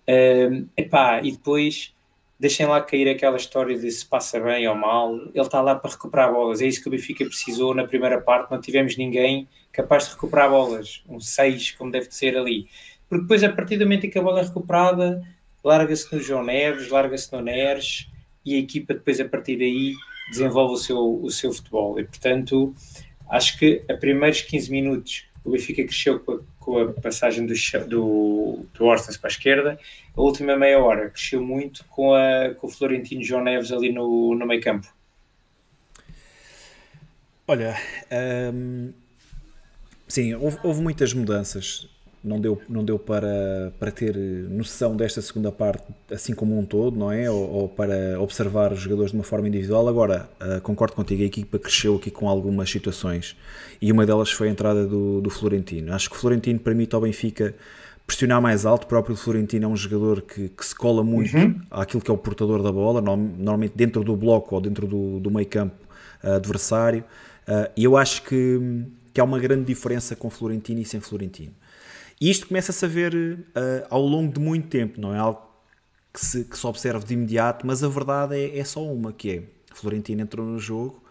Um, 0.07 0.67
epá, 0.77 1.21
e 1.23 1.31
depois 1.31 1.94
deixem 2.39 2.65
lá 2.65 2.81
cair 2.81 3.09
aquela 3.09 3.37
história 3.37 3.77
de 3.77 3.89
se 3.89 4.05
passa 4.05 4.39
bem 4.39 4.67
ou 4.67 4.75
mal. 4.75 5.15
Ele 5.15 5.41
está 5.41 5.61
lá 5.61 5.75
para 5.75 5.91
recuperar 5.91 6.31
bolas. 6.31 6.61
É 6.61 6.67
isso 6.67 6.81
que 6.81 6.87
o 6.87 6.91
Benfica 6.91 7.25
precisou 7.25 7.73
na 7.73 7.85
primeira 7.85 8.19
parte. 8.21 8.51
Não 8.51 8.59
tivemos 8.59 8.97
ninguém 8.97 9.47
capaz 9.71 10.05
de 10.05 10.11
recuperar 10.11 10.49
bolas. 10.49 11.03
Um 11.07 11.19
6, 11.19 11.71
como 11.71 11.91
deve 11.91 12.11
ser 12.11 12.37
ali 12.37 12.67
porque 13.09 13.21
depois, 13.21 13.43
a 13.43 13.51
partir 13.51 13.77
do 13.77 13.85
momento 13.85 14.05
em 14.05 14.09
que 14.09 14.17
a 14.17 14.21
bola 14.21 14.39
é 14.39 14.43
recuperada, 14.43 15.21
larga-se 15.63 16.13
no 16.13 16.21
João 16.21 16.43
Neves, 16.43 16.89
larga-se 16.89 17.31
no 17.33 17.41
Neres 17.41 18.09
e 18.45 18.55
a 18.55 18.59
equipa 18.59 18.93
depois, 18.93 19.19
a 19.19 19.25
partir 19.25 19.57
daí, 19.57 19.93
desenvolve 20.29 20.73
o 20.73 20.77
seu, 20.77 21.21
o 21.23 21.29
seu 21.29 21.53
futebol. 21.53 21.99
E, 21.99 22.03
portanto, 22.03 22.73
acho 23.29 23.57
que 23.59 23.83
a 23.89 23.93
primeiros 23.95 24.41
15 24.41 24.71
minutos 24.71 25.25
o 25.43 25.51
Benfica 25.51 25.83
cresceu 25.83 26.19
com 26.19 26.33
a, 26.33 26.39
com 26.65 26.79
a 26.79 26.91
passagem 26.93 27.45
do, 27.45 27.53
do, 27.87 28.65
do 28.73 28.85
Orsens 28.85 29.15
para 29.15 29.29
a 29.29 29.31
esquerda, 29.31 29.79
a 30.17 30.21
última 30.21 30.57
meia 30.57 30.79
hora 30.79 31.11
cresceu 31.11 31.41
muito 31.41 31.85
com, 31.85 32.15
a, 32.15 32.55
com 32.55 32.65
o 32.65 32.69
Florentino 32.69 33.23
João 33.23 33.43
Neves 33.43 33.71
ali 33.71 33.91
no, 33.91 34.33
no 34.33 34.47
meio 34.47 34.61
campo. 34.61 34.87
Olha, 37.47 37.77
hum, 38.51 38.91
sim, 40.07 40.33
houve, 40.33 40.57
houve, 40.63 40.81
muitas 40.81 41.13
mudanças 41.13 41.87
não 42.25 42.39
deu, 42.39 42.59
não 42.67 42.83
deu 42.83 42.97
para, 42.97 43.71
para 43.79 43.91
ter 43.91 44.15
noção 44.15 44.95
desta 44.95 45.21
segunda 45.21 45.51
parte 45.51 45.83
assim 46.11 46.33
como 46.33 46.57
um 46.57 46.65
todo, 46.65 46.97
não 46.97 47.11
é? 47.11 47.29
Ou, 47.29 47.49
ou 47.51 47.69
para 47.69 48.19
observar 48.19 48.73
os 48.73 48.79
jogadores 48.79 49.11
de 49.11 49.17
uma 49.17 49.23
forma 49.23 49.47
individual. 49.47 49.87
Agora, 49.87 50.27
uh, 50.41 50.59
concordo 50.61 50.95
contigo, 50.95 51.21
a 51.21 51.25
equipa 51.25 51.59
cresceu 51.59 51.95
aqui 51.95 52.09
com 52.09 52.27
algumas 52.27 52.69
situações 52.69 53.37
e 53.81 53.91
uma 53.91 54.05
delas 54.05 54.31
foi 54.31 54.47
a 54.47 54.51
entrada 54.51 54.85
do, 54.85 55.21
do 55.21 55.29
Florentino. 55.29 55.93
Acho 55.93 56.09
que 56.09 56.15
o 56.15 56.19
Florentino 56.19 56.59
permite 56.59 56.95
ao 56.95 57.01
Benfica 57.01 57.53
pressionar 58.05 58.41
mais 58.41 58.65
alto. 58.65 58.85
O 58.85 58.87
próprio 58.87 59.15
Florentino 59.15 59.65
é 59.65 59.67
um 59.67 59.77
jogador 59.77 60.21
que, 60.21 60.49
que 60.49 60.65
se 60.65 60.75
cola 60.75 61.03
muito 61.03 61.37
uhum. 61.37 61.59
àquilo 61.69 62.01
que 62.01 62.09
é 62.09 62.13
o 62.13 62.17
portador 62.17 62.61
da 62.61 62.71
bola, 62.71 63.01
normalmente 63.01 63.73
dentro 63.75 64.03
do 64.03 64.15
bloco 64.15 64.55
ou 64.55 64.61
dentro 64.61 64.87
do, 64.87 65.19
do 65.19 65.31
meio 65.31 65.47
campo 65.47 65.75
uh, 66.23 66.33
adversário. 66.33 67.03
Uh, 67.47 67.69
e 67.77 67.83
eu 67.83 67.95
acho 67.95 68.23
que, 68.23 68.85
que 69.13 69.21
há 69.21 69.23
uma 69.23 69.39
grande 69.39 69.65
diferença 69.65 70.15
com 70.15 70.29
Florentino 70.29 70.81
e 70.81 70.85
sem 70.85 70.99
Florentino. 70.99 71.53
E 72.19 72.29
isto 72.29 72.47
começa-se 72.47 72.83
a 72.83 72.87
ver 72.87 73.13
uh, 73.13 73.87
ao 73.89 74.01
longo 74.01 74.33
de 74.33 74.39
muito 74.39 74.67
tempo, 74.67 74.99
não 74.99 75.13
é 75.13 75.17
algo 75.17 75.41
que 76.13 76.25
se, 76.25 76.45
que 76.45 76.57
se 76.57 76.65
observe 76.65 77.05
de 77.05 77.13
imediato, 77.13 77.67
mas 77.67 77.83
a 77.83 77.89
verdade 77.89 78.35
é, 78.35 78.57
é 78.57 78.63
só 78.63 78.85
uma, 78.85 79.11
que 79.11 79.31
é, 79.31 79.43
Florentino 79.73 80.21
entrou 80.21 80.45
no 80.45 80.57
jogo, 80.57 81.03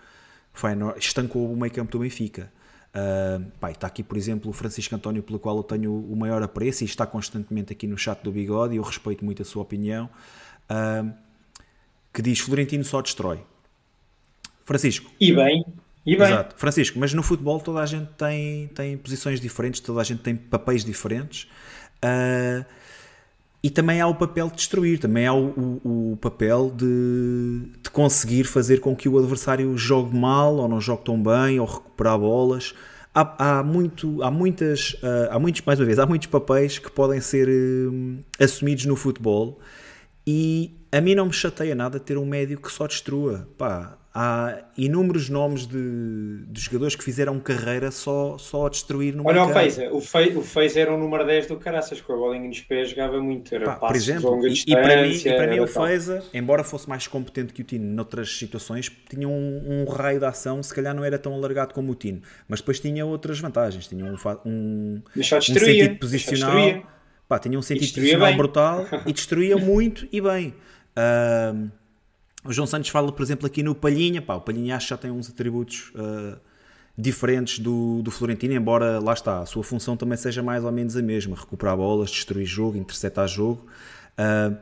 foi, 0.53 0.71
estancou 0.99 1.53
o 1.53 1.57
meio 1.57 1.73
campo 1.73 1.93
do 1.93 1.99
Benfica. 1.99 2.51
Uh, 2.95 3.51
pá, 3.59 3.73
está 3.73 3.89
aqui, 3.89 4.05
por 4.05 4.17
exemplo, 4.17 4.49
o 4.49 4.53
Francisco 4.53 4.95
António, 4.95 5.23
pelo 5.23 5.39
qual 5.39 5.57
eu 5.57 5.65
tenho 5.65 5.93
o 5.93 6.17
maior 6.17 6.43
apreço 6.43 6.85
e 6.85 6.87
está 6.87 7.05
constantemente 7.05 7.73
aqui 7.73 7.89
no 7.89 7.99
chat 7.99 8.23
do 8.23 8.31
Bigode 8.31 8.75
e 8.75 8.77
eu 8.77 8.83
respeito 8.83 9.25
muito 9.25 9.43
a 9.43 9.45
sua 9.45 9.63
opinião, 9.63 10.09
uh, 10.71 11.13
que 12.13 12.23
diz 12.23 12.39
Florentino 12.39 12.85
só 12.85 13.03
destrói. 13.03 13.45
Francisco. 14.65 15.11
E 15.21 15.33
bem, 15.33 15.65
e 16.07 16.17
bem. 16.17 16.27
Exato. 16.27 16.55
Francisco, 16.59 16.99
mas 16.99 17.15
no 17.15 17.23
futebol 17.23 17.61
toda 17.61 17.81
a 17.81 17.87
gente 17.87 18.11
tem, 18.19 18.69
tem 18.69 18.97
posições 18.97 19.41
diferentes, 19.41 19.81
toda 19.81 20.01
a 20.01 20.05
gente 20.05 20.21
tem 20.21 20.37
papéis 20.37 20.85
diferentes. 20.85 21.49
Uh, 22.05 22.65
e 23.63 23.71
também 23.71 23.99
há 23.99 24.07
o 24.07 24.15
papel 24.15 24.49
de 24.51 24.57
destruir, 24.57 24.99
também 24.99 25.27
há 25.27 25.33
o, 25.33 25.81
o, 25.83 26.13
o 26.13 26.17
papel 26.19 26.71
de, 26.77 27.63
de, 27.83 27.91
conseguir 27.91 28.45
fazer 28.45 28.79
com 28.81 28.95
que 28.95 29.09
o 29.09 29.19
adversário 29.19 29.75
jogue 29.79 30.15
mal 30.15 30.57
ou 30.57 30.69
não 30.69 30.79
jogue 30.79 31.03
tão 31.03 31.23
bem 31.23 31.59
ou 31.59 31.67
recuperar 31.67 32.19
bolas. 32.19 32.75
Há, 33.15 33.59
há, 33.59 33.63
muito, 33.63 34.23
há, 34.23 34.31
muitas, 34.31 34.93
uh, 34.95 35.31
há 35.31 35.39
muitos, 35.39 35.63
mais 35.63 35.81
uma 35.81 35.87
vez, 35.87 35.99
há 35.99 36.05
muitos 36.05 36.27
papéis 36.27 36.79
que 36.79 36.91
podem 36.91 37.23
ser 37.23 37.49
uh, 37.49 38.19
assumidos 38.39 38.85
no 38.85 38.97
futebol 38.97 39.59
e 40.27 40.77
a 40.93 41.01
mim 41.01 41.15
não 41.15 41.27
me 41.27 41.33
chateia 41.33 41.75
nada 41.75 41.99
ter 41.99 42.19
um 42.19 42.27
médio 42.27 42.61
que 42.61 42.71
só 42.71 42.87
destrua. 42.87 43.49
Pá, 43.57 43.97
há 44.15 44.59
inúmeros 44.79 45.29
nomes 45.29 45.67
de, 45.67 46.47
de, 46.47 46.61
jogadores 46.61 46.95
que 46.95 47.03
fizeram 47.03 47.41
carreira 47.41 47.91
só, 47.91 48.39
só 48.39 48.67
a 48.67 48.71
destruir 48.71 49.13
no 49.13 49.27
Olha 49.27 49.43
o 49.43 49.53
Feiza, 49.53 49.91
o 49.91 50.01
Feiza, 50.01 50.39
o 50.39 50.43
Feiza 50.43 50.81
era 50.81 50.95
o 50.95 50.97
número 50.97 51.27
10 51.27 51.49
do 51.49 51.57
Caraças, 51.57 52.01
com 52.01 52.13
a 52.13 52.17
bolinha 52.17 52.47
nos 52.47 52.61
pés 52.61 52.91
jogava 52.91 53.21
muito, 53.21 53.53
era 53.53 53.65
Pá, 53.65 53.75
por 53.89 53.97
exemplo, 53.97 54.47
e, 54.47 54.63
e, 54.69 54.73
para 54.73 55.03
mim, 55.03 55.17
e 55.17 55.23
para 55.25 55.47
mim 55.49 55.59
o 55.59 55.67
Feiza, 55.67 56.23
embora 56.33 56.63
fosse 56.63 56.89
mais 56.89 57.09
competente 57.09 57.53
que 57.53 57.63
o 57.63 57.65
Tino 57.65 57.93
noutras 57.93 58.39
situações, 58.39 58.91
tinha 59.11 59.29
um, 59.29 59.83
um, 59.83 59.91
raio 59.91 60.21
de 60.21 60.27
ação, 60.27 60.63
se 60.63 60.73
calhar 60.73 60.95
não 60.95 61.05
era 61.05 61.19
tão 61.19 61.35
alargado 61.35 61.75
como 61.75 61.91
o 61.91 61.95
Tino, 61.97 62.23
mas 62.47 62.61
depois 62.61 62.79
tinha 62.79 63.05
outras 63.05 63.41
vantagens, 63.41 63.89
tinha 63.89 64.05
um, 64.05 64.17
um, 64.47 65.03
um 65.17 65.23
sentido 65.23 65.99
posicional, 65.99 66.85
pá, 67.27 67.41
tinha 67.41 67.59
um 67.59 67.63
sentido 67.63 67.93
posicional 67.93 68.29
bem. 68.29 68.37
brutal 68.37 68.87
e 69.05 69.13
destruía 69.13 69.57
muito 69.57 70.07
e 70.13 70.21
bem. 70.21 70.55
Uh, 70.97 71.69
o 72.45 72.53
João 72.53 72.67
Santos 72.67 72.91
fala, 72.91 73.11
por 73.11 73.23
exemplo, 73.23 73.47
aqui 73.47 73.63
no 73.63 73.75
Palhinha. 73.75 74.21
Pá, 74.21 74.35
o 74.35 74.41
Palhinha 74.41 74.77
acho 74.77 74.87
que 74.87 74.91
já 74.91 74.99
tem 74.99 75.11
uns 75.11 75.31
atributos 75.31 75.91
uh, 75.95 76.39
diferentes 76.97 77.59
do, 77.59 78.03
do 78.03 78.11
Florentino, 78.11 78.55
embora 78.55 78.99
lá 79.01 79.15
está, 79.15 79.41
a 79.41 79.47
sua 79.47 79.65
função 79.65 79.97
também 79.97 80.17
seja 80.17 80.43
mais 80.43 80.63
ou 80.63 80.71
menos 80.71 80.97
a 80.97 81.03
mesma: 81.03 81.37
recuperar 81.37 81.77
bolas, 81.77 82.11
destruir 82.11 82.45
jogo, 82.45 82.77
interceptar 82.77 83.27
jogo. 83.27 83.67
Uh, 84.19 84.57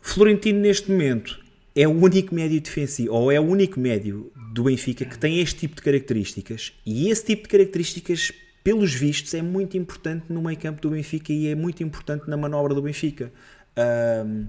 Florentino, 0.00 0.58
neste 0.58 0.90
momento, 0.90 1.40
é 1.74 1.86
o 1.88 1.92
único 1.92 2.34
médio 2.34 2.60
defensivo, 2.60 3.12
ou 3.14 3.32
é 3.32 3.38
o 3.40 3.44
único 3.44 3.80
médio 3.80 4.30
do 4.52 4.64
Benfica 4.64 5.04
que 5.04 5.18
tem 5.18 5.40
este 5.40 5.60
tipo 5.60 5.76
de 5.76 5.82
características, 5.82 6.72
e 6.84 7.08
esse 7.08 7.24
tipo 7.24 7.44
de 7.44 7.48
características, 7.48 8.32
pelos 8.62 8.92
vistos, 8.92 9.32
é 9.32 9.42
muito 9.42 9.76
importante 9.76 10.26
no 10.28 10.42
meio 10.42 10.58
campo 10.58 10.82
do 10.82 10.90
Benfica 10.90 11.32
e 11.32 11.46
é 11.46 11.54
muito 11.54 11.82
importante 11.82 12.28
na 12.28 12.36
manobra 12.36 12.74
do 12.74 12.82
Benfica. 12.82 13.32
Uh, 13.76 14.46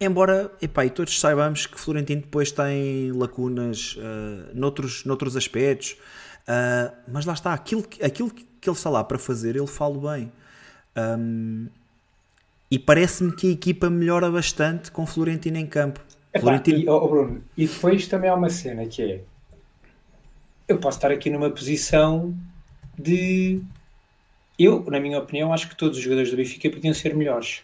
Embora, 0.00 0.50
epá, 0.60 0.84
e 0.84 0.90
todos 0.90 1.18
saibamos 1.18 1.66
que 1.66 1.78
Florentino 1.78 2.22
depois 2.22 2.50
tem 2.50 3.12
lacunas 3.12 3.96
uh, 3.96 4.54
noutros, 4.54 5.04
noutros 5.04 5.36
aspectos, 5.36 5.96
uh, 6.42 6.92
mas 7.06 7.24
lá 7.24 7.34
está, 7.34 7.52
aquilo, 7.52 7.84
aquilo 8.02 8.30
que 8.30 8.68
ele 8.68 8.76
está 8.76 8.90
lá 8.90 9.04
para 9.04 9.18
fazer, 9.18 9.54
ele 9.56 9.66
fala 9.66 10.14
bem. 10.14 10.32
Um, 10.96 11.68
e 12.70 12.78
parece-me 12.78 13.34
que 13.34 13.48
a 13.48 13.50
equipa 13.50 13.90
melhora 13.90 14.30
bastante 14.30 14.90
com 14.90 15.06
Florentino 15.06 15.58
em 15.58 15.66
campo. 15.66 16.00
Epá, 16.32 16.40
Florentino... 16.40 16.78
E, 16.78 16.88
oh 16.88 17.08
Bruno, 17.08 17.44
e 17.56 17.66
depois 17.66 18.06
também 18.06 18.30
há 18.30 18.34
uma 18.34 18.50
cena 18.50 18.86
que 18.86 19.02
é: 19.02 19.20
eu 20.66 20.78
posso 20.78 20.98
estar 20.98 21.10
aqui 21.10 21.30
numa 21.30 21.50
posição 21.50 22.34
de. 22.98 23.60
Eu, 24.58 24.84
na 24.84 25.00
minha 25.00 25.18
opinião, 25.18 25.52
acho 25.52 25.68
que 25.68 25.76
todos 25.76 25.98
os 25.98 26.02
jogadores 26.02 26.30
do 26.30 26.36
Benfica 26.36 26.70
podiam 26.70 26.94
ser 26.94 27.14
melhores. 27.14 27.62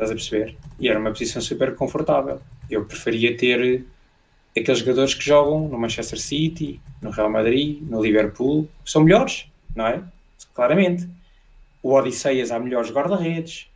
Estás 0.00 0.12
a 0.12 0.14
perceber? 0.14 0.56
E 0.78 0.88
era 0.88 0.98
uma 0.98 1.10
posição 1.10 1.42
super 1.42 1.74
confortável. 1.74 2.40
Eu 2.70 2.86
preferia 2.86 3.36
ter 3.36 3.84
aqueles 4.56 4.78
jogadores 4.78 5.12
que 5.12 5.22
jogam 5.22 5.68
no 5.68 5.78
Manchester 5.78 6.18
City, 6.18 6.80
no 7.02 7.10
Real 7.10 7.28
Madrid, 7.28 7.82
no 7.82 8.02
Liverpool, 8.02 8.66
são 8.82 9.04
melhores, 9.04 9.44
não 9.76 9.86
é? 9.86 10.02
Claramente. 10.54 11.06
O 11.82 11.92
Odisseias 11.92 12.50
há 12.50 12.58
melhores 12.58 12.90
guarda-redes, 12.90 13.66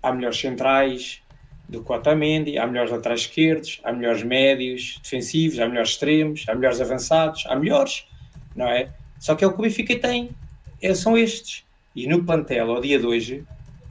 há 0.00 0.12
melhores 0.12 0.38
centrais 0.38 1.20
do 1.68 1.82
que 1.82 1.90
o 1.90 1.94
Otamendi, 1.96 2.56
há 2.56 2.68
melhores 2.68 2.92
laterais 2.92 3.22
esquerdos, 3.22 3.80
há 3.82 3.92
melhores 3.92 4.22
médios 4.22 5.00
defensivos, 5.02 5.58
há 5.58 5.66
melhores 5.66 5.90
extremos, 5.90 6.44
há 6.48 6.54
melhores 6.54 6.80
avançados, 6.80 7.44
há 7.48 7.56
melhores, 7.56 8.06
não 8.54 8.68
é? 8.68 8.90
Só 9.18 9.34
que 9.34 9.42
é 9.42 9.46
o 9.48 9.52
que 9.52 9.58
o 9.58 9.62
Benfica 9.62 9.98
tem, 9.98 10.30
é, 10.80 10.94
são 10.94 11.18
estes. 11.18 11.64
E 11.96 12.06
no 12.06 12.22
plantel, 12.22 12.70
ao 12.70 12.80
dia 12.80 12.96
de 12.96 13.06
hoje, 13.06 13.44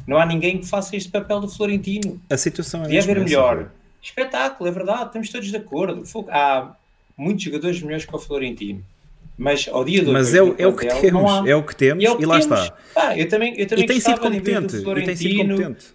não 0.07 0.17
há 0.17 0.25
ninguém 0.25 0.59
que 0.59 0.67
faça 0.67 0.95
este 0.95 1.09
papel 1.09 1.39
do 1.39 1.47
Florentino. 1.47 2.21
A 2.29 2.37
situação 2.37 2.81
é 2.81 2.83
Podia 2.85 3.01
haver 3.01 3.19
melhor. 3.19 3.71
Espetáculo, 4.01 4.69
é 4.69 4.71
verdade, 4.71 5.05
estamos 5.05 5.29
todos 5.29 5.47
de 5.47 5.55
acordo. 5.55 6.03
Há 6.29 6.75
muitos 7.17 7.43
jogadores 7.43 7.81
melhores 7.81 8.05
que 8.05 8.15
o 8.15 8.19
Florentino. 8.19 8.83
Mas 9.37 9.67
ao 9.67 9.83
dia 9.83 10.01
de 10.01 10.05
hoje. 10.05 10.13
Mas 10.13 10.33
é, 10.33 10.43
o, 10.43 10.55
é 10.57 10.67
o 10.67 10.75
que 10.75 10.87
temos, 10.87 11.47
é 11.47 11.55
o 11.55 11.63
que 11.63 11.75
temos 11.75 12.03
e, 12.03 12.07
é 12.07 12.11
o 12.11 12.17
que 12.17 12.23
e 12.23 12.25
lá 12.25 12.39
temos. 12.39 12.57
está. 12.61 12.77
Ah, 12.95 13.17
eu 13.17 13.27
também, 13.27 13.57
eu 13.57 13.65
também 13.65 13.85
e 13.85 13.87
tem 13.87 13.99
sido 13.99 14.19
competente. 14.19 14.75
E 14.75 15.05
tem 15.05 15.15
sido 15.15 15.37
competente. 15.37 15.85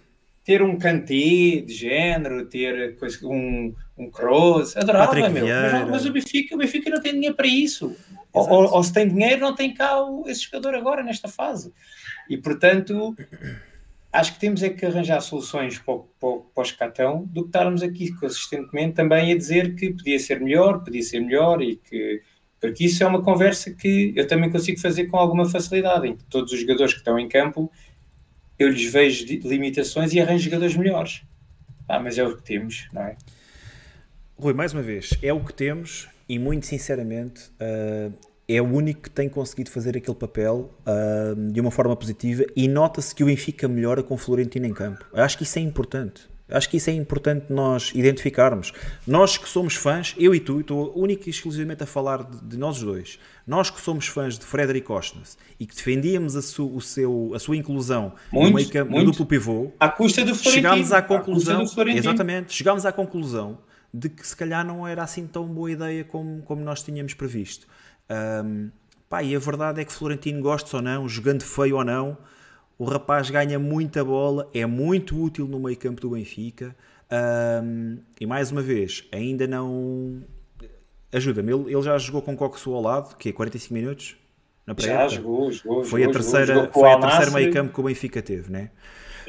Ter 0.43 0.61
um 0.61 0.77
Kanté 0.77 1.61
de 1.65 1.73
género, 1.73 2.45
ter 2.45 2.97
um, 3.23 3.73
um 3.97 4.09
Kroos, 4.09 4.75
adorava, 4.75 5.29
meu. 5.29 5.45
Mas, 5.45 5.89
mas, 5.89 6.05
o, 6.05 6.11
Benfica, 6.11 6.55
o 6.55 6.57
Benfica 6.57 6.89
não 6.89 7.01
tem 7.01 7.13
dinheiro 7.13 7.35
para 7.35 7.47
isso. 7.47 7.95
Ou, 8.33 8.49
ou, 8.49 8.73
ou, 8.73 8.83
se 8.83 8.91
tem 8.91 9.07
dinheiro, 9.07 9.41
não 9.41 9.55
tem 9.55 9.73
cá 9.73 9.95
esse 10.25 10.41
jogador 10.43 10.73
agora, 10.75 11.03
nesta 11.03 11.27
fase. 11.27 11.71
E 12.29 12.35
portanto, 12.37 13.15
acho 14.11 14.33
que 14.33 14.39
temos 14.39 14.63
é 14.63 14.69
que 14.69 14.85
arranjar 14.85 15.21
soluções 15.21 15.77
para 15.79 15.93
o, 15.93 16.45
para, 16.53 16.63
escatão 16.63 17.25
do 17.25 17.43
que 17.43 17.49
estarmos 17.49 17.83
aqui 17.83 18.11
consistentemente 18.13 18.95
também 18.95 19.31
a 19.31 19.37
dizer 19.37 19.75
que 19.75 19.91
podia 19.93 20.19
ser 20.19 20.39
melhor, 20.39 20.83
podia 20.83 21.03
ser 21.03 21.19
melhor 21.19 21.61
e 21.61 21.75
que 21.75 22.21
porque 22.59 22.85
isso 22.85 23.01
é 23.01 23.07
uma 23.07 23.21
conversa 23.21 23.71
que 23.71 24.11
eu 24.15 24.27
também 24.27 24.51
consigo 24.51 24.79
fazer 24.81 25.05
com 25.05 25.15
alguma 25.15 25.47
facilidade, 25.49 26.07
em 26.07 26.17
que 26.17 26.25
todos 26.25 26.51
os 26.51 26.59
jogadores 26.59 26.91
que 26.91 26.99
estão 26.99 27.17
em 27.17 27.29
campo 27.29 27.71
eu 28.57 28.67
lhes 28.67 28.91
vejo 28.91 29.25
limitações 29.25 30.13
e 30.13 30.19
arranjo 30.19 30.43
jogadores 30.43 30.75
melhores. 30.75 31.21
Ah, 31.87 31.99
mas 31.99 32.17
é 32.17 32.23
o 32.23 32.35
que 32.35 32.43
temos, 32.43 32.89
não 32.91 33.03
é? 33.03 33.15
Rui, 34.37 34.53
mais 34.53 34.73
uma 34.73 34.81
vez, 34.81 35.11
é 35.23 35.33
o 35.33 35.39
que 35.39 35.53
temos 35.53 36.09
e 36.27 36.37
muito 36.37 36.65
sinceramente 36.65 37.49
uh, 37.61 38.13
é 38.49 38.59
o 38.59 38.65
único 38.65 39.01
que 39.01 39.09
tem 39.11 39.29
conseguido 39.29 39.69
fazer 39.69 39.95
aquele 39.95 40.17
papel 40.17 40.73
uh, 40.81 41.51
de 41.51 41.61
uma 41.61 41.69
forma 41.69 41.95
positiva 41.95 42.43
e 42.55 42.67
nota-se 42.67 43.13
que 43.13 43.21
o 43.23 43.27
Benfica 43.27 43.67
melhora 43.67 44.01
com 44.01 44.15
o 44.15 44.17
Florentino 44.17 44.65
em 44.65 44.73
campo. 44.73 45.05
Acho 45.13 45.37
que 45.37 45.43
isso 45.43 45.59
é 45.59 45.61
importante. 45.61 46.27
Acho 46.49 46.67
que 46.67 46.77
isso 46.77 46.89
é 46.89 46.93
importante 46.93 47.45
nós 47.49 47.91
identificarmos. 47.93 48.73
Nós 49.05 49.37
que 49.37 49.47
somos 49.47 49.75
fãs, 49.75 50.15
eu 50.17 50.33
e 50.33 50.39
tu, 50.39 50.61
estou 50.61 50.91
única 50.95 51.29
e 51.29 51.29
exclusivamente 51.29 51.83
a 51.83 51.85
falar 51.85 52.23
de, 52.23 52.41
de 52.41 52.57
nós 52.57 52.81
dois. 52.81 53.19
Nós 53.45 53.69
que 53.69 53.79
somos 53.79 54.07
fãs 54.07 54.39
de 54.39 54.45
Frederic 54.45 54.91
Ostnes 54.91 55.37
e 55.59 55.67
que 55.67 55.75
defendíamos 55.75 56.35
a, 56.35 56.41
su, 56.41 56.75
o 56.75 56.81
seu, 56.81 57.31
a 57.35 57.39
sua 57.39 57.55
inclusão 57.55 58.13
muito, 58.33 58.49
no 58.49 58.55
meio 58.55 58.69
campo, 58.69 58.91
no 58.91 59.05
duplo 59.05 59.27
pivô, 59.27 59.71
à 59.79 59.89
custa 59.89 60.25
do 60.25 60.33
Florentino. 60.33 60.69
Chegámos 60.69 60.91
à 60.91 61.03
conclusão, 61.03 61.63
exatamente, 61.95 62.51
chegámos 62.51 62.83
à 62.83 62.91
conclusão 62.91 63.59
de 63.93 64.09
que 64.09 64.25
se 64.25 64.35
calhar 64.35 64.65
não 64.65 64.87
era 64.87 65.03
assim 65.03 65.27
tão 65.27 65.47
boa 65.47 65.71
ideia 65.71 66.03
como, 66.03 66.41
como 66.43 66.61
nós 66.63 66.81
tínhamos 66.81 67.13
previsto. 67.13 67.67
Um, 68.09 68.71
pá, 69.07 69.23
e 69.23 69.35
a 69.35 69.39
verdade 69.39 69.81
é 69.81 69.85
que 69.85 69.93
Florentino 69.93 70.41
gosta 70.41 70.77
ou 70.77 70.83
não, 70.83 71.07
jogando 71.07 71.43
feio 71.43 71.77
ou 71.77 71.83
não, 71.83 72.17
o 72.77 72.85
rapaz 72.85 73.29
ganha 73.29 73.59
muita 73.59 74.03
bola, 74.03 74.49
é 74.53 74.65
muito 74.65 75.21
útil 75.21 75.47
no 75.47 75.59
meio 75.59 75.77
campo 75.77 75.99
do 76.01 76.11
Benfica. 76.11 76.75
Um, 77.11 77.97
e 78.19 78.25
mais 78.25 78.51
uma 78.51 78.61
vez, 78.61 79.03
ainda 79.11 79.45
não. 79.47 80.23
Ajuda-me, 81.11 81.51
ele, 81.51 81.73
ele, 81.73 81.81
já 81.81 81.97
jogou 81.97 82.21
com 82.21 82.37
Coxo 82.37 82.71
ao 82.73 82.81
lado, 82.81 83.17
que 83.17 83.29
é 83.29 83.33
45 83.33 83.73
minutos? 83.73 84.15
Na 84.65 84.75
já 84.77 85.07
jogou, 85.07 85.51
jogou. 85.51 85.83
Foi 85.83 86.01
jogou, 86.01 86.11
a 86.11 86.13
terceira, 86.13 86.53
jogou, 86.53 86.71
foi 86.71 86.91
a 86.91 86.99
terceira 86.99 87.31
meio 87.31 87.51
campo 87.51 87.73
que 87.73 87.79
o 87.79 87.83
Benfica 87.83 88.21
teve, 88.21 88.51
né? 88.51 88.69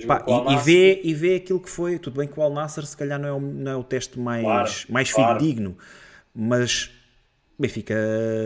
Pá, 0.07 0.24
e, 0.27 0.52
e, 0.52 0.57
vê, 0.59 1.01
e 1.02 1.15
vê 1.15 1.36
aquilo 1.36 1.59
que 1.59 1.70
foi. 1.70 1.98
Tudo 1.98 2.19
bem 2.19 2.28
que 2.28 2.39
o 2.39 2.43
Al 2.43 2.52
Nasser 2.52 2.85
se 2.86 2.97
calhar 2.97 3.19
não 3.19 3.28
é 3.28 3.32
o, 3.32 3.40
não 3.40 3.73
é 3.73 3.77
o 3.77 3.82
teste 3.82 4.19
mais, 4.19 4.44
claro, 4.44 4.70
mais 4.90 5.12
claro. 5.12 5.39
fidedigno, 5.39 5.77
mas 6.35 6.90
Benfica, 7.60 7.94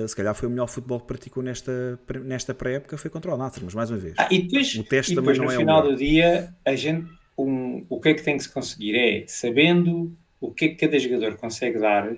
se 0.08 0.16
calhar, 0.16 0.34
foi 0.34 0.48
o 0.48 0.50
melhor 0.50 0.66
futebol 0.66 0.98
que 0.98 1.06
praticou 1.06 1.40
nesta, 1.40 1.98
nesta 2.24 2.52
pré-época, 2.52 2.98
foi 2.98 3.08
contra 3.08 3.32
o 3.32 3.36
Nasser, 3.36 3.62
mas 3.64 3.72
mais 3.72 3.88
uma 3.88 3.98
vez. 3.98 4.14
Ah, 4.18 4.26
e 4.28 4.42
depois, 4.42 4.74
o 4.74 4.82
teste 4.82 5.12
e 5.12 5.14
depois, 5.14 5.38
também 5.38 5.38
não 5.38 5.44
no 5.44 5.52
é 5.52 5.56
final 5.56 5.82
do 5.82 5.96
dia, 5.96 6.52
a 6.64 6.74
gente, 6.74 7.08
um, 7.38 7.86
o 7.88 8.00
que 8.00 8.08
é 8.08 8.14
que 8.14 8.22
tem 8.24 8.36
que 8.36 8.42
se 8.42 8.52
conseguir 8.52 8.96
é, 8.96 9.24
sabendo 9.28 10.12
o 10.40 10.50
que 10.50 10.64
é 10.64 10.68
que 10.70 10.74
cada 10.74 10.98
jogador 10.98 11.36
consegue 11.36 11.78
dar, 11.78 12.12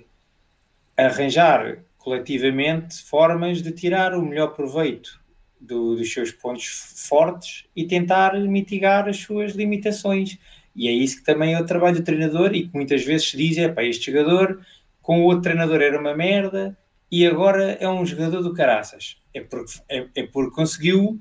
arranjar 0.97 1.83
coletivamente 1.99 3.03
formas 3.03 3.61
de 3.61 3.71
tirar 3.71 4.15
o 4.15 4.21
melhor 4.23 4.55
proveito 4.55 5.21
do, 5.61 5.95
dos 5.95 6.11
seus 6.11 6.31
pontos 6.31 6.65
fortes 7.07 7.65
e 7.75 7.85
tentar 7.85 8.33
mitigar 8.39 9.07
as 9.07 9.17
suas 9.17 9.53
limitações. 9.53 10.39
E 10.75 10.87
é 10.87 10.91
isso 10.91 11.17
que 11.17 11.23
também 11.23 11.53
é 11.53 11.61
o 11.61 11.65
trabalho 11.65 11.97
do 11.97 12.03
treinador 12.03 12.55
e 12.55 12.67
que 12.67 12.73
muitas 12.73 13.03
vezes 13.05 13.29
se 13.29 13.37
diz, 13.37 13.57
é 13.57 13.67
para 13.67 13.85
este 13.85 14.11
jogador 14.11 14.59
com 14.99 15.21
o 15.21 15.25
outro 15.25 15.43
treinador 15.43 15.81
era 15.81 15.99
uma 15.99 16.15
merda, 16.15 16.77
e 17.11 17.25
agora 17.25 17.77
é 17.79 17.87
um 17.87 18.05
jogador 18.05 18.41
do 18.41 18.53
caraças. 18.53 19.17
É 19.33 19.41
porque, 19.41 19.73
é, 19.89 20.07
é 20.15 20.23
porque 20.23 20.55
conseguiu 20.55 21.19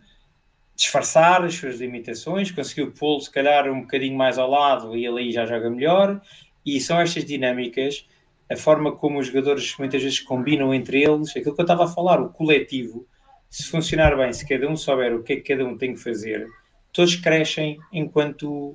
disfarçar 0.75 1.45
as 1.45 1.55
suas 1.55 1.81
limitações, 1.81 2.51
conseguiu 2.51 2.93
pô-lo 2.93 3.21
se 3.21 3.31
calhar 3.31 3.71
um 3.71 3.81
bocadinho 3.81 4.17
mais 4.17 4.39
ao 4.39 4.51
lado 4.51 4.97
e 4.97 5.07
ele 5.07 5.21
aí 5.21 5.33
já 5.33 5.47
joga 5.47 5.71
melhor. 5.71 6.21
E 6.65 6.81
são 6.81 7.01
estas 7.01 7.25
dinâmicas, 7.25 8.07
a 8.51 8.57
forma 8.57 8.93
como 8.93 9.19
os 9.19 9.29
jogadores 9.29 9.75
muitas 9.79 10.03
vezes 10.03 10.21
combinam 10.21 10.75
entre 10.75 11.03
eles, 11.03 11.31
aquilo 11.31 11.55
que 11.55 11.61
eu 11.61 11.65
estava 11.65 11.85
a 11.85 11.89
falar, 11.89 12.21
o 12.21 12.29
coletivo, 12.29 13.07
se 13.49 13.65
funcionar 13.65 14.17
bem, 14.17 14.33
se 14.33 14.47
cada 14.47 14.69
um 14.69 14.77
souber 14.77 15.15
o 15.15 15.23
que 15.23 15.33
é 15.35 15.37
que 15.37 15.55
cada 15.55 15.65
um 15.65 15.79
tem 15.79 15.95
que 15.95 16.01
fazer, 16.01 16.47
todos 16.93 17.17
crescem 17.17 17.79
enquanto, 17.93 18.75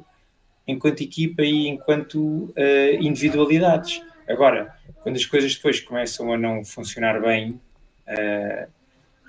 enquanto 0.67 1.01
equipa 1.01 1.43
e 1.43 1.67
enquanto 1.67 2.17
uh, 2.17 2.53
individualidades. 2.99 4.01
Agora, 4.27 4.73
quando 5.01 5.15
as 5.15 5.25
coisas 5.25 5.55
depois 5.55 5.79
começam 5.79 6.31
a 6.31 6.37
não 6.37 6.63
funcionar 6.63 7.21
bem 7.21 7.59
uh, 8.07 8.67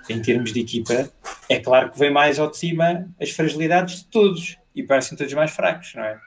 em 0.09 0.21
termos 0.21 0.53
de 0.53 0.59
equipa, 0.59 1.09
é 1.49 1.59
claro 1.59 1.91
que 1.91 1.99
vem 1.99 2.11
mais 2.11 2.39
ao 2.39 2.49
de 2.49 2.57
cima 2.57 3.07
as 3.21 3.31
fragilidades 3.31 3.99
de 3.99 4.05
todos 4.05 4.57
e 4.75 4.83
parecem 4.83 5.17
todos 5.17 5.33
mais 5.33 5.51
fracos, 5.51 5.93
não 5.95 6.03
é? 6.03 6.19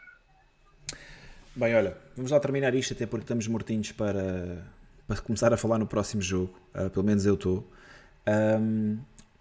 Bem, 1.54 1.74
olha, 1.74 1.96
vamos 2.14 2.30
lá 2.30 2.38
terminar 2.38 2.74
isto, 2.74 2.92
até 2.92 3.06
porque 3.06 3.24
estamos 3.24 3.46
mortinhos 3.48 3.90
para, 3.92 4.62
para 5.08 5.16
começar 5.22 5.52
a 5.52 5.56
falar 5.56 5.78
no 5.78 5.86
próximo 5.86 6.20
jogo. 6.20 6.54
Uh, 6.74 6.90
pelo 6.90 7.04
menos 7.04 7.24
eu 7.24 7.34
estou. 7.34 7.66
Um, 8.28 8.98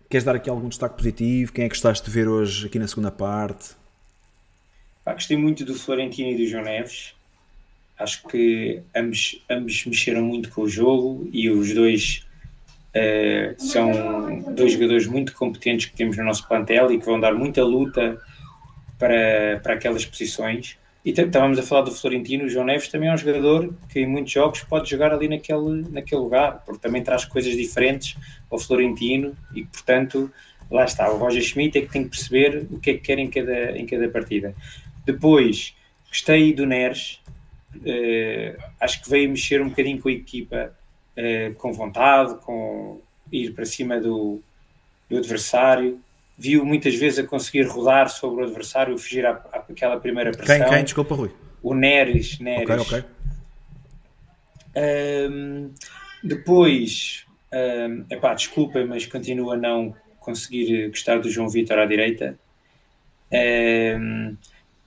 queres 0.09 0.23
dar 0.23 0.35
aqui 0.35 0.49
algum 0.49 0.69
destaque 0.69 0.95
positivo? 0.95 1.51
Quem 1.51 1.65
é 1.65 1.67
que 1.67 1.75
gostaste 1.75 2.05
de 2.05 2.11
ver 2.11 2.27
hoje 2.27 2.67
aqui 2.67 2.79
na 2.79 2.87
segunda 2.87 3.11
parte? 3.11 3.75
Ah, 5.05 5.13
gostei 5.13 5.37
muito 5.37 5.65
do 5.65 5.75
Florentino 5.75 6.29
e 6.29 6.37
do 6.37 6.47
João 6.47 6.63
Neves. 6.63 7.13
Acho 7.97 8.27
que 8.27 8.81
ambos, 8.95 9.43
ambos 9.49 9.85
mexeram 9.85 10.21
muito 10.21 10.49
com 10.49 10.63
o 10.63 10.69
jogo 10.69 11.29
e 11.31 11.49
os 11.49 11.73
dois 11.73 12.25
uh, 12.95 13.61
são 13.61 14.41
dois 14.53 14.73
jogadores 14.73 15.07
muito 15.07 15.33
competentes 15.33 15.85
que 15.85 15.95
temos 15.95 16.17
no 16.17 16.23
nosso 16.23 16.47
plantel 16.47 16.91
e 16.91 16.99
que 16.99 17.05
vão 17.05 17.19
dar 17.19 17.33
muita 17.33 17.63
luta 17.63 18.19
para, 18.99 19.59
para 19.63 19.73
aquelas 19.73 20.05
posições. 20.05 20.77
E 21.05 21.11
estávamos 21.11 21.59
a 21.59 21.61
falar 21.61 21.83
do 21.83 21.91
Florentino, 21.91 22.45
o 22.45 22.49
João 22.49 22.65
Neves 22.65 22.87
também 22.87 23.09
é 23.09 23.13
um 23.13 23.17
jogador 23.17 23.71
que 23.89 23.99
em 23.99 24.07
muitos 24.07 24.31
jogos 24.31 24.63
pode 24.63 24.89
jogar 24.89 25.13
ali 25.13 25.27
naquele, 25.27 25.87
naquele 25.91 26.19
lugar, 26.19 26.63
porque 26.65 26.81
também 26.81 27.03
traz 27.03 27.23
coisas 27.23 27.55
diferentes 27.55 28.17
ao 28.49 28.57
Florentino 28.57 29.37
e, 29.53 29.63
portanto, 29.65 30.31
lá 30.71 30.83
está. 30.83 31.07
O 31.11 31.17
Roger 31.17 31.43
Schmidt 31.43 31.77
é 31.77 31.81
que 31.81 31.91
tem 31.91 32.03
que 32.05 32.09
perceber 32.09 32.65
o 32.71 32.79
que 32.79 32.89
é 32.89 32.93
que 32.95 33.01
quer 33.01 33.19
em 33.19 33.29
cada, 33.29 33.77
em 33.77 33.85
cada 33.85 34.09
partida. 34.09 34.55
Depois, 35.05 35.75
gostei 36.09 36.53
do 36.53 36.65
Neres, 36.65 37.21
acho 38.79 39.03
que 39.03 39.09
veio 39.09 39.29
mexer 39.29 39.61
um 39.61 39.69
bocadinho 39.69 40.01
com 40.01 40.09
a 40.09 40.11
equipa, 40.11 40.73
uh, 41.17 41.53
com 41.55 41.73
vontade, 41.73 42.35
com 42.41 43.01
ir 43.31 43.53
para 43.53 43.65
cima 43.65 43.99
do, 43.99 44.41
do, 45.09 45.17
adversário. 45.17 45.99
Viu 46.37 46.65
muitas 46.65 46.95
vezes 46.95 47.19
a 47.19 47.23
conseguir 47.23 47.63
rodar 47.63 48.09
sobre 48.09 48.43
o 48.43 48.45
adversário, 48.45 48.97
fugir 48.97 49.25
à, 49.25 49.31
àquela 49.53 49.99
primeira 49.99 50.31
pressão. 50.31 50.59
Quem, 50.59 50.69
quem? 50.69 50.83
Desculpa, 50.83 51.15
Rui. 51.15 51.31
O 51.63 51.73
Neres. 51.73 52.39
Neres. 52.39 52.69
Ok, 52.69 52.99
ok. 52.99 53.05
Um, 54.77 55.71
depois, 56.21 57.25
um, 57.53 58.05
epá, 58.09 58.33
desculpem, 58.33 58.85
mas 58.85 59.05
continuo 59.05 59.51
a 59.51 59.57
não 59.57 59.95
conseguir 60.19 60.89
gostar 60.89 61.19
do 61.19 61.29
João 61.29 61.47
Vitor 61.47 61.79
à 61.79 61.85
direita. 61.85 62.37
Um, 63.31 64.35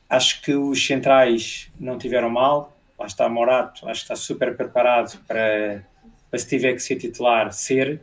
acho 0.09 0.43
que 0.43 0.55
os 0.55 0.85
centrais 0.85 1.70
não 1.78 1.97
tiveram 1.97 2.28
mal 2.28 2.77
lá 2.98 3.06
está 3.06 3.28
Morato, 3.28 3.88
acho 3.88 4.00
que 4.00 4.04
está 4.04 4.16
super 4.16 4.56
preparado 4.56 5.18
para, 5.26 5.86
para 6.30 6.38
se 6.38 6.48
tiver 6.48 6.74
que 6.74 6.80
ser 6.80 6.96
titular, 6.96 7.52
ser. 7.52 8.00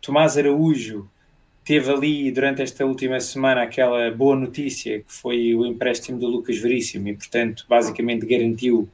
Tomás 0.00 0.38
Araújo 0.38 1.10
teve 1.64 1.90
ali 1.90 2.30
durante 2.30 2.62
esta 2.62 2.86
última 2.86 3.20
semana 3.20 3.62
aquela 3.62 4.10
boa 4.10 4.36
notícia 4.36 5.00
que 5.00 5.12
foi 5.12 5.54
o 5.54 5.66
empréstimo 5.66 6.18
do 6.18 6.26
Lucas 6.26 6.58
Veríssimo 6.58 7.08
e, 7.08 7.14
portanto, 7.14 7.66
basicamente 7.68 8.24
garantiu 8.24 8.88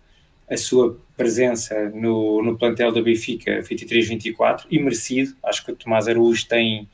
a 0.51 0.57
sua 0.57 0.99
presença 1.17 1.91
no, 1.91 2.43
no 2.43 2.57
plantel 2.57 2.93
da 2.93 3.03
Benfica 3.03 3.63
23-24 3.63 4.67
e 4.71 4.79
merecido. 4.79 5.35
Acho 5.43 5.65
que 5.65 5.73
o 5.73 5.77
Tomás 5.77 6.07
Araújo 6.09 6.47
tem, 6.47 6.89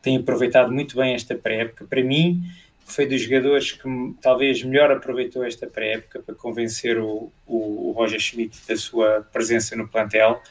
tem 0.00 0.16
aproveitado 0.16 0.72
muito 0.72 0.96
bem 0.96 1.14
esta 1.14 1.34
pré-época. 1.34 1.84
Para 1.84 2.02
mim, 2.02 2.42
foi 2.84 3.06
dos 3.06 3.22
jogadores 3.22 3.72
que 3.72 4.14
talvez 4.20 4.62
melhor 4.62 4.90
aproveitou 4.90 5.44
esta 5.44 5.66
pré-época 5.66 6.20
para 6.20 6.34
convencer 6.34 6.98
o, 6.98 7.32
o, 7.46 7.88
o, 7.88 7.92
Roger 7.92 8.20
Schmidt 8.20 8.58
da 8.68 8.76
sua 8.76 9.26
presença 9.32 9.74
no 9.74 9.88
plantel. 9.88 10.42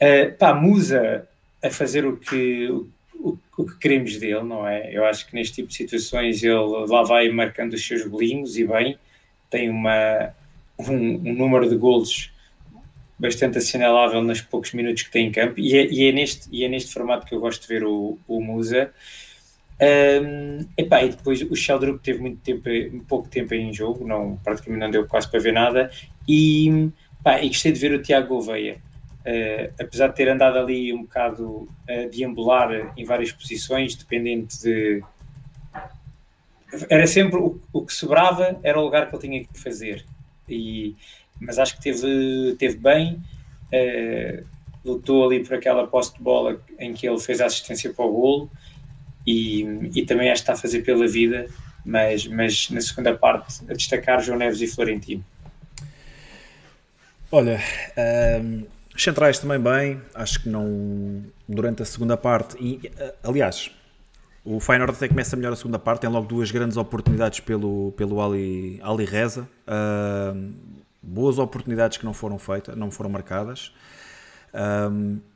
Uh, 0.00 0.36
pá, 0.36 0.54
Musa 0.54 1.28
a 1.62 1.70
fazer 1.70 2.04
o 2.04 2.16
que, 2.16 2.68
o, 3.14 3.38
o, 3.56 3.66
que 3.66 3.78
queremos 3.78 4.16
dele, 4.16 4.42
não 4.42 4.66
é? 4.66 4.90
Eu 4.92 5.04
acho 5.04 5.26
que 5.28 5.34
neste 5.34 5.56
tipo 5.56 5.68
de 5.68 5.74
situações 5.74 6.42
ele 6.42 6.86
lá 6.88 7.02
vai 7.02 7.28
marcando 7.28 7.74
os 7.74 7.86
seus 7.86 8.04
bolinhos 8.06 8.56
e 8.58 8.64
bem, 8.64 8.98
tem 9.48 9.68
uma, 9.68 10.34
um, 10.78 10.94
um 10.94 11.34
número 11.34 11.68
de 11.68 11.76
golos 11.76 12.32
bastante 13.18 13.58
assinalável 13.58 14.20
nos 14.20 14.40
poucos 14.40 14.72
minutos 14.72 15.04
que 15.04 15.10
tem 15.12 15.28
em 15.28 15.32
campo 15.32 15.60
e 15.60 15.76
é, 15.76 15.86
e 15.86 16.08
é, 16.08 16.12
neste, 16.12 16.48
e 16.50 16.64
é 16.64 16.68
neste 16.68 16.92
formato 16.92 17.24
que 17.24 17.34
eu 17.34 17.38
gosto 17.38 17.62
de 17.62 17.68
ver 17.68 17.84
o, 17.84 18.18
o 18.26 18.40
Musa. 18.40 18.92
Um, 19.82 20.64
epá, 20.78 21.02
e 21.02 21.08
depois 21.08 21.42
o 21.42 21.56
Sheldrup 21.56 22.00
teve 22.00 22.20
muito 22.20 22.40
tempo, 22.40 23.04
pouco 23.08 23.28
tempo 23.28 23.52
em 23.52 23.72
jogo, 23.72 24.06
não, 24.06 24.36
praticamente 24.36 24.80
não 24.80 24.90
deu 24.90 25.08
quase 25.08 25.28
para 25.28 25.40
ver 25.40 25.52
nada. 25.52 25.90
E, 26.28 26.88
pá, 27.24 27.42
e 27.42 27.48
gostei 27.48 27.72
de 27.72 27.80
ver 27.80 27.92
o 27.92 28.00
Tiago 28.00 28.28
Gouveia, 28.28 28.76
uh, 29.26 29.72
apesar 29.80 30.08
de 30.08 30.14
ter 30.14 30.28
andado 30.28 30.56
ali 30.58 30.92
um 30.92 31.02
bocado 31.02 31.68
a 31.88 32.06
deambular 32.08 32.92
em 32.96 33.04
várias 33.04 33.32
posições, 33.32 33.96
dependente 33.96 34.62
de. 34.62 35.02
Era 36.88 37.06
sempre 37.08 37.38
o, 37.38 37.60
o 37.72 37.84
que 37.84 37.92
sobrava, 37.92 38.58
era 38.62 38.78
o 38.78 38.84
lugar 38.84 39.10
que 39.10 39.16
ele 39.16 39.22
tinha 39.22 39.44
que 39.44 39.58
fazer. 39.58 40.04
E, 40.48 40.94
mas 41.40 41.58
acho 41.58 41.76
que 41.76 41.82
teve, 41.82 42.54
teve 42.56 42.76
bem. 42.76 43.20
Uh, 43.72 44.44
lutou 44.84 45.24
ali 45.24 45.42
por 45.44 45.54
aquela 45.54 45.86
posse 45.86 46.14
de 46.14 46.22
bola 46.22 46.60
em 46.78 46.92
que 46.92 47.08
ele 47.08 47.18
fez 47.18 47.40
a 47.40 47.46
assistência 47.46 47.92
para 47.92 48.04
o 48.04 48.12
golo 48.12 48.50
e, 49.26 49.62
e 49.94 50.06
também 50.06 50.30
está 50.30 50.54
a 50.54 50.56
fazer 50.56 50.82
pela 50.82 51.06
vida, 51.06 51.46
mas, 51.84 52.26
mas 52.26 52.70
na 52.70 52.80
segunda 52.80 53.14
parte 53.14 53.62
a 53.68 53.74
destacar 53.74 54.22
João 54.22 54.38
Neves 54.38 54.60
e 54.60 54.66
Florentino. 54.66 55.24
Olha, 57.30 57.60
um, 57.96 58.00
ehm, 58.00 58.66
os 58.94 59.02
centrais 59.02 59.38
também 59.38 59.58
bem, 59.58 60.00
acho 60.14 60.42
que 60.42 60.48
não 60.48 61.24
durante 61.48 61.82
a 61.82 61.84
segunda 61.84 62.16
parte, 62.16 62.56
e 62.60 62.90
eh, 62.98 63.14
aliás, 63.22 63.70
o 64.44 64.60
Feyenoord 64.60 64.96
até 64.96 65.08
começa 65.08 65.34
melhor 65.34 65.52
a 65.52 65.56
segunda 65.56 65.78
parte, 65.78 66.02
tem 66.02 66.10
logo 66.10 66.26
duas 66.26 66.50
grandes 66.50 66.76
oportunidades 66.76 67.40
pelo, 67.40 67.92
pelo 67.92 68.20
Ali, 68.20 68.78
Ali 68.82 69.04
Reza, 69.04 69.48
uh, 69.66 70.52
boas 71.02 71.38
oportunidades 71.38 71.96
que 71.96 72.04
não 72.04 72.12
foram 72.12 72.38
feitas, 72.38 72.76
não 72.76 72.90
foram 72.90 73.08
marcadas. 73.08 73.72
Um, 74.52 74.58
ehm, 74.58 75.31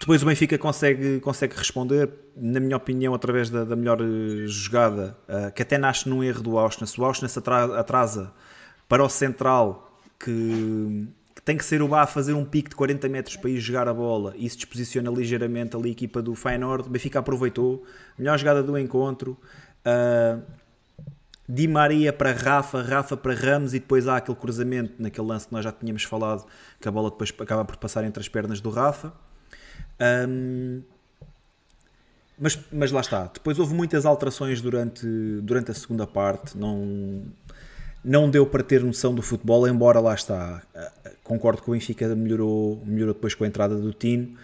depois 0.00 0.22
o 0.22 0.26
Benfica 0.26 0.56
consegue, 0.56 1.20
consegue 1.20 1.54
responder, 1.54 2.08
na 2.34 2.58
minha 2.58 2.76
opinião, 2.78 3.12
através 3.12 3.50
da, 3.50 3.64
da 3.64 3.76
melhor 3.76 4.00
eh, 4.00 4.46
jogada, 4.46 5.14
uh, 5.28 5.52
que 5.52 5.60
até 5.60 5.76
nasce 5.76 6.08
num 6.08 6.24
erro 6.24 6.42
do 6.42 6.58
Auschwitz. 6.58 6.96
O 6.96 7.04
Auschwitz 7.04 7.36
atrasa 7.36 8.32
para 8.88 9.04
o 9.04 9.10
central, 9.10 10.00
que, 10.18 11.06
que, 11.34 11.42
tem 11.42 11.54
que 11.54 11.64
ser 11.66 11.82
o 11.82 11.88
Bá 11.88 12.00
a 12.00 12.06
fazer 12.06 12.32
um 12.32 12.46
pique 12.46 12.70
de 12.70 12.76
40 12.76 13.10
metros 13.10 13.36
para 13.36 13.50
ir 13.50 13.60
jogar 13.60 13.88
a 13.88 13.92
bola 13.92 14.32
e 14.38 14.48
se 14.48 14.56
disposiciona 14.56 15.10
ligeiramente 15.10 15.76
ali 15.76 15.90
a 15.90 15.92
equipa 15.92 16.22
do 16.22 16.34
Feyenoord. 16.34 16.88
O 16.88 16.90
Benfica 16.90 17.18
aproveitou, 17.18 17.84
melhor 18.18 18.38
jogada 18.38 18.62
do 18.62 18.78
encontro. 18.78 19.36
Uh, 19.84 20.42
Di 21.46 21.66
Maria 21.68 22.12
para 22.12 22.32
Rafa, 22.32 22.80
Rafa 22.80 23.16
para 23.16 23.34
Ramos 23.34 23.74
e 23.74 23.80
depois 23.80 24.06
há 24.06 24.18
aquele 24.18 24.36
cruzamento 24.36 24.94
naquele 25.02 25.26
lance 25.26 25.48
que 25.48 25.52
nós 25.52 25.64
já 25.64 25.72
tínhamos 25.72 26.04
falado, 26.04 26.46
que 26.80 26.88
a 26.88 26.92
bola 26.92 27.10
depois 27.10 27.34
acaba 27.38 27.64
por 27.64 27.76
passar 27.76 28.04
entre 28.04 28.20
as 28.20 28.28
pernas 28.28 28.60
do 28.60 28.70
Rafa. 28.70 29.12
Um, 30.00 30.82
mas, 32.38 32.58
mas 32.72 32.90
lá 32.90 33.00
está. 33.00 33.30
Depois 33.32 33.58
houve 33.58 33.74
muitas 33.74 34.06
alterações 34.06 34.62
durante, 34.62 35.06
durante 35.42 35.70
a 35.70 35.74
segunda 35.74 36.06
parte. 36.06 36.56
Não, 36.56 37.22
não 38.02 38.30
deu 38.30 38.46
para 38.46 38.62
ter 38.62 38.82
noção 38.82 39.14
do 39.14 39.20
futebol, 39.20 39.68
embora 39.68 40.00
lá 40.00 40.14
está. 40.14 40.62
Concordo 41.22 41.60
que 41.60 41.68
o 41.68 41.74
Benfica 41.74 42.08
melhorou, 42.14 42.82
melhorou 42.86 43.12
depois 43.12 43.34
com 43.34 43.44
a 43.44 43.46
entrada 43.46 43.76
do 43.76 43.92
Tino. 43.92 44.36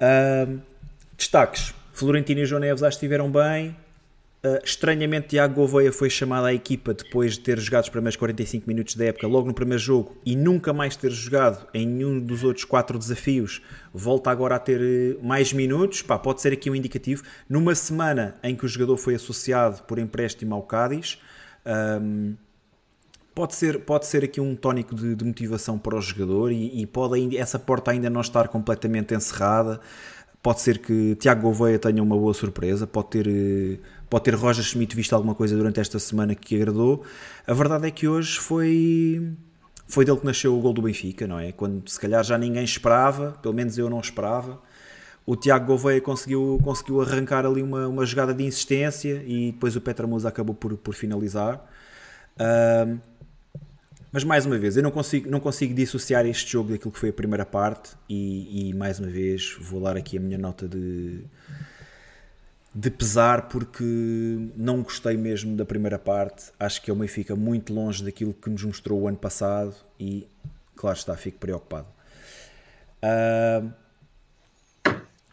Uh, 0.00 0.60
destaques. 1.16 1.74
Florentino 1.92 2.40
e 2.40 2.46
João 2.46 2.60
Neves 2.60 2.82
acho 2.82 2.98
que 2.98 3.04
estiveram 3.04 3.30
bem. 3.30 3.76
Uh, 4.44 4.58
estranhamente, 4.64 5.28
Tiago 5.28 5.54
Gouveia 5.54 5.92
foi 5.92 6.10
chamado 6.10 6.46
à 6.46 6.52
equipa 6.52 6.92
depois 6.92 7.34
de 7.34 7.40
ter 7.40 7.60
jogado 7.60 7.84
os 7.84 7.90
primeiros 7.90 8.16
45 8.16 8.66
minutos 8.66 8.96
da 8.96 9.04
época, 9.04 9.24
logo 9.28 9.46
no 9.46 9.54
primeiro 9.54 9.80
jogo, 9.80 10.16
e 10.26 10.34
nunca 10.34 10.72
mais 10.72 10.96
ter 10.96 11.12
jogado 11.12 11.64
em 11.72 11.86
nenhum 11.86 12.18
dos 12.18 12.42
outros 12.42 12.64
quatro 12.64 12.98
desafios. 12.98 13.62
Volta 13.94 14.32
agora 14.32 14.56
a 14.56 14.58
ter 14.58 14.80
eh, 14.80 15.16
mais 15.22 15.52
minutos. 15.52 16.02
Pá, 16.02 16.18
pode 16.18 16.40
ser 16.40 16.52
aqui 16.52 16.68
um 16.68 16.74
indicativo. 16.74 17.22
Numa 17.48 17.72
semana 17.76 18.36
em 18.42 18.56
que 18.56 18.64
o 18.64 18.68
jogador 18.68 18.96
foi 18.96 19.14
associado 19.14 19.84
por 19.84 20.00
empréstimo 20.00 20.56
ao 20.56 20.62
Cádiz, 20.62 21.20
um, 22.02 22.34
pode, 23.32 23.54
ser, 23.54 23.78
pode 23.80 24.06
ser 24.06 24.24
aqui 24.24 24.40
um 24.40 24.56
tónico 24.56 24.92
de, 24.96 25.14
de 25.14 25.24
motivação 25.24 25.78
para 25.78 25.96
o 25.96 26.00
jogador 26.00 26.50
e, 26.50 26.82
e 26.82 26.84
pode 26.84 27.36
essa 27.36 27.60
porta 27.60 27.92
ainda 27.92 28.10
não 28.10 28.20
estar 28.20 28.48
completamente 28.48 29.14
encerrada. 29.14 29.80
Pode 30.42 30.60
ser 30.60 30.78
que 30.78 31.14
Tiago 31.16 31.42
Gouveia 31.42 31.78
tenha 31.78 32.02
uma 32.02 32.16
boa 32.16 32.34
surpresa, 32.34 32.86
pode 32.86 33.08
ter 33.10 33.28
eh, 33.28 33.78
Pode 34.12 34.24
ter 34.24 34.34
Roger 34.34 34.62
Schmidt 34.62 34.94
visto 34.94 35.14
alguma 35.14 35.34
coisa 35.34 35.56
durante 35.56 35.80
esta 35.80 35.98
semana 35.98 36.34
que 36.34 36.54
agradou. 36.54 37.02
A 37.46 37.54
verdade 37.54 37.88
é 37.88 37.90
que 37.90 38.06
hoje 38.06 38.38
foi 38.38 39.32
foi 39.88 40.04
dele 40.04 40.18
que 40.18 40.26
nasceu 40.26 40.54
o 40.54 40.60
gol 40.60 40.74
do 40.74 40.82
Benfica, 40.82 41.26
não 41.26 41.38
é? 41.38 41.50
Quando 41.50 41.88
se 41.88 41.98
calhar 41.98 42.22
já 42.22 42.36
ninguém 42.36 42.62
esperava, 42.62 43.30
pelo 43.40 43.54
menos 43.54 43.78
eu 43.78 43.88
não 43.88 44.00
esperava. 44.00 44.60
O 45.24 45.34
Tiago 45.34 45.64
Gouveia 45.64 45.98
conseguiu, 45.98 46.60
conseguiu 46.62 47.00
arrancar 47.00 47.46
ali 47.46 47.62
uma, 47.62 47.88
uma 47.88 48.04
jogada 48.04 48.34
de 48.34 48.44
insistência 48.44 49.24
e 49.26 49.52
depois 49.52 49.76
o 49.76 49.80
Petra 49.80 50.06
Musa 50.06 50.28
acabou 50.28 50.54
por, 50.54 50.76
por 50.76 50.94
finalizar. 50.94 51.66
Mas 54.12 54.24
mais 54.24 54.44
uma 54.44 54.58
vez, 54.58 54.76
eu 54.76 54.82
não 54.82 54.90
consigo, 54.90 55.30
não 55.30 55.40
consigo 55.40 55.72
dissociar 55.72 56.26
este 56.26 56.52
jogo 56.52 56.70
daquilo 56.70 56.92
que 56.92 56.98
foi 56.98 57.08
a 57.08 57.12
primeira 57.12 57.46
parte 57.46 57.92
e, 58.06 58.68
e 58.68 58.74
mais 58.74 59.00
uma 59.00 59.08
vez 59.08 59.56
vou 59.58 59.80
dar 59.80 59.96
aqui 59.96 60.18
a 60.18 60.20
minha 60.20 60.36
nota 60.36 60.68
de, 60.68 61.24
de 62.74 62.90
pesar 62.90 63.48
porque 63.48 63.82
não 64.54 64.82
gostei 64.82 65.16
mesmo 65.16 65.56
da 65.56 65.64
primeira 65.64 65.98
parte. 65.98 66.52
Acho 66.60 66.82
que 66.82 66.92
o 66.92 66.94
Benfica 66.94 67.34
muito 67.34 67.72
longe 67.72 68.04
daquilo 68.04 68.34
que 68.34 68.50
nos 68.50 68.62
mostrou 68.62 69.00
o 69.00 69.08
ano 69.08 69.16
passado 69.16 69.74
e, 69.98 70.28
claro 70.76 70.98
está, 70.98 71.16
fico 71.16 71.38
preocupado. 71.38 71.88
Uh, 73.02 73.72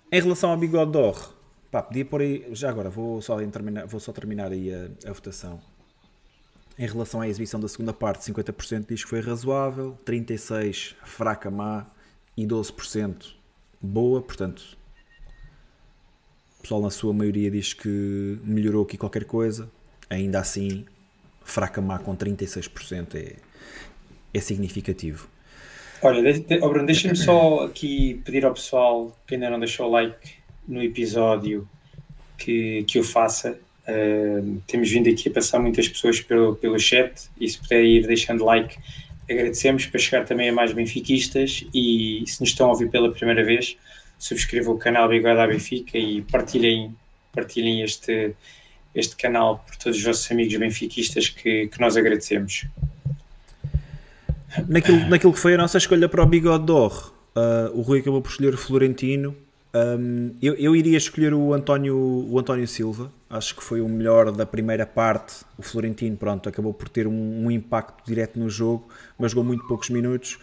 em 0.10 0.22
relação 0.22 0.52
ao 0.52 0.58
Bigode 0.58 0.94
d'Or, 0.94 1.36
podia 1.70 2.06
pôr 2.06 2.22
aí, 2.22 2.48
já 2.54 2.70
agora, 2.70 2.90
vou 2.90 3.22
só 3.22 3.38
terminar, 3.46 3.86
vou 3.86 4.00
só 4.00 4.14
terminar 4.14 4.54
aí 4.54 4.74
a, 4.74 5.10
a 5.10 5.12
votação. 5.12 5.60
Em 6.80 6.88
relação 6.88 7.22
à 7.22 7.28
exibição 7.28 7.60
da 7.60 7.68
segunda 7.68 7.94
parte, 7.94 8.24
50% 8.32 8.86
diz 8.88 9.04
que 9.04 9.10
foi 9.10 9.20
razoável, 9.20 9.98
36% 10.06 10.96
fraca, 11.04 11.52
má 11.52 11.86
e 12.36 12.48
12% 12.48 13.34
boa, 13.82 14.22
portanto 14.22 14.80
o 16.60 16.62
pessoal, 16.62 16.82
na 16.82 16.90
sua 16.90 17.14
maioria, 17.14 17.50
diz 17.50 17.74
que 17.74 18.38
melhorou 18.44 18.84
aqui 18.84 18.98
qualquer 18.98 19.24
coisa. 19.24 19.72
Ainda 20.10 20.40
assim, 20.40 20.86
fraca 21.42 21.80
má 21.80 21.98
com 22.00 22.16
36% 22.16 23.16
é, 23.16 23.36
é 24.34 24.40
significativo. 24.42 25.30
Olha, 26.02 26.34
de, 26.34 26.60
oh 26.62 26.70
Bruno, 26.70 26.86
deixa-me 26.86 27.16
só 27.16 27.66
aqui 27.66 28.22
pedir 28.26 28.46
ao 28.46 28.54
pessoal 28.54 29.18
que 29.26 29.36
ainda 29.36 29.50
não 29.50 29.60
deixou 29.60 29.88
o 29.88 29.92
like 29.92 30.34
no 30.68 30.84
episódio 30.84 31.68
que, 32.38 32.84
que 32.84 33.00
o 33.00 33.04
faça. 33.04 33.58
Temos 34.68 34.90
vindo 34.90 35.10
aqui 35.10 35.30
a 35.30 35.32
passar 35.32 35.60
muitas 35.60 35.88
pessoas 35.88 36.22
pelo, 36.22 36.56
pelo 36.56 36.80
chat 36.80 37.30
e 37.40 37.48
se 37.48 37.58
puder 37.60 37.84
ir 37.84 38.08
deixando 38.08 38.46
like, 38.46 38.78
agradecemos 39.30 39.86
para 39.86 40.00
chegar 40.00 40.26
também 40.26 40.50
a 40.50 40.54
mais 40.54 40.74
benfiquistas 40.74 41.66
e 41.74 42.24
se 42.26 42.42
nos 42.42 42.50
estão 42.50 42.68
a 42.68 42.72
ouvir 42.72 42.90
pela 42.90 43.12
primeira 43.12 43.44
vez, 43.44 43.78
subscrevam 44.18 44.76
o 44.76 44.78
canal 44.78 45.08
Bigode 45.08 45.40
à 45.40 45.48
Benfica 45.48 45.98
e 45.98 46.22
partilhem, 46.24 46.96
partilhem 47.34 47.82
este, 47.82 48.34
este 48.94 49.16
canal 49.16 49.64
por 49.66 49.76
todos 49.78 49.98
os 49.98 50.04
vossos 50.04 50.30
amigos 50.32 50.56
benfiquistas 50.58 51.30
que, 51.30 51.68
que 51.68 51.80
nós 51.80 51.96
agradecemos. 51.96 52.66
Naquilo, 54.68 55.08
naquilo 55.08 55.32
que 55.32 55.40
foi 55.40 55.54
a 55.54 55.58
nossa 55.58 55.78
escolha 55.78 56.10
para 56.10 56.24
o 56.24 56.26
Bigode 56.26 56.66
d'Or, 56.66 57.14
uh, 57.36 57.78
o 57.78 57.82
Rui 57.82 58.00
acabou 58.00 58.22
por 58.22 58.32
escolher 58.32 58.54
o 58.54 58.58
Florentino. 58.58 59.36
Um, 59.74 60.32
eu, 60.42 60.56
eu 60.56 60.76
iria 60.76 60.98
escolher 60.98 61.34
o 61.34 61.54
António, 61.54 61.96
o 61.96 62.40
António 62.40 62.68
Silva, 62.68 63.12
acho 63.30 63.56
que 63.56 63.64
foi 63.64 63.80
o 63.80 63.88
melhor 63.88 64.32
da 64.32 64.46
primeira 64.46 64.86
parte. 64.86 65.46
O 65.58 65.62
Florentino, 65.62 66.18
pronto, 66.18 66.50
acabou 66.50 66.74
por 66.74 66.90
ter 66.90 67.08
um, 67.08 67.46
um 67.46 67.52
impacto 67.52 68.04
direto 68.06 68.40
no 68.40 68.50
jogo, 68.50 68.90
mas 69.18 69.32
jogou 69.32 69.44
muito 69.44 69.66
poucos 69.68 69.90
minutos. 69.90 70.40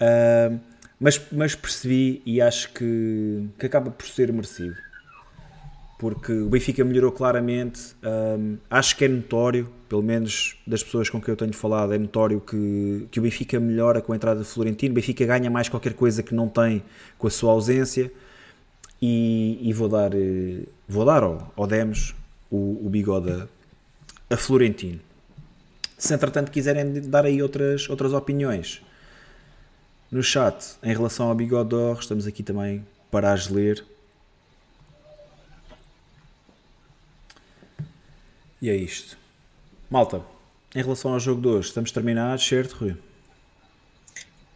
Uh, 0.00 0.58
mas, 0.98 1.20
mas 1.30 1.54
percebi 1.54 2.22
e 2.24 2.40
acho 2.40 2.72
que, 2.72 3.48
que 3.58 3.66
acaba 3.66 3.90
por 3.90 4.06
ser 4.06 4.32
merecido. 4.32 4.76
Porque 5.98 6.32
o 6.32 6.48
Benfica 6.48 6.82
melhorou 6.82 7.12
claramente. 7.12 7.94
Um, 8.02 8.56
acho 8.70 8.96
que 8.96 9.04
é 9.04 9.08
notório, 9.08 9.70
pelo 9.86 10.02
menos 10.02 10.56
das 10.66 10.82
pessoas 10.82 11.10
com 11.10 11.20
quem 11.20 11.32
eu 11.32 11.36
tenho 11.36 11.52
falado, 11.52 11.92
é 11.92 11.98
notório 11.98 12.40
que, 12.40 13.06
que 13.10 13.20
o 13.20 13.22
Benfica 13.22 13.60
melhora 13.60 14.00
com 14.00 14.14
a 14.14 14.16
entrada 14.16 14.40
de 14.40 14.46
Florentino. 14.46 14.92
O 14.92 14.94
Benfica 14.94 15.26
ganha 15.26 15.50
mais 15.50 15.68
qualquer 15.68 15.92
coisa 15.92 16.22
que 16.22 16.34
não 16.34 16.48
tem 16.48 16.82
com 17.18 17.26
a 17.26 17.30
sua 17.30 17.52
ausência. 17.52 18.10
E, 19.02 19.58
e 19.62 19.72
vou 19.72 19.88
dar, 19.88 20.14
eh, 20.14 20.64
vou 20.86 21.06
dar 21.06 21.22
ao, 21.22 21.52
ao 21.56 21.66
Demos 21.66 22.14
o, 22.50 22.86
o 22.86 22.90
bigode 22.90 23.48
a 24.28 24.36
Florentino. 24.36 25.00
Se 25.96 26.14
entretanto 26.14 26.50
quiserem 26.50 27.00
dar 27.08 27.24
aí 27.24 27.42
outras, 27.42 27.88
outras 27.88 28.12
opiniões 28.12 28.82
no 30.10 30.22
chat 30.22 30.76
em 30.82 30.92
relação 30.92 31.28
ao 31.28 31.34
Bigodor, 31.34 31.98
estamos 32.00 32.26
aqui 32.26 32.42
também 32.42 32.84
para 33.10 33.32
as 33.32 33.48
ler. 33.48 33.84
E 38.60 38.68
é 38.68 38.74
isto. 38.74 39.16
Malta, 39.88 40.22
em 40.74 40.82
relação 40.82 41.12
ao 41.12 41.20
jogo 41.20 41.40
de 41.40 41.48
hoje, 41.48 41.68
estamos 41.68 41.90
terminados, 41.92 42.46
certo, 42.46 42.72
Rui? 42.72 42.96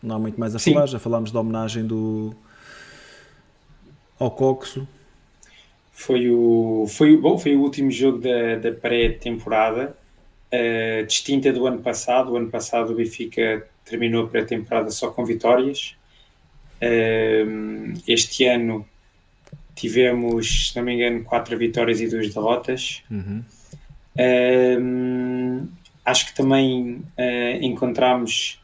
Não 0.02 0.16
há 0.16 0.18
muito 0.18 0.38
mais 0.38 0.54
a 0.54 0.58
Sim. 0.58 0.74
falar, 0.74 0.86
já 0.86 0.98
falámos 0.98 1.30
da 1.30 1.40
homenagem 1.40 1.86
do 1.86 2.34
ao 4.18 4.30
Coxo. 4.30 4.86
Foi 5.94 6.28
o, 6.28 6.86
foi, 6.88 7.16
bom, 7.16 7.38
foi 7.38 7.56
o 7.56 7.62
último 7.62 7.90
jogo 7.90 8.18
da, 8.18 8.56
da 8.56 8.72
pré-temporada, 8.72 9.96
uh, 10.52 11.06
distinta 11.06 11.52
do 11.52 11.66
ano 11.66 11.78
passado. 11.78 12.32
O 12.32 12.36
ano 12.36 12.50
passado 12.50 12.92
o 12.92 12.96
Benfica 12.96 13.66
terminou 13.84 14.24
a 14.24 14.28
pré-temporada 14.28 14.90
só 14.90 15.10
com 15.10 15.24
vitórias. 15.24 15.96
Uh, 16.82 17.94
este 18.06 18.44
ano 18.44 18.86
tivemos, 19.74 20.70
se 20.70 20.76
não 20.76 20.84
me 20.84 20.94
engano, 20.94 21.24
quatro 21.24 21.56
vitórias 21.56 22.00
e 22.00 22.08
duas 22.08 22.32
derrotas. 22.32 23.02
Uhum. 23.10 23.44
Uh, 24.16 25.68
acho 26.04 26.26
que 26.26 26.34
também 26.34 27.02
uh, 27.18 27.62
encontramos 27.62 28.60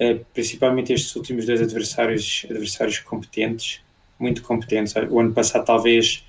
uh, 0.00 0.24
principalmente 0.32 0.92
estes 0.92 1.14
últimos 1.16 1.46
dois 1.46 1.60
adversários, 1.60 2.46
adversários 2.48 2.98
competentes, 3.00 3.80
muito 4.18 4.42
competentes. 4.42 4.94
O 5.10 5.20
ano 5.20 5.32
passado, 5.32 5.64
talvez, 5.64 6.24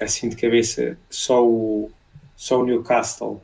assim 0.00 0.28
de 0.28 0.36
cabeça, 0.36 0.96
só 1.10 1.44
o, 1.46 1.90
só 2.36 2.60
o 2.60 2.64
Newcastle 2.64 3.42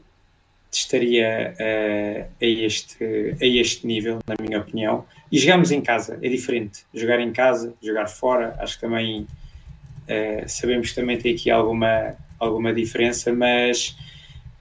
estaria 0.72 1.54
a, 1.60 2.44
este, 2.44 3.04
a 3.40 3.46
este 3.46 3.86
nível, 3.86 4.18
na 4.26 4.34
minha 4.40 4.60
opinião. 4.60 5.04
E 5.30 5.38
jogamos 5.38 5.70
em 5.70 5.80
casa, 5.80 6.18
é 6.20 6.28
diferente. 6.28 6.84
Jogar 6.92 7.20
em 7.20 7.32
casa, 7.32 7.74
jogar 7.82 8.08
fora, 8.08 8.56
acho 8.58 8.74
que 8.74 8.80
também 8.80 9.26
sabemos 10.46 10.90
que 10.90 10.94
também 10.96 11.16
tem 11.16 11.34
aqui 11.34 11.50
alguma 11.50 12.16
alguma 12.38 12.72
diferença, 12.72 13.32
mas, 13.32 13.96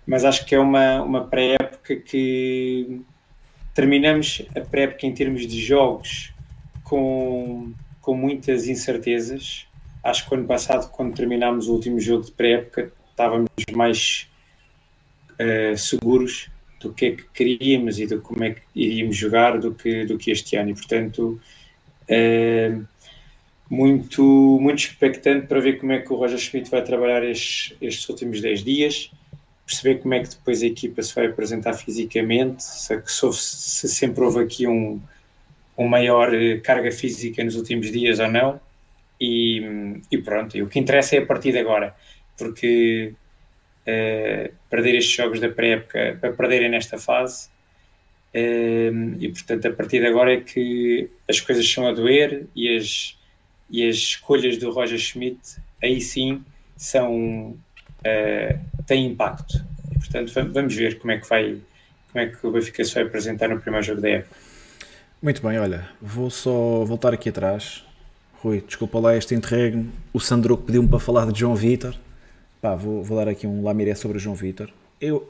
mas 0.06 0.26
acho 0.26 0.46
que 0.46 0.56
é 0.56 0.60
uma, 0.60 1.02
uma 1.02 1.26
pré-época 1.26 1.96
que 1.96 3.02
terminamos 3.74 4.44
a 4.56 4.62
pré-época 4.62 5.06
em 5.06 5.14
termos 5.14 5.48
de 5.48 5.60
jogos 5.60 6.34
com, 6.84 7.74
com 8.02 8.16
muitas 8.16 8.68
incertezas. 8.68 9.68
Acho 10.04 10.28
que 10.28 10.36
ano 10.36 10.46
passado, 10.46 10.90
quando 10.92 11.16
terminámos 11.16 11.68
o 11.68 11.74
último 11.74 12.00
jogo 12.00 12.26
de 12.26 12.32
pré-época, 12.32 12.92
estávamos 13.10 13.50
mais 13.74 14.30
uh, 15.40 15.78
seguros 15.78 16.50
do 16.82 16.94
que 16.94 17.06
é 17.06 17.12
que 17.12 17.24
queríamos 17.34 18.00
e 18.00 18.06
de 18.06 18.18
como 18.18 18.44
é 18.44 18.52
que 18.52 18.62
iríamos 18.76 19.16
jogar 19.16 19.58
do 19.60 19.74
que, 19.74 20.06
do 20.06 20.18
que 20.18 20.32
este 20.32 20.58
ano. 20.58 20.72
E, 20.72 20.74
portanto, 20.74 21.40
uh, 22.10 22.86
muito, 23.70 24.60
muito 24.62 24.80
expectante 24.80 25.48
para 25.48 25.60
ver 25.60 25.80
como 25.80 25.94
é 25.94 26.00
que 26.00 26.12
o 26.12 26.16
Roger 26.16 26.38
Schmidt 26.38 26.70
vai 26.70 26.84
trabalhar 26.84 27.24
estes, 27.24 27.76
estes 27.82 28.08
últimos 28.10 28.42
10 28.42 28.64
dias, 28.64 29.12
perceber 29.66 30.02
como 30.02 30.14
é 30.14 30.20
que 30.22 30.30
depois 30.30 30.62
a 30.62 30.66
equipa 30.66 31.02
se 31.02 31.16
vai 31.16 31.28
apresentar 31.28 31.74
fisicamente, 31.74 32.64
se, 32.64 33.02
se 33.08 33.88
sempre 33.88 34.24
houve 34.24 34.42
aqui 34.42 34.68
um, 34.68 35.02
um 35.78 35.88
maior 35.88 36.34
eh, 36.34 36.60
carga 36.60 36.92
física 36.92 37.44
nos 37.44 37.56
últimos 37.56 37.92
dias 37.92 38.20
ou 38.20 38.30
não. 38.30 38.60
E, 39.26 40.02
e 40.12 40.18
pronto, 40.18 40.58
e 40.58 40.62
o 40.62 40.68
que 40.68 40.78
interessa 40.78 41.16
é 41.16 41.20
a 41.20 41.26
partir 41.26 41.54
de 41.54 41.60
agora, 41.60 41.96
porque 42.38 43.14
uh, 43.88 44.54
perder 44.70 44.96
estes 44.96 45.16
jogos 45.16 45.40
da 45.40 45.48
pré-época, 45.48 46.18
para 46.20 46.34
perderem 46.34 46.70
nesta 46.70 46.98
fase, 46.98 47.48
uh, 48.36 49.16
e 49.18 49.30
portanto 49.30 49.66
a 49.66 49.72
partir 49.72 50.02
de 50.02 50.08
agora 50.08 50.34
é 50.34 50.42
que 50.42 51.10
as 51.30 51.40
coisas 51.40 51.66
são 51.72 51.88
a 51.88 51.94
doer 51.94 52.48
e 52.54 52.76
as, 52.76 53.18
e 53.70 53.88
as 53.88 53.96
escolhas 53.96 54.58
do 54.58 54.70
Roger 54.72 55.00
Schmidt 55.00 55.40
aí 55.82 56.02
sim 56.02 56.44
são 56.76 57.52
uh, 57.52 58.84
têm 58.86 59.06
impacto. 59.06 59.64
E, 59.90 60.00
portanto, 60.00 60.34
vamos 60.52 60.76
ver 60.76 61.00
como 61.00 61.14
é 61.14 61.18
que 61.18 61.30
vai 61.30 61.62
como 62.12 62.26
é 62.26 62.28
que 62.28 62.46
o 62.46 62.52
Benfica 62.52 62.84
se 62.84 62.94
vai 62.94 63.04
apresentar 63.04 63.48
no 63.48 63.60
primeiro 63.62 63.86
jogo 63.86 64.02
da 64.02 64.10
época. 64.10 64.36
Muito 65.22 65.42
bem, 65.42 65.58
olha, 65.58 65.88
vou 66.02 66.30
só 66.30 66.84
voltar 66.84 67.14
aqui 67.14 67.30
atrás. 67.30 67.86
Rui, 68.44 68.62
desculpa 68.68 69.00
lá 69.00 69.16
este 69.16 69.34
interregno. 69.34 69.90
O 70.12 70.20
Sandro 70.20 70.58
pediu-me 70.58 70.90
para 70.90 71.00
falar 71.00 71.32
de 71.32 71.40
João 71.40 71.56
Vitor. 71.56 71.96
Pá, 72.62 72.76
vou, 72.76 73.02
vou 73.02 73.18
dar 73.18 73.30
aqui 73.30 73.48
um 73.48 73.64
lamiré 73.64 73.96
sobre 73.96 74.18
o 74.18 74.20
João 74.20 74.36
Vitor. 74.36 74.70
Eu, 75.00 75.30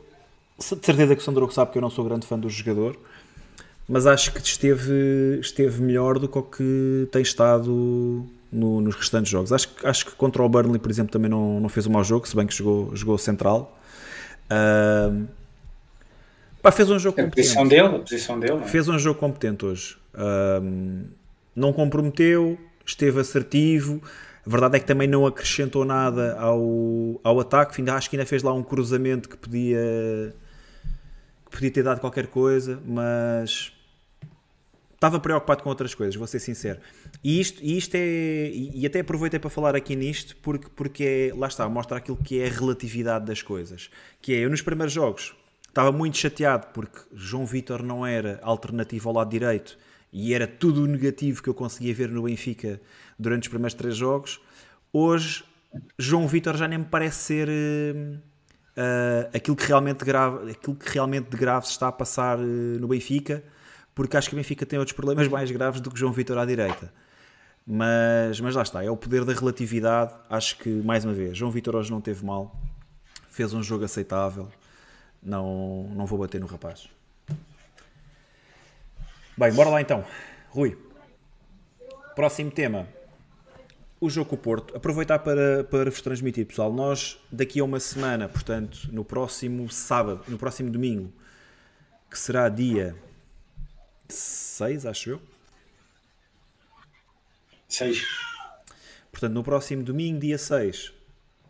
de 0.58 0.66
certeza 0.66 1.16
que 1.16 1.22
o 1.22 1.24
Sandro 1.24 1.50
sabe 1.52 1.72
que 1.72 1.78
eu 1.78 1.82
não 1.82 1.92
sou 1.92 2.04
grande 2.04 2.26
fã 2.26 2.40
do 2.40 2.50
jogador, 2.50 2.98
mas 3.88 4.08
acho 4.08 4.34
que 4.34 4.42
esteve, 4.42 5.38
esteve 5.40 5.80
melhor 5.84 6.18
do 6.18 6.28
que 6.28 6.40
o 6.40 6.42
que 6.42 7.08
tem 7.12 7.22
estado 7.22 8.26
no, 8.52 8.82
nos 8.82 8.96
restantes 8.96 9.32
jogos. 9.32 9.54
Acho, 9.54 9.70
acho 9.84 10.06
que 10.08 10.14
contra 10.14 10.42
o 10.42 10.50
Burnley, 10.50 10.80
por 10.80 10.90
exemplo, 10.90 11.12
também 11.12 11.30
não, 11.30 11.60
não 11.60 11.70
fez 11.70 11.86
um 11.86 11.92
mau 11.92 12.04
jogo, 12.04 12.28
se 12.28 12.36
bem 12.36 12.48
que 12.48 12.56
jogou, 12.56 12.96
jogou 12.96 13.16
central. 13.20 13.80
Uh, 14.46 15.28
pá, 16.64 16.72
fez 16.72 16.90
um 16.90 16.98
jogo 16.98 17.22
a 17.22 17.26
competente. 17.26 17.48
Posição 17.48 17.68
dele, 17.68 17.96
a 17.96 18.00
posição 18.00 18.40
dele. 18.40 18.64
É? 18.64 18.68
Fez 18.68 18.88
um 18.90 18.98
jogo 18.98 19.20
competente 19.20 19.66
hoje. 19.66 19.98
Uh, 20.16 21.06
não 21.56 21.72
comprometeu, 21.72 22.58
esteve 22.86 23.20
assertivo. 23.20 24.02
A 24.46 24.50
verdade 24.50 24.78
é 24.78 24.80
que 24.80 24.86
também 24.86 25.08
não 25.08 25.26
acrescentou 25.26 25.86
nada 25.86 26.38
ao, 26.40 27.20
ao 27.24 27.40
ataque. 27.40 27.80
Ainda, 27.80 27.96
acho 27.96 28.10
que 28.10 28.16
ainda 28.16 28.26
fez 28.26 28.44
lá 28.44 28.54
um 28.54 28.64
cruzamento 28.64 29.30
que 29.30 29.38
podia 29.38 30.34
podia 31.54 31.70
ter 31.70 31.84
dado 31.84 32.02
qualquer 32.02 32.28
coisa, 32.28 32.82
mas 32.86 33.72
estava 34.94 35.20
preocupado 35.20 35.62
com 35.62 35.70
outras 35.70 35.94
coisas, 35.94 36.16
vou 36.16 36.26
ser 36.26 36.40
sincero. 36.40 36.80
E 37.24 37.40
isto, 37.40 37.62
e 37.62 37.78
isto 37.78 37.96
é. 37.96 38.50
E 38.52 38.86
até 38.86 39.02
aproveitei 39.02 39.40
para 39.40 39.50
falar 39.50 39.76
aqui 39.76 39.96
nisto, 39.96 40.36
porque, 40.38 40.68
porque 40.76 41.04
é, 41.04 41.38
lá 41.38 41.48
está, 41.48 41.68
mostra 41.70 41.98
aquilo 41.98 42.18
que 42.18 42.40
é 42.40 42.48
a 42.48 42.50
relatividade 42.50 43.26
das 43.26 43.42
coisas. 43.42 43.90
Que 44.22 44.34
é, 44.34 44.40
eu 44.40 44.50
nos 44.50 44.62
primeiros 44.62 44.94
jogos 44.94 45.36
estava 45.68 45.92
muito 45.92 46.18
chateado 46.18 46.68
porque 46.74 47.00
João 47.14 47.46
Vitor 47.46 47.84
não 47.84 48.06
era 48.06 48.40
alternativo 48.44 49.10
ao 49.10 49.16
lado 49.16 49.30
direito 49.30 49.78
e 50.14 50.32
era 50.34 50.46
tudo 50.46 50.84
o 50.84 50.88
negativo 50.88 51.42
que 51.42 51.50
eu 51.50 51.56
conseguia 51.56 51.94
ver 51.94 52.08
no 52.08 52.22
Benfica 52.24 52.80
durante 53.18 53.44
os 53.44 53.48
primeiros 53.48 53.74
três 53.74 53.98
jogos. 53.98 54.40
Hoje, 54.94 55.44
João 55.98 56.28
Vitor 56.28 56.56
já 56.56 56.68
nem 56.68 56.78
me 56.78 56.86
parece 56.86 57.18
ser. 57.18 57.50
Uh, 57.50 59.30
aquilo, 59.36 59.56
que 59.56 59.66
realmente 59.66 60.06
grave, 60.06 60.52
aquilo 60.52 60.76
que 60.76 60.90
realmente 60.90 61.30
de 61.30 61.38
grave 61.38 61.66
se 61.66 61.72
está 61.72 61.88
a 61.88 61.92
passar 61.92 62.40
uh, 62.40 62.42
no 62.44 62.88
Benfica, 62.88 63.44
porque 63.94 64.18
acho 64.18 64.30
que 64.30 64.36
o 64.36 64.38
Benfica 64.38 64.66
tem 64.66 64.80
outros 64.80 64.96
problemas 64.96 65.28
mais 65.28 65.50
graves 65.52 65.82
do 65.82 65.92
que 65.92 66.00
João 66.00 66.12
Vitor 66.12 66.38
à 66.38 66.46
direita. 66.46 66.94
Mas, 67.66 68.40
mas 68.40 68.56
lá 68.56 68.62
está, 68.62 68.84
é 68.84 68.90
o 68.90 68.98
poder 68.98 69.26
da 69.26 69.34
relatividade. 69.34 70.14
Acho 70.30 70.58
que, 70.58 70.70
mais 70.70 71.06
uma 71.06 71.14
vez, 71.14 71.38
João 71.38 71.52
Vitor 71.52 71.76
hoje 71.76 71.92
não 71.92 72.02
teve 72.02 72.24
mal, 72.26 72.60
fez 73.30 73.54
um 73.54 73.64
jogo 73.64 73.86
aceitável. 73.86 74.48
Não, 75.22 75.90
não 75.96 76.06
vou 76.06 76.20
bater 76.20 76.42
no 76.42 76.48
rapaz. 76.48 76.90
Bem, 79.38 79.52
bora 79.54 79.70
lá 79.70 79.82
então. 79.82 80.06
Rui, 80.50 80.78
próximo 82.16 82.52
tema 82.52 82.88
o 84.04 84.10
jogo 84.10 84.32
com 84.32 84.36
o 84.36 84.40
Porto, 84.40 84.76
aproveitar 84.76 85.20
para, 85.20 85.64
para 85.64 85.90
vos 85.90 86.02
transmitir, 86.02 86.46
pessoal. 86.46 86.74
Nós, 86.74 87.18
daqui 87.32 87.62
a 87.62 87.64
uma 87.64 87.80
semana, 87.80 88.28
portanto, 88.28 88.90
no 88.92 89.06
próximo 89.06 89.70
sábado, 89.70 90.22
no 90.28 90.38
próximo 90.38 90.70
domingo, 90.70 91.10
que 92.12 92.20
será 92.20 92.50
dia 92.50 92.94
6, 94.10 94.86
acho 94.86 95.12
eu. 95.12 95.22
6. 97.70 98.06
Portanto, 99.10 99.32
no 99.32 99.42
próximo 99.42 99.84
domingo, 99.84 100.20
dia 100.20 100.38
6, 100.38 100.92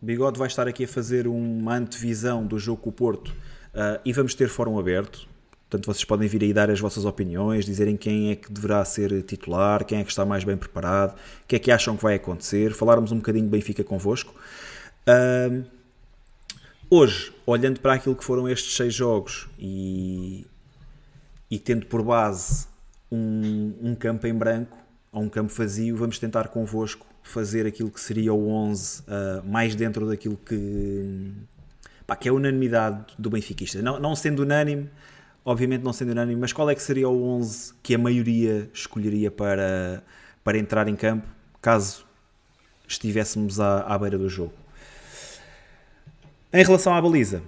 Bigode 0.00 0.38
vai 0.38 0.46
estar 0.46 0.68
aqui 0.68 0.84
a 0.84 0.88
fazer 0.88 1.26
uma 1.26 1.74
antevisão 1.74 2.46
do 2.46 2.56
jogo 2.56 2.82
com 2.82 2.90
o 2.90 2.92
Porto 2.92 3.30
uh, 3.30 4.00
e 4.04 4.12
vamos 4.12 4.32
ter 4.32 4.48
fórum 4.48 4.78
aberto. 4.78 5.28
Portanto, 5.74 5.86
vocês 5.86 6.04
podem 6.04 6.28
vir 6.28 6.40
aí 6.44 6.52
dar 6.52 6.70
as 6.70 6.78
vossas 6.78 7.04
opiniões, 7.04 7.64
dizerem 7.64 7.96
quem 7.96 8.30
é 8.30 8.36
que 8.36 8.52
deverá 8.52 8.84
ser 8.84 9.22
titular, 9.24 9.84
quem 9.84 9.98
é 9.98 10.04
que 10.04 10.10
está 10.10 10.24
mais 10.24 10.44
bem 10.44 10.56
preparado, 10.56 11.14
o 11.14 11.48
que 11.48 11.56
é 11.56 11.58
que 11.58 11.68
acham 11.68 11.96
que 11.96 12.02
vai 12.04 12.14
acontecer, 12.14 12.72
falarmos 12.72 13.10
um 13.10 13.16
bocadinho 13.16 13.44
de 13.44 13.50
Benfica 13.50 13.82
convosco. 13.82 14.32
Uh, 15.08 15.64
hoje, 16.88 17.32
olhando 17.44 17.80
para 17.80 17.94
aquilo 17.94 18.14
que 18.14 18.22
foram 18.22 18.48
estes 18.48 18.76
seis 18.76 18.94
jogos 18.94 19.48
e, 19.58 20.46
e 21.50 21.58
tendo 21.58 21.86
por 21.86 22.04
base 22.04 22.68
um, 23.10 23.74
um 23.82 23.94
campo 23.96 24.28
em 24.28 24.34
branco 24.34 24.78
ou 25.10 25.22
um 25.22 25.28
campo 25.28 25.52
vazio, 25.52 25.96
vamos 25.96 26.20
tentar 26.20 26.48
convosco 26.48 27.04
fazer 27.20 27.66
aquilo 27.66 27.90
que 27.90 28.00
seria 28.00 28.32
o 28.32 28.48
11 28.48 29.00
uh, 29.00 29.04
ah, 29.08 29.42
mais 29.44 29.74
dentro 29.74 30.06
daquilo 30.06 30.36
que, 30.36 31.32
pá, 32.06 32.14
que 32.14 32.28
é 32.28 32.30
a 32.30 32.34
unanimidade 32.34 33.06
do 33.18 33.28
benfiquista. 33.28 33.82
Não, 33.82 33.98
não 33.98 34.14
sendo 34.14 34.42
unânime, 34.44 34.88
obviamente 35.44 35.82
não 35.82 35.92
sendo 35.92 36.12
unânime, 36.12 36.40
mas 36.40 36.52
qual 36.52 36.68
é 36.70 36.74
que 36.74 36.82
seria 36.82 37.08
o 37.08 37.24
11 37.36 37.74
que 37.82 37.94
a 37.94 37.98
maioria 37.98 38.68
escolheria 38.72 39.30
para, 39.30 40.02
para 40.42 40.58
entrar 40.58 40.88
em 40.88 40.96
campo, 40.96 41.26
caso 41.60 42.04
estivéssemos 42.88 43.60
à, 43.60 43.80
à 43.80 43.98
beira 43.98 44.18
do 44.18 44.28
jogo? 44.28 44.52
Em 46.52 46.62
relação 46.62 46.94
à 46.94 47.00
baliza, 47.02 47.42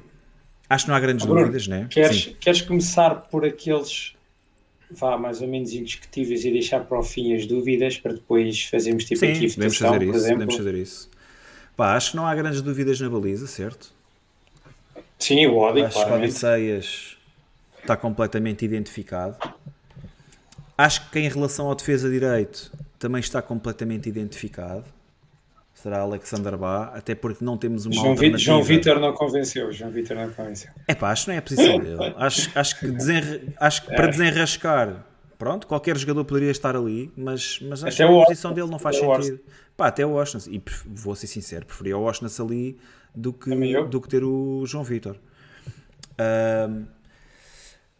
Acho 0.69 0.85
que 0.87 0.91
não 0.91 0.97
há 0.97 1.01
grandes 1.01 1.25
Bruno, 1.25 1.41
dúvidas, 1.43 1.69
né? 1.69 1.87
Queres, 1.89 2.35
queres 2.41 2.61
começar 2.63 3.15
por 3.15 3.45
aqueles 3.45 4.15
vá 4.91 5.17
mais 5.17 5.41
ou 5.41 5.49
menos 5.49 5.73
indiscutíveis 5.73 6.45
e 6.45 6.51
deixar 6.51 6.81
para 6.85 6.99
o 6.99 7.03
fim 7.03 7.35
as 7.35 7.47
dúvidas 7.47 7.99
para 7.99 8.13
depois 8.13 8.65
fazermos 8.65 9.05
tipo 9.05 9.19
Sim, 9.21 9.33
aqui 9.33 9.49
podemos 9.53 9.79
votação, 9.79 9.93
fazer 9.93 9.99
por 9.99 10.15
isso, 10.15 10.17
exemplo? 10.17 10.35
podemos 10.35 10.57
fazer 10.57 10.75
isso. 10.75 11.11
Pá, 11.77 11.95
acho 11.97 12.11
que 12.13 12.17
não 12.17 12.27
há 12.27 12.35
grandes 12.35 12.63
dúvidas 12.63 13.01
na 13.01 13.09
baliza, 13.09 13.47
certo? 13.47 13.93
Sim, 15.19 15.47
o 15.47 15.57
Odi, 15.57 15.83
Acho 15.83 15.89
que 15.89 16.05
claramente. 16.05 16.31
Odisseias 16.31 17.16
está 17.87 17.97
completamente 17.97 18.65
identificado. 18.65 19.37
Acho 20.77 21.09
que 21.11 21.19
em 21.19 21.29
relação 21.29 21.69
ao 21.69 21.75
defesa 21.75 22.11
direito 22.11 22.71
também 22.99 23.21
está 23.21 23.41
completamente 23.41 24.09
identificado. 24.09 24.85
Será 25.75 26.01
Alexander 26.01 26.57
Bá, 26.57 26.85
até 26.95 27.15
porque 27.15 27.45
não 27.45 27.57
temos 27.57 27.87
uma 27.87 27.95
João, 27.95 28.09
alternativa. 28.11 28.39
João 28.39 28.63
Vitor 28.63 28.99
não 28.99 29.13
convenceu. 29.13 29.71
João 29.73 29.91
Vitor 29.91 30.17
não 30.17 30.31
convenceu. 30.31 30.71
É 30.89 30.95
pá, 30.95 31.11
acho 31.11 31.25
que 31.25 31.29
não 31.31 31.35
é 31.35 31.39
a 31.39 31.43
posição 31.43 31.79
dele. 31.81 32.15
Acho, 32.17 32.51
acho 32.59 32.81
que, 32.81 32.89
desenra- 32.89 33.41
acho 33.61 33.85
que 33.87 33.93
É. 33.93 33.97
para 33.97 34.07
desenrascar, 34.09 35.05
pronto, 35.39 35.67
qualquer 35.67 35.97
jogador 35.99 36.25
poderia 36.25 36.51
estar 36.51 36.75
ali, 36.75 37.13
mas, 37.17 37.59
mas 37.63 37.85
acho 37.85 38.03
Até 38.03 38.11
que 38.13 38.19
a 38.21 38.25
posição 38.25 38.53
dele 38.55 38.71
não 38.71 38.79
faz 38.79 38.97
Até 38.97 39.23
sentido. 39.23 39.41
Pá, 39.77 39.89
até 39.89 40.05
o 40.05 40.11
Washington. 40.13 40.51
E 40.51 40.63
vou 40.87 41.15
ser 41.15 41.27
sincero, 41.27 41.67
preferia 41.67 41.97
o 41.97 42.03
Washington 42.03 42.45
ali 42.45 42.79
do 43.15 43.33
que, 43.33 43.51
do 43.85 44.01
que 44.01 44.09
ter 44.09 44.25
o 44.25 44.65
João 44.67 44.83
Vitor. 44.83 45.17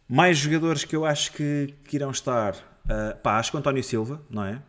Mais 0.07 0.37
jogadores 0.37 0.83
que 0.85 0.95
eu 0.95 1.05
acho 1.05 1.31
que, 1.33 1.73
que 1.83 1.95
irão 1.97 2.11
estar. 2.11 2.55
ah, 2.89 3.15
pá, 3.21 3.37
acho 3.39 3.51
que 3.51 3.57
o 3.57 3.59
António 3.59 3.83
Silva, 3.83 4.21
não 4.29 4.43
é? 4.43 4.61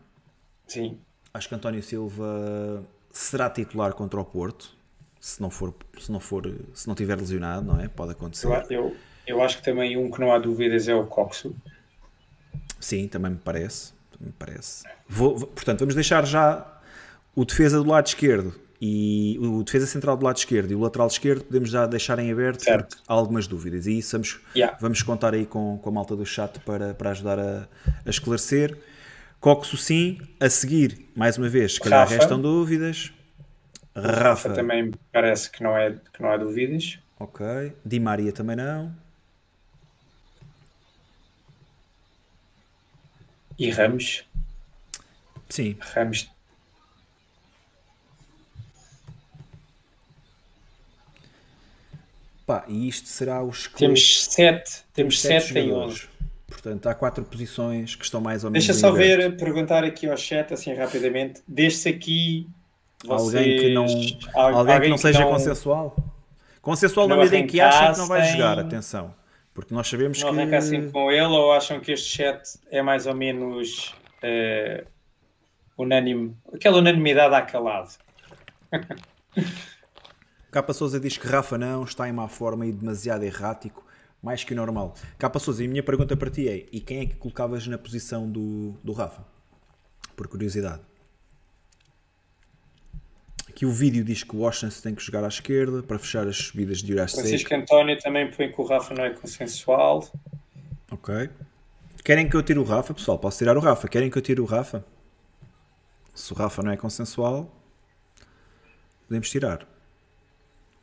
Sim. 0.67 0.99
Acho 1.33 1.49
que 1.49 1.55
António 1.55 1.83
Silva 1.83 2.85
será 3.11 3.49
titular 3.49 3.93
contra 3.93 4.21
o 4.21 4.25
Porto. 4.25 4.77
Se 5.21 5.41
não 5.43 5.51
for, 5.51 5.75
se 5.99 6.11
não 6.13 6.21
for, 6.21 6.43
se 6.75 6.87
não 6.87 6.95
tiver 6.95 7.17
lesionado, 7.17 7.67
não 7.67 7.81
é? 7.81 7.89
Pode 7.89 8.13
acontecer. 8.13 8.47
Eu, 8.71 8.97
eu, 9.27 9.43
acho 9.43 9.59
que 9.59 9.65
também 9.65 9.97
um 9.97 10.11
que 10.11 10.21
não 10.21 10.33
há 10.33 10.39
dúvidas 10.39 10.87
é 10.89 10.95
o 10.95 11.07
Coxo. 11.07 11.55
Sim, 12.79 13.09
também 13.09 13.33
me 13.33 13.39
parece. 13.39 13.93
Também 14.13 14.29
me 14.29 14.35
parece. 14.39 14.85
Vou- 15.09 15.35
portanto, 15.47 15.81
vamos 15.81 15.95
deixar 15.95 16.25
já 16.25 16.81
o 17.35 17.45
defesa 17.45 17.83
do 17.83 17.89
lado 17.89 18.07
esquerdo 18.07 18.55
e 18.81 19.37
o 19.41 19.63
defesa 19.65 19.87
central 19.87 20.17
do 20.17 20.25
lado 20.25 20.37
esquerdo 20.37 20.71
e 20.71 20.75
o 20.75 20.81
lateral 20.81 21.09
esquerdo 21.09 21.45
podemos 21.45 21.69
já 21.71 21.85
deixar 21.87 22.19
em 22.21 22.31
aberto 22.31 22.63
Certo. 22.63 22.97
porque 22.97 23.03
há 23.09 23.13
algumas 23.13 23.47
dúvidas 23.49 23.87
e 23.87 23.99
isso 23.99 24.13
vamos, 24.13 24.41
Yeah. 24.55 24.77
vamos 24.81 25.03
contar 25.03 25.35
aí 25.35 25.45
com, 25.47 25.79
com 25.83 25.89
a 25.89 25.93
malta 25.93 26.15
do 26.15 26.25
chat 26.25 26.61
para, 26.61 26.95
para 26.95 27.11
ajudar 27.11 27.39
a, 27.39 27.69
a 28.07 28.11
esclarecer. 28.11 28.79
Coxo 29.41 29.77
sim, 29.77 30.19
a 30.41 30.49
seguir, 30.51 31.09
mais 31.15 31.39
uma 31.39 31.49
vez, 31.49 31.75
se 31.75 31.81
calhar 31.81 32.01
Rafa. 32.01 32.15
restam 32.17 32.41
dúvidas. 32.41 33.13
Rafa, 33.95 34.51
Também 34.51 34.85
me 34.85 34.95
parece 35.13 35.51
que 35.51 35.63
não, 35.63 35.77
é, 35.77 35.93
que 36.13 36.23
não 36.23 36.31
há 36.31 36.37
dúvidas. 36.37 36.99
ok. 37.19 37.73
Di 37.85 37.99
Maria 38.01 38.33
também 38.33 38.55
não. 38.57 38.95
E 43.59 43.71
Ramos. 43.71 44.25
Sim, 45.49 45.77
Ramos. 45.81 46.31
Pá, 52.49 52.65
e 52.67 52.89
isto 52.89 53.07
será 53.09 53.43
o 53.43 53.51
esqueleto. 53.51 53.79
Temos 53.79 54.25
sete. 54.25 54.71
Temos 54.95 55.21
sete 55.21 55.57
em 55.59 55.69
jogadores. 55.69 55.93
onze. 55.95 56.09
Portanto, 56.49 56.87
há 56.89 56.95
quatro 56.95 57.23
posições 57.25 57.95
que 57.95 58.05
estão 58.05 58.21
mais 58.23 58.43
ou 58.43 58.51
menos. 58.51 58.67
Deixa 58.67 58.81
só 58.81 58.91
ver, 58.91 59.37
perguntar 59.37 59.85
aqui 59.85 60.09
ao 60.09 60.17
chat, 60.17 60.53
assim 60.55 60.73
rapidamente. 60.73 61.43
Desde 61.47 61.91
aqui. 61.91 62.49
Alguém 63.07 63.59
que 63.59 63.75
não, 63.75 63.87
vocês- 63.87 64.17
al- 64.35 64.57
alguém 64.57 64.81
que 64.81 64.89
não 64.89 64.97
seja 64.99 65.25
consensual. 65.27 65.95
Consensual 66.63 67.07
na 67.07 67.15
não 67.17 67.23
medida 67.23 67.39
em 67.39 67.47
que 67.47 67.61
achem 67.61 67.93
que 67.93 67.99
não 67.99 68.07
vai 68.09 68.25
jogar, 68.33 68.59
atenção. 68.59 69.15
Porque 69.55 69.75
nós 69.75 69.87
sabemos 69.89 70.21
Não 70.23 70.33
que. 70.33 70.41
arrancassem 70.41 70.91
com 70.91 71.11
ele 71.13 71.23
ou 71.27 71.53
acham 71.53 71.79
que 71.81 71.93
este 71.93 72.17
chat 72.17 72.41
é 72.71 72.81
mais 72.81 73.07
ou 73.07 73.15
menos 73.15 73.95
eh, 74.23 74.85
unânime? 75.77 76.35
Aquela 76.53 76.79
unanimidade 76.79 77.35
à 77.35 77.43
calado. 77.43 77.91
Capa 80.51 80.73
Souza 80.73 80.99
diz 80.99 81.17
que 81.17 81.27
Rafa 81.27 81.59
não, 81.59 81.85
está 81.85 82.09
em 82.09 82.13
má 82.13 82.27
forma 82.27 82.67
e 82.67 82.73
demasiado 82.73 83.23
errático, 83.23 83.85
mais 84.23 84.45
que 84.45 84.53
o 84.53 84.57
normal. 84.57 84.95
Capa 85.19 85.39
Souza, 85.39 85.63
e 85.63 85.67
a 85.67 85.69
minha 85.69 85.83
pergunta 85.83 86.17
para 86.17 86.31
ti 86.31 86.49
é: 86.49 86.67
e 86.73 86.81
quem 86.81 87.01
é 87.01 87.07
que 87.07 87.17
colocavas 87.17 87.67
na 87.67 87.77
posição 87.77 88.31
do, 88.31 88.73
do 88.83 88.93
Rafa? 88.93 89.25
Por 90.17 90.27
curiosidade. 90.27 90.83
Aqui 93.49 93.67
o 93.67 93.73
vídeo 93.73 94.05
diz 94.05 94.23
que 94.23 94.37
o 94.37 94.41
Washington 94.41 94.81
tem 94.83 94.95
que 94.95 95.03
jogar 95.03 95.25
à 95.25 95.29
esquerda 95.29 95.83
para 95.83 95.99
fechar 95.99 96.27
as 96.27 96.37
subidas 96.37 96.79
de 96.79 96.93
Jurassic. 96.93 97.21
Francisco 97.21 97.55
António 97.55 97.99
também 97.99 98.31
põe 98.31 98.53
que 98.53 98.61
o 98.61 98.65
Rafa 98.65 98.95
não 98.95 99.05
é 99.05 99.11
consensual. 99.11 100.09
Ok. 100.91 101.29
Querem 102.05 102.29
que 102.29 102.37
eu 102.37 102.43
tire 102.43 102.59
o 102.59 102.63
Rafa, 102.65 102.95
pessoal? 102.95 103.19
Posso 103.19 103.39
tirar 103.39 103.57
o 103.57 103.61
Rafa? 103.61 103.87
Querem 103.89 104.11
que 104.11 104.17
eu 104.17 104.23
tire 104.23 104.41
o 104.41 104.45
Rafa? 104.45 104.85
Se 106.15 106.33
o 106.33 106.37
Rafa 106.37 106.63
não 106.63 106.71
é 106.71 106.77
consensual, 106.77 107.55
podemos 109.07 109.29
tirar. 109.29 109.67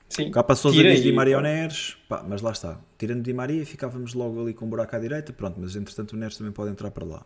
Sim. 0.10 0.32
Souza 0.56 0.77
Tira 0.77 0.90
diz 0.90 0.99
aí, 0.99 1.03
Di 1.03 1.11
Maria. 1.11 1.41
Neres. 1.41 1.98
Pá, 2.07 2.23
mas 2.27 2.41
lá 2.41 2.52
está. 2.52 2.80
Tirando 2.98 3.23
Di 3.23 3.34
Maria, 3.34 3.65
ficávamos 3.65 4.14
logo 4.14 4.41
ali 4.41 4.53
com 4.53 4.65
um 4.65 4.69
buraco 4.69 4.95
à 4.95 4.99
direita. 4.99 5.34
Pronto, 5.34 5.60
mas 5.60 5.76
entretanto 5.76 6.14
o 6.14 6.18
Neres 6.18 6.38
também 6.38 6.53
pode 6.53 6.72
entrar 6.72 6.91
para 6.91 7.06
lá. 7.06 7.26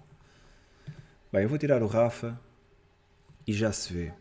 Bem, 1.32 1.44
eu 1.44 1.50
vou 1.50 1.58
tirar 1.58 1.84
o 1.84 1.88
Rafa 1.88 2.40
e 3.46 3.54
já 3.54 3.72
se 3.72 3.94
vê. 3.94 4.12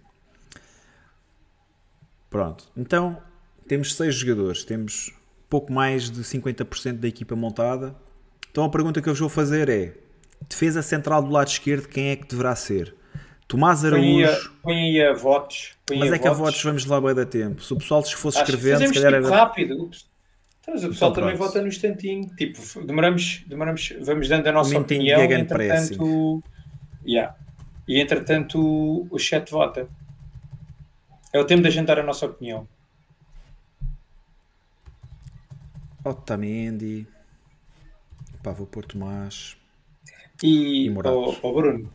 Pronto, 2.29 2.71
então 2.77 3.23
temos 3.67 3.95
seis 3.95 4.15
jogadores, 4.15 4.65
temos 4.65 5.15
pouco 5.49 5.73
mais 5.73 6.11
de 6.11 6.21
50% 6.23 6.99
da 6.99 7.09
equipa 7.09 7.35
montada. 7.35 7.97
Então 8.51 8.65
a 8.65 8.69
pergunta 8.69 9.01
que 9.01 9.09
eu 9.09 9.13
vos 9.13 9.21
vou 9.21 9.29
fazer 9.29 9.69
é: 9.71 9.95
defesa 10.47 10.83
central 10.83 11.23
do 11.23 11.31
lado 11.31 11.49
esquerdo, 11.49 11.89
quem 11.89 12.11
é 12.11 12.17
que 12.17 12.27
deverá 12.27 12.55
ser? 12.55 12.95
Tomás 13.49 13.83
Araújo. 13.85 14.53
põe 14.63 14.75
aí 14.77 15.03
a 15.03 15.15
votos. 15.15 15.73
Mas 15.91 16.13
é 16.13 16.19
que 16.19 16.29
a 16.29 16.33
votos 16.33 16.63
vamos 16.63 16.85
lá 16.85 17.01
bem 17.01 17.15
da 17.15 17.25
tempo. 17.25 17.63
Se 17.63 17.73
o 17.73 17.79
pessoal 17.79 18.03
se 18.05 18.15
fosse 18.15 18.39
escrevendo, 18.39 18.87
se 18.87 18.93
calhar 18.93 19.15
tipo 19.15 19.27
era. 19.27 19.37
rápido. 19.37 19.91
Então, 20.61 20.75
mas 20.75 20.85
o 20.85 20.89
pessoal 20.91 21.11
Então, 21.13 21.23
também 21.23 21.37
pronto. 21.37 21.49
vota 21.49 21.63
no 21.63 21.69
instantinho. 21.69 22.29
Tipo, 22.37 22.61
demoramos, 22.85 23.43
demoramos, 23.47 23.93
vamos 24.03 24.29
dando 24.29 24.47
a 24.49 24.53
nossa 24.53 24.77
Um 24.77 24.83
opinião. 24.83 25.19
gegenpressing. 25.21 25.95
Entretanto, 25.95 26.45
yeah. 27.07 27.35
E 27.89 27.99
entretanto 28.01 28.61
o, 28.61 29.09
o 29.11 29.19
chat 29.19 29.51
vota. 29.51 29.89
É 31.33 31.39
o 31.41 31.45
tempo 31.47 31.63
de 31.63 31.69
agendar 31.69 31.99
a 31.99 32.03
nossa 32.03 32.27
opinião. 32.27 32.69
Otamendi. 36.05 37.07
Pá, 38.43 38.53
vou 38.53 38.67
pôr 38.67 38.85
Tomás. 38.85 39.57
E, 40.43 40.87
E 40.87 40.91
oh, 40.91 41.35
oh, 41.43 41.53
Bruno, 41.53 41.91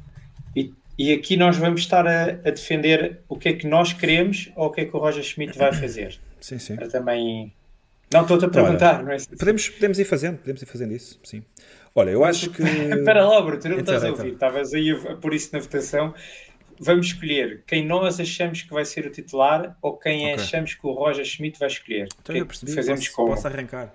e, 0.56 0.74
e 0.98 1.11
aqui 1.14 1.36
nós 1.38 1.57
vamos 1.57 1.82
estar 1.82 2.06
a, 2.07 2.24
a 2.26 2.52
defender 2.52 3.20
o 3.28 3.38
que 3.38 3.49
é 3.49 3.53
que 3.53 3.68
nós 3.68 3.94
queremos 3.94 4.52
ou 4.56 4.68
o 4.68 4.72
que 4.72 4.82
é 4.82 4.86
que 4.86 4.95
o 4.95 4.99
Roger 4.99 5.24
Schmidt 5.24 5.57
vai 5.57 5.74
fazer. 5.74 6.20
Sim, 6.40 6.60
sim. 6.60 6.76
Para 6.76 6.90
também. 6.90 7.53
Não 8.11 8.22
estou-te 8.24 8.44
a 8.45 8.49
perguntar, 8.49 9.02
não 9.02 9.14
é? 9.14 9.18
Podemos, 9.40 9.70
podemos 9.70 9.98
ir 9.98 10.03
fazendo, 10.06 10.38
podemos 10.40 10.61
ir 10.61 10.65
fazendo 10.65 10.94
isso, 10.94 11.18
sim. 11.24 11.41
Olha, 11.95 12.10
eu 12.11 12.24
acho 12.26 12.49
que. 12.49 12.61
Espera 12.91 13.26
lá, 13.26 13.41
Bruno, 13.41 13.61
tu 13.61 13.70
não 13.70 13.80
Então, 13.80 13.95
estás 13.95 14.03
a 14.03 14.10
então. 14.10 14.20
ouvir. 14.26 14.34
Estavas 14.34 14.74
aí 14.74 14.91
a 14.91 15.15
pôr 15.15 15.34
isso 15.34 15.49
na 15.53 15.60
votação. 15.60 16.14
Vamos 16.80 17.07
escolher 17.07 17.64
quem 17.65 17.86
nós 17.86 18.20
achamos 18.20 18.61
que 18.61 18.72
vai 18.74 18.84
ser 18.84 19.06
o 19.07 19.10
titular 19.10 19.78
ou 19.82 19.95
quem 19.98 20.34
Ok. 20.34 20.44
achamos 20.44 20.74
que 20.74 20.86
o 20.86 20.91
Roger 20.91 21.24
Schmidt 21.24 21.57
vai 21.57 21.70
escolher. 21.70 22.10
Então 22.22 22.34
que 22.34 22.40
é 22.40 22.41
eu 22.41 22.45
percebi, 22.45 22.74
fazemos 22.74 23.07
posso, 23.07 23.15
com. 23.15 23.28
posso 23.28 23.48
arrancar. 23.48 23.94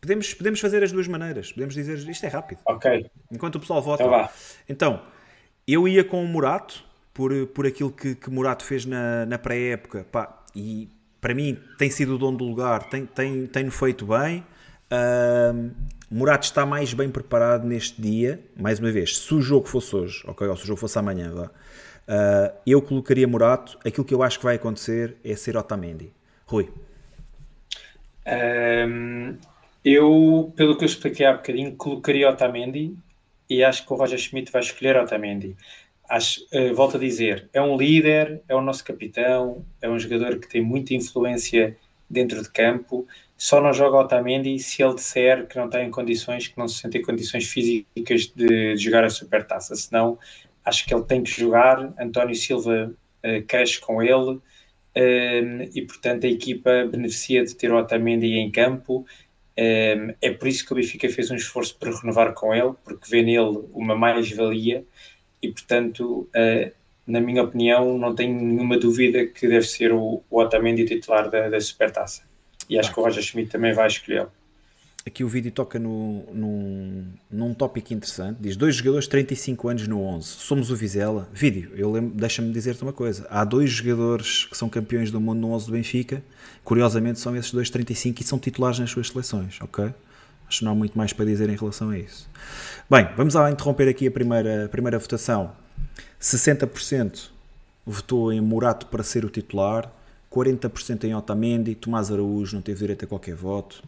Podemos, 0.00 0.32
podemos 0.34 0.60
fazer 0.60 0.82
as 0.82 0.90
duas 0.90 1.06
maneiras. 1.06 1.52
Podemos 1.52 1.74
dizer 1.74 1.98
isto 1.98 2.24
é 2.24 2.28
rápido. 2.28 2.60
Ok, 2.64 3.06
Enquanto 3.30 3.56
o 3.56 3.60
pessoal 3.60 3.82
vota. 3.82 4.02
então 4.02 4.10
vá. 4.18 4.32
Então, 4.68 5.02
eu 5.66 5.86
ia 5.86 6.04
com 6.04 6.22
o 6.22 6.26
Murato, 6.26 6.84
por, 7.12 7.46
por 7.48 7.66
aquilo 7.66 7.90
que, 7.90 8.14
que 8.14 8.30
Murato 8.30 8.64
fez 8.64 8.86
na, 8.86 9.26
na 9.26 9.38
pré-época, 9.38 10.06
e 10.54 10.88
para 11.20 11.34
mim 11.34 11.58
tem 11.78 11.90
sido 11.90 12.14
o 12.14 12.18
dono 12.18 12.38
do 12.38 12.44
lugar, 12.44 12.88
tem, 12.88 13.06
tem, 13.06 13.46
tem 13.46 13.70
feito 13.70 14.06
bem. 14.06 14.44
Ahm, 14.90 15.70
Murato 16.10 16.44
está 16.44 16.66
mais 16.66 16.92
bem 16.92 17.10
preparado 17.10 17.66
neste 17.66 18.00
dia, 18.00 18.40
mais 18.56 18.78
uma 18.78 18.90
vez, 18.90 19.16
se 19.16 19.34
o 19.34 19.40
jogo 19.40 19.66
fosse 19.66 19.96
hoje, 19.96 20.22
ok, 20.26 20.46
ou 20.46 20.56
se 20.56 20.64
o 20.64 20.66
jogo 20.66 20.80
fosse 20.80 20.98
amanhã, 20.98 21.32
vá, 21.32 21.50
ah, 22.08 22.52
eu 22.66 22.82
colocaria 22.82 23.26
Murato. 23.26 23.78
Aquilo 23.84 24.04
que 24.04 24.14
eu 24.14 24.22
acho 24.22 24.38
que 24.38 24.44
vai 24.44 24.56
acontecer 24.56 25.16
é 25.24 25.34
ser 25.36 25.56
Otamendi. 25.56 26.12
Rui, 26.44 26.68
Ahm, 28.26 29.36
eu, 29.84 30.52
pelo 30.54 30.76
que 30.76 30.84
eu 30.84 30.86
expliquei 30.86 31.26
há 31.26 31.32
bocadinho, 31.32 31.74
colocaria 31.76 32.30
Otamendi 32.30 32.96
e 33.56 33.64
acho 33.64 33.86
que 33.86 33.92
o 33.92 33.96
Roger 33.96 34.18
Schmidt 34.18 34.50
vai 34.50 34.62
escolher 34.62 34.96
Otamendi. 34.96 35.56
Acho, 36.08 36.40
eh, 36.52 36.72
volto 36.72 36.96
a 36.96 37.00
dizer, 37.00 37.48
é 37.52 37.60
um 37.60 37.76
líder, 37.76 38.42
é 38.48 38.54
o 38.54 38.60
nosso 38.60 38.84
capitão, 38.84 39.64
é 39.80 39.88
um 39.88 39.98
jogador 39.98 40.38
que 40.38 40.48
tem 40.48 40.62
muita 40.62 40.94
influência 40.94 41.76
dentro 42.08 42.42
de 42.42 42.50
campo. 42.50 43.06
Só 43.36 43.60
não 43.60 43.72
joga 43.72 43.98
Otamendi 43.98 44.58
se 44.58 44.82
ele 44.82 44.94
disser 44.94 45.46
que 45.46 45.56
não 45.56 45.66
está 45.66 45.82
em 45.82 45.90
condições, 45.90 46.48
que 46.48 46.58
não 46.58 46.68
se 46.68 46.80
sente 46.80 46.98
em 46.98 47.02
condições 47.02 47.46
físicas 47.48 48.26
de, 48.34 48.74
de 48.74 48.76
jogar 48.76 49.04
a 49.04 49.10
Supertaça. 49.10 49.74
Senão, 49.74 50.18
acho 50.64 50.86
que 50.86 50.94
ele 50.94 51.04
tem 51.04 51.22
que 51.22 51.30
jogar. 51.30 51.92
António 51.98 52.34
Silva 52.34 52.94
eh, 53.22 53.42
cresce 53.42 53.80
com 53.80 54.02
ele 54.02 54.40
um, 54.94 55.62
e 55.74 55.82
portanto 55.86 56.24
a 56.26 56.28
equipa 56.28 56.86
beneficia 56.90 57.44
de 57.44 57.54
ter 57.54 57.72
o 57.72 57.78
Otamendi 57.78 58.34
em 58.34 58.50
campo. 58.50 59.06
Um, 59.58 60.14
é 60.20 60.30
por 60.30 60.48
isso 60.48 60.64
que 60.64 60.72
o 60.72 60.76
Benfica 60.76 61.08
fez 61.08 61.30
um 61.30 61.36
esforço 61.36 61.76
para 61.78 61.94
renovar 61.94 62.32
com 62.32 62.54
ele, 62.54 62.72
porque 62.84 63.10
vê 63.10 63.22
nele 63.22 63.64
uma 63.72 63.94
mais-valia 63.94 64.84
e 65.42 65.48
portanto, 65.48 66.28
uh, 66.34 66.72
na 67.06 67.20
minha 67.20 67.42
opinião, 67.42 67.98
não 67.98 68.14
tenho 68.14 68.34
nenhuma 68.34 68.78
dúvida 68.78 69.26
que 69.26 69.46
deve 69.46 69.66
ser 69.66 69.92
o, 69.92 70.22
o 70.30 70.40
Otamendi 70.40 70.84
titular 70.84 71.28
da, 71.28 71.48
da 71.48 71.60
Supertaça. 71.60 72.22
E 72.68 72.78
acho 72.78 72.90
ah. 72.90 72.94
que 72.94 73.00
o 73.00 73.02
Roger 73.02 73.22
Schmidt 73.22 73.50
também 73.50 73.72
vai 73.72 73.88
escolhê-lo 73.88 74.30
aqui 75.06 75.24
o 75.24 75.28
vídeo 75.28 75.50
toca 75.50 75.78
no, 75.78 76.24
num, 76.32 77.04
num 77.30 77.54
tópico 77.54 77.92
interessante. 77.92 78.38
Diz: 78.40 78.56
dois 78.56 78.76
jogadores 78.76 79.06
35 79.06 79.68
anos 79.68 79.88
no 79.88 80.00
11. 80.02 80.26
Somos 80.26 80.70
o 80.70 80.76
Vizela. 80.76 81.28
Vídeo, 81.32 81.70
eu 81.74 82.00
deixa-me 82.14 82.52
dizer-te 82.52 82.82
uma 82.82 82.92
coisa. 82.92 83.26
Há 83.30 83.44
dois 83.44 83.70
jogadores 83.70 84.46
que 84.46 84.56
são 84.56 84.68
campeões 84.68 85.10
do 85.10 85.20
mundo 85.20 85.40
no 85.40 85.52
11 85.52 85.66
do 85.66 85.72
Benfica. 85.72 86.22
Curiosamente, 86.64 87.18
são 87.18 87.36
esses 87.36 87.52
dois 87.52 87.68
35 87.70 88.20
e 88.20 88.24
são 88.24 88.38
titulares 88.38 88.78
nas 88.78 88.90
suas 88.90 89.08
seleções, 89.08 89.58
ok? 89.60 89.92
Acho 90.48 90.58
que 90.58 90.64
não 90.64 90.72
há 90.72 90.74
muito 90.74 90.96
mais 90.96 91.12
para 91.12 91.24
dizer 91.24 91.48
em 91.48 91.56
relação 91.56 91.90
a 91.90 91.98
isso. 91.98 92.28
Bem, 92.88 93.08
vamos 93.16 93.34
lá 93.34 93.50
interromper 93.50 93.88
aqui 93.88 94.06
a 94.06 94.10
primeira, 94.10 94.66
a 94.66 94.68
primeira 94.68 94.98
votação. 94.98 95.52
60% 96.20 97.30
votou 97.84 98.32
em 98.32 98.40
Murato 98.40 98.86
para 98.86 99.02
ser 99.02 99.24
o 99.24 99.30
titular, 99.30 99.90
40% 100.30 101.04
em 101.04 101.14
Otamendi, 101.14 101.74
Tomás 101.74 102.12
Araújo 102.12 102.54
não 102.54 102.62
teve 102.62 102.80
direito 102.80 103.04
a 103.04 103.08
qualquer 103.08 103.34
voto, 103.34 103.82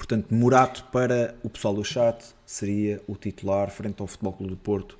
Portanto, 0.00 0.34
Murato 0.34 0.82
para 0.90 1.34
o 1.42 1.50
pessoal 1.50 1.74
do 1.74 1.84
chat 1.84 2.24
seria 2.46 3.02
o 3.06 3.16
titular 3.16 3.70
frente 3.70 4.00
ao 4.00 4.06
Futebol 4.06 4.32
Clube 4.32 4.52
do 4.52 4.56
Porto. 4.56 4.98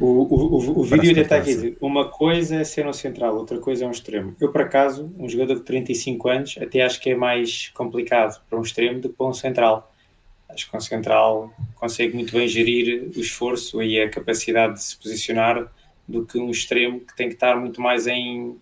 O, 0.00 0.06
o, 0.06 0.34
o, 0.54 0.78
o 0.78 0.84
vídeo 0.84 1.08
ainda 1.08 1.22
está 1.22 1.38
aqui. 1.38 1.76
Uma 1.80 2.08
coisa 2.08 2.54
é 2.54 2.64
ser 2.64 2.86
um 2.86 2.92
central, 2.92 3.34
outra 3.34 3.58
coisa 3.58 3.84
é 3.84 3.88
um 3.88 3.90
extremo. 3.90 4.36
Eu, 4.40 4.52
por 4.52 4.60
acaso, 4.60 5.12
um 5.18 5.28
jogador 5.28 5.56
de 5.56 5.62
35 5.62 6.28
anos, 6.28 6.58
até 6.62 6.80
acho 6.80 7.00
que 7.00 7.10
é 7.10 7.16
mais 7.16 7.70
complicado 7.70 8.40
para 8.48 8.56
um 8.56 8.62
extremo 8.62 9.00
do 9.00 9.08
que 9.08 9.16
para 9.16 9.26
um 9.26 9.34
central. 9.34 9.92
Acho 10.48 10.70
que 10.70 10.76
um 10.76 10.80
central 10.80 11.52
consegue 11.74 12.14
muito 12.14 12.32
bem 12.32 12.46
gerir 12.46 13.10
o 13.16 13.20
esforço 13.20 13.82
e 13.82 14.00
a 14.00 14.08
capacidade 14.08 14.74
de 14.74 14.82
se 14.84 14.96
posicionar 14.96 15.66
do 16.06 16.24
que 16.24 16.38
um 16.38 16.50
extremo 16.50 17.00
que 17.00 17.16
tem 17.16 17.26
que 17.26 17.34
estar 17.34 17.56
muito 17.56 17.80
mais 17.80 18.06
em 18.06 18.56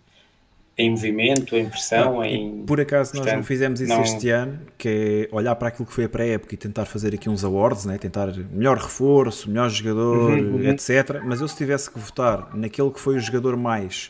em 0.79 0.91
movimento, 0.91 1.57
em 1.57 1.67
pressão, 1.67 2.23
em... 2.23 2.63
Por 2.63 2.79
acaso 2.79 3.13
nós 3.17 3.33
não 3.33 3.43
fizemos 3.43 3.81
isso 3.81 3.93
não... 3.93 4.01
este 4.01 4.29
ano, 4.29 4.57
que 4.77 5.27
é 5.29 5.35
olhar 5.35 5.53
para 5.55 5.67
aquilo 5.67 5.85
que 5.85 5.93
foi 5.93 6.05
a 6.05 6.09
pré-época 6.09 6.55
e 6.55 6.57
tentar 6.57 6.85
fazer 6.85 7.13
aqui 7.13 7.29
uns 7.29 7.43
awards, 7.43 7.83
né? 7.83 7.97
tentar 7.97 8.27
melhor 8.49 8.77
reforço, 8.77 9.49
melhor 9.49 9.69
jogador, 9.69 10.31
uhum, 10.31 10.53
uhum. 10.53 10.69
etc. 10.69 11.21
Mas 11.25 11.41
eu 11.41 11.49
se 11.49 11.57
tivesse 11.57 11.91
que 11.91 11.99
votar 11.99 12.55
naquele 12.55 12.89
que 12.91 12.99
foi 12.99 13.17
o 13.17 13.19
jogador 13.19 13.57
mais, 13.57 14.09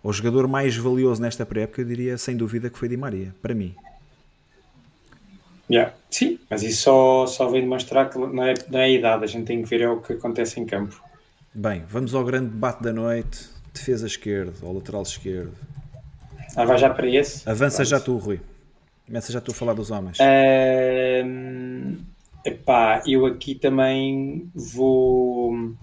o 0.00 0.12
jogador 0.12 0.46
mais 0.46 0.76
valioso 0.76 1.20
nesta 1.20 1.44
pré-época, 1.44 1.80
eu 1.80 1.84
diria 1.84 2.16
sem 2.16 2.36
dúvida 2.36 2.70
que 2.70 2.78
foi 2.78 2.88
Di 2.88 2.96
Maria, 2.96 3.34
para 3.42 3.52
mim. 3.52 3.74
Yeah. 5.68 5.92
Sim, 6.08 6.38
mas 6.48 6.62
isso 6.62 6.82
só, 6.82 7.26
só 7.26 7.48
vem 7.48 7.62
demonstrar 7.62 8.08
que 8.08 8.16
não 8.16 8.44
é, 8.44 8.54
não 8.70 8.78
é 8.78 8.84
a 8.84 8.88
idade, 8.88 9.24
a 9.24 9.26
gente 9.26 9.44
tem 9.46 9.60
que 9.60 9.68
ver 9.68 9.80
é 9.80 9.88
o 9.88 10.00
que 10.00 10.12
acontece 10.12 10.60
em 10.60 10.64
campo. 10.64 11.02
Bem, 11.52 11.82
vamos 11.88 12.14
ao 12.14 12.24
grande 12.24 12.50
debate 12.50 12.80
da 12.80 12.92
noite, 12.92 13.48
defesa 13.74 14.06
esquerda 14.06 14.54
ou 14.62 14.72
lateral 14.72 15.02
esquerdo. 15.02 15.52
Ah, 16.56 16.64
vai 16.64 16.78
já 16.78 16.88
para 16.88 17.06
esse? 17.06 17.48
Avança 17.48 17.76
Pronto. 17.76 17.88
já 17.90 18.00
tu, 18.00 18.16
Rui. 18.16 18.40
Começa 19.04 19.30
já 19.30 19.42
tu 19.42 19.50
a 19.50 19.54
falar 19.54 19.74
dos 19.74 19.90
homens. 19.90 20.18
Uh, 20.18 21.98
epá, 22.44 23.02
eu 23.06 23.26
aqui 23.26 23.54
também 23.54 24.50
vou. 24.54 25.74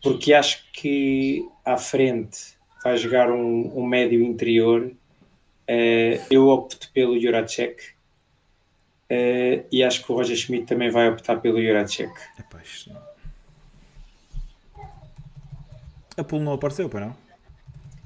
Porque 0.00 0.32
acho 0.32 0.64
que 0.72 1.44
à 1.64 1.76
frente 1.76 2.54
vai 2.84 2.96
jogar 2.96 3.30
um, 3.32 3.72
um 3.76 3.84
médio 3.84 4.22
interior. 4.22 4.92
Uh, 5.68 6.22
eu 6.30 6.46
opto 6.46 6.88
pelo 6.94 7.20
Juracek. 7.20 7.82
Uh, 9.10 9.66
e 9.72 9.82
acho 9.82 10.04
que 10.04 10.12
o 10.12 10.14
Roger 10.14 10.36
Schmidt 10.36 10.66
também 10.66 10.88
vai 10.88 11.08
optar 11.08 11.40
pelo 11.40 11.60
Juracek. 11.60 12.12
Não... 12.86 13.02
A 16.16 16.24
Pulo 16.24 16.44
não 16.44 16.52
apareceu, 16.52 16.88
para 16.88 17.06
não? 17.06 17.10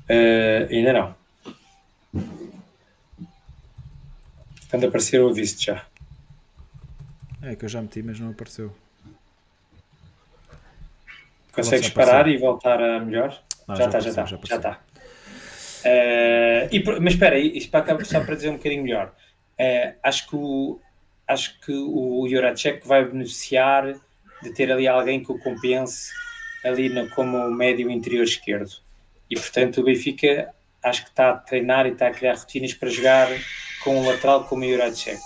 Uh, 0.08 0.66
ainda 0.70 0.92
não. 0.94 1.23
Quando 4.74 4.88
aparecer, 4.88 5.20
eu 5.20 5.28
aviso 5.28 5.62
já. 5.62 5.86
É 7.40 7.54
que 7.54 7.64
eu 7.64 7.68
já 7.68 7.80
meti, 7.80 8.02
mas 8.02 8.18
não 8.18 8.30
apareceu. 8.30 8.74
Consegues 11.52 11.90
parar 11.90 12.26
e 12.26 12.36
voltar 12.36 12.82
a 12.82 12.98
melhor? 12.98 13.40
Não, 13.68 13.76
já, 13.76 13.84
está, 13.84 14.00
já 14.00 14.10
está, 14.10 14.24
já 14.26 14.56
está. 14.56 14.80
Uh, 15.84 16.66
e, 16.72 16.82
mas 17.00 17.12
espera, 17.12 17.38
isto 17.38 17.70
para, 17.70 18.04
só 18.04 18.24
para 18.24 18.34
dizer 18.34 18.48
um 18.48 18.56
bocadinho 18.56 18.82
melhor. 18.82 19.14
Uh, 19.60 19.94
acho 20.02 20.28
que 20.28 20.34
o, 20.34 20.80
acho 21.28 21.60
que 21.60 21.72
o 21.72 22.26
Juracek 22.28 22.84
vai 22.84 23.04
beneficiar 23.04 23.94
de 24.42 24.50
ter 24.54 24.72
ali 24.72 24.88
alguém 24.88 25.22
que 25.22 25.30
o 25.30 25.38
compense 25.38 26.10
ali 26.64 26.88
no, 26.88 27.08
como 27.10 27.48
médio 27.48 27.88
interior 27.92 28.24
esquerdo. 28.24 28.72
E 29.30 29.36
portanto 29.36 29.82
o 29.82 29.84
Benfica 29.84 30.52
acho 30.82 31.04
que 31.04 31.10
está 31.10 31.30
a 31.30 31.36
treinar 31.36 31.86
e 31.86 31.90
está 31.90 32.08
a 32.08 32.10
criar 32.10 32.34
rotinas 32.34 32.74
para 32.74 32.88
jogar 32.88 33.28
com 33.84 34.00
um 34.00 34.06
lateral 34.08 34.44
como 34.44 34.64
o 34.64 34.68
Juracek. 34.68 35.20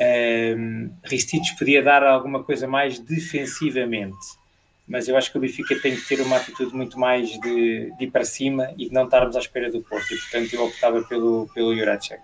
Um, 0.00 0.90
Ristich 1.04 1.56
podia 1.58 1.82
dar 1.82 2.02
alguma 2.02 2.42
coisa 2.42 2.66
mais 2.66 2.98
defensivamente, 2.98 4.16
mas 4.88 5.08
eu 5.08 5.16
acho 5.16 5.30
que 5.30 5.38
o 5.38 5.40
Benfica 5.40 5.78
tem 5.80 5.94
que 5.94 6.06
ter 6.06 6.20
uma 6.20 6.36
atitude 6.36 6.74
muito 6.74 6.98
mais 6.98 7.28
de, 7.28 7.92
de 7.96 8.04
ir 8.04 8.10
para 8.10 8.24
cima 8.24 8.72
e 8.78 8.88
de 8.88 8.94
não 8.94 9.04
estarmos 9.04 9.36
à 9.36 9.40
espera 9.40 9.70
do 9.70 9.80
Porto, 9.82 10.12
e 10.12 10.16
portanto 10.18 10.54
eu 10.54 10.64
optava 10.64 11.02
pelo, 11.02 11.48
pelo 11.54 11.76
Juracek. 11.76 12.22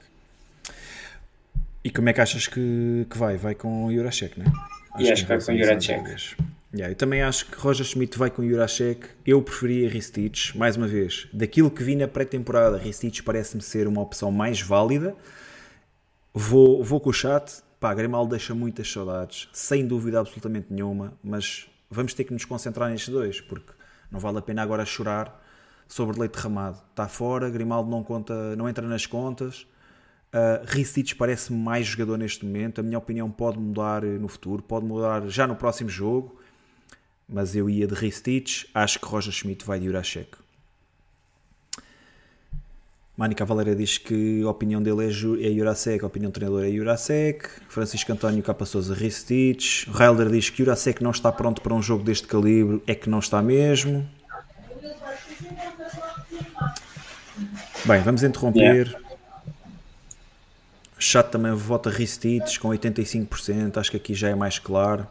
E 1.82 1.90
como 1.90 2.08
é 2.08 2.12
que 2.12 2.20
achas 2.20 2.46
que, 2.46 3.06
que 3.08 3.18
vai? 3.18 3.36
Vai 3.36 3.54
com 3.54 3.86
o 3.86 3.92
Juracek, 3.92 4.38
não 4.38 4.46
é? 4.46 4.50
Acho 4.94 5.04
e 5.04 5.12
acho 5.12 5.22
que 5.22 5.28
vai 5.28 5.40
com 5.40 5.52
o 5.52 5.58
Juracek. 5.58 6.36
Yeah, 6.72 6.92
eu 6.92 6.94
também 6.94 7.20
acho 7.20 7.46
que 7.46 7.58
Roger 7.58 7.84
Schmidt 7.84 8.16
vai 8.16 8.30
com 8.30 8.46
Jurasek. 8.46 9.08
Eu 9.26 9.42
preferia 9.42 9.88
Ristich, 9.88 10.56
mais 10.56 10.76
uma 10.76 10.86
vez. 10.86 11.26
Daquilo 11.32 11.68
que 11.68 11.82
vi 11.82 11.96
na 11.96 12.06
pré-temporada, 12.06 12.78
Ristich 12.78 13.24
parece-me 13.24 13.62
ser 13.62 13.88
uma 13.88 14.00
opção 14.00 14.30
mais 14.30 14.60
válida. 14.60 15.16
Vou, 16.32 16.82
vou 16.82 17.00
com 17.00 17.10
o 17.10 17.12
chat. 17.12 17.62
Pá, 17.78 17.94
Grimaldo 17.94 18.30
deixa 18.30 18.54
muitas 18.54 18.90
saudades, 18.92 19.48
sem 19.52 19.86
dúvida 19.86 20.20
absolutamente 20.20 20.66
nenhuma, 20.70 21.14
mas 21.24 21.66
vamos 21.90 22.12
ter 22.12 22.24
que 22.24 22.32
nos 22.32 22.44
concentrar 22.44 22.90
nestes 22.90 23.08
dois, 23.08 23.40
porque 23.40 23.72
não 24.10 24.20
vale 24.20 24.38
a 24.38 24.42
pena 24.42 24.62
agora 24.62 24.84
chorar 24.84 25.42
sobre 25.88 26.18
leite 26.18 26.34
derramado. 26.34 26.78
Está 26.90 27.08
fora, 27.08 27.48
Grimaldo 27.48 27.90
não, 27.90 28.04
conta, 28.04 28.54
não 28.54 28.68
entra 28.68 28.86
nas 28.86 29.06
contas. 29.06 29.66
Uh, 30.32 30.64
Ristich 30.66 31.16
parece-me 31.16 31.58
mais 31.58 31.86
jogador 31.86 32.18
neste 32.18 32.44
momento. 32.44 32.80
A 32.80 32.82
minha 32.82 32.98
opinião 32.98 33.30
pode 33.30 33.58
mudar 33.58 34.02
no 34.02 34.28
futuro, 34.28 34.62
pode 34.62 34.84
mudar 34.84 35.26
já 35.28 35.46
no 35.46 35.56
próximo 35.56 35.88
jogo 35.88 36.38
mas 37.30 37.54
eu 37.54 37.70
ia 37.70 37.86
de 37.86 37.94
Ristich, 37.94 38.68
acho 38.74 38.98
que 38.98 39.06
Roger 39.06 39.32
Schmidt 39.32 39.64
vai 39.64 39.78
de 39.78 39.86
Jurasek. 39.86 40.36
Mani 43.20 43.36
Valera 43.38 43.76
diz 43.76 43.98
que 43.98 44.42
a 44.42 44.48
opinião 44.48 44.82
dele 44.82 45.04
é, 45.04 45.08
é 45.46 45.54
Jurasek, 45.54 46.02
a 46.02 46.06
opinião 46.06 46.30
do 46.30 46.32
treinador 46.32 46.64
é 46.64 46.70
Jurasek. 46.70 47.50
Francisco 47.68 48.10
António 48.10 48.42
Capa 48.42 48.64
Souza 48.64 48.94
Ristich. 48.94 49.86
Helder 49.90 50.30
diz 50.30 50.48
que 50.48 50.64
Jurasek 50.64 51.02
não 51.02 51.10
está 51.10 51.30
pronto 51.30 51.60
para 51.60 51.74
um 51.74 51.82
jogo 51.82 52.02
deste 52.02 52.26
calibre, 52.26 52.82
é 52.86 52.94
que 52.94 53.10
não 53.10 53.18
está 53.18 53.42
mesmo. 53.42 54.08
Bem, 57.84 58.00
vamos 58.00 58.22
interromper. 58.22 58.86
Yeah. 58.86 58.98
Chat 60.98 61.30
também 61.30 61.52
vota 61.52 61.90
Ristich 61.90 62.58
com 62.58 62.70
85%, 62.70 63.76
acho 63.76 63.90
que 63.90 63.98
aqui 63.98 64.14
já 64.14 64.30
é 64.30 64.34
mais 64.34 64.58
claro. 64.58 65.06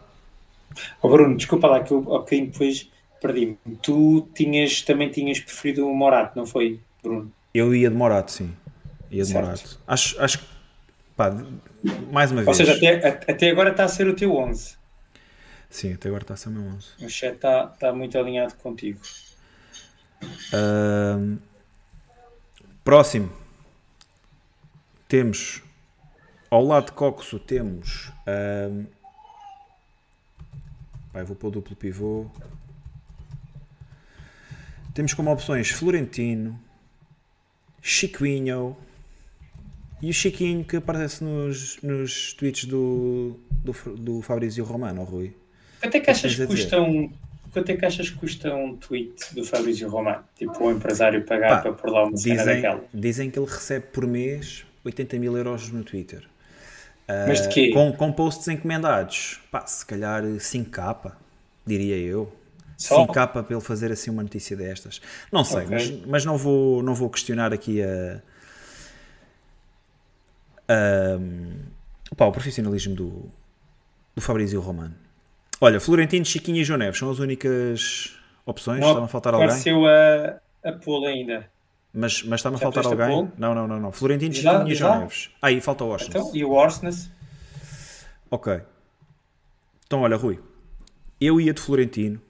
Oh 0.99 1.10
Bruno, 1.10 1.38
desculpa 1.38 1.68
lá 1.68 1.84
que 1.84 1.91
eu 1.91 1.98
ao 1.98 2.22
bocadinho 2.22 2.49
depois 2.49 2.90
perdi-me. 3.22 3.56
Tu 3.84 4.27
tinhas, 4.34 4.81
também 4.81 5.11
tinhas 5.11 5.40
preferido 5.40 5.88
o 5.88 5.95
Morato, 5.95 6.36
não 6.36 6.48
foi, 6.48 6.80
Bruno? 7.03 7.31
Eu 7.54 7.74
ia 7.74 7.90
de 7.90 7.96
Morato, 7.96 8.32
sim. 8.32 8.56
Ia 9.10 9.24
de 9.24 9.32
certo. 9.32 9.46
Morato. 9.46 9.80
Acho, 9.88 10.22
acho 10.22 10.40
que, 10.40 10.46
pá, 11.16 11.32
mais 12.12 12.32
uma 12.32 12.42
Ou 12.42 12.46
vez. 12.46 12.48
Ou 12.48 12.54
seja, 12.54 12.76
até, 12.76 13.32
até 13.32 13.50
agora 13.50 13.72
está 13.72 13.86
a 13.86 13.88
ser 13.88 14.08
o 14.08 14.16
teu 14.16 14.36
11. 14.36 14.78
Sim, 15.70 15.94
até 15.94 16.10
agora 16.10 16.24
está 16.24 16.34
a 16.34 16.38
ser 16.38 16.50
o 16.50 16.52
meu 16.52 16.64
11. 16.64 16.88
O 17.02 17.10
chat 17.10 17.36
está, 17.36 17.72
está 17.74 17.94
muito 17.94 18.18
alinhado 18.18 18.56
contigo. 18.56 19.00
Uh, 20.24 21.38
próximo. 22.84 23.32
Temos, 25.08 25.64
ao 26.50 26.64
lado 26.64 26.88
de 26.88 26.92
Coxo, 26.92 27.40
temos... 27.40 28.12
Uh, 28.28 28.86
Pai, 31.12 31.24
vou 31.24 31.36
para 31.36 31.48
o 31.48 31.52
duplo 31.52 31.76
pivô. 31.76 32.30
Temos 34.94 35.14
como 35.14 35.32
opções 35.32 35.72
Florentino, 35.72 36.60
Chiquinho 37.81 38.76
e 40.01 40.10
o 40.10 40.14
Chiquinho 40.14 40.64
que 40.64 40.77
aparece 40.77 41.23
nos, 41.23 41.81
nos 41.81 42.34
tweets 42.34 42.65
do, 42.65 43.39
do, 43.51 43.73
do 43.95 44.22
Fabrício 44.22 44.64
Romano, 44.64 45.03
Rui. 45.03 45.34
Quanto 45.81 45.95
é 45.95 45.99
que 45.99 46.10
achas 46.10 46.35
que 46.35 46.45
custa 46.47 46.81
um. 46.81 47.11
quanto 47.51 47.69
é 47.69 47.76
que 47.76 47.85
achas 47.85 48.10
que 48.10 48.18
custa 48.18 48.53
um 48.53 48.76
tweet 48.77 49.34
do 49.34 49.43
Fabrício 49.43 49.89
Romano? 49.89 50.23
Tipo, 50.38 50.65
o 50.65 50.72
empresário 50.72 51.23
pagar 51.26 51.49
Pá, 51.49 51.61
para 51.61 51.73
pôr 51.73 51.91
lá 51.91 52.03
uma 52.06 52.18
cena 52.18 52.38
dizem, 52.38 52.56
daquela? 52.56 52.84
Dizem 52.93 53.31
que 53.31 53.39
ele 53.39 53.49
recebe 53.49 53.88
por 53.88 54.07
mês 54.07 54.65
80 54.85 55.19
mil 55.19 55.38
euros 55.38 55.69
no 55.72 55.84
Twitter. 55.84 56.23
Mas 57.27 57.41
de 57.41 57.47
ah, 57.47 57.49
quê? 57.49 57.72
Com, 57.72 57.91
com 57.91 58.11
posts 58.11 58.47
encomendados. 58.47 59.39
Pá, 59.51 59.65
se 59.65 59.85
calhar 59.85 60.23
5k, 60.23 61.11
diria 61.65 61.97
eu. 61.97 62.31
Só? 62.80 63.06
5k 63.06 63.27
para 63.27 63.45
ele 63.49 63.60
fazer 63.60 63.91
assim 63.91 64.10
uma 64.10 64.23
notícia 64.23 64.56
destas. 64.56 65.01
Não 65.30 65.43
sei, 65.43 65.65
okay. 65.65 65.69
mas, 65.69 66.06
mas 66.07 66.26
não, 66.26 66.38
vou, 66.38 66.81
não 66.81 66.95
vou 66.95 67.10
questionar 67.10 67.53
aqui 67.53 67.84
a, 67.84 68.22
a, 70.69 72.15
pá, 72.15 72.26
o 72.26 72.31
profissionalismo 72.31 72.95
do, 72.95 73.30
do 74.15 74.22
Fabrício 74.22 74.61
Romano. 74.61 74.95
Olha, 75.60 75.81
Florentino, 75.81 76.23
Chiquinho 76.23 76.61
e 76.61 76.64
João 76.64 76.80
Neves 76.80 76.97
são 76.97 77.11
as 77.11 77.19
únicas 77.19 78.18
opções. 78.45 78.80
Não, 78.80 79.03
a 79.03 79.07
faltar 79.10 79.34
alguém? 79.34 79.49
Apareceu 79.49 79.85
a, 79.85 80.39
a 80.64 80.72
Pula 80.72 81.10
ainda. 81.10 81.51
Mas, 81.93 82.23
mas 82.23 82.39
está-me 82.39 82.56
a 82.56 82.60
faltar 82.60 82.85
alguém? 82.85 83.30
Não, 83.38 83.53
não, 83.53 83.68
não, 83.68 83.77
não. 83.77 83.91
Florentino, 83.91 84.34
Chiquinho 84.34 84.69
e 84.69 84.76
João 84.76 84.99
Neves. 85.01 85.31
Ah, 85.41 85.47
aí 85.47 85.60
falta 85.60 85.84
o 85.84 85.89
Orsnes. 85.89 86.15
Então, 86.15 86.31
e 86.34 86.45
o 86.45 86.51
Orsnes? 86.51 87.11
Ok. 88.31 88.61
Então, 89.85 89.99
olha, 89.99 90.15
Rui. 90.15 90.39
Eu 91.19 91.41
ia 91.41 91.53
de 91.53 91.60
Florentino. 91.60 92.22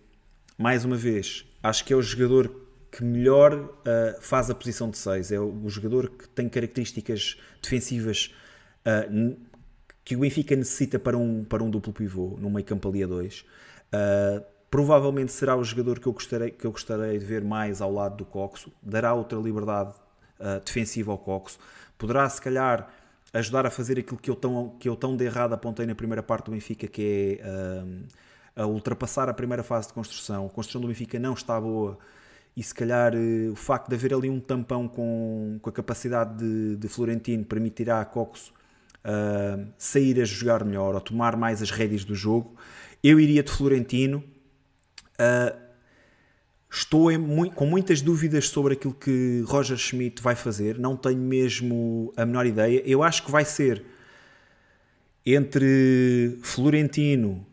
Mais 0.59 0.83
uma 0.83 0.97
vez, 0.97 1.45
acho 1.63 1.85
que 1.85 1.93
é 1.93 1.95
o 1.95 2.01
jogador 2.01 2.53
que 2.91 3.01
melhor 3.01 3.53
uh, 3.53 4.21
faz 4.21 4.49
a 4.49 4.53
posição 4.53 4.89
de 4.89 4.97
6. 4.97 5.31
É 5.31 5.39
o, 5.39 5.69
jogador 5.69 6.09
que 6.09 6.27
tem 6.27 6.49
características 6.49 7.37
defensivas 7.63 8.35
uh, 8.85 9.37
que 10.03 10.17
o 10.17 10.19
Benfica 10.19 10.57
necessita 10.57 10.99
para 10.99 11.17
um, 11.17 11.45
para 11.45 11.63
um 11.63 11.69
duplo 11.69 11.93
pivô, 11.93 12.35
no 12.37 12.49
meio 12.49 12.65
campo 12.65 12.89
ali 12.89 13.01
a 13.01 13.07
2. 13.07 13.39
Uh, 13.39 14.43
provavelmente 14.69 15.31
será 15.31 15.55
o 15.55 15.63
jogador 15.63 15.97
que 15.97 16.07
eu, 16.07 16.11
gostaria, 16.11 16.51
que 16.51 16.65
eu 16.65 16.73
gostaria 16.73 17.17
de 17.17 17.25
ver 17.25 17.41
mais 17.41 17.79
ao 17.79 17.93
lado 17.93 18.17
do 18.17 18.25
Coxo, 18.25 18.69
dará 18.83 19.13
outra 19.13 19.39
liberdade 19.39 19.93
defensiva 20.65 21.11
ao 21.11 21.17
Coxo, 21.17 21.57
poderá 21.97 22.27
se 22.29 22.41
calhar 22.41 22.93
ajudar 23.33 23.65
a 23.65 23.69
fazer 23.69 23.97
aquilo 23.97 24.17
que 24.17 24.29
eu 24.29 24.35
tão, 24.35 24.75
que 24.77 24.89
eu 24.89 24.95
tão 24.97 25.15
de 25.15 25.23
errado 25.23 25.53
apontei 25.53 25.85
na 25.85 25.95
primeira 25.95 26.21
parte 26.21 26.45
do 26.45 26.51
Benfica, 26.51 26.85
que 26.85 27.39
é 27.41 27.47
uh, 27.47 28.03
a 28.59 28.67
ultrapassar 28.67 29.29
a 29.29 29.33
primeira 29.33 29.63
fase 29.63 29.87
de 29.87 29.93
construção. 29.93 30.45
A 30.45 30.49
construção 30.49 30.81
do 30.81 30.87
Benfica 30.87 31.17
não 31.17 31.33
está 31.33 31.59
boa 31.59 31.97
e 32.57 32.61
se 32.61 32.75
calhar 32.75 33.15
uh, 33.15 33.51
o 33.51 33.55
facto 33.55 33.87
de 33.87 33.95
haver 33.95 34.13
ali 34.13 34.29
um 34.29 34.39
tampão 34.39 34.85
com, 34.85 35.57
com 35.61 35.69
a 35.69 35.71
capacidade 35.71 36.37
de, 36.37 36.75
de 36.75 36.87
Florentino 36.89 37.45
permitirá 37.45 38.01
a 38.01 38.05
Coxo 38.05 38.51
uh, 39.05 39.65
sair 39.77 40.19
a 40.21 40.25
jogar 40.25 40.65
melhor 40.65 40.93
ou 40.93 40.99
tomar 40.99 41.37
mais 41.37 41.61
as 41.61 41.71
rédeas 41.71 42.03
do 42.03 42.13
jogo. 42.13 42.53
Eu 43.01 43.17
iria 43.17 43.41
de 43.41 43.49
Florentino. 43.49 44.21
Uh, 45.13 45.57
estou 46.69 47.17
muito, 47.17 47.55
com 47.55 47.65
muitas 47.65 48.01
dúvidas 48.01 48.49
sobre 48.49 48.73
aquilo 48.73 48.93
que 48.93 49.41
Roger 49.47 49.77
Schmidt 49.77 50.21
vai 50.21 50.35
fazer. 50.35 50.77
Não 50.77 50.97
tenho 50.97 51.21
mesmo 51.21 52.11
a 52.17 52.25
menor 52.25 52.45
ideia. 52.45 52.83
Eu 52.85 53.03
acho 53.03 53.23
que 53.23 53.31
vai 53.31 53.45
ser 53.45 53.85
entre 55.25 56.37
Florentino 56.41 57.47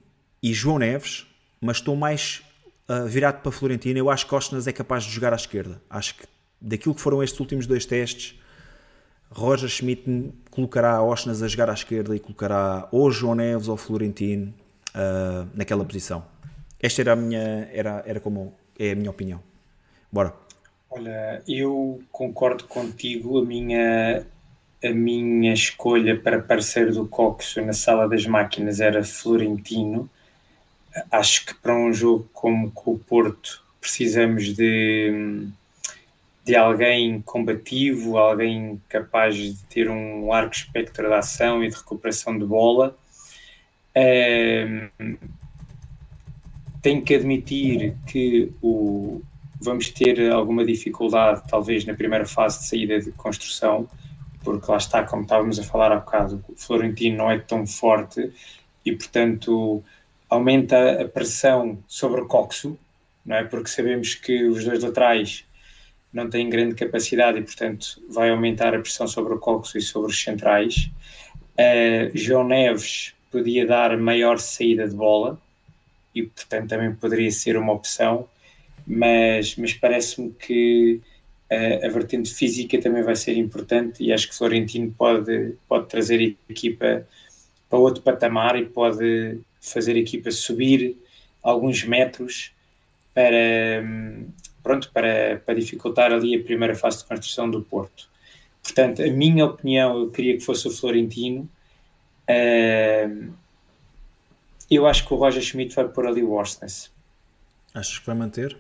e 0.47 0.55
João 0.55 0.79
Neves, 0.79 1.27
mas 1.61 1.79
estou 1.79 1.97
mais 1.97 2.41
uh, 2.89 3.05
virado 3.05 3.43
para 3.43 3.51
Florentino. 3.51 3.99
Eu 3.99 4.09
acho 4.09 4.25
que 4.25 4.31
Costas 4.31 4.69
é 4.69 4.73
capaz 4.73 5.03
de 5.03 5.11
jogar 5.11 5.33
à 5.33 5.37
esquerda. 5.37 5.83
Acho 5.91 6.15
que 6.15 6.25
daquilo 6.61 6.95
que 6.95 7.01
foram 7.01 7.21
estes 7.21 7.41
últimos 7.41 7.67
dois 7.67 7.85
testes, 7.85 8.39
Roger 9.29 9.69
Schmidt 9.69 10.33
colocará 10.49 11.03
Osnas 11.03 11.43
a 11.43 11.49
jogar 11.49 11.69
à 11.69 11.73
esquerda 11.73 12.15
e 12.15 12.21
colocará 12.21 12.87
ou 12.93 13.11
João 13.11 13.35
Neves 13.35 13.67
ou 13.67 13.77
Florentino 13.77 14.55
uh, 14.95 15.49
naquela 15.53 15.85
posição. 15.85 16.25
Esta 16.81 17.03
era 17.03 17.15
a 17.15 17.17
minha, 17.17 17.69
era, 17.73 18.05
era 18.07 18.21
como 18.21 18.55
é 18.79 18.93
a 18.93 18.95
minha 18.95 19.11
opinião. 19.11 19.43
Bora. 20.13 20.33
Olha, 20.89 21.43
eu 21.49 22.01
concordo 22.13 22.63
contigo. 22.67 23.41
A 23.41 23.45
minha, 23.45 24.25
a 24.85 24.91
minha 24.91 25.53
escolha 25.53 26.17
para 26.17 26.41
parceiro 26.41 26.95
do 26.95 27.09
Coxo 27.09 27.61
na 27.63 27.73
sala 27.73 28.09
das 28.09 28.25
máquinas 28.27 28.79
era 28.79 29.03
Florentino. 29.03 30.09
Acho 31.11 31.47
que 31.47 31.55
para 31.55 31.75
um 31.75 31.93
jogo 31.93 32.29
como 32.33 32.71
com 32.71 32.93
o 32.93 32.99
Porto 32.99 33.65
precisamos 33.81 34.55
de 34.55 35.49
de 36.47 36.55
alguém 36.55 37.21
combativo, 37.23 38.17
alguém 38.17 38.81
capaz 38.89 39.35
de 39.35 39.57
ter 39.65 39.91
um 39.91 40.29
largo 40.29 40.53
espectro 40.53 41.09
de 41.09 41.15
ação 41.15 41.63
e 41.63 41.69
de 41.69 41.75
recuperação 41.75 42.39
de 42.39 42.45
bola. 42.45 42.97
tenho 46.81 47.03
que 47.03 47.17
admitir 47.17 47.97
que 48.07 48.53
o, 48.63 49.21
vamos 49.61 49.89
ter 49.89 50.31
alguma 50.31 50.65
dificuldade, 50.65 51.43
talvez, 51.49 51.85
na 51.85 51.95
primeira 51.95 52.25
fase 52.25 52.61
de 52.61 52.67
saída 52.67 53.01
de 53.01 53.11
construção, 53.11 53.89
porque 54.45 54.71
lá 54.71 54.77
está, 54.77 55.03
como 55.03 55.23
estávamos 55.23 55.59
a 55.59 55.65
falar 55.65 55.91
há 55.91 55.97
bocado, 55.97 56.45
o 56.49 56.55
Florentino 56.55 57.17
não 57.17 57.29
é 57.29 57.41
tão 57.41 57.67
forte 57.67 58.33
e, 58.85 58.93
portanto, 58.93 59.83
aumenta 60.29 61.03
a 61.03 61.09
pressão 61.09 61.79
sobre 61.87 62.21
o 62.21 62.27
Coxo, 62.27 62.79
não 63.25 63.37
é? 63.37 63.45
Porque 63.45 63.69
sabemos 63.69 64.15
que 64.15 64.45
os 64.45 64.65
dois 64.65 64.83
laterais 64.83 65.45
não 66.13 66.31
tem 66.31 66.49
grande 66.49 66.75
capacidade 66.75 67.39
e, 67.39 67.43
portanto, 67.43 68.03
vai 68.09 68.31
aumentar 68.31 68.75
a 68.75 68.81
pressão 68.81 69.07
sobre 69.07 69.35
o 69.35 69.39
Coxo 69.39 69.77
e 69.77 69.83
sobre 69.83 70.11
os 70.11 70.21
centrais. 70.21 70.91
Uh, 71.59 72.11
João 72.15 72.47
Neves 72.47 73.15
podia 73.31 73.67
dar 73.67 73.97
maior 73.99 74.39
saída 74.39 74.89
de 74.89 74.95
bola 74.95 75.41
e, 76.15 76.23
portanto, 76.23 76.69
também 76.69 76.95
poderia 76.95 77.31
ser 77.31 77.57
uma 77.57 77.73
opção, 77.73 78.29
mas, 78.87 79.57
mas 79.57 79.75
parece-me 79.75 80.31
que 80.31 81.01
uh, 81.51 81.87
a 81.87 81.89
vertente 81.89 82.33
física 82.33 82.81
também 82.81 83.03
vai 83.03 83.17
ser 83.17 83.37
importante 83.37 84.03
e 84.03 84.13
acho 84.13 84.29
que 84.29 84.35
Florentino 84.35 84.95
pode, 84.97 85.55
pode 85.69 85.87
trazer 85.89 86.21
a 86.21 86.53
equipa 86.53 87.07
para 87.69 87.79
outro 87.79 88.03
patamar 88.03 88.57
e 88.57 88.65
pode 88.65 89.41
fazer 89.61 89.95
a 89.95 89.99
equipa 89.99 90.31
subir 90.31 90.97
alguns 91.43 91.85
metros 91.85 92.53
para, 93.15 93.83
pronto, 94.63 94.91
para, 94.93 95.41
para 95.45 95.55
dificultar 95.55 96.13
ali 96.13 96.37
a 96.37 96.43
primeira 96.43 96.75
fase 96.75 96.99
de 96.99 97.05
construção 97.05 97.51
do 97.51 97.63
Porto. 97.63 98.09
Portanto, 98.63 99.03
a 99.03 99.07
minha 99.07 99.45
opinião, 99.45 99.99
eu 99.99 100.11
queria 100.11 100.37
que 100.37 100.41
fosse 100.41 100.67
o 100.67 100.71
Florentino. 100.71 101.49
Uh, 102.29 103.33
eu 104.69 104.87
acho 104.87 105.07
que 105.07 105.15
o 105.15 105.17
Roger 105.17 105.41
Schmidt 105.41 105.75
vai 105.75 105.87
pôr 105.87 106.07
ali 106.07 106.23
o 106.23 106.33
Orsnes. 106.33 106.91
Achas 107.73 107.99
que 107.99 108.07
vai 108.07 108.17
manter? 108.17 108.57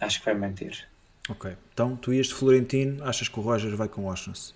Acho 0.00 0.18
que 0.18 0.24
vai 0.24 0.34
manter. 0.34 0.86
Ok. 1.28 1.52
Então, 1.72 1.96
tu 1.96 2.12
ias 2.12 2.26
de 2.26 2.34
Florentino, 2.34 3.04
achas 3.04 3.28
que 3.28 3.38
o 3.38 3.42
Roger 3.42 3.74
vai 3.76 3.88
com 3.88 4.02
o 4.02 4.06
Orsnes? 4.06 4.52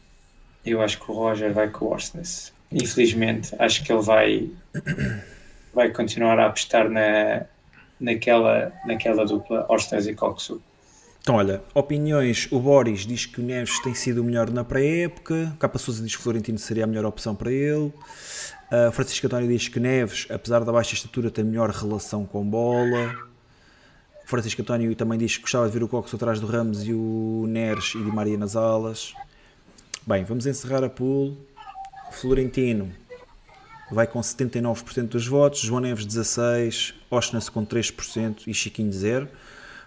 Eu 0.67 0.83
acho 0.83 0.99
que 0.99 1.11
o 1.11 1.15
Roger 1.15 1.53
vai 1.53 1.71
com 1.71 1.87
o 1.87 1.91
Orsnes. 1.91 2.53
Infelizmente, 2.71 3.55
acho 3.59 3.83
que 3.85 3.93
ele 3.93 4.03
vai, 4.03 4.51
vai 5.79 5.91
continuar 5.91 6.41
a 6.41 6.47
apostar 6.47 6.91
na, 6.91 7.47
naquela, 8.01 8.73
naquela 8.85 9.25
dupla 9.25 9.65
Orsnes 9.69 10.09
e 10.09 10.15
Coxu. 10.15 10.61
Então, 11.21 11.37
olha, 11.37 11.63
opiniões. 11.73 12.49
O 12.51 12.59
Boris 12.59 13.07
diz 13.07 13.27
que 13.27 13.41
o 13.41 13.45
Neves 13.45 13.79
tem 13.81 13.95
sido 13.95 14.21
o 14.21 14.25
melhor 14.25 14.51
na 14.51 14.65
pré-época. 14.65 15.55
Capa 15.57 15.79
Souza 15.79 16.03
diz 16.03 16.17
que 16.17 16.23
Florentino 16.23 16.59
seria 16.59 16.83
a 16.83 16.87
melhor 16.87 17.05
opção 17.05 17.33
para 17.33 17.53
ele. 17.53 17.93
Uh, 18.73 18.91
Francisco 18.91 19.27
António 19.27 19.47
diz 19.47 19.69
que 19.69 19.79
Neves, 19.79 20.27
apesar 20.31 20.65
da 20.65 20.73
baixa 20.73 20.95
estatura, 20.95 21.31
tem 21.31 21.45
melhor 21.45 21.71
relação 21.71 22.27
com 22.27 22.43
bola. 22.43 23.15
Francisco 24.25 24.63
António 24.63 24.93
também 24.97 25.17
diz 25.17 25.37
que 25.37 25.43
gostava 25.43 25.67
de 25.67 25.73
ver 25.73 25.85
o 25.85 25.89
Cox 25.89 26.13
atrás 26.13 26.41
do 26.41 26.47
Ramos 26.49 26.85
e 26.85 26.93
o 26.93 27.47
Neres 27.47 27.95
e 27.95 28.03
Di 28.03 28.11
Maria 28.11 28.37
nas 28.37 28.57
alas. 28.57 29.15
Bem, 30.05 30.25
vamos 30.25 30.45
encerrar 30.45 30.83
a 30.83 30.91
pool. 30.91 31.37
Florentino 32.11 32.91
vai 33.91 34.07
com 34.07 34.21
79% 34.21 35.09
dos 35.09 35.27
votos, 35.27 35.61
João 35.61 35.81
Neves 35.81 36.07
16%, 36.07 36.95
Osnas 37.11 37.49
com 37.49 37.65
3% 37.65 38.47
e 38.47 38.55
Chiquinho 38.55 38.91
0%. 38.91 39.29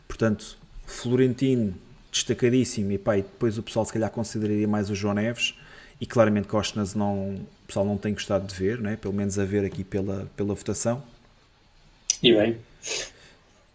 Portanto, 0.07 0.57
Florentino 0.85 1.73
destacadíssimo 2.11 2.91
e 2.91 2.97
pá, 2.97 3.17
e 3.17 3.21
depois 3.21 3.57
o 3.57 3.63
pessoal 3.63 3.85
se 3.85 3.93
calhar 3.93 4.09
consideraria 4.09 4.67
mais 4.67 4.89
o 4.89 4.95
João 4.95 5.13
Neves 5.13 5.55
e 5.99 6.05
claramente 6.05 6.47
que 6.47 6.55
Osnas 6.55 6.93
não, 6.95 7.35
o 7.35 7.47
pessoal 7.67 7.85
não 7.85 7.97
tem 7.97 8.13
gostado 8.13 8.45
de 8.45 8.55
ver, 8.55 8.79
né? 8.79 8.97
pelo 8.97 9.13
menos 9.13 9.37
a 9.39 9.45
ver 9.45 9.63
aqui 9.63 9.83
pela, 9.83 10.29
pela 10.35 10.53
votação. 10.53 11.03
E 12.21 12.33
bem. 12.33 12.57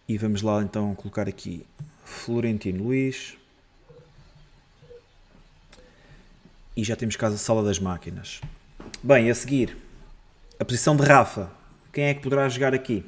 E 0.07 0.17
vamos 0.17 0.41
lá 0.41 0.61
então 0.61 0.93
colocar 0.95 1.27
aqui 1.27 1.65
Florentino 2.03 2.83
Luís. 2.83 3.35
E 6.75 6.83
já 6.83 6.95
temos 6.95 7.15
casa 7.15 7.37
Sala 7.37 7.63
das 7.63 7.79
Máquinas. 7.79 8.39
Bem, 9.01 9.29
a 9.29 9.35
seguir, 9.35 9.75
a 10.59 10.65
posição 10.65 10.95
de 10.95 11.03
Rafa. 11.03 11.49
Quem 11.93 12.05
é 12.05 12.13
que 12.13 12.21
poderá 12.21 12.47
jogar 12.49 12.73
aqui? 12.73 13.05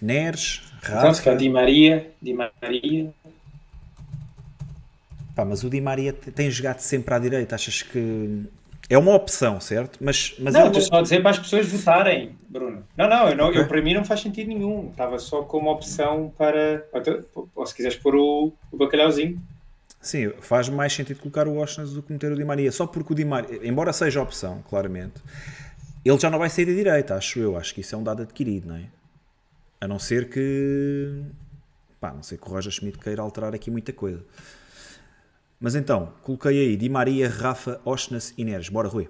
Neres, 0.00 0.62
Rafa. 0.82 1.20
Então, 1.20 1.36
Di 1.36 1.48
Maria, 1.48 2.10
Di 2.20 2.32
Maria. 2.32 3.12
Pá, 5.34 5.44
mas 5.44 5.62
o 5.62 5.70
Di 5.70 5.80
Maria 5.80 6.12
tem 6.12 6.50
jogado 6.50 6.80
sempre 6.80 7.14
à 7.14 7.18
direita. 7.18 7.54
Achas 7.54 7.82
que 7.82 8.44
é 8.90 8.96
uma 8.96 9.14
opção, 9.14 9.60
certo? 9.60 9.98
Mas, 10.02 10.34
mas 10.38 10.54
não, 10.54 10.62
é 10.62 10.66
estou 10.66 10.80
só 10.80 10.96
a 10.96 11.02
dizer 11.02 11.20
para 11.20 11.30
as 11.30 11.38
pessoas 11.38 11.68
votarem, 11.68 12.36
Bruno. 12.48 12.84
Não, 12.96 13.08
não, 13.08 13.28
eu, 13.28 13.36
não 13.36 13.48
okay. 13.48 13.60
eu, 13.60 13.68
para 13.68 13.82
mim 13.82 13.94
não 13.94 14.04
faz 14.04 14.20
sentido 14.20 14.48
nenhum. 14.48 14.88
Estava 14.90 15.18
só 15.18 15.42
como 15.42 15.70
opção 15.70 16.32
para. 16.36 16.86
Ou 17.54 17.66
se 17.66 17.74
quiseres 17.74 17.96
pôr 17.96 18.16
o, 18.16 18.52
o 18.72 18.76
bacalhauzinho. 18.76 19.38
Sim, 20.00 20.30
faz 20.40 20.68
mais 20.68 20.92
sentido 20.92 21.20
colocar 21.20 21.48
o 21.48 21.54
Washington 21.54 21.92
do 21.92 22.02
que 22.02 22.12
meter 22.12 22.32
o 22.32 22.36
Di 22.36 22.44
Maria. 22.44 22.72
Só 22.72 22.86
porque 22.86 23.12
o 23.12 23.16
Di 23.16 23.24
Maria, 23.24 23.60
embora 23.62 23.92
seja 23.92 24.22
opção, 24.22 24.62
claramente, 24.68 25.20
ele 26.04 26.18
já 26.18 26.30
não 26.30 26.38
vai 26.38 26.50
sair 26.50 26.66
da 26.66 26.72
direita, 26.72 27.14
acho 27.14 27.38
eu. 27.38 27.56
Acho 27.56 27.74
que 27.74 27.80
isso 27.80 27.94
é 27.94 27.98
um 27.98 28.02
dado 28.02 28.22
adquirido, 28.22 28.68
não 28.68 28.76
é? 28.76 28.84
A 29.80 29.88
não 29.88 29.98
ser 29.98 30.28
que. 30.28 31.22
Pá, 32.00 32.12
não 32.12 32.22
sei 32.22 32.38
que 32.38 32.46
o 32.46 32.50
Roger 32.50 32.72
Schmidt 32.72 32.98
queira 32.98 33.22
alterar 33.22 33.54
aqui 33.54 33.70
muita 33.70 33.92
coisa. 33.92 34.24
Mas 35.60 35.74
então, 35.74 36.12
coloquei 36.22 36.58
aí 36.60 36.76
Di 36.76 36.88
Maria, 36.88 37.28
Rafa, 37.28 37.80
Osnas 37.84 38.32
e 38.38 38.44
Neres. 38.44 38.68
Bora, 38.68 38.88
Rui. 38.88 39.08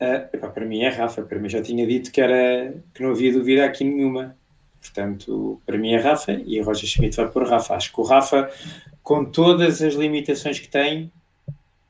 Uh, 0.00 0.52
para 0.52 0.64
mim 0.64 0.82
é 0.82 0.90
Rafa, 0.90 1.22
para 1.22 1.38
mim 1.38 1.48
já 1.48 1.62
tinha 1.62 1.86
dito 1.86 2.12
que, 2.12 2.20
era, 2.20 2.74
que 2.92 3.02
não 3.02 3.10
havia 3.10 3.32
dúvida 3.32 3.64
aqui 3.64 3.82
nenhuma. 3.82 4.36
Portanto, 4.80 5.60
para 5.66 5.76
mim 5.78 5.92
é 5.92 5.98
Rafa 5.98 6.32
e 6.32 6.60
o 6.60 6.64
Roger 6.64 6.88
Schmidt 6.88 7.16
vai 7.16 7.28
por 7.28 7.48
Rafa. 7.48 7.74
Acho 7.74 7.92
que 7.92 8.00
o 8.00 8.04
Rafa, 8.04 8.50
com 9.02 9.24
todas 9.24 9.82
as 9.82 9.94
limitações 9.94 10.60
que 10.60 10.68
tem, 10.68 11.10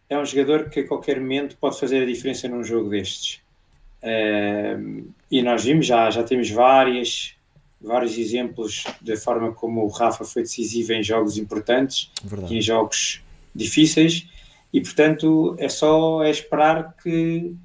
é 0.08 0.18
um 0.18 0.24
jogador 0.24 0.68
que 0.70 0.80
a 0.80 0.86
qualquer 0.86 1.20
momento 1.20 1.56
pode 1.56 1.78
fazer 1.78 2.02
a 2.02 2.06
diferença 2.06 2.48
num 2.48 2.62
jogo 2.62 2.90
destes. 2.90 3.40
Uh, 4.02 5.12
e 5.30 5.42
nós 5.42 5.64
vimos 5.64 5.86
já, 5.86 6.10
já 6.10 6.22
temos 6.22 6.50
várias, 6.50 7.34
vários 7.80 8.16
exemplos 8.16 8.84
da 9.00 9.16
forma 9.16 9.52
como 9.52 9.84
o 9.84 9.88
Rafa 9.88 10.24
foi 10.24 10.42
decisivo 10.42 10.92
em 10.92 11.02
jogos 11.02 11.38
importantes 11.38 12.10
Verdade. 12.22 12.54
e 12.54 12.58
em 12.58 12.60
jogos 12.60 13.22
difíceis. 13.54 14.26
E 14.72 14.80
portanto 14.80 15.56
é 15.58 15.68
só 15.68 16.22
é 16.22 16.30
esperar 16.30 16.94
que 17.02 17.56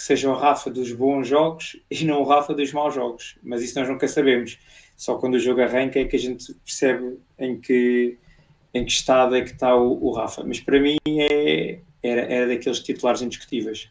que 0.00 0.04
seja 0.04 0.30
o 0.30 0.34
Rafa 0.34 0.70
dos 0.70 0.90
bons 0.92 1.28
jogos 1.28 1.76
e 1.90 2.06
não 2.06 2.22
o 2.22 2.24
Rafa 2.24 2.54
dos 2.54 2.72
maus 2.72 2.94
jogos. 2.94 3.36
Mas 3.42 3.60
isso 3.60 3.78
nós 3.78 3.86
nunca 3.86 4.08
sabemos. 4.08 4.58
Só 4.96 5.16
quando 5.16 5.34
o 5.34 5.38
jogo 5.38 5.60
arranca 5.60 6.00
é 6.00 6.06
que 6.06 6.16
a 6.16 6.18
gente 6.18 6.54
percebe 6.64 7.18
em 7.38 7.60
que, 7.60 8.16
em 8.72 8.82
que 8.82 8.90
estado 8.90 9.36
é 9.36 9.42
que 9.42 9.50
está 9.50 9.76
o, 9.76 10.02
o 10.02 10.10
Rafa. 10.12 10.42
Mas 10.42 10.58
para 10.58 10.80
mim 10.80 10.96
é, 11.06 11.80
era, 12.02 12.22
era 12.22 12.48
daqueles 12.48 12.80
titulares 12.80 13.22
indiscutíveis. 13.22 13.88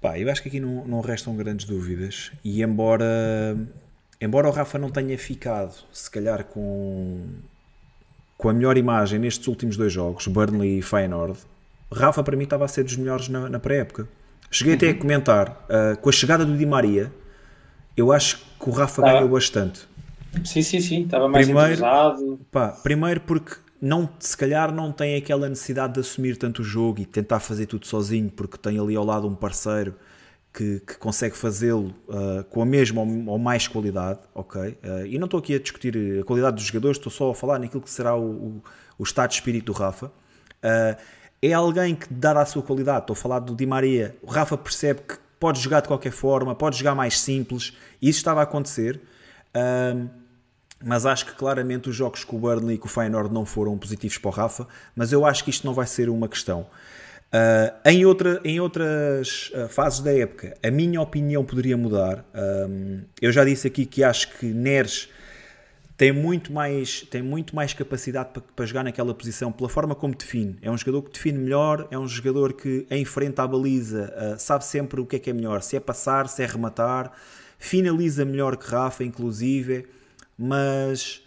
Pá, 0.00 0.18
eu 0.18 0.30
acho 0.30 0.42
que 0.42 0.48
aqui 0.48 0.60
não, 0.60 0.84
não 0.86 1.00
restam 1.00 1.34
grandes 1.34 1.64
dúvidas. 1.64 2.30
E 2.44 2.62
embora, 2.62 3.56
embora 4.20 4.48
o 4.48 4.50
Rafa 4.50 4.78
não 4.78 4.90
tenha 4.90 5.16
ficado, 5.16 5.74
se 5.92 6.10
calhar, 6.10 6.44
com, 6.44 7.24
com 8.36 8.48
a 8.48 8.52
melhor 8.52 8.76
imagem 8.76 9.18
nestes 9.18 9.46
últimos 9.48 9.76
dois 9.76 9.92
jogos, 9.92 10.26
Burnley 10.26 10.78
e 10.78 10.82
Feyenoord, 10.82 11.38
Rafa 11.90 12.22
para 12.22 12.36
mim 12.36 12.44
estava 12.44 12.64
a 12.64 12.68
ser 12.68 12.84
dos 12.84 12.96
melhores 12.96 13.28
na, 13.28 13.48
na 13.48 13.58
pré-época. 13.58 14.06
Cheguei 14.50 14.74
uhum. 14.74 14.76
até 14.76 14.86
a 14.88 14.90
uhum. 14.90 14.98
comentar, 14.98 15.66
uh, 15.70 15.98
com 15.98 16.08
a 16.08 16.12
chegada 16.12 16.44
do 16.44 16.56
Di 16.56 16.66
Maria, 16.66 17.10
eu 17.96 18.12
acho 18.12 18.44
que 18.60 18.68
o 18.68 18.72
Rafa 18.72 19.02
ah. 19.02 19.12
ganhou 19.12 19.28
bastante. 19.28 19.88
Sim, 20.44 20.62
sim, 20.62 20.80
sim, 20.80 21.02
estava 21.04 21.28
mais 21.28 21.46
primeiro, 21.46 21.82
pá, 22.50 22.68
primeiro 22.82 23.20
porque 23.20 23.54
não, 23.84 24.08
se 24.18 24.34
calhar 24.34 24.72
não 24.72 24.90
tem 24.90 25.14
aquela 25.14 25.46
necessidade 25.46 25.92
de 25.92 26.00
assumir 26.00 26.38
tanto 26.38 26.62
o 26.62 26.64
jogo 26.64 27.02
e 27.02 27.04
tentar 27.04 27.38
fazer 27.38 27.66
tudo 27.66 27.86
sozinho, 27.86 28.30
porque 28.30 28.56
tem 28.56 28.78
ali 28.78 28.96
ao 28.96 29.04
lado 29.04 29.28
um 29.28 29.34
parceiro 29.34 29.94
que, 30.54 30.80
que 30.80 30.96
consegue 30.96 31.36
fazê-lo 31.36 31.94
uh, 32.08 32.42
com 32.44 32.62
a 32.62 32.64
mesma 32.64 33.02
ou, 33.02 33.26
ou 33.26 33.38
mais 33.38 33.68
qualidade, 33.68 34.20
ok? 34.34 34.62
Uh, 34.62 35.06
e 35.06 35.18
não 35.18 35.26
estou 35.26 35.38
aqui 35.38 35.54
a 35.54 35.58
discutir 35.58 36.18
a 36.18 36.24
qualidade 36.24 36.56
dos 36.56 36.64
jogadores, 36.64 36.96
estou 36.96 37.12
só 37.12 37.30
a 37.30 37.34
falar 37.34 37.58
naquilo 37.58 37.82
que 37.82 37.90
será 37.90 38.16
o, 38.16 38.22
o, 38.22 38.62
o 38.98 39.02
estado 39.02 39.28
de 39.28 39.34
espírito 39.34 39.66
do 39.66 39.72
Rafa. 39.72 40.06
Uh, 40.06 40.96
é 41.42 41.52
alguém 41.52 41.94
que, 41.94 42.10
dada 42.10 42.40
a 42.40 42.46
sua 42.46 42.62
qualidade, 42.62 43.00
estou 43.00 43.12
a 43.12 43.16
falar 43.16 43.40
do 43.40 43.54
Di 43.54 43.66
Maria, 43.66 44.16
o 44.22 44.30
Rafa 44.30 44.56
percebe 44.56 45.02
que 45.02 45.18
pode 45.38 45.60
jogar 45.60 45.82
de 45.82 45.88
qualquer 45.88 46.12
forma, 46.12 46.54
pode 46.54 46.78
jogar 46.78 46.94
mais 46.94 47.20
simples, 47.20 47.76
e 48.00 48.08
isso 48.08 48.20
estava 48.20 48.40
a 48.40 48.44
acontecer. 48.44 48.98
Um, 49.54 50.23
mas 50.84 51.06
acho 51.06 51.26
que 51.26 51.32
claramente 51.32 51.88
os 51.88 51.96
jogos 51.96 52.24
com 52.24 52.36
o 52.36 52.38
Burnley 52.38 52.76
e 52.76 52.78
com 52.78 52.86
o 52.86 52.90
Feyenoord 52.90 53.32
não 53.32 53.46
foram 53.46 53.76
positivos 53.78 54.18
para 54.18 54.28
o 54.28 54.32
Rafa, 54.32 54.68
mas 54.94 55.12
eu 55.12 55.24
acho 55.24 55.42
que 55.42 55.50
isto 55.50 55.66
não 55.66 55.72
vai 55.72 55.86
ser 55.86 56.08
uma 56.08 56.28
questão. 56.28 56.66
Uh, 57.34 57.88
em, 57.88 58.06
outra, 58.06 58.40
em 58.44 58.60
outras 58.60 59.50
uh, 59.54 59.68
fases 59.68 59.98
da 60.00 60.12
época, 60.16 60.56
a 60.62 60.70
minha 60.70 61.00
opinião 61.00 61.44
poderia 61.44 61.76
mudar. 61.76 62.24
Um, 62.32 63.00
eu 63.20 63.32
já 63.32 63.44
disse 63.44 63.66
aqui 63.66 63.84
que 63.84 64.04
acho 64.04 64.38
que 64.38 64.46
Neres 64.46 65.08
tem 65.96 66.12
muito 66.12 66.52
mais, 66.52 67.00
tem 67.02 67.22
muito 67.22 67.56
mais 67.56 67.72
capacidade 67.72 68.28
para, 68.32 68.42
para, 68.54 68.66
jogar 68.66 68.84
naquela 68.84 69.12
posição 69.12 69.50
pela 69.50 69.68
forma 69.68 69.96
como 69.96 70.14
define. 70.14 70.56
É 70.62 70.70
um 70.70 70.78
jogador 70.78 71.02
que 71.02 71.12
define 71.12 71.38
melhor, 71.38 71.88
é 71.90 71.98
um 71.98 72.06
jogador 72.06 72.52
que 72.52 72.86
em 72.88 73.04
frente 73.04 73.40
à 73.40 73.46
baliza 73.48 74.14
uh, 74.16 74.38
sabe 74.38 74.64
sempre 74.64 75.00
o 75.00 75.06
que 75.06 75.16
é 75.16 75.18
que 75.18 75.30
é 75.30 75.32
melhor, 75.32 75.60
se 75.60 75.76
é 75.76 75.80
passar, 75.80 76.28
se 76.28 76.40
é 76.42 76.46
rematar, 76.46 77.10
finaliza 77.58 78.24
melhor 78.24 78.56
que 78.56 78.66
Rafa, 78.66 79.02
inclusive, 79.02 79.86
mas, 80.36 81.22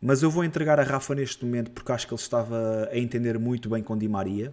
mas 0.00 0.22
eu 0.22 0.30
vou 0.30 0.44
entregar 0.44 0.78
a 0.78 0.82
Rafa 0.82 1.14
neste 1.14 1.44
momento 1.44 1.70
porque 1.70 1.92
acho 1.92 2.06
que 2.06 2.14
ele 2.14 2.20
estava 2.20 2.88
a 2.90 2.98
entender 2.98 3.38
muito 3.38 3.68
bem 3.68 3.82
com 3.82 3.96
Di 3.96 4.08
Maria. 4.08 4.52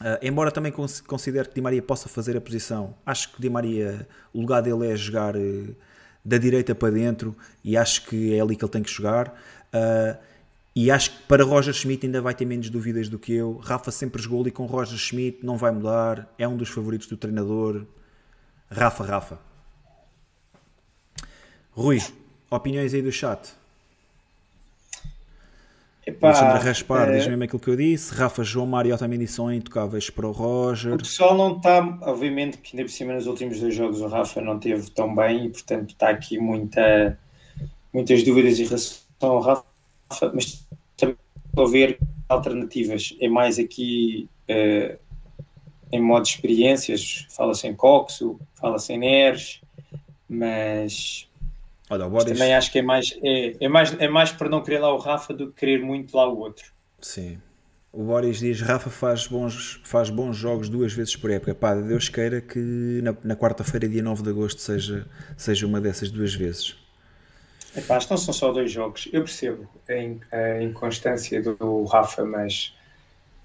Uh, 0.00 0.20
embora 0.20 0.50
também 0.50 0.72
considere 1.06 1.48
que 1.48 1.54
Di 1.54 1.60
Maria 1.60 1.82
possa 1.82 2.08
fazer 2.08 2.36
a 2.36 2.40
posição, 2.40 2.94
acho 3.04 3.32
que 3.32 3.40
Di 3.40 3.48
Maria, 3.48 4.06
o 4.32 4.40
lugar 4.40 4.62
dele 4.62 4.90
é 4.90 4.96
jogar. 4.96 5.36
Uh, 5.36 5.74
da 6.26 6.38
direita 6.38 6.74
para 6.74 6.92
dentro 6.92 7.36
e 7.62 7.76
acho 7.76 8.04
que 8.06 8.34
é 8.34 8.40
ali 8.40 8.56
que 8.56 8.64
ele 8.64 8.72
tem 8.72 8.82
que 8.82 8.90
jogar. 8.90 9.28
Uh, 9.72 10.18
e 10.74 10.90
acho 10.90 11.12
que 11.12 11.22
para 11.22 11.44
Roger 11.44 11.72
Schmidt 11.72 12.04
ainda 12.04 12.20
vai 12.20 12.34
ter 12.34 12.44
menos 12.44 12.68
dúvidas 12.68 13.08
do 13.08 13.18
que 13.18 13.32
eu. 13.32 13.58
Rafa 13.58 13.92
sempre 13.92 14.20
jogou 14.20 14.40
ali 14.40 14.50
com 14.50 14.66
Roger 14.66 14.98
Schmidt, 14.98 15.46
não 15.46 15.56
vai 15.56 15.70
mudar, 15.70 16.28
é 16.36 16.46
um 16.46 16.56
dos 16.56 16.68
favoritos 16.68 17.06
do 17.06 17.16
treinador. 17.16 17.86
Rafa, 18.68 19.04
Rafa. 19.04 19.38
Rui, 21.70 22.02
opiniões 22.50 22.94
aí 22.94 23.02
do 23.02 23.12
chat? 23.12 23.54
Alexandre 26.22 26.62
Raspar, 26.62 27.08
é... 27.08 27.16
diz 27.16 27.26
mesmo 27.26 27.42
aquilo 27.42 27.58
que 27.58 27.68
eu 27.68 27.76
disse. 27.76 28.14
Rafa, 28.14 28.44
João 28.44 28.66
Mário 28.66 28.94
Otamendi 28.94 29.26
são 29.26 29.52
intocáveis 29.52 30.08
para 30.08 30.26
o 30.26 30.30
Roger. 30.30 30.94
O 30.94 30.98
pessoal 30.98 31.36
não 31.36 31.56
está, 31.56 31.80
obviamente, 32.02 32.58
que 32.58 32.76
ainda 32.76 32.88
por 32.88 32.94
cima 32.94 33.12
nos 33.12 33.26
últimos 33.26 33.58
dois 33.58 33.74
jogos 33.74 34.00
o 34.00 34.06
Rafa 34.06 34.40
não 34.40 34.58
teve 34.58 34.88
tão 34.90 35.12
bem 35.14 35.46
e, 35.46 35.50
portanto, 35.50 35.90
está 35.90 36.10
aqui 36.10 36.38
muita, 36.38 37.18
muitas 37.92 38.22
dúvidas 38.22 38.60
em 38.60 38.64
relação 38.64 39.00
ao 39.20 39.40
Rafa, 39.40 39.64
mas 40.32 40.64
também 40.96 41.16
estou 41.48 41.66
a 41.66 41.68
ver 41.68 41.98
alternativas. 42.28 43.16
É 43.20 43.28
mais 43.28 43.58
aqui 43.58 44.28
uh, 44.48 44.96
em 45.90 46.00
modo 46.00 46.22
de 46.22 46.30
experiências, 46.30 47.26
fala-se 47.30 47.66
em 47.66 47.74
Coxo, 47.74 48.38
fala-se 48.54 48.92
em 48.92 48.98
Neres, 48.98 49.60
mas 50.28 51.25
Olha, 51.88 52.08
Boris... 52.08 52.32
Também 52.32 52.54
acho 52.54 52.70
que 52.72 52.78
é 52.80 52.82
mais, 52.82 53.16
é, 53.22 53.56
é, 53.60 53.68
mais, 53.68 53.94
é 53.98 54.08
mais 54.08 54.32
para 54.32 54.48
não 54.48 54.62
querer 54.62 54.80
lá 54.80 54.92
o 54.92 54.98
Rafa 54.98 55.32
do 55.32 55.48
que 55.48 55.60
querer 55.60 55.80
muito 55.80 56.16
lá 56.16 56.28
o 56.28 56.38
outro. 56.38 56.72
Sim. 57.00 57.38
O 57.92 58.02
Boris 58.02 58.40
diz: 58.40 58.60
Rafa 58.60 58.90
faz 58.90 59.26
bons, 59.26 59.80
faz 59.84 60.10
bons 60.10 60.36
jogos 60.36 60.68
duas 60.68 60.92
vezes 60.92 61.16
por 61.16 61.30
época. 61.30 61.54
Pá, 61.54 61.74
Deus 61.74 62.08
queira 62.08 62.40
que 62.40 62.58
na, 63.02 63.16
na 63.24 63.36
quarta-feira, 63.36 63.88
dia 63.88 64.02
9 64.02 64.22
de 64.22 64.30
agosto, 64.30 64.60
seja, 64.60 65.06
seja 65.36 65.66
uma 65.66 65.80
dessas 65.80 66.10
duas 66.10 66.34
vezes. 66.34 66.76
Epá, 67.76 67.98
não 68.10 68.16
são 68.16 68.34
só 68.34 68.52
dois 68.52 68.72
jogos. 68.72 69.08
Eu 69.12 69.22
percebo 69.22 69.68
a 70.32 70.62
inconstância 70.62 71.40
do 71.42 71.84
Rafa, 71.84 72.24
mas 72.24 72.74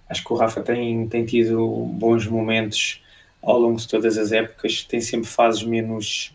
acho 0.09 0.23
que 0.23 0.33
o 0.33 0.35
Rafa 0.35 0.61
tem, 0.61 1.07
tem 1.07 1.25
tido 1.25 1.85
bons 1.93 2.25
momentos 2.27 3.01
ao 3.41 3.59
longo 3.59 3.77
de 3.77 3.87
todas 3.87 4.17
as 4.17 4.31
épocas. 4.31 4.83
Tem 4.83 4.99
sempre 4.99 5.27
fases 5.27 5.63
menos 5.63 6.33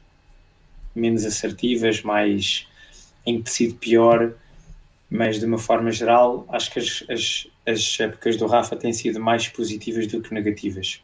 menos 0.99 1.25
assertivas, 1.25 2.03
mais 2.03 2.67
em 3.25 3.43
tecido 3.43 3.75
pior, 3.75 4.33
mas 5.11 5.39
de 5.39 5.47
uma 5.47 5.59
forma 5.59 5.91
geral, 5.91 6.45
acho 6.49 6.71
que 6.73 6.79
as, 6.79 7.05
as, 7.09 7.47
as 7.67 8.01
épocas 8.01 8.37
do 8.37 8.47
Rafa 8.47 8.77
têm 8.77 8.93
sido 8.93 9.21
mais 9.21 9.49
positivas 9.49 10.07
do 10.07 10.21
que 10.21 10.33
negativas. 10.33 11.01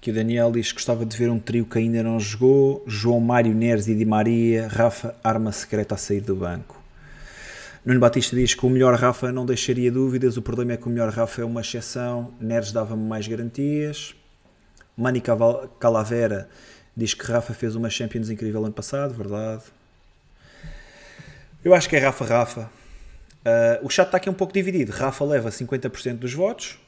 Que 0.00 0.10
o 0.10 0.14
Daniel 0.14 0.50
diz 0.50 0.68
que 0.68 0.74
gostava 0.74 1.04
de 1.04 1.16
ver 1.16 1.30
um 1.30 1.38
trio 1.38 1.66
que 1.66 1.78
ainda 1.78 2.02
não 2.02 2.18
jogou: 2.18 2.82
João 2.86 3.20
Mário 3.20 3.54
Neres 3.54 3.86
e 3.86 3.94
Di 3.94 4.06
Maria, 4.06 4.66
Rafa, 4.66 5.14
arma 5.22 5.52
secreta 5.52 5.94
a 5.94 5.98
sair 5.98 6.22
do 6.22 6.34
banco. 6.34 6.80
Nuno 7.84 8.00
Batista 8.00 8.36
diz 8.36 8.54
que 8.54 8.64
o 8.64 8.70
melhor 8.70 8.94
Rafa 8.94 9.32
não 9.32 9.44
deixaria 9.44 9.90
dúvidas, 9.90 10.36
o 10.36 10.42
problema 10.42 10.72
é 10.72 10.76
que 10.76 10.86
o 10.86 10.90
melhor 10.90 11.10
Rafa 11.10 11.42
é 11.42 11.44
uma 11.44 11.60
exceção, 11.60 12.32
Neres 12.40 12.72
dava-me 12.72 13.06
mais 13.06 13.26
garantias. 13.26 14.14
Mani 14.96 15.22
Calavera 15.78 16.48
diz 16.96 17.14
que 17.14 17.24
Rafa 17.24 17.54
fez 17.54 17.74
uma 17.74 17.88
Champions 17.88 18.30
incrível 18.30 18.64
ano 18.64 18.74
passado, 18.74 19.14
verdade. 19.14 19.62
Eu 21.64 21.74
acho 21.74 21.88
que 21.88 21.96
é 21.96 21.98
Rafa 21.98 22.24
Rafa. 22.24 22.70
Uh, 23.40 23.86
o 23.86 23.90
chat 23.90 24.06
está 24.06 24.18
aqui 24.18 24.28
um 24.28 24.34
pouco 24.34 24.52
dividido. 24.52 24.92
Rafa 24.92 25.24
leva 25.24 25.48
50% 25.50 26.16
dos 26.16 26.34
votos, 26.34 26.78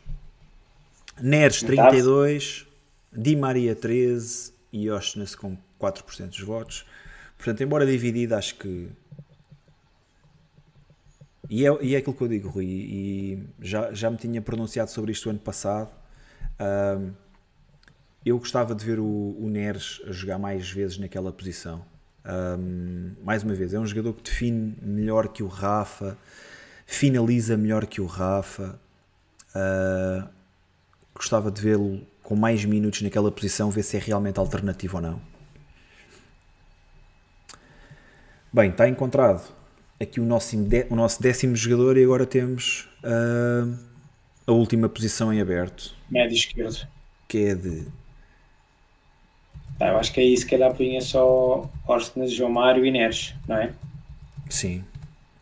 Neres 1.21 1.63
32%, 1.63 2.67
Di 3.13 3.37
Maria 3.37 3.77
13% 3.77 4.53
e 4.73 4.91
Oshness 4.91 5.35
com 5.35 5.57
4% 5.81 6.29
dos 6.29 6.41
votos. 6.41 6.87
Portanto, 7.37 7.63
embora 7.63 7.85
dividido, 7.85 8.35
acho 8.35 8.55
que. 8.55 8.89
E 11.51 11.67
é, 11.67 11.79
e 11.83 11.95
é 11.95 11.99
aquilo 11.99 12.15
que 12.15 12.23
eu 12.23 12.29
digo, 12.29 12.49
Rui, 12.49 12.65
e 12.65 13.43
já, 13.61 13.93
já 13.93 14.11
me 14.11 14.17
tinha 14.17 14.41
pronunciado 14.41 14.91
sobre 14.91 15.13
isto 15.13 15.29
ano 15.29 15.39
passado. 15.39 15.91
Uh, 16.59 17.13
eu 18.25 18.39
gostava 18.39 18.75
de 18.75 18.85
ver 18.85 18.99
o, 18.99 19.37
o 19.39 19.49
Neres 19.49 20.01
jogar 20.09 20.39
mais 20.39 20.71
vezes 20.71 20.99
naquela 20.99 21.33
posição. 21.33 21.85
Um, 22.25 23.13
mais 23.25 23.43
uma 23.43 23.55
vez, 23.55 23.75
é 23.75 23.81
um 23.81 23.87
jogador 23.87 24.15
que 24.15 24.23
define 24.23 24.77
melhor 24.81 25.29
que 25.29 25.43
o 25.43 25.49
Rafa, 25.49 26.17
finaliza 26.87 27.57
melhor 27.57 27.87
que 27.87 28.01
o 28.01 28.07
Rafa. 28.07 28.79
Uh, 29.55 30.29
gostava 31.15 31.51
de 31.51 31.61
vê-lo 31.61 32.07
com 32.23 32.37
mais 32.37 32.65
minutos 32.65 33.03
naquela 33.03 33.31
posição, 33.31 33.71
ver 33.71 33.83
se 33.83 33.97
é 33.97 34.01
realmente 34.01 34.39
alternativo 34.39 34.97
ou 34.97 35.03
não. 35.03 35.21
Bem, 38.53 38.71
está 38.71 38.89
encontrado 38.89 39.53
aqui 40.01 40.21
o 40.21 40.25
nosso, 40.25 40.57
o 40.91 40.95
nosso 40.95 41.23
décimo 41.23 41.57
jogador 41.57 41.97
e 41.97 42.05
agora 42.05 42.27
temos 42.27 42.89
uh, 43.03 43.79
a 44.47 44.53
última 44.53 44.89
posição 44.89 45.33
em 45.33 45.41
aberto. 45.41 45.95
Médio 46.11 46.37
esquerdo. 46.37 46.87
Que 47.27 47.47
é 47.47 47.55
de 47.55 47.87
Tá, 49.79 49.89
eu 49.89 49.99
acho 49.99 50.13
que 50.13 50.21
é 50.21 50.25
isso 50.25 50.47
que 50.47 50.55
ele 50.55 50.71
punha 50.75 51.01
só 51.01 51.69
Orsnes, 51.87 52.33
João 52.33 52.51
Mário 52.51 52.85
e 52.85 52.91
Neres, 52.91 53.35
não 53.49 53.57
é? 53.57 53.73
Sim. 54.49 54.85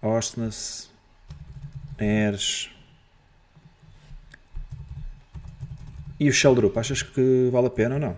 Orsnes, 0.02 0.90
Neres. 1.98 2.70
E 6.19 6.28
o 6.28 6.32
Sheldrup, 6.32 6.77
achas 6.78 7.02
que 7.02 7.48
vale 7.51 7.66
a 7.66 7.70
pena 7.70 7.94
ou 7.94 8.01
não? 8.01 8.16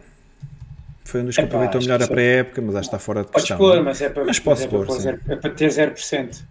Foi 1.04 1.20
um 1.20 1.26
dos 1.26 1.34
que 1.34 1.42
Epá, 1.42 1.48
aproveitou 1.48 1.80
melhor 1.80 2.02
a 2.02 2.06
pré-época, 2.06 2.62
mas 2.62 2.74
acho 2.76 2.88
que 2.88 2.96
está 2.96 2.98
fora 2.98 3.22
de 3.22 3.26
Podes 3.28 3.42
questão. 3.42 3.58
Pôr, 3.58 3.82
mas 3.82 4.00
é 4.00 4.08
para, 4.08 4.24
mas 4.24 4.38
posso 4.38 4.64
é 4.64 4.68
pôr, 4.68 4.86
para, 4.86 4.98
zero, 4.98 5.20
é 5.28 5.36
para 5.36 5.50
ter 5.50 5.68
0%. 5.68 6.42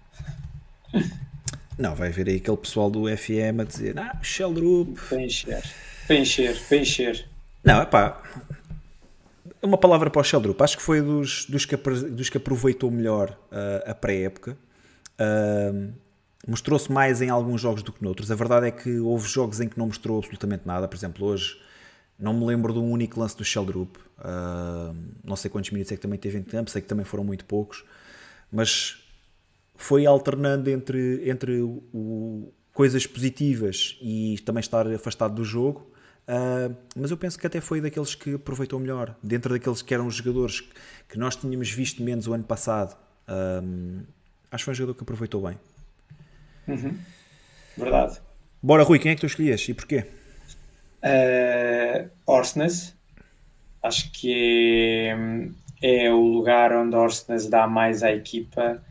Não, 1.77 1.95
vai 1.95 2.09
ver 2.09 2.27
aí 2.27 2.35
aquele 2.35 2.57
pessoal 2.57 2.89
do 2.89 3.05
FM 3.05 3.61
a 3.61 3.63
dizer 3.63 3.97
ah, 3.97 4.19
Sheldrup. 4.21 4.99
Para 5.09 5.21
encher, 5.23 5.63
para 6.05 6.15
encher, 6.15 6.61
para 6.67 6.77
encher. 6.77 7.25
Não, 7.63 7.81
é 7.81 7.85
pá, 7.85 8.21
uma 9.61 9.77
palavra 9.77 10.09
para 10.09 10.19
o 10.19 10.23
Sheldrup. 10.23 10.61
Acho 10.61 10.77
que 10.77 10.83
foi 10.83 11.01
dos, 11.01 11.45
dos, 11.45 11.65
que, 11.65 11.75
dos 11.75 12.29
que 12.29 12.37
aproveitou 12.37 12.89
melhor 12.89 13.37
uh, 13.51 13.89
a 13.89 13.93
pré-época. 13.93 14.57
Uh, 15.19 15.93
Mostrou-se 16.47 16.91
mais 16.91 17.21
em 17.21 17.29
alguns 17.29 17.61
jogos 17.61 17.83
do 17.83 17.93
que 17.93 18.03
noutros. 18.03 18.31
A 18.31 18.35
verdade 18.35 18.67
é 18.67 18.71
que 18.71 18.99
houve 18.99 19.27
jogos 19.27 19.59
em 19.59 19.67
que 19.67 19.77
não 19.77 19.85
mostrou 19.85 20.17
absolutamente 20.17 20.63
nada. 20.65 20.87
Por 20.87 20.95
exemplo, 20.95 21.27
hoje 21.27 21.61
não 22.17 22.33
me 22.33 22.45
lembro 22.45 22.73
de 22.73 22.79
um 22.79 22.91
único 22.91 23.19
lance 23.19 23.37
do 23.37 23.45
Sheldrup. 23.45 23.97
Uh, 24.17 24.95
não 25.23 25.35
sei 25.35 25.51
quantos 25.51 25.69
minutos 25.69 25.91
é 25.91 25.95
que 25.95 26.01
também 26.01 26.17
teve 26.17 26.39
em 26.39 26.43
campo, 26.43 26.71
sei 26.71 26.81
que 26.81 26.87
também 26.87 27.05
foram 27.05 27.23
muito 27.23 27.45
poucos. 27.45 27.83
Mas 28.51 29.03
foi 29.75 30.07
alternando 30.07 30.69
entre, 30.69 31.29
entre 31.29 31.61
o 31.61 32.51
coisas 32.73 33.05
positivas 33.05 33.97
e 34.01 34.39
também 34.45 34.61
estar 34.61 34.87
afastado 34.87 35.35
do 35.35 35.43
jogo 35.43 35.91
Uh, 36.31 36.73
mas 36.95 37.11
eu 37.11 37.17
penso 37.17 37.37
que 37.37 37.45
até 37.45 37.59
foi 37.59 37.81
daqueles 37.81 38.15
que 38.15 38.35
aproveitou 38.35 38.79
melhor. 38.79 39.13
Dentro 39.21 39.53
daqueles 39.53 39.81
que 39.81 39.93
eram 39.93 40.07
os 40.07 40.15
jogadores 40.15 40.61
que 41.09 41.19
nós 41.19 41.35
tínhamos 41.35 41.69
visto 41.69 42.01
menos 42.01 42.25
o 42.25 42.33
ano 42.33 42.45
passado, 42.45 42.97
uh, 43.27 44.01
acho 44.49 44.61
que 44.61 44.65
foi 44.65 44.71
um 44.71 44.75
jogador 44.75 44.95
que 44.95 45.03
aproveitou 45.03 45.41
bem. 45.41 45.59
Uhum. 46.69 46.97
Verdade. 47.77 48.21
Bora, 48.63 48.83
Rui, 48.83 48.97
quem 48.97 49.11
é 49.11 49.15
que 49.15 49.21
tu 49.21 49.27
escolhias 49.27 49.67
e 49.67 49.73
porquê? 49.73 50.05
Uh, 51.03 52.09
Orsnes. 52.25 52.95
Acho 53.83 54.09
que 54.13 55.09
é, 55.81 56.05
é, 56.05 56.13
o 56.13 56.21
lugar 56.21 56.71
onde 56.71 56.95
Orsnes 56.95 57.49
dá 57.49 57.67
mais 57.67 58.03
à 58.03 58.11
equipa, 58.11 58.81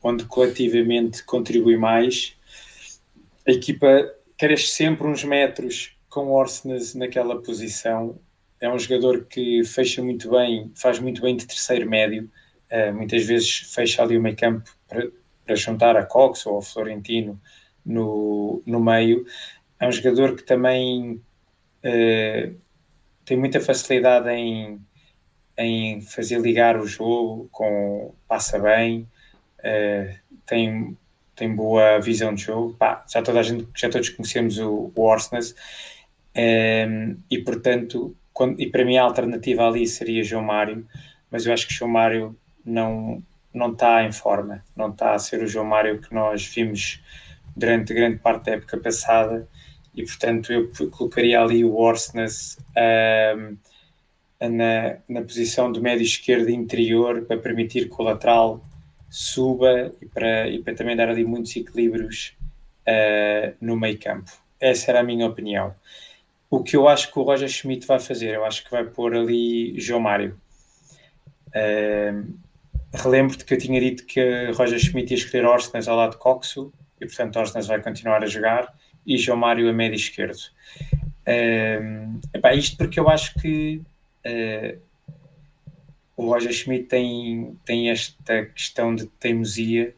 onde 0.00 0.24
coletivamente 0.24 1.24
contribui 1.24 1.76
mais. 1.76 2.36
A 3.46 3.50
equipa 3.50 4.08
cresce 4.38 4.68
sempre 4.68 5.06
uns 5.06 5.24
metros 5.24 5.98
com 6.08 6.30
Orsnes 6.30 6.94
naquela 6.94 7.42
posição. 7.42 8.18
É 8.60 8.70
um 8.70 8.78
jogador 8.78 9.24
que 9.24 9.62
fecha 9.64 10.02
muito 10.02 10.30
bem, 10.30 10.70
faz 10.74 11.00
muito 11.00 11.20
bem 11.20 11.36
de 11.36 11.46
terceiro 11.46 11.88
médio. 11.88 12.30
Uh, 12.70 12.94
muitas 12.94 13.24
vezes 13.24 13.72
fecha 13.74 14.02
ali 14.02 14.16
o 14.16 14.22
meio 14.22 14.36
campo 14.36 14.70
para, 14.88 15.08
para 15.44 15.56
juntar 15.56 15.96
a 15.96 16.04
Cox 16.04 16.46
ou 16.46 16.58
a 16.58 16.62
Florentino 16.62 17.40
no, 17.84 18.62
no 18.64 18.80
meio. 18.80 19.26
É 19.80 19.86
um 19.86 19.92
jogador 19.92 20.36
que 20.36 20.42
também 20.42 21.22
uh, 21.84 22.56
tem 23.24 23.36
muita 23.36 23.60
facilidade 23.60 24.28
em, 24.30 24.80
em 25.56 26.00
fazer 26.00 26.40
ligar 26.40 26.78
o 26.78 26.86
jogo, 26.86 27.48
com, 27.50 28.14
passa 28.28 28.58
bem, 28.58 29.08
uh, 29.60 30.14
tem 30.46 30.96
tem 31.38 31.54
boa 31.54 32.00
visão 32.00 32.34
de 32.34 32.42
jogo. 32.42 32.74
Pá, 32.74 33.04
já 33.08 33.22
toda 33.22 33.40
a 33.40 33.42
gente, 33.42 33.68
já 33.76 33.88
todos 33.88 34.08
conhecemos 34.10 34.58
o, 34.58 34.92
o 34.94 35.02
Orsnes, 35.02 35.54
um, 36.36 37.16
e 37.30 37.38
portanto, 37.38 38.14
quando, 38.32 38.60
e 38.60 38.68
para 38.70 38.84
mim 38.84 38.96
a 38.96 39.04
alternativa 39.04 39.66
ali 39.66 39.86
seria 39.86 40.24
João 40.24 40.44
Mário, 40.44 40.86
mas 41.30 41.46
eu 41.46 41.52
acho 41.52 41.66
que 41.66 41.74
João 41.74 41.90
Mário 41.90 42.36
não 42.64 43.22
não 43.52 43.72
está 43.72 44.04
em 44.04 44.12
forma, 44.12 44.62
não 44.76 44.90
está 44.90 45.14
a 45.14 45.18
ser 45.18 45.42
o 45.42 45.46
João 45.46 45.64
Mário 45.64 46.00
que 46.00 46.14
nós 46.14 46.44
vimos 46.46 47.02
durante 47.56 47.94
grande 47.94 48.18
parte 48.18 48.44
da 48.44 48.52
época 48.52 48.76
passada. 48.78 49.48
E 49.94 50.04
portanto 50.04 50.52
eu 50.52 50.70
colocaria 50.90 51.40
ali 51.40 51.64
o 51.64 51.74
Orsnes 51.74 52.56
um, 53.36 53.56
na, 54.40 54.98
na 55.08 55.22
posição 55.22 55.72
do 55.72 55.82
médio 55.82 56.04
esquerdo 56.04 56.50
interior 56.50 57.22
para 57.22 57.38
permitir 57.38 57.88
que 57.88 57.96
o 57.98 58.04
lateral 58.04 58.64
suba 59.10 59.92
e 60.00 60.06
para, 60.06 60.48
e 60.48 60.62
para 60.62 60.74
também 60.74 60.96
dar 60.96 61.08
ali 61.08 61.24
muitos 61.24 61.54
equilíbrios 61.56 62.36
uh, 62.86 63.54
no 63.60 63.76
meio 63.76 63.98
campo. 63.98 64.30
Essa 64.60 64.90
era 64.90 65.00
a 65.00 65.02
minha 65.02 65.26
opinião. 65.26 65.74
O 66.50 66.62
que 66.62 66.76
eu 66.76 66.88
acho 66.88 67.12
que 67.12 67.18
o 67.18 67.22
Roger 67.22 67.48
Schmidt 67.48 67.86
vai 67.86 68.00
fazer, 68.00 68.34
eu 68.34 68.44
acho 68.44 68.64
que 68.64 68.70
vai 68.70 68.84
pôr 68.84 69.14
ali 69.14 69.78
João 69.78 70.00
Mário. 70.00 70.38
Uh, 71.48 72.34
Relembro-te 72.92 73.44
que 73.44 73.52
eu 73.52 73.58
tinha 73.58 73.78
dito 73.78 74.06
que 74.06 74.50
Roger 74.52 74.78
Schmidt 74.78 75.12
ia 75.12 75.18
escolher 75.18 75.44
Orsnes 75.44 75.86
ao 75.86 75.96
lado 75.96 76.12
de 76.12 76.16
Coxo 76.16 76.72
e 76.98 77.04
portanto 77.04 77.36
Orsnes 77.38 77.66
vai 77.66 77.82
continuar 77.82 78.22
a 78.22 78.26
jogar 78.26 78.74
e 79.06 79.18
João 79.18 79.36
Mário 79.36 79.68
a 79.68 79.72
médio 79.72 79.96
esquerdo. 79.96 80.40
Uh, 81.26 82.18
epá, 82.32 82.54
isto 82.54 82.78
porque 82.78 82.98
eu 82.98 83.08
acho 83.10 83.34
que 83.34 83.82
o 86.18 86.26
Roger 86.26 86.52
Schmidt 86.52 86.86
tem, 86.86 87.56
tem 87.64 87.90
esta 87.90 88.44
questão 88.46 88.92
de 88.92 89.06
teimosia 89.06 89.94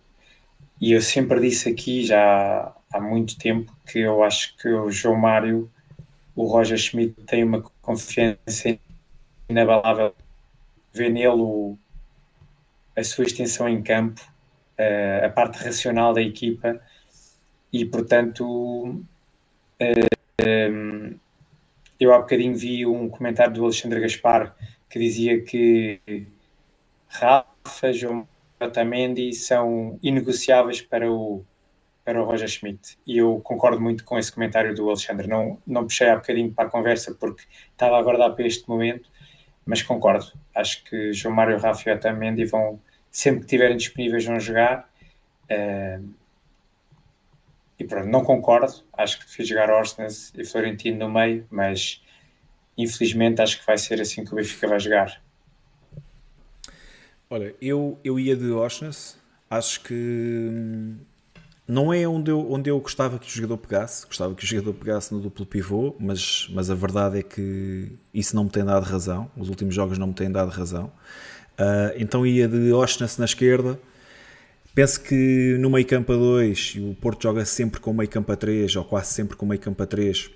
e 0.79 0.93
eu 0.93 1.01
sempre 1.01 1.41
disse 1.41 1.71
aqui 1.71 2.05
já 2.05 2.75
há 2.93 3.01
muito 3.01 3.39
tempo 3.39 3.75
que 3.87 4.01
eu 4.01 4.23
acho 4.23 4.55
que 4.59 4.69
o 4.69 4.91
João 4.91 5.17
Mário, 5.17 5.71
o 6.37 6.45
Roger 6.45 6.77
Schmidt 6.77 7.15
tem 7.23 7.43
uma 7.43 7.63
confiança 7.81 8.79
inabalável, 9.49 10.15
vê 10.93 11.09
nele 11.09 11.75
a 12.95 13.03
sua 13.03 13.25
extensão 13.25 13.67
em 13.67 13.83
campo, 13.83 14.21
a, 14.79 15.25
a 15.25 15.31
parte 15.31 15.65
racional 15.65 16.13
da 16.13 16.21
equipa 16.21 16.79
e 17.73 17.83
portanto 17.87 19.03
eu 21.99 22.13
há 22.13 22.19
bocadinho 22.19 22.55
vi 22.55 22.85
um 22.85 23.09
comentário 23.09 23.55
do 23.55 23.65
Alexandre 23.65 24.01
Gaspar 24.01 24.55
que 24.91 24.99
dizia 24.99 25.41
que 25.41 26.01
Rafa, 27.09 27.93
João 27.93 28.29
Otamendi 28.61 29.33
são 29.33 29.99
inegociáveis 30.03 30.83
para 30.83 31.11
o, 31.11 31.45
para 32.05 32.21
o 32.21 32.27
Roger 32.27 32.49
Schmidt. 32.49 32.99
E 33.07 33.19
eu 33.19 33.41
concordo 33.41 33.81
muito 33.81 34.05
com 34.05 34.19
esse 34.19 34.33
comentário 34.33 34.75
do 34.75 34.89
Alexandre. 34.89 35.29
Não, 35.29 35.59
não 35.65 35.85
puxei 35.85 36.09
há 36.09 36.17
bocadinho 36.17 36.53
para 36.53 36.67
a 36.67 36.71
conversa 36.71 37.15
porque 37.15 37.45
estava 37.71 37.97
a 37.97 38.01
aguardar 38.01 38.35
para 38.35 38.47
este 38.47 38.69
momento, 38.69 39.09
mas 39.65 39.81
concordo. 39.81 40.33
Acho 40.55 40.85
que 40.85 41.13
João 41.13 41.35
Mário, 41.35 41.59
Rafa 41.59 41.89
e 41.89 41.93
Otamendi 41.95 42.45
vão, 42.45 42.81
sempre 43.11 43.41
que 43.41 43.47
estiverem 43.47 43.77
disponíveis, 43.77 44.25
vão 44.25 44.41
jogar. 44.41 44.91
Uh, 45.45 46.13
e 47.79 47.85
pronto, 47.85 48.09
não 48.09 48.25
concordo. 48.25 48.85
Acho 48.93 49.21
que 49.21 49.31
fiz 49.31 49.49
jogar 49.49 49.71
Orsnes 49.71 50.33
e 50.37 50.45
Florentino 50.45 50.99
no 50.99 51.09
meio, 51.09 51.47
mas 51.49 52.03
infelizmente 52.83 53.41
acho 53.41 53.61
que 53.61 53.67
vai 53.67 53.79
ser 53.79 54.01
assim 54.01 54.25
que 54.25 54.33
o 54.33 54.37
Benfica 54.37 54.69
vai 54.69 54.81
jogar. 54.81 55.21
Olha, 57.29 57.55
eu, 57.61 57.99
eu 58.03 58.19
ia 58.19 58.37
de 58.37 58.51
Oshness, 58.51 59.17
acho 59.49 59.83
que 59.83 59.95
hum, 59.95 60.97
não 61.67 61.93
é 61.93 62.07
onde 62.07 62.31
eu, 62.31 62.51
onde 62.51 62.71
eu 62.71 62.81
gostava 62.81 63.19
que 63.19 63.29
o 63.29 63.31
jogador 63.31 63.59
pegasse, 63.59 64.07
gostava 64.07 64.35
que 64.35 64.43
o 64.43 64.47
jogador 64.47 64.75
pegasse 64.75 65.15
no 65.15 65.21
duplo 65.21 65.47
pivô, 65.47 65.95
mas, 66.01 66.49
mas 66.51 66.71
a 66.71 66.75
verdade 66.75 67.21
é 67.21 67.23
que 67.23 67.93
isso 68.13 68.35
não 68.35 68.45
me 68.45 68.51
tem 68.51 68.65
dado 68.65 68.83
razão, 68.83 69.31
os 69.37 69.49
últimos 69.49 69.75
jogos 69.75 69.97
não 69.97 70.09
me 70.09 70.15
têm 70.15 70.31
dado 70.31 70.51
razão. 70.51 70.93
Uh, 71.59 71.95
então 71.97 72.27
ia 72.27 72.49
de 72.49 72.73
Oshness 72.73 73.19
na 73.19 73.27
esquerda, 73.27 73.79
Penso 74.75 75.03
que 75.03 75.57
no 75.59 75.69
meio 75.69 75.85
campo 75.85 76.13
a 76.13 76.17
2, 76.17 76.77
o 76.77 76.95
Porto 76.95 77.25
joga 77.25 77.45
sempre 77.45 77.81
com 77.81 77.93
meio 77.93 78.09
campo 78.09 78.31
a 78.31 78.37
3, 78.37 78.77
ou 78.77 78.85
quase 78.85 79.13
sempre 79.13 79.37
com 79.37 79.45
meio 79.45 79.61
campo 79.61 79.83
a 79.83 79.87
3, 79.87 80.31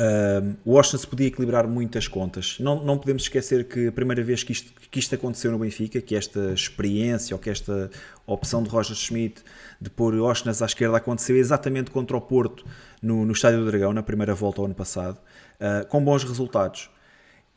Uh, 0.00 0.56
Washington 0.64 0.96
se 0.96 1.06
podia 1.06 1.26
equilibrar 1.26 1.68
muitas 1.68 2.08
contas. 2.08 2.56
Não, 2.58 2.82
não 2.82 2.96
podemos 2.96 3.24
esquecer 3.24 3.68
que 3.68 3.88
a 3.88 3.92
primeira 3.92 4.22
vez 4.22 4.42
que 4.42 4.52
isto, 4.52 4.72
que 4.90 4.98
isto 4.98 5.14
aconteceu 5.14 5.52
no 5.52 5.58
Benfica, 5.58 6.00
que 6.00 6.16
esta 6.16 6.54
experiência 6.54 7.36
ou 7.36 7.40
que 7.40 7.50
esta 7.50 7.90
opção 8.26 8.62
de 8.62 8.70
Roger 8.70 8.96
Schmidt 8.96 9.42
de 9.78 9.90
pôr 9.90 10.14
Washington 10.14 10.64
à 10.64 10.66
esquerda 10.66 10.96
aconteceu 10.96 11.36
exatamente 11.36 11.90
contra 11.90 12.16
o 12.16 12.20
Porto 12.20 12.64
no, 13.02 13.26
no 13.26 13.32
Estádio 13.32 13.60
do 13.60 13.66
Dragão, 13.66 13.92
na 13.92 14.02
primeira 14.02 14.34
volta 14.34 14.62
ao 14.62 14.64
ano 14.64 14.74
passado, 14.74 15.18
uh, 15.60 15.86
com 15.88 16.02
bons 16.02 16.24
resultados. 16.24 16.88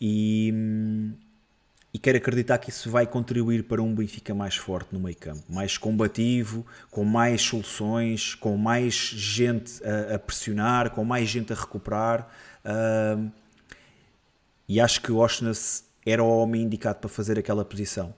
E, 0.02 0.54
e 1.94 2.00
quero 2.00 2.18
acreditar 2.18 2.58
que 2.58 2.72
isso 2.72 2.90
vai 2.90 3.06
contribuir 3.06 3.66
para 3.66 3.80
um 3.80 3.94
Benfica 3.94 4.34
mais 4.34 4.56
forte 4.56 4.90
no 4.92 5.00
meio 5.00 5.16
campo, 5.16 5.44
mais 5.48 5.78
combativo, 5.78 6.66
com 6.90 7.06
mais 7.06 7.44
soluções, 7.44 8.34
com 8.34 8.58
mais 8.58 8.96
gente 8.96 9.80
a, 9.86 10.16
a 10.16 10.20
pressionar, 10.20 10.90
com 10.90 11.06
mais 11.06 11.30
gente 11.30 11.54
a 11.54 11.56
recuperar. 11.56 12.28
Uh, 12.66 13.32
e 14.68 14.82
acho 14.82 15.02
que 15.02 15.12
o 15.12 15.18
Oshness 15.18 15.84
era 16.04 16.24
o 16.24 16.28
homem 16.40 16.64
indicado 16.64 16.98
para 16.98 17.10
fazer 17.10 17.38
aquela 17.38 17.64
posição. 17.64 18.12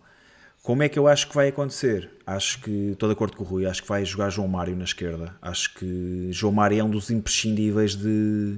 Como 0.64 0.82
é 0.82 0.88
que 0.88 0.98
eu 0.98 1.06
acho 1.06 1.28
que 1.28 1.36
vai 1.36 1.50
acontecer? 1.50 2.10
Acho 2.26 2.62
que, 2.62 2.92
estou 2.94 3.10
de 3.10 3.14
acordo 3.14 3.36
com 3.36 3.44
o 3.44 3.46
Rui, 3.46 3.66
acho 3.66 3.84
que 3.84 3.90
vai 3.90 4.06
jogar 4.06 4.30
João 4.30 4.48
Mário 4.48 4.76
na 4.76 4.86
esquerda. 4.86 5.36
Acho 5.42 5.74
que 5.76 6.30
João 6.32 6.54
Mário 6.54 6.80
é 6.80 6.84
um 6.84 6.90
dos 6.90 7.12
imprescindíveis 7.12 7.94
de, 7.94 8.58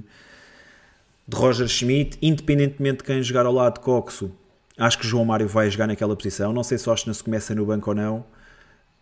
de 1.26 1.36
Roger 1.36 1.66
Schmidt, 1.66 2.16
independentemente 2.22 2.98
de 2.98 3.04
quem 3.04 3.20
jogar 3.20 3.46
ao 3.46 3.52
lado 3.52 3.74
de 3.74 3.80
Coxo 3.80 4.32
Acho 4.78 4.98
que 4.98 5.06
João 5.06 5.24
Mário 5.24 5.48
vai 5.48 5.68
jogar 5.68 5.88
naquela 5.88 6.14
posição. 6.14 6.52
Não 6.52 6.62
sei 6.62 6.78
se 6.78 6.88
Osna 6.88 7.12
se 7.12 7.24
começa 7.24 7.52
no 7.52 7.66
banco 7.66 7.90
ou 7.90 7.96
não, 7.96 8.24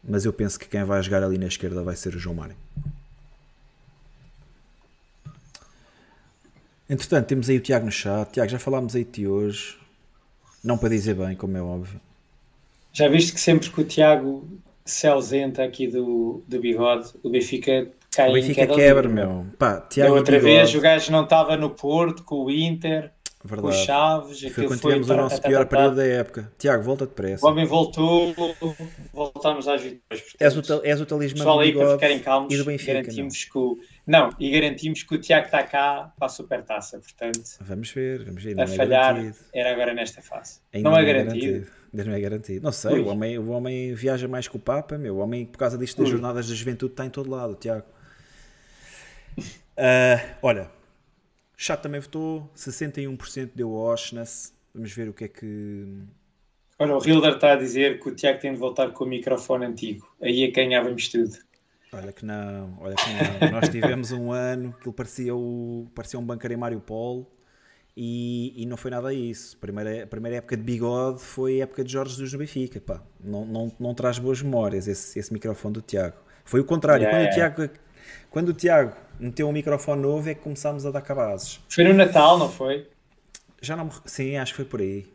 mas 0.02 0.24
eu 0.24 0.32
penso 0.32 0.58
que 0.58 0.66
quem 0.66 0.82
vai 0.82 1.02
jogar 1.02 1.22
ali 1.22 1.36
na 1.36 1.46
esquerda 1.46 1.82
vai 1.82 1.94
ser 1.94 2.14
o 2.14 2.18
João 2.18 2.34
Mário. 2.34 2.56
Entretanto, 6.88 7.26
temos 7.26 7.50
aí 7.50 7.58
o 7.58 7.60
Tiago 7.60 7.84
no 7.84 7.92
chat. 7.92 8.30
Tiago, 8.30 8.50
já 8.50 8.58
falámos 8.58 8.96
aí 8.96 9.04
de 9.04 9.10
ti 9.10 9.26
hoje. 9.26 9.76
Não 10.64 10.78
para 10.78 10.88
dizer 10.88 11.14
bem, 11.14 11.36
como 11.36 11.56
é 11.56 11.62
óbvio. 11.62 12.00
Já 12.92 13.08
viste 13.08 13.34
que 13.34 13.40
sempre 13.40 13.68
que 13.68 13.80
o 13.80 13.84
Tiago 13.84 14.48
se 14.84 15.06
ausenta 15.06 15.62
aqui 15.62 15.86
do, 15.86 16.42
do 16.46 16.58
bigode, 16.58 17.10
o 17.22 17.28
Benfica 17.28 17.88
cai 18.10 18.30
o 18.30 18.32
Benfica 18.32 18.62
em 18.62 18.66
queda 18.66 18.74
quebra, 18.74 19.08
meu. 19.08 19.46
Pá, 19.58 19.80
Tiago 19.80 20.14
outra 20.14 20.38
vez 20.38 20.74
o 20.74 20.80
gajo 20.80 21.12
não 21.12 21.24
estava 21.24 21.56
no 21.56 21.68
Porto 21.68 22.22
com 22.22 22.44
o 22.44 22.50
Inter 22.50 23.12
Verdade. 23.46 23.76
com 23.76 23.84
Chaves. 23.84 24.40
Foi 24.52 24.66
quando 24.66 24.80
tivemos 24.80 25.10
o 25.10 25.16
nosso 25.16 25.40
pior 25.40 25.66
período 25.66 25.96
da 25.96 26.04
época. 26.04 26.52
Tiago, 26.58 26.82
volta 26.82 27.06
depressa. 27.06 27.46
O 27.46 27.50
homem 27.50 27.64
voltou, 27.64 28.34
voltamos 29.12 29.68
às 29.68 29.80
vitórias. 29.80 30.26
És 30.38 30.56
o, 30.56 30.82
és 30.82 31.00
o 31.00 31.06
talismã 31.06 31.44
do 31.44 31.60
aí, 31.60 31.72
para 31.72 31.92
ficarem 31.92 32.18
calmos, 32.18 32.52
e 32.52 32.56
do 32.56 32.64
Benfica. 32.64 32.92
Garantimos 32.94 33.44
não? 33.46 33.52
que 33.52 33.58
o, 33.58 33.78
não, 34.06 34.30
e 34.38 34.50
garantimos 34.50 35.02
que 35.02 35.14
o 35.14 35.18
Tiago 35.18 35.46
está 35.46 35.62
cá 35.62 36.12
para 36.18 36.26
a 36.26 36.28
supertaça, 36.28 36.98
portanto... 36.98 37.40
Vamos 37.60 37.90
ver, 37.90 38.24
vamos 38.24 38.42
ver. 38.42 38.58
a 38.58 38.62
é 38.62 38.66
falhar 38.66 39.18
é 39.18 39.32
era 39.52 39.72
agora 39.72 39.94
nesta 39.94 40.22
fase. 40.22 40.60
Ainda 40.72 40.90
não, 40.90 40.96
é, 40.96 41.02
é 41.02 41.04
garantido. 41.04 41.46
garantido. 41.46 41.76
Ainda 41.92 42.04
não 42.04 42.12
é 42.12 42.20
garantido. 42.20 42.64
Não 42.64 42.72
sei, 42.72 43.00
o 43.00 43.06
homem, 43.08 43.38
o 43.38 43.48
homem 43.50 43.94
viaja 43.94 44.28
mais 44.28 44.46
que 44.46 44.56
o 44.56 44.58
Papa, 44.58 44.98
meu. 44.98 45.16
O 45.16 45.18
homem, 45.18 45.46
por 45.46 45.58
causa 45.58 45.78
disto 45.78 46.02
das 46.02 46.10
jornadas 46.10 46.48
da 46.48 46.54
juventude, 46.54 46.92
está 46.92 47.06
em 47.06 47.10
todo 47.10 47.30
lado, 47.30 47.54
Tiago. 47.54 47.84
Uh, 49.38 50.36
olha, 50.42 50.70
Chat 51.56 51.80
também 51.80 52.00
votou, 52.00 52.50
61% 52.54 53.50
deu 53.54 53.72
Oshness. 53.72 54.52
Vamos 54.74 54.92
ver 54.92 55.08
o 55.08 55.14
que 55.14 55.24
é 55.24 55.28
que. 55.28 55.86
Olha, 56.78 56.96
o 56.96 57.02
Hilder 57.02 57.34
está 57.34 57.52
a 57.52 57.56
dizer 57.56 57.98
que 57.98 58.10
o 58.10 58.14
Tiago 58.14 58.38
tem 58.38 58.52
de 58.52 58.58
voltar 58.58 58.90
com 58.92 59.04
o 59.04 59.06
microfone 59.06 59.64
antigo. 59.64 60.06
Aí 60.20 60.44
é 60.44 60.46
que 60.48 60.52
ganhávamos 60.52 61.08
tudo. 61.08 61.34
Olha 61.92 62.12
que 62.12 62.24
não, 62.26 62.76
olha 62.80 62.94
que 62.94 63.08
não. 63.10 63.50
Nós 63.52 63.68
tivemos 63.70 64.12
um 64.12 64.30
ano 64.30 64.74
que 64.80 64.86
ele 64.86 64.94
parecia, 64.94 65.34
o, 65.34 65.90
parecia 65.94 66.18
um 66.18 66.24
banqueiro 66.24 66.52
em 66.52 66.58
Mário 66.58 66.80
Polo 66.80 67.26
e, 67.96 68.52
e 68.54 68.66
não 68.66 68.76
foi 68.76 68.90
nada 68.90 69.14
isso. 69.14 69.56
A 69.56 69.60
primeira, 69.60 70.04
a 70.04 70.06
primeira 70.06 70.36
época 70.36 70.56
de 70.58 70.62
bigode 70.62 71.20
foi 71.22 71.60
a 71.60 71.62
época 71.62 71.82
de 71.82 71.92
Jorge 71.92 72.12
Jesus 72.12 72.32
no 72.34 72.38
Benfica. 72.38 72.78
Pá. 72.80 73.02
Não, 73.18 73.46
não, 73.46 73.72
não 73.80 73.94
traz 73.94 74.18
boas 74.18 74.42
memórias 74.42 74.86
esse, 74.86 75.18
esse 75.18 75.32
microfone 75.32 75.72
do 75.72 75.80
Tiago. 75.80 76.16
Foi 76.44 76.60
o 76.60 76.64
contrário. 76.64 77.04
Yeah, 77.04 77.18
quando, 77.18 77.34
yeah. 77.34 77.52
O 77.52 77.56
Tiago, 77.56 77.74
quando 78.30 78.50
o 78.50 78.52
Tiago 78.52 78.94
meteu 79.18 79.48
um 79.48 79.52
microfone 79.52 80.02
novo 80.02 80.28
é 80.28 80.34
que 80.34 80.42
começámos 80.42 80.84
a 80.84 80.90
dar 80.90 81.00
cabazes. 81.00 81.60
Foi 81.68 81.84
no 81.84 81.94
Natal, 81.94 82.38
não 82.38 82.50
foi? 82.50 82.88
Já 83.60 83.76
não 83.76 83.86
me... 83.86 83.92
Sim, 84.04 84.36
acho 84.36 84.52
que 84.52 84.56
foi 84.56 84.64
por 84.64 84.80
aí. 84.80 85.06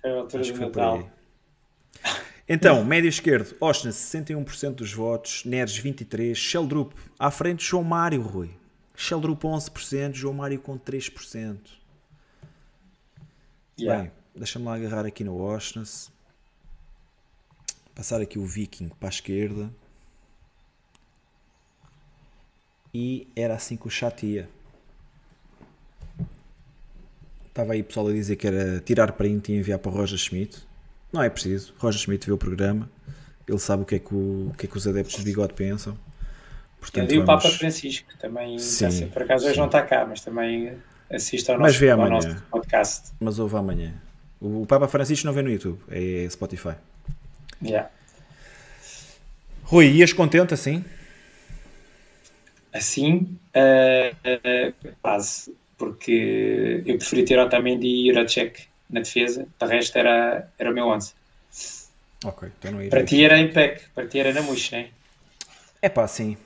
Foi 0.00 0.10
a 0.10 0.14
altura 0.14 0.42
acho 0.42 0.52
do 0.52 0.60
Natal. 0.60 1.10
Então, 2.48 2.84
médio 2.84 3.08
esquerdo, 3.08 3.54
Osna 3.60 3.92
61% 3.92 4.74
dos 4.74 4.92
votos, 4.92 5.44
Neres 5.44 5.80
23%, 5.80 6.34
Sheldrup 6.34 6.92
à 7.18 7.30
frente 7.30 7.64
João 7.64 7.84
Mário, 7.84 8.22
Rui. 8.22 8.50
Sheldrup 8.96 9.42
11%, 9.44 10.14
João 10.14 10.34
Mário 10.34 10.58
com 10.60 10.78
3%. 10.78 11.58
Yeah. 13.78 14.02
Bem, 14.02 14.12
deixa-me 14.34 14.64
lá 14.64 14.74
agarrar 14.74 15.06
aqui 15.06 15.22
no 15.22 15.40
Oshness. 15.40 16.10
Passar 17.94 18.20
aqui 18.20 18.38
o 18.38 18.44
Viking 18.44 18.88
para 18.88 19.08
a 19.08 19.10
esquerda 19.10 19.70
e 22.92 23.28
era 23.36 23.54
assim 23.54 23.76
que 23.76 23.86
o 23.86 23.90
chat 23.90 24.26
ia. 24.26 24.48
Estava 27.48 27.72
aí 27.72 27.80
o 27.80 27.84
pessoal 27.84 28.08
a 28.08 28.12
dizer 28.12 28.36
que 28.36 28.46
era 28.46 28.80
tirar 28.80 29.12
print 29.12 29.52
e 29.52 29.56
enviar 29.56 29.78
para 29.78 29.90
o 29.90 29.94
Roger 29.94 30.18
Schmidt. 30.18 30.58
Não 31.12 31.22
é 31.22 31.28
preciso. 31.28 31.74
Roger 31.78 32.00
Schmidt 32.00 32.26
vê 32.26 32.32
o 32.32 32.38
programa, 32.38 32.88
ele 33.46 33.58
sabe 33.58 33.82
o 33.82 33.86
que 33.86 33.96
é 33.96 33.98
que, 33.98 34.14
o, 34.14 34.50
o 34.50 34.54
que, 34.56 34.66
é 34.66 34.68
que 34.68 34.76
os 34.76 34.86
adeptos 34.86 35.16
de 35.16 35.24
bigode 35.24 35.54
pensam. 35.54 35.96
Portanto, 36.80 37.12
e 37.12 37.18
o 37.18 37.24
vamos... 37.24 37.42
Papa 37.42 37.54
Francisco 37.56 38.08
também, 38.18 38.58
sim, 38.58 38.86
assim, 38.86 39.06
por 39.08 39.22
acaso 39.22 39.44
hoje 39.44 39.54
sim. 39.54 39.60
não 39.60 39.66
está 39.66 39.82
cá, 39.82 40.06
mas 40.06 40.22
também 40.22 40.72
assiste 41.10 41.50
ao 41.50 41.58
nosso, 41.58 41.68
mas 41.68 41.76
vê 41.76 41.90
amanhã. 41.90 42.10
nosso 42.10 42.42
podcast. 42.50 43.12
Mas 43.20 43.38
ouve 43.38 43.56
amanhã. 43.56 43.92
O 44.40 44.64
Papa 44.64 44.88
Francisco 44.88 45.26
não 45.26 45.34
vê 45.34 45.42
no 45.42 45.50
YouTube, 45.50 45.78
é 45.90 46.26
Spotify. 46.30 46.74
Yeah. 47.62 47.90
Rui, 49.64 49.88
ias 49.88 50.14
contente 50.14 50.54
assim? 50.54 50.82
Assim, 52.72 53.38
uh, 53.54 54.92
quase, 55.02 55.54
porque 55.76 56.82
eu 56.86 56.96
preferi 56.98 57.24
ter 57.24 57.38
Otamendi 57.38 57.86
e 57.86 58.08
Juracek 58.08 58.64
na 58.88 59.00
defesa, 59.00 59.46
de 59.58 59.66
resto 59.66 59.96
era, 59.96 60.50
era 60.58 60.70
o 60.70 60.74
meu 60.74 60.88
11. 60.88 61.12
Ok, 62.24 62.50
então 62.58 62.72
não 62.72 62.88
Para 62.88 63.04
ti 63.04 63.24
era 63.24 63.38
impec, 63.38 63.88
para 63.94 64.06
ti 64.06 64.18
era 64.18 64.32
na 64.32 64.42
mousse, 64.42 64.72
não 64.72 64.78
é? 64.80 64.88
É 65.82 65.88
pá, 65.88 66.06
sim, 66.06 66.36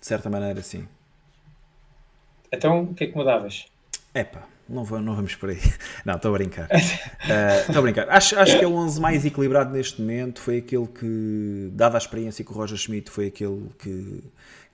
de 0.00 0.06
certa 0.06 0.30
maneira 0.30 0.62
sim. 0.62 0.86
Então, 2.52 2.82
o 2.82 2.94
que 2.94 3.04
é 3.04 3.06
que 3.08 3.16
mudavas? 3.16 3.66
É 4.14 4.22
pá, 4.22 4.46
não, 4.70 4.84
não 4.84 5.16
vamos 5.16 5.34
por 5.34 5.50
aí. 5.50 5.58
Não, 6.06 6.14
estou 6.14 6.32
a 6.32 6.38
brincar. 6.38 6.68
Eh, 6.70 7.60
estou 7.60 7.74
uh, 7.74 7.78
a 7.78 7.82
brincar. 7.82 8.08
Acho, 8.08 8.38
acho 8.38 8.56
que 8.56 8.64
é 8.64 8.68
o 8.68 8.72
11 8.72 9.00
mais 9.00 9.26
equilibrado 9.26 9.72
neste 9.72 10.00
momento. 10.00 10.40
Foi 10.40 10.58
aquele 10.58 10.86
que, 10.86 11.70
dada 11.72 11.96
a 11.96 11.98
experiência 11.98 12.44
com 12.44 12.54
o 12.54 12.56
Roger 12.56 12.78
Schmidt, 12.78 13.10
foi 13.10 13.26
aquele 13.26 13.68
que, 13.78 14.22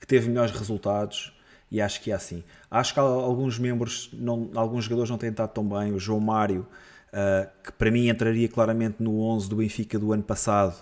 que 0.01 0.07
teve 0.07 0.29
melhores 0.29 0.53
resultados. 0.53 1.33
E 1.71 1.81
acho 1.81 2.01
que 2.01 2.13
é 2.13 2.15
assim. 2.15 2.45
Acho 2.71 2.95
que 2.95 3.01
alguns 3.01 3.59
membros, 3.59 4.11
não, 4.13 4.51
alguns 4.55 4.85
jogadores 4.85 5.11
não 5.11 5.19
têm 5.19 5.31
estado 5.31 5.51
tão 5.51 5.69
bem. 5.69 5.93
O 5.93 5.99
João 5.99 6.21
Mário, 6.21 6.67
uh, 7.13 7.49
que 7.63 7.73
para 7.73 7.91
mim 7.91 8.09
entraria 8.09 8.49
claramente 8.49 9.03
no 9.03 9.21
11 9.21 9.49
do 9.49 9.57
Benfica 9.57 9.99
do 9.99 10.13
ano 10.13 10.23
passado. 10.23 10.77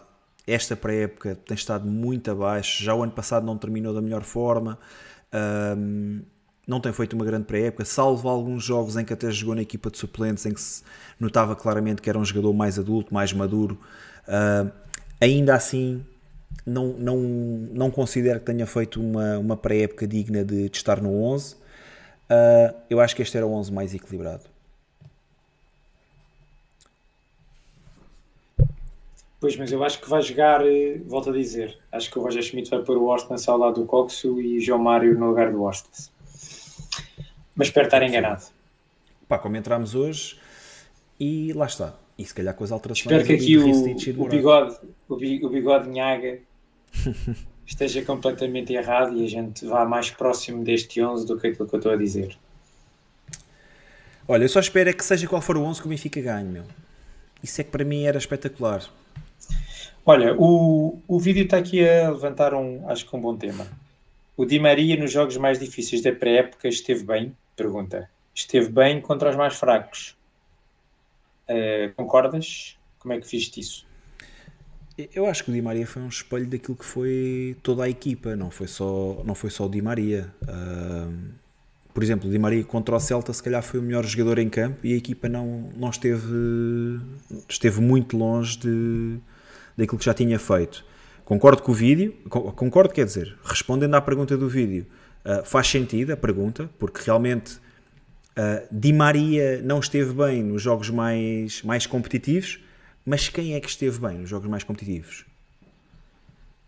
Esta 0.46 0.76
pré-época 0.76 1.36
tem 1.46 1.54
estado 1.54 1.86
muito 1.86 2.30
abaixo. 2.30 2.84
Já 2.84 2.94
o 2.94 3.02
ano 3.02 3.12
passado 3.12 3.46
não 3.46 3.56
terminou 3.56 3.94
da 3.94 4.02
melhor 4.02 4.22
forma. 4.22 4.78
Uh, 5.32 6.22
não 6.66 6.80
tem 6.80 6.92
feito 6.92 7.14
uma 7.14 7.24
grande 7.24 7.44
pré-época, 7.44 7.84
salvo 7.84 8.28
alguns 8.28 8.64
jogos 8.64 8.96
em 8.96 9.04
que 9.04 9.12
até 9.12 9.30
jogou 9.30 9.54
na 9.54 9.62
equipa 9.62 9.90
de 9.90 9.98
suplentes, 9.98 10.46
em 10.46 10.52
que 10.52 10.60
se 10.60 10.82
notava 11.20 11.54
claramente 11.54 12.00
que 12.00 12.08
era 12.08 12.18
um 12.18 12.24
jogador 12.24 12.52
mais 12.54 12.78
adulto, 12.78 13.12
mais 13.12 13.32
maduro. 13.32 13.78
Uh, 14.26 14.72
ainda 15.20 15.54
assim, 15.54 16.04
não, 16.66 16.88
não, 16.88 17.16
não 17.18 17.90
considero 17.90 18.40
que 18.40 18.46
tenha 18.46 18.66
feito 18.66 19.00
uma, 19.00 19.38
uma 19.38 19.56
pré-época 19.56 20.06
digna 20.06 20.44
de, 20.44 20.68
de, 20.68 20.76
estar 20.76 21.00
no 21.00 21.22
11. 21.22 21.54
Uh, 21.54 21.58
ah, 22.30 22.74
eu 22.88 23.00
acho 23.00 23.14
que 23.14 23.22
este 23.22 23.36
era 23.36 23.46
o 23.46 23.52
11 23.52 23.72
mais 23.72 23.94
equilibrado. 23.94 24.44
Pois, 29.40 29.56
mas 29.58 29.70
eu 29.70 29.84
acho 29.84 30.00
que 30.00 30.08
vai 30.08 30.22
jogar, 30.22 30.66
eh, 30.66 30.98
volto 31.04 31.28
a 31.28 31.32
dizer, 31.34 31.78
acho 31.92 32.10
que 32.10 32.18
o 32.18 32.22
Roger 32.22 32.42
Schmidt 32.42 32.70
vai 32.70 32.82
pôr 32.82 32.96
o 32.96 33.04
Orstens 33.04 33.46
ao 33.46 33.58
lado 33.58 33.78
do 33.78 33.86
Coxo 33.86 34.40
e 34.40 34.58
João 34.58 34.78
Mário 34.78 35.18
no 35.18 35.26
lugar 35.28 35.52
do 35.52 35.62
Orstens. 35.62 36.10
Mas 37.54 37.68
espero 37.68 37.86
estar 37.86 38.02
enganado. 38.02 38.42
Pá, 39.28 39.38
como 39.38 39.54
entramos 39.54 39.94
hoje, 39.94 40.40
e 41.20 41.52
lá 41.52 41.66
está. 41.66 41.94
E 42.16 42.24
se 42.24 42.32
calhar 42.34 42.54
com 42.54 42.64
as 42.64 42.70
alterações. 42.70 43.06
Espero 43.06 43.24
que 43.24 43.32
aqui 43.34 43.58
o, 43.58 44.22
o, 44.22 44.28
bigode, 44.28 44.76
o, 45.08 45.14
o 45.14 45.48
bigode 45.50 45.88
Nhaga 45.88 46.38
esteja 47.66 48.02
completamente 48.02 48.72
errado 48.72 49.16
e 49.16 49.24
a 49.24 49.28
gente 49.28 49.64
vá 49.66 49.84
mais 49.84 50.10
próximo 50.10 50.62
deste 50.62 51.02
11 51.02 51.26
do 51.26 51.38
que 51.38 51.48
aquilo 51.48 51.68
que 51.68 51.74
eu 51.74 51.78
estou 51.78 51.92
a 51.92 51.96
dizer. 51.96 52.36
Olha, 54.26 54.44
eu 54.44 54.48
só 54.48 54.60
espero 54.60 54.88
é 54.88 54.92
que 54.92 55.04
seja 55.04 55.26
qual 55.26 55.42
for 55.42 55.56
o 55.56 55.62
11 55.62 55.80
que 55.80 55.86
o 55.86 55.90
Benfica 55.90 56.20
ganhe, 56.20 56.48
meu. 56.48 56.64
Isso 57.42 57.60
é 57.60 57.64
que 57.64 57.70
para 57.70 57.84
mim 57.84 58.04
era 58.04 58.16
espetacular. 58.16 58.82
Olha, 60.06 60.34
o, 60.38 60.98
o 61.08 61.18
vídeo 61.18 61.44
está 61.44 61.58
aqui 61.58 61.86
a 61.86 62.10
levantar 62.10 62.54
um, 62.54 62.88
acho 62.88 63.08
que 63.08 63.16
um 63.16 63.20
bom 63.20 63.36
tema. 63.36 63.66
O 64.36 64.44
Di 64.44 64.58
Maria 64.58 64.96
nos 64.96 65.12
jogos 65.12 65.36
mais 65.36 65.58
difíceis 65.58 66.02
da 66.02 66.12
pré-época 66.12 66.68
esteve 66.68 67.04
bem? 67.04 67.36
Pergunta. 67.54 68.08
esteve 68.34 68.68
bem 68.68 69.00
contra 69.00 69.30
os 69.30 69.36
mais 69.36 69.54
fracos. 69.54 70.16
Uh, 71.48 71.92
concordas? 71.94 72.76
Como 72.98 73.12
é 73.12 73.20
que 73.20 73.28
viste 73.28 73.60
isso? 73.60 73.86
Eu 75.12 75.26
acho 75.26 75.44
que 75.44 75.50
o 75.50 75.54
Di 75.54 75.60
Maria 75.60 75.86
foi 75.86 76.02
um 76.02 76.08
espelho 76.08 76.46
daquilo 76.46 76.76
que 76.76 76.84
foi 76.84 77.56
toda 77.62 77.82
a 77.82 77.88
equipa, 77.88 78.36
não 78.36 78.50
foi 78.50 78.68
só, 78.68 79.22
não 79.24 79.34
foi 79.34 79.50
só 79.50 79.66
o 79.66 79.68
Di 79.68 79.82
Maria. 79.82 80.32
Uh, 80.42 81.12
por 81.92 82.02
exemplo, 82.02 82.28
o 82.28 82.32
Di 82.32 82.38
Maria 82.38 82.62
contra 82.62 82.94
o 82.94 83.00
Celta 83.00 83.32
se 83.32 83.42
calhar 83.42 83.62
foi 83.62 83.80
o 83.80 83.82
melhor 83.82 84.04
jogador 84.04 84.38
em 84.38 84.48
campo 84.48 84.86
e 84.86 84.94
a 84.94 84.96
equipa 84.96 85.28
não, 85.28 85.70
não 85.76 85.90
esteve, 85.90 87.00
esteve 87.48 87.80
muito 87.80 88.16
longe 88.16 88.56
de, 88.58 89.18
daquilo 89.76 89.98
que 89.98 90.04
já 90.04 90.14
tinha 90.14 90.38
feito. 90.38 90.84
Concordo 91.24 91.62
com 91.62 91.72
o 91.72 91.74
vídeo, 91.74 92.12
concordo, 92.28 92.92
quer 92.92 93.04
dizer, 93.04 93.36
respondendo 93.44 93.94
à 93.94 94.00
pergunta 94.00 94.36
do 94.36 94.48
vídeo, 94.48 94.86
uh, 95.24 95.44
faz 95.44 95.66
sentido 95.66 96.12
a 96.12 96.16
pergunta, 96.16 96.70
porque 96.78 97.00
realmente 97.04 97.58
uh, 98.38 98.66
Di 98.70 98.92
Maria 98.92 99.60
não 99.62 99.80
esteve 99.80 100.12
bem 100.12 100.42
nos 100.42 100.62
jogos 100.62 100.90
mais, 100.90 101.62
mais 101.62 101.86
competitivos, 101.86 102.60
mas 103.04 103.28
quem 103.28 103.54
é 103.54 103.60
que 103.60 103.68
esteve 103.68 103.98
bem 103.98 104.18
nos 104.18 104.30
jogos 104.30 104.48
mais 104.48 104.64
competitivos? 104.64 105.24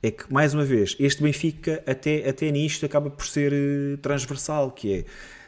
É 0.03 0.11
que, 0.11 0.33
mais 0.33 0.55
uma 0.55 0.65
vez, 0.65 0.97
este 1.01 1.23
Benfica, 1.23 1.83
até, 1.87 2.29
até 2.29 2.51
nisto, 2.51 2.85
acaba 2.85 3.11
por 3.11 3.27
ser 3.27 3.53
uh, 3.53 3.97
transversal, 3.99 4.71
que 4.71 4.93
é, 4.93 5.05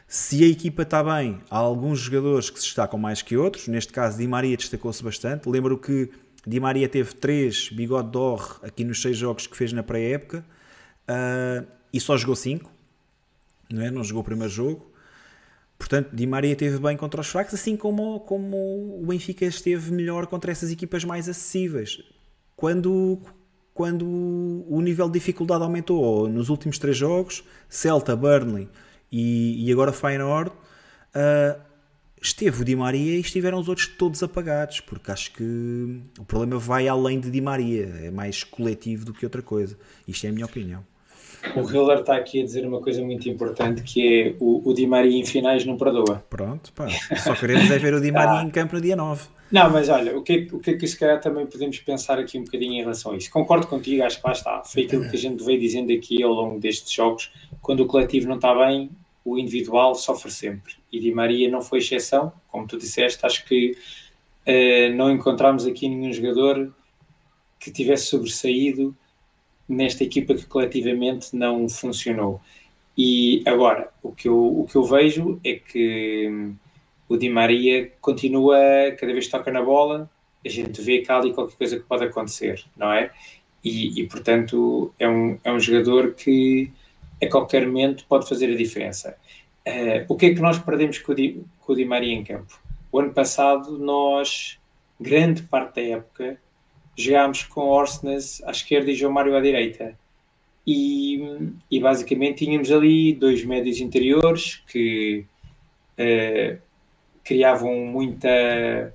se 0.07 0.43
a 0.43 0.47
equipa 0.47 0.81
está 0.81 1.03
bem, 1.03 1.39
há 1.49 1.57
alguns 1.57 1.99
jogadores 1.99 2.49
que 2.49 2.59
se 2.59 2.65
destacam 2.65 2.97
mais 2.97 3.21
que 3.21 3.37
outros, 3.37 3.67
neste 3.67 3.93
caso 3.93 4.17
Di 4.17 4.27
Maria 4.27 4.57
destacou-se 4.57 5.03
bastante, 5.03 5.47
lembro 5.47 5.77
que 5.77 6.09
Di 6.45 6.59
Maria 6.59 6.89
teve 6.89 7.13
3 7.13 7.69
bigode 7.69 8.09
d'or 8.09 8.59
aqui 8.63 8.83
nos 8.83 9.01
6 9.01 9.17
jogos 9.17 9.45
que 9.45 9.55
fez 9.55 9.71
na 9.71 9.83
pré-época, 9.83 10.43
uh, 11.07 11.65
e 11.93 11.99
só 11.99 12.17
jogou 12.17 12.35
5, 12.35 12.71
não 13.71 13.83
é? 13.83 13.91
Não 13.91 14.03
jogou 14.03 14.21
o 14.21 14.25
primeiro 14.25 14.51
jogo, 14.51 14.88
Portanto, 15.79 16.13
Di 16.13 16.27
Maria 16.27 16.51
esteve 16.51 16.77
bem 16.77 16.97
contra 16.97 17.21
os 17.21 17.27
fracos, 17.27 17.53
assim 17.53 17.77
como, 17.77 18.19
como 18.19 19.01
o 19.01 19.05
Benfica 19.07 19.45
esteve 19.45 19.91
melhor 19.93 20.27
contra 20.27 20.51
essas 20.51 20.69
equipas 20.69 21.05
mais 21.05 21.29
acessíveis. 21.29 22.03
Quando, 22.53 23.21
quando 23.73 24.05
o 24.05 24.81
nível 24.81 25.07
de 25.07 25.13
dificuldade 25.13 25.63
aumentou, 25.63 26.27
nos 26.27 26.49
últimos 26.49 26.77
três 26.77 26.97
jogos, 26.97 27.45
Celta, 27.69 28.13
Burnley 28.13 28.67
e, 29.09 29.65
e 29.65 29.71
agora 29.71 29.93
Feyenoord, 29.93 30.51
uh, 30.51 31.59
esteve 32.21 32.61
o 32.61 32.65
Di 32.65 32.75
Maria 32.75 33.15
e 33.15 33.21
estiveram 33.21 33.57
os 33.57 33.69
outros 33.69 33.87
todos 33.87 34.21
apagados, 34.21 34.81
porque 34.81 35.09
acho 35.09 35.31
que 35.31 36.01
o 36.19 36.25
problema 36.25 36.59
vai 36.59 36.89
além 36.89 37.21
de 37.21 37.31
Di 37.31 37.39
Maria, 37.39 37.85
é 38.03 38.11
mais 38.11 38.43
coletivo 38.43 39.05
do 39.05 39.13
que 39.13 39.25
outra 39.25 39.41
coisa. 39.41 39.79
Isto 40.05 40.25
é 40.25 40.29
a 40.29 40.33
minha 40.33 40.45
opinião. 40.45 40.85
O 41.55 41.61
Hiller 41.61 41.99
está 41.99 42.15
aqui 42.15 42.41
a 42.41 42.43
dizer 42.43 42.65
uma 42.65 42.81
coisa 42.81 43.01
muito 43.01 43.29
importante 43.29 43.81
que 43.81 44.21
é 44.21 44.35
o, 44.39 44.69
o 44.69 44.73
Di 44.73 44.85
Maria 44.85 45.17
em 45.17 45.25
finais 45.25 45.65
não 45.65 45.77
perdoa. 45.77 46.23
Pronto, 46.29 46.71
pá. 46.73 46.87
Só 47.17 47.33
queremos 47.33 47.71
é 47.71 47.77
ver 47.77 47.93
o 47.93 48.01
Di 48.01 48.11
Maria 48.11 48.39
ah. 48.41 48.43
em 48.43 48.49
campo 48.49 48.75
no 48.75 48.81
dia 48.81 48.95
9. 48.95 49.27
Não, 49.51 49.69
mas 49.71 49.89
olha, 49.89 50.15
o 50.15 50.21
que, 50.21 50.33
é, 50.33 50.55
o 50.55 50.59
que 50.59 50.71
é 50.71 50.73
que 50.75 50.87
se 50.87 50.97
calhar 50.97 51.19
também 51.19 51.45
podemos 51.45 51.79
pensar 51.79 52.19
aqui 52.19 52.37
um 52.37 52.43
bocadinho 52.43 52.73
em 52.73 52.81
relação 52.81 53.13
a 53.13 53.17
isso? 53.17 53.31
Concordo 53.31 53.65
contigo, 53.65 54.03
acho 54.03 54.21
que 54.21 54.27
lá 54.27 54.33
está. 54.33 54.63
Foi 54.63 54.83
aquilo 54.83 55.09
que 55.09 55.15
a 55.15 55.19
gente 55.19 55.43
veio 55.43 55.59
dizendo 55.59 55.91
aqui 55.91 56.21
ao 56.21 56.31
longo 56.31 56.59
destes 56.59 56.91
jogos. 56.91 57.31
Quando 57.61 57.79
o 57.79 57.87
coletivo 57.87 58.27
não 58.27 58.35
está 58.35 58.53
bem, 58.53 58.91
o 59.25 59.39
individual 59.39 59.95
sofre 59.95 60.31
sempre. 60.31 60.75
E 60.91 60.99
Di 60.99 61.11
Maria 61.11 61.49
não 61.49 61.61
foi 61.61 61.79
exceção, 61.79 62.31
como 62.47 62.67
tu 62.67 62.77
disseste. 62.77 63.25
Acho 63.25 63.43
que 63.45 63.75
uh, 64.45 64.95
não 64.95 65.09
encontramos 65.09 65.65
aqui 65.65 65.89
nenhum 65.89 66.13
jogador 66.13 66.71
que 67.59 67.71
tivesse 67.71 68.05
sobressaído 68.05 68.95
nesta 69.69 70.03
equipa 70.03 70.33
que 70.33 70.45
coletivamente 70.45 71.35
não 71.35 71.69
funcionou. 71.69 72.41
E 72.97 73.43
agora, 73.45 73.89
o 74.03 74.11
que 74.11 74.27
eu, 74.27 74.59
o 74.59 74.67
que 74.67 74.75
eu 74.75 74.83
vejo 74.83 75.39
é 75.43 75.53
que 75.53 76.27
hum, 76.29 76.55
o 77.07 77.15
Di 77.15 77.29
Maria 77.29 77.91
continua, 78.01 78.57
cada 78.99 79.13
vez 79.13 79.25
que 79.25 79.31
toca 79.31 79.51
na 79.51 79.61
bola, 79.61 80.09
a 80.45 80.49
gente 80.49 80.81
vê 80.81 81.03
há 81.07 81.17
ali 81.17 81.33
qualquer 81.33 81.55
coisa 81.55 81.77
que 81.77 81.85
pode 81.85 82.03
acontecer, 82.03 82.63
não 82.75 82.91
é? 82.91 83.11
E, 83.63 84.01
e 84.01 84.07
portanto, 84.07 84.93
é 84.99 85.07
um, 85.07 85.37
é 85.43 85.51
um 85.51 85.59
jogador 85.59 86.13
que 86.13 86.71
a 87.21 87.27
qualquer 87.27 87.65
momento 87.65 88.05
pode 88.07 88.27
fazer 88.27 88.51
a 88.51 88.55
diferença. 88.55 89.15
Uh, 89.67 90.05
o 90.07 90.15
que 90.15 90.27
é 90.27 90.33
que 90.33 90.41
nós 90.41 90.57
perdemos 90.57 90.99
com 90.99 91.11
o, 91.11 91.15
Di, 91.15 91.43
com 91.59 91.73
o 91.73 91.75
Di 91.75 91.85
Maria 91.85 92.13
em 92.13 92.23
campo? 92.23 92.59
O 92.91 92.99
ano 92.99 93.13
passado, 93.13 93.77
nós, 93.77 94.57
grande 94.99 95.43
parte 95.43 95.75
da 95.75 95.97
época, 95.97 96.39
jogámos 97.01 97.43
com 97.43 97.61
Orsnes 97.61 98.41
à 98.43 98.51
esquerda 98.51 98.91
e 98.91 98.95
João 98.95 99.13
Mário 99.13 99.35
à 99.35 99.41
direita. 99.41 99.97
E, 100.65 101.51
e 101.71 101.79
basicamente 101.79 102.45
tínhamos 102.45 102.71
ali 102.71 103.13
dois 103.13 103.43
médios 103.43 103.79
interiores 103.79 104.61
que 104.67 105.25
uh, 105.97 106.59
criavam 107.23 107.85
muita 107.85 108.93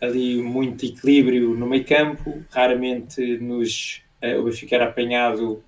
ali 0.00 0.42
muito 0.42 0.86
equilíbrio 0.86 1.54
no 1.54 1.66
meio 1.66 1.84
campo, 1.84 2.42
raramente 2.50 3.38
nos 3.38 4.02
uh, 4.22 4.40
o 4.40 4.44
Benfica 4.44 4.76
era 4.76 4.86
apanhado 4.86 5.62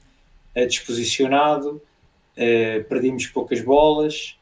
uh, 0.57 0.67
disposicionado, 0.67 1.83
uh, 2.37 2.85
perdíamos 2.85 3.27
poucas 3.27 3.61
bolas 3.61 4.39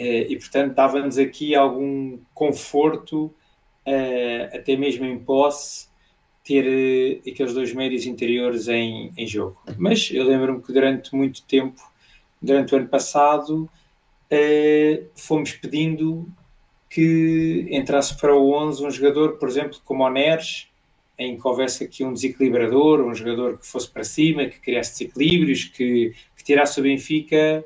e 0.00 0.36
portanto 0.36 0.76
dava-nos 0.76 1.18
aqui 1.18 1.56
algum 1.56 2.20
conforto 2.32 3.34
até 4.54 4.76
mesmo 4.76 5.04
em 5.04 5.18
posse 5.18 5.87
ter 6.48 6.64
uh, 6.64 7.30
aqueles 7.30 7.52
dois 7.52 7.74
médios 7.74 8.06
interiores 8.06 8.68
em, 8.68 9.12
em 9.18 9.26
jogo. 9.26 9.60
Mas 9.76 10.10
eu 10.10 10.24
lembro-me 10.24 10.62
que 10.62 10.72
durante 10.72 11.14
muito 11.14 11.42
tempo, 11.42 11.78
durante 12.40 12.74
o 12.74 12.78
ano 12.78 12.88
passado, 12.88 13.68
uh, 14.32 15.06
fomos 15.14 15.52
pedindo 15.52 16.26
que 16.88 17.68
entrasse 17.70 18.16
para 18.16 18.34
o 18.34 18.50
11 18.50 18.86
um 18.86 18.90
jogador, 18.90 19.36
por 19.36 19.46
exemplo, 19.46 19.78
como 19.84 20.02
o 20.04 20.10
Neres, 20.10 20.68
em 21.18 21.36
que 21.36 21.46
houvesse 21.46 21.84
aqui 21.84 22.02
um 22.02 22.14
desequilibrador, 22.14 23.02
um 23.02 23.14
jogador 23.14 23.58
que 23.58 23.66
fosse 23.66 23.90
para 23.90 24.04
cima, 24.04 24.46
que 24.46 24.58
criasse 24.58 24.92
desequilíbrios, 24.92 25.64
que, 25.64 26.14
que 26.34 26.44
tirasse 26.44 26.80
o 26.80 26.82
Benfica 26.82 27.62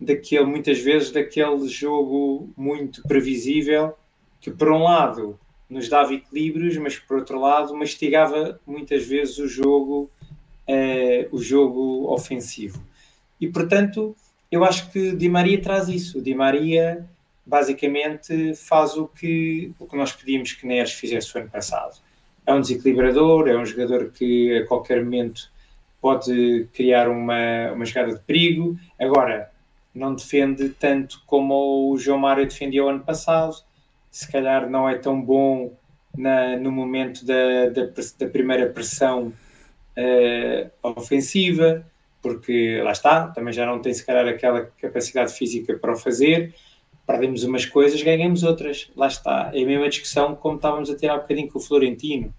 daquele, 0.00 0.46
muitas 0.46 0.78
vezes 0.78 1.10
daquele 1.10 1.68
jogo 1.68 2.48
muito 2.56 3.02
previsível, 3.02 3.92
que 4.40 4.50
por 4.50 4.72
um 4.72 4.84
lado 4.84 5.38
nos 5.72 5.88
dava 5.88 6.12
equilíbrios, 6.12 6.76
mas 6.76 6.98
por 6.98 7.18
outro 7.18 7.40
lado 7.40 7.74
mastigava 7.74 8.60
muitas 8.66 9.06
vezes 9.06 9.38
o 9.38 9.48
jogo, 9.48 10.10
uh, 10.68 11.34
o 11.34 11.42
jogo 11.42 12.12
ofensivo. 12.12 12.82
E 13.40 13.48
portanto, 13.48 14.14
eu 14.50 14.64
acho 14.64 14.90
que 14.90 15.16
Di 15.16 15.28
Maria 15.28 15.60
traz 15.60 15.88
isso. 15.88 16.20
Di 16.20 16.34
Maria 16.34 17.08
basicamente 17.44 18.54
faz 18.54 18.96
o 18.96 19.08
que, 19.08 19.72
o 19.78 19.86
que 19.86 19.96
nós 19.96 20.12
pedimos 20.12 20.52
que 20.52 20.66
Neres 20.66 20.92
fizesse 20.92 21.34
o 21.34 21.40
ano 21.40 21.48
passado. 21.48 21.98
É 22.46 22.52
um 22.52 22.60
desequilibrador, 22.60 23.48
é 23.48 23.56
um 23.56 23.64
jogador 23.64 24.10
que 24.10 24.58
a 24.58 24.66
qualquer 24.66 25.02
momento 25.02 25.50
pode 26.00 26.68
criar 26.74 27.08
uma, 27.08 27.72
uma 27.72 27.84
jogada 27.84 28.12
de 28.14 28.20
perigo. 28.20 28.78
Agora, 29.00 29.50
não 29.94 30.14
defende 30.14 30.68
tanto 30.68 31.22
como 31.26 31.90
o 31.90 31.98
João 31.98 32.18
Mário 32.18 32.44
defendia 32.44 32.84
o 32.84 32.88
ano 32.88 33.00
passado 33.00 33.56
se 34.12 34.30
calhar 34.30 34.68
não 34.68 34.86
é 34.86 34.98
tão 34.98 35.20
bom 35.20 35.74
na, 36.16 36.54
no 36.58 36.70
momento 36.70 37.24
da, 37.24 37.70
da, 37.70 37.86
da 38.18 38.26
primeira 38.28 38.68
pressão 38.68 39.32
uh, 39.96 40.70
ofensiva, 40.82 41.84
porque 42.20 42.80
lá 42.84 42.92
está, 42.92 43.28
também 43.28 43.54
já 43.54 43.64
não 43.64 43.80
tem 43.80 43.92
se 43.94 44.04
calhar 44.04 44.28
aquela 44.28 44.66
capacidade 44.78 45.32
física 45.32 45.78
para 45.78 45.94
o 45.94 45.96
fazer. 45.96 46.54
Perdemos 47.06 47.42
umas 47.42 47.64
coisas, 47.64 48.00
ganhamos 48.02 48.42
outras. 48.42 48.90
Lá 48.94 49.06
está. 49.06 49.50
É 49.54 49.62
a 49.62 49.66
mesma 49.66 49.88
discussão 49.88 50.36
como 50.36 50.56
estávamos 50.56 50.90
a 50.90 50.94
ter 50.94 51.10
há 51.10 51.16
bocadinho 51.16 51.48
com 51.48 51.58
o 51.58 51.62
Florentino. 51.62 52.32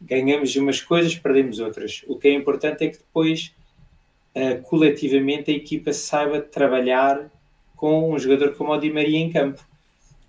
Ganhamos 0.00 0.54
umas 0.54 0.80
coisas, 0.80 1.16
perdemos 1.16 1.58
outras. 1.58 2.04
O 2.06 2.16
que 2.16 2.28
é 2.28 2.32
importante 2.32 2.84
é 2.84 2.88
que 2.88 2.98
depois, 2.98 3.52
uh, 4.36 4.62
coletivamente, 4.62 5.50
a 5.50 5.54
equipa 5.54 5.92
saiba 5.92 6.40
trabalhar 6.40 7.28
com 7.76 8.12
um 8.14 8.18
jogador 8.18 8.54
como 8.54 8.72
o 8.72 8.78
Di 8.78 8.90
Maria 8.90 9.18
em 9.18 9.30
campo. 9.30 9.67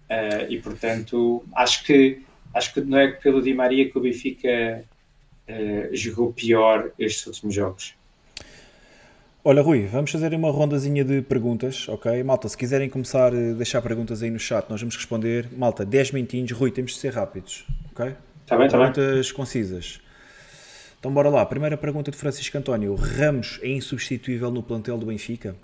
Uh, 0.09 0.49
e 0.49 0.59
portanto, 0.59 1.43
acho 1.55 1.83
que, 1.83 2.21
acho 2.53 2.73
que 2.73 2.81
não 2.81 2.97
é 2.97 3.11
pelo 3.11 3.41
Di 3.41 3.53
Maria 3.53 3.89
que 3.89 3.97
o 3.97 4.01
Benfica 4.01 4.83
uh, 5.47 5.95
jogou 5.95 6.33
pior 6.33 6.91
estes 6.97 7.27
últimos 7.27 7.53
jogos. 7.53 7.93
Olha, 9.43 9.61
Rui, 9.61 9.85
vamos 9.85 10.11
fazer 10.11 10.33
uma 10.33 10.51
rondazinha 10.51 11.03
de 11.03 11.21
perguntas, 11.21 11.87
ok? 11.87 12.21
Malta, 12.23 12.49
se 12.49 12.57
quiserem 12.57 12.89
começar 12.89 13.33
a 13.33 13.53
deixar 13.53 13.81
perguntas 13.81 14.21
aí 14.21 14.29
no 14.29 14.39
chat, 14.39 14.69
nós 14.69 14.81
vamos 14.81 14.95
responder. 14.95 15.47
Malta, 15.55 15.85
10 15.85 16.11
minutinhos. 16.11 16.51
Rui, 16.51 16.71
temos 16.71 16.93
de 16.93 16.97
ser 16.97 17.13
rápidos, 17.13 17.65
ok? 17.91 18.15
Está 18.43 18.57
bem, 18.57 18.65
está 18.65 18.77
bem. 18.77 18.91
Perguntas 18.91 19.31
concisas. 19.31 20.01
Então, 20.99 21.13
bora 21.13 21.29
lá. 21.29 21.45
Primeira 21.45 21.77
pergunta 21.77 22.11
de 22.11 22.17
Francisco 22.17 22.57
António. 22.57 22.95
Ramos 22.95 23.59
é 23.61 23.69
insubstituível 23.69 24.51
no 24.51 24.61
plantel 24.61 24.97
do 24.97 25.05
Benfica? 25.05 25.55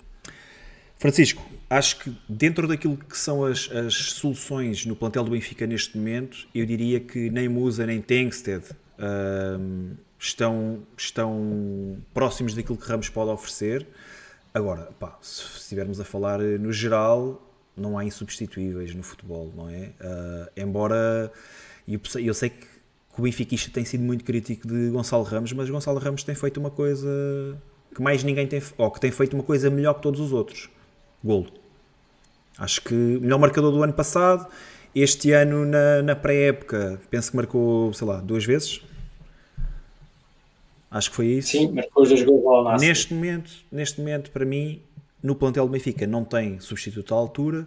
Francisco, 0.98 1.44
acho 1.68 1.98
que 1.98 2.16
dentro 2.28 2.66
daquilo 2.66 2.96
que 2.96 3.18
são 3.18 3.44
as, 3.44 3.70
as, 3.70 3.94
soluções 3.94 4.86
no 4.86 4.96
plantel 4.96 5.24
do 5.24 5.30
Benfica 5.30 5.66
neste 5.66 5.96
momento, 5.96 6.48
eu 6.54 6.64
diria 6.64 6.98
que 7.00 7.28
nem 7.30 7.48
Musa 7.48 7.86
nem 7.86 8.00
Tengsted 8.00 8.64
estão, 10.18 10.82
estão 10.96 11.98
próximos 12.14 12.54
daquilo 12.54 12.78
que 12.78 12.88
Ramos 12.88 13.08
pode 13.08 13.30
oferecer. 13.30 13.86
Agora, 14.54 14.88
pá, 14.98 15.18
se 15.20 15.58
estivermos 15.58 16.00
a 16.00 16.04
falar 16.04 16.38
no 16.38 16.72
geral, 16.72 17.42
não 17.76 17.98
há 17.98 18.04
insubstituíveis 18.04 18.94
no 18.94 19.02
futebol, 19.02 19.52
não 19.54 19.68
é? 19.68 19.92
Uh, 20.00 20.50
embora 20.56 21.30
eu, 21.86 22.00
eu 22.20 22.32
sei 22.32 22.48
que, 22.48 22.66
que 22.66 23.20
o 23.20 23.22
Benfica 23.22 23.54
tem 23.70 23.84
sido 23.84 24.02
muito 24.02 24.24
crítico 24.24 24.66
de 24.66 24.88
Gonçalo 24.88 25.24
Ramos, 25.24 25.52
mas 25.52 25.68
Gonçalo 25.68 25.98
Ramos 25.98 26.24
tem 26.24 26.34
feito 26.34 26.58
uma 26.58 26.70
coisa 26.70 27.06
que 27.94 28.00
mais 28.00 28.24
ninguém 28.24 28.46
tem, 28.46 28.62
ou 28.78 28.90
que 28.90 28.98
tem 28.98 29.10
feito 29.10 29.34
uma 29.34 29.42
coisa 29.42 29.68
melhor 29.68 29.94
que 29.94 30.02
todos 30.02 30.20
os 30.20 30.32
outros. 30.32 30.70
Golo. 31.26 31.46
Acho 32.58 32.80
que 32.82 32.94
melhor 32.94 33.38
marcador 33.38 33.72
do 33.72 33.82
ano 33.82 33.92
passado. 33.92 34.46
Este 34.94 35.32
ano, 35.32 35.66
na, 35.66 36.02
na 36.02 36.16
pré-época, 36.16 36.98
penso 37.10 37.30
que 37.30 37.36
marcou, 37.36 37.92
sei 37.92 38.06
lá, 38.06 38.18
duas 38.18 38.46
vezes. 38.46 38.80
Acho 40.90 41.10
que 41.10 41.16
foi 41.16 41.26
isso. 41.26 41.50
Sim, 41.50 41.72
marcou 41.72 42.02
os 42.02 42.08
dois 42.08 42.22
gols 42.22 42.46
ao 42.46 42.64
Nasser. 42.64 42.88
Neste 42.88 43.12
momento, 43.12 43.52
neste 43.70 44.00
momento, 44.00 44.30
para 44.30 44.46
mim, 44.46 44.80
no 45.22 45.34
plantel 45.34 45.66
do 45.66 45.72
Benfica 45.72 46.06
não 46.06 46.24
tem 46.24 46.58
substituto 46.60 47.14
à 47.14 47.18
altura. 47.18 47.66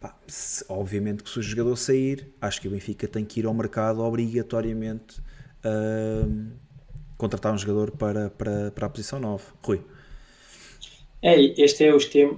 Pá, 0.00 0.14
se, 0.26 0.64
obviamente 0.68 1.22
que 1.22 1.28
se 1.28 1.38
o 1.38 1.42
jogador 1.42 1.76
sair, 1.76 2.32
acho 2.40 2.58
que 2.58 2.68
o 2.68 2.70
Benfica 2.70 3.06
tem 3.06 3.24
que 3.24 3.40
ir 3.40 3.46
ao 3.46 3.52
mercado 3.52 4.00
obrigatoriamente 4.00 5.20
uh, 5.62 6.50
contratar 7.18 7.52
um 7.52 7.58
jogador 7.58 7.90
para, 7.90 8.30
para, 8.30 8.70
para 8.70 8.86
a 8.86 8.88
posição 8.88 9.20
9. 9.20 9.44
Rui. 9.62 9.82
É, 11.22 11.38
este 11.38 11.84
é, 11.84 11.90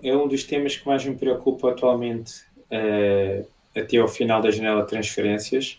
é, 0.03 0.17
um 0.17 0.27
dos 0.27 0.45
temas 0.45 0.77
que 0.77 0.87
mais 0.87 1.05
me 1.05 1.15
preocupa 1.15 1.71
atualmente 1.71 2.43
uh, 2.71 3.47
até 3.77 3.99
ao 3.99 4.09
final 4.09 4.43
da 4.43 4.51
janela 4.51 4.83
de 4.83 4.89
transferências. 4.89 5.79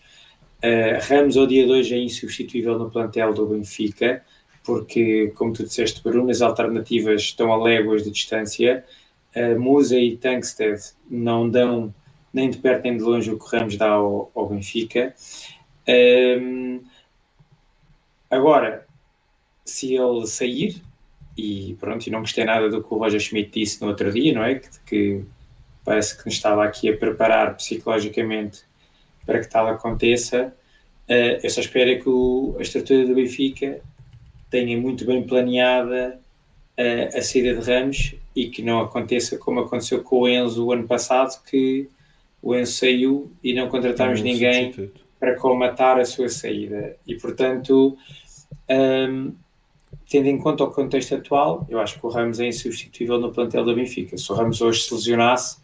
Uh, 0.62 0.98
Ramos 1.06 1.36
ao 1.36 1.46
dia 1.46 1.66
2 1.66 1.92
é 1.92 1.98
insubstituível 1.98 2.78
no 2.78 2.90
plantel 2.90 3.34
do 3.34 3.46
Benfica, 3.46 4.24
porque, 4.64 5.30
como 5.34 5.52
tu 5.52 5.64
disseste, 5.64 6.02
Bruno, 6.02 6.30
as 6.30 6.40
alternativas 6.40 7.20
estão 7.20 7.52
a 7.52 7.62
léguas 7.62 8.04
de 8.04 8.10
distância. 8.10 8.82
Uh, 9.36 9.60
Musa 9.60 9.98
e 9.98 10.16
Tankstead 10.16 10.80
não 11.10 11.50
dão 11.50 11.94
nem 12.32 12.48
de 12.48 12.56
perto 12.56 12.84
nem 12.84 12.96
de 12.96 13.02
longe 13.02 13.30
o 13.30 13.38
que 13.38 13.54
Ramos 13.54 13.76
dá 13.76 13.90
ao, 13.90 14.30
ao 14.34 14.48
Benfica. 14.48 15.14
Agora, 18.30 18.86
se 19.64 19.94
ele 19.94 20.26
sair, 20.26 20.82
e 21.36 21.76
pronto, 21.80 22.06
e 22.06 22.10
não 22.10 22.20
gostei 22.20 22.44
nada 22.44 22.68
do 22.68 22.82
que 22.82 22.94
o 22.94 22.98
Roger 22.98 23.20
Schmidt 23.20 23.50
disse 23.50 23.82
no 23.82 23.88
outro 23.88 24.12
dia, 24.12 24.32
não 24.32 24.44
é? 24.44 24.56
Que, 24.56 24.68
que 24.86 25.24
parece 25.84 26.16
que 26.16 26.26
nos 26.26 26.34
estava 26.34 26.64
aqui 26.64 26.88
a 26.88 26.96
preparar 26.96 27.56
psicologicamente 27.56 28.62
para 29.26 29.40
que 29.40 29.48
tal 29.48 29.66
aconteça. 29.66 30.54
Uh, 31.08 31.40
eu 31.42 31.50
só 31.50 31.60
espero 31.60 31.90
é 31.90 31.96
que 31.96 32.08
o, 32.08 32.56
a 32.58 32.62
estrutura 32.62 33.06
do 33.06 33.14
Benfica 33.14 33.80
tenha 34.48 34.80
muito 34.80 35.04
bem 35.04 35.22
planeada 35.26 36.18
uh, 36.78 37.18
a 37.18 37.20
saída 37.20 37.54
de 37.54 37.70
Ramos 37.70 38.14
e 38.34 38.48
que 38.48 38.62
não 38.62 38.80
aconteça 38.80 39.36
como 39.36 39.60
aconteceu 39.60 40.02
com 40.02 40.20
o 40.20 40.28
Enzo 40.28 40.64
o 40.64 40.72
ano 40.72 40.86
passado, 40.86 41.42
que 41.44 41.88
o 42.40 42.54
Enzo 42.54 42.72
saiu 42.72 43.32
e 43.42 43.52
não 43.52 43.68
contratámos 43.68 44.22
ninguém 44.22 44.72
substituto. 44.72 45.00
para 45.18 45.34
colmatar 45.36 45.98
a 45.98 46.04
sua 46.04 46.28
saída. 46.28 46.96
E 47.06 47.16
portanto, 47.16 47.98
um, 48.68 48.74
ehm, 48.74 49.32
tendo 50.08 50.26
em 50.26 50.38
conta 50.38 50.64
o 50.64 50.70
contexto 50.70 51.14
atual, 51.14 51.66
eu 51.68 51.80
acho 51.80 51.98
que 51.98 52.06
o 52.06 52.08
Ramos 52.08 52.40
é 52.40 52.46
insubstituível 52.46 53.18
no 53.18 53.32
plantel 53.32 53.64
da 53.64 53.74
Benfica. 53.74 54.16
Se 54.16 54.30
o 54.30 54.34
Ramos 54.34 54.60
hoje 54.60 54.82
se 54.82 54.94
lesionasse, 54.94 55.58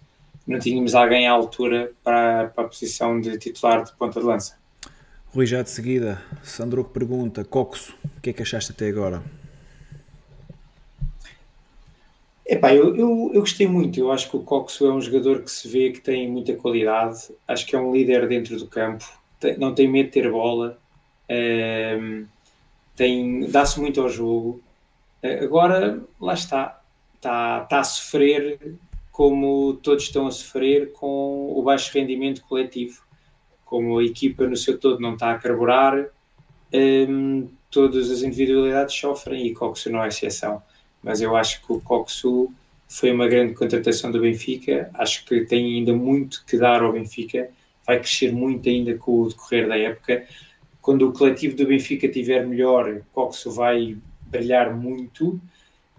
não 0.46 0.58
tínhamos 0.58 0.94
alguém 0.94 1.26
à 1.26 1.32
altura 1.32 1.92
para, 2.02 2.48
para 2.48 2.64
a 2.64 2.68
posição 2.68 3.20
de 3.20 3.38
titular 3.38 3.84
de 3.84 3.92
ponta 3.92 4.20
de 4.20 4.26
lança. 4.26 4.58
Rui, 5.32 5.46
já 5.46 5.62
de 5.62 5.70
seguida, 5.70 6.20
Sandro 6.42 6.82
pergunta: 6.82 7.44
Coxo, 7.44 7.94
o 8.16 8.20
que 8.20 8.30
é 8.30 8.32
que 8.32 8.42
achaste 8.42 8.72
até 8.72 8.88
agora? 8.88 9.22
Epá, 12.44 12.74
eu, 12.74 12.96
eu, 12.96 13.30
eu 13.32 13.40
gostei 13.40 13.68
muito. 13.68 14.00
Eu 14.00 14.10
acho 14.10 14.28
que 14.28 14.36
o 14.36 14.40
Coxo 14.40 14.84
é 14.84 14.92
um 14.92 15.00
jogador 15.00 15.42
que 15.42 15.50
se 15.52 15.68
vê 15.68 15.92
que 15.92 16.00
tem 16.00 16.28
muita 16.28 16.52
qualidade. 16.54 17.28
Acho 17.46 17.64
que 17.64 17.76
é 17.76 17.78
um 17.78 17.92
líder 17.92 18.26
dentro 18.26 18.58
do 18.58 18.66
campo. 18.66 19.04
Tem, 19.38 19.56
não 19.56 19.72
tem 19.72 19.86
medo 19.86 20.06
de 20.06 20.12
ter 20.12 20.28
bola. 20.32 20.76
Um, 21.30 22.26
tem 22.96 23.48
dá-se 23.50 23.80
muito 23.80 24.00
ao 24.00 24.08
jogo. 24.08 24.62
Agora, 25.42 26.02
lá 26.20 26.34
está. 26.34 26.76
Está, 27.16 27.64
está 27.64 27.80
a 27.80 27.84
sofrer 27.84 28.78
como 29.12 29.74
todos 29.82 30.04
estão 30.04 30.26
a 30.26 30.30
sofrer 30.30 30.90
com 30.92 31.52
o 31.54 31.62
baixo 31.62 31.92
rendimento 31.92 32.42
coletivo 32.48 33.02
como 33.70 34.00
a 34.00 34.04
equipa 34.04 34.48
no 34.48 34.56
seu 34.56 34.76
todo 34.76 34.98
não 34.98 35.14
está 35.14 35.30
a 35.30 35.38
carburar, 35.38 36.08
um, 36.74 37.48
todas 37.70 38.10
as 38.10 38.22
individualidades 38.22 38.96
sofrem 38.96 39.46
e 39.46 39.54
Coxo 39.54 39.88
não 39.88 40.02
é 40.02 40.08
exceção. 40.08 40.60
Mas 41.00 41.22
eu 41.22 41.36
acho 41.36 41.64
que 41.64 41.72
o 41.72 41.80
Coxo 41.80 42.52
foi 42.88 43.12
uma 43.12 43.28
grande 43.28 43.54
contratação 43.54 44.10
do 44.10 44.20
Benfica, 44.20 44.90
acho 44.94 45.24
que 45.24 45.44
tem 45.44 45.76
ainda 45.76 45.92
muito 45.92 46.44
que 46.44 46.58
dar 46.58 46.82
ao 46.82 46.92
Benfica, 46.92 47.48
vai 47.86 48.00
crescer 48.00 48.32
muito 48.32 48.68
ainda 48.68 48.98
com 48.98 49.20
o 49.20 49.28
decorrer 49.28 49.68
da 49.68 49.78
época. 49.78 50.26
Quando 50.90 51.08
o 51.08 51.12
coletivo 51.12 51.54
do 51.54 51.68
Benfica 51.68 52.08
estiver 52.08 52.44
melhor, 52.44 53.02
Coxo 53.12 53.48
vai 53.52 53.96
brilhar 54.22 54.74
muito 54.74 55.40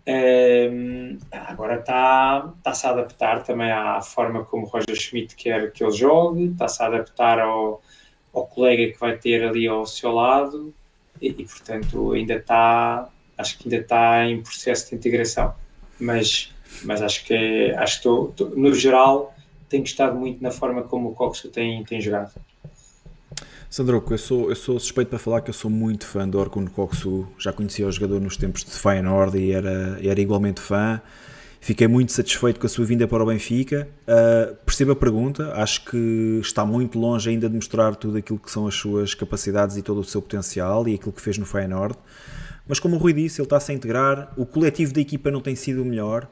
um, 0.06 1.18
agora 1.32 1.80
está-se 1.80 2.82
tá 2.84 2.90
a 2.90 2.92
adaptar 2.92 3.42
também 3.42 3.72
à 3.72 4.02
forma 4.02 4.44
como 4.44 4.66
Roger 4.66 4.94
Schmidt 4.94 5.34
quer 5.38 5.72
que 5.72 5.82
ele 5.82 5.94
jogue, 5.94 6.48
está-se 6.48 6.84
a 6.84 6.88
adaptar 6.88 7.40
ao, 7.40 7.82
ao 8.34 8.48
colega 8.48 8.92
que 8.92 9.00
vai 9.00 9.16
ter 9.16 9.42
ali 9.46 9.66
ao 9.66 9.86
seu 9.86 10.12
lado 10.12 10.74
e, 11.22 11.30
e 11.30 11.46
portanto 11.46 12.12
ainda 12.12 12.34
está, 12.34 13.08
acho 13.38 13.60
que 13.60 13.70
ainda 13.70 13.82
está 13.82 14.26
em 14.26 14.42
processo 14.42 14.90
de 14.90 14.96
integração. 14.98 15.56
Mas, 15.98 16.54
mas 16.84 17.02
acho 17.02 17.24
que, 17.24 17.34
é, 17.34 17.78
acho 17.78 18.02
que 18.02 18.10
estou, 18.10 18.50
no 18.58 18.74
geral 18.74 19.34
tenho 19.70 19.84
gostado 19.84 20.20
muito 20.20 20.44
na 20.44 20.52
forma 20.52 20.84
como 20.84 21.12
o 21.12 21.16
Coxo 21.16 21.48
tem, 21.48 21.82
tem 21.86 22.02
jogado. 22.02 22.34
Sandroco, 23.72 24.14
eu 24.14 24.18
sou, 24.18 24.50
eu 24.50 24.56
sou 24.58 24.78
suspeito 24.78 25.08
para 25.08 25.18
falar 25.18 25.40
que 25.40 25.50
eu 25.50 25.54
sou 25.54 25.72
muito 25.72 26.06
fã 26.06 26.28
do 26.28 26.38
Orkun 26.38 26.68
Koksu. 26.68 27.26
Já 27.38 27.54
conhecia 27.54 27.88
o 27.88 27.92
jogador 27.92 28.20
nos 28.20 28.36
tempos 28.36 28.66
de 28.66 28.72
Feyenoord 28.72 29.38
e 29.38 29.54
era, 29.54 29.98
era 30.04 30.20
igualmente 30.20 30.60
fã. 30.60 31.02
Fiquei 31.62 31.88
muito 31.88 32.12
satisfeito 32.12 32.60
com 32.60 32.66
a 32.66 32.70
sua 32.70 32.84
vinda 32.84 33.08
para 33.08 33.24
o 33.24 33.26
Benfica. 33.26 33.88
Uh, 34.02 34.58
percebo 34.66 34.92
a 34.92 34.96
pergunta, 34.98 35.54
acho 35.54 35.86
que 35.86 36.40
está 36.42 36.66
muito 36.66 37.00
longe 37.00 37.30
ainda 37.30 37.48
de 37.48 37.56
mostrar 37.56 37.96
tudo 37.96 38.18
aquilo 38.18 38.40
que 38.40 38.52
são 38.52 38.68
as 38.68 38.76
suas 38.76 39.14
capacidades 39.14 39.78
e 39.78 39.82
todo 39.82 40.02
o 40.02 40.04
seu 40.04 40.22
potencial 40.22 40.86
e 40.86 40.96
aquilo 40.96 41.14
que 41.14 41.22
fez 41.22 41.38
no 41.38 41.46
Feyenoord. 41.46 41.96
Mas 42.68 42.78
como 42.78 42.98
o 42.98 43.00
Rui 43.00 43.14
disse, 43.14 43.40
ele 43.40 43.46
está-se 43.46 43.72
a 43.72 43.76
integrar, 43.76 44.34
o 44.36 44.46
coletivo 44.46 44.94
da 44.94 45.00
equipa 45.00 45.32
não 45.32 45.40
tem 45.40 45.56
sido 45.56 45.82
o 45.82 45.86
melhor. 45.86 46.28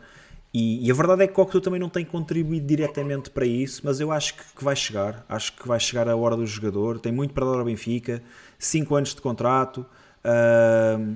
E, 0.54 0.88
e, 0.88 0.90
a 0.90 0.94
verdade 0.96 1.24
é 1.24 1.28
que 1.28 1.34
Coxo 1.34 1.62
também 1.62 1.80
não 1.80 1.90
tem 1.90 2.04
contribuído 2.04 2.66
diretamente 2.66 3.30
para 3.30 3.46
isso, 3.46 3.82
mas 3.84 4.00
eu 4.00 4.12
acho 4.12 4.34
que, 4.34 4.44
que, 4.56 4.64
vai 4.64 4.76
chegar. 4.76 5.24
Acho 5.30 5.54
que 5.54 5.68
vai 5.68 5.80
chegar 5.80 6.10
a 6.10 6.16
hora 6.16 6.36
do 6.36 6.46
jogador. 6.46 7.00
Tem 7.00 7.12
muito 7.12 7.36
para 7.36 7.46
dar 7.46 7.60
ao 7.60 7.66
Benfica, 7.66 8.22
5 8.58 8.96
anos 8.96 9.14
de 9.14 9.22
contrato. 9.22 9.86
Uh, 10.26 11.16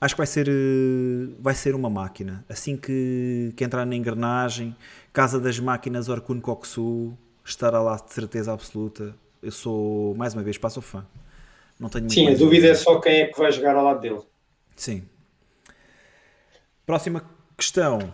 acho 0.00 0.14
que 0.14 0.18
vai 0.18 0.26
ser, 0.26 0.48
vai 1.38 1.54
ser 1.54 1.76
uma 1.76 1.88
máquina. 1.88 2.44
Assim 2.48 2.76
que, 2.76 3.52
que 3.56 3.62
entrar 3.62 3.86
na 3.86 3.94
engrenagem, 3.94 4.74
Casa 5.12 5.38
das 5.38 5.60
Máquinas 5.60 6.08
Orkun 6.08 6.40
Coxu 6.40 7.16
estará 7.44 7.80
lá 7.80 7.94
de 7.94 8.12
certeza 8.12 8.52
absoluta. 8.52 9.14
Eu 9.40 9.52
sou, 9.52 10.16
mais 10.16 10.34
uma 10.34 10.42
vez, 10.42 10.58
passo 10.58 10.82
fã. 10.82 11.06
Não 11.78 11.88
tenho 11.88 12.10
Sim, 12.10 12.28
a 12.28 12.34
dúvida 12.34 12.66
é 12.66 12.74
só 12.74 12.98
quem 12.98 13.20
é 13.20 13.26
que 13.26 13.38
vai 13.38 13.52
jogar 13.52 13.76
ao 13.76 13.84
lado 13.84 14.00
dele. 14.00 14.20
Sim. 14.74 15.04
Próxima 16.84 17.22
questão. 17.56 18.12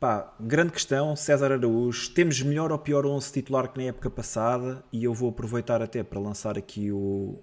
Pá, 0.00 0.32
grande 0.38 0.70
questão, 0.70 1.16
César 1.16 1.50
Araújo. 1.50 2.10
Temos 2.10 2.40
melhor 2.40 2.70
ou 2.70 2.78
pior 2.78 3.04
11 3.04 3.32
titular 3.32 3.66
que 3.66 3.78
na 3.78 3.88
época 3.88 4.08
passada? 4.08 4.84
E 4.92 5.02
eu 5.02 5.12
vou 5.12 5.30
aproveitar 5.30 5.82
até 5.82 6.04
para 6.04 6.20
lançar 6.20 6.56
aqui 6.56 6.92
o, 6.92 7.40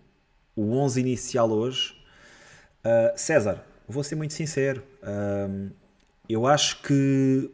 o 0.55 0.77
11 0.77 1.01
inicial 1.01 1.51
hoje. 1.51 1.93
Uh, 2.79 3.11
César, 3.17 3.61
vou 3.85 4.05
ser 4.05 4.15
muito 4.15 4.33
sincero. 4.33 4.81
Uh, 5.03 5.69
eu 6.29 6.47
acho 6.47 6.81
que 6.81 7.51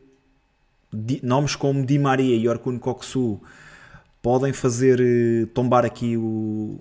nomes 1.24 1.56
como 1.56 1.84
Di 1.84 1.98
Maria 1.98 2.36
e 2.36 2.48
Orkun 2.48 2.78
Koksu 2.78 3.42
podem 4.22 4.54
fazer 4.54 5.00
eh, 5.00 5.48
tombar 5.52 5.84
aqui 5.84 6.16
o, 6.16 6.80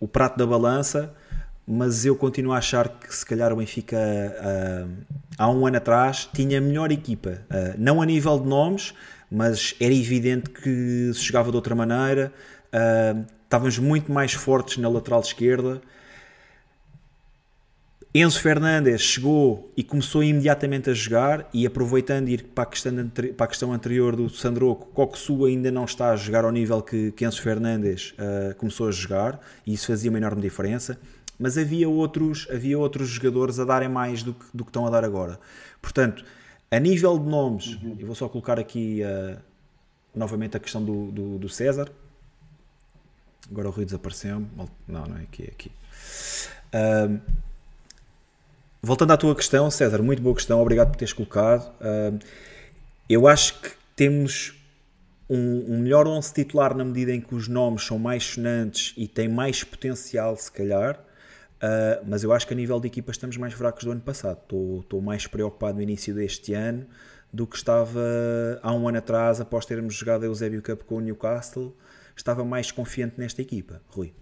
o 0.00 0.08
prato 0.08 0.38
da 0.38 0.46
balança 0.46 1.14
mas 1.70 2.06
eu 2.06 2.16
continuo 2.16 2.54
a 2.54 2.58
achar 2.58 2.88
que 2.88 3.14
se 3.14 3.26
calhar 3.26 3.52
o 3.52 3.56
Benfica 3.56 3.98
uh, 3.98 4.88
há 5.36 5.50
um 5.50 5.66
ano 5.66 5.76
atrás 5.76 6.26
tinha 6.32 6.62
melhor 6.62 6.90
equipa, 6.90 7.42
uh, 7.50 7.74
não 7.76 8.00
a 8.00 8.06
nível 8.06 8.38
de 8.40 8.48
nomes, 8.48 8.94
mas 9.30 9.74
era 9.78 9.92
evidente 9.92 10.48
que 10.48 11.12
se 11.12 11.22
jogava 11.22 11.50
de 11.50 11.56
outra 11.56 11.74
maneira, 11.74 12.32
uh, 12.72 13.22
estávamos 13.44 13.78
muito 13.78 14.10
mais 14.10 14.32
fortes 14.32 14.78
na 14.78 14.88
lateral 14.88 15.20
esquerda. 15.20 15.82
Enzo 18.14 18.40
Fernandes 18.40 19.02
chegou 19.02 19.70
e 19.76 19.84
começou 19.84 20.24
imediatamente 20.24 20.88
a 20.88 20.94
jogar 20.94 21.46
e 21.52 21.66
aproveitando 21.66 22.30
ir 22.30 22.44
para 22.44 22.64
a 22.64 22.66
questão, 22.66 22.92
para 23.36 23.44
a 23.44 23.46
questão 23.46 23.74
anterior 23.74 24.16
do 24.16 24.30
Sandroco, 24.30 24.86
Coxu 24.86 25.44
ainda 25.44 25.70
não 25.70 25.84
está 25.84 26.12
a 26.12 26.16
jogar 26.16 26.46
ao 26.46 26.50
nível 26.50 26.80
que, 26.80 27.12
que 27.12 27.26
Enzo 27.26 27.42
Fernandes 27.42 28.14
uh, 28.14 28.54
começou 28.56 28.88
a 28.88 28.90
jogar 28.90 29.38
e 29.66 29.74
isso 29.74 29.88
fazia 29.88 30.08
uma 30.08 30.16
enorme 30.16 30.40
diferença 30.40 30.98
mas 31.38 31.56
havia 31.56 31.88
outros, 31.88 32.48
havia 32.50 32.78
outros 32.78 33.08
jogadores 33.08 33.58
a 33.58 33.64
darem 33.64 33.88
mais 33.88 34.22
do 34.22 34.34
que, 34.34 34.44
do 34.52 34.64
que 34.64 34.70
estão 34.70 34.86
a 34.86 34.90
dar 34.90 35.04
agora. 35.04 35.38
Portanto, 35.80 36.24
a 36.70 36.78
nível 36.78 37.18
de 37.18 37.26
nomes, 37.26 37.74
uhum. 37.76 37.96
eu 37.98 38.06
vou 38.06 38.14
só 38.14 38.28
colocar 38.28 38.58
aqui 38.58 39.02
uh, 39.02 39.38
novamente 40.14 40.56
a 40.56 40.60
questão 40.60 40.84
do, 40.84 41.10
do, 41.10 41.38
do 41.38 41.48
César. 41.48 41.90
Agora 43.50 43.68
o 43.68 43.70
Rui 43.70 43.84
desapareceu. 43.84 44.44
Não, 44.56 44.68
não 44.86 45.16
é 45.16 45.22
aqui, 45.22 45.44
é 45.44 45.46
aqui. 45.46 45.72
Uh, 46.74 47.20
voltando 48.82 49.12
à 49.12 49.16
tua 49.16 49.34
questão, 49.34 49.70
César, 49.70 50.02
muito 50.02 50.20
boa 50.20 50.34
questão, 50.34 50.60
obrigado 50.60 50.90
por 50.90 50.96
teres 50.96 51.12
colocado. 51.12 51.70
Uh, 51.80 52.18
eu 53.08 53.26
acho 53.26 53.60
que 53.60 53.70
temos 53.96 54.54
um, 55.30 55.74
um, 55.74 55.78
melhor 55.78 56.06
11 56.06 56.34
titular 56.34 56.76
na 56.76 56.84
medida 56.84 57.12
em 57.14 57.20
que 57.20 57.34
os 57.34 57.48
nomes 57.48 57.84
são 57.84 57.98
mais 57.98 58.24
sonantes 58.24 58.92
e 58.96 59.08
têm 59.08 59.28
mais 59.28 59.64
potencial, 59.64 60.36
se 60.36 60.52
calhar. 60.52 61.02
Uh, 61.58 62.04
mas 62.06 62.22
eu 62.22 62.32
acho 62.32 62.46
que 62.46 62.54
a 62.54 62.56
nível 62.56 62.78
de 62.78 62.86
equipa 62.86 63.10
estamos 63.10 63.36
mais 63.36 63.52
fracos 63.52 63.84
do 63.84 63.90
ano 63.90 64.00
passado. 64.00 64.38
Estou, 64.80 65.00
mais 65.00 65.26
preocupado 65.26 65.76
no 65.76 65.82
início 65.82 66.14
deste 66.14 66.54
ano 66.54 66.86
do 67.32 67.46
que 67.46 67.56
estava 67.56 68.00
há 68.62 68.72
um 68.72 68.88
ano 68.88 68.98
atrás, 68.98 69.40
após 69.40 69.66
termos 69.66 69.94
jogado 69.94 70.22
a 70.22 70.26
Eusébio 70.26 70.62
Cup 70.62 70.82
com 70.82 70.96
o 70.96 71.00
Newcastle. 71.00 71.76
Estava 72.16 72.44
mais 72.44 72.70
confiante 72.70 73.14
nesta 73.18 73.42
equipa, 73.42 73.82
Rui. 73.88 74.12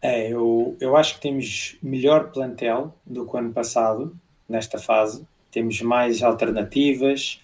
É, 0.00 0.32
eu, 0.32 0.76
eu 0.80 0.96
acho 0.96 1.14
que 1.14 1.20
temos 1.20 1.76
melhor 1.82 2.30
plantel 2.30 2.94
do 3.04 3.26
que 3.26 3.34
o 3.34 3.38
ano 3.38 3.52
passado, 3.52 4.16
nesta 4.48 4.78
fase. 4.78 5.26
Temos 5.50 5.80
mais 5.82 6.22
alternativas, 6.22 7.40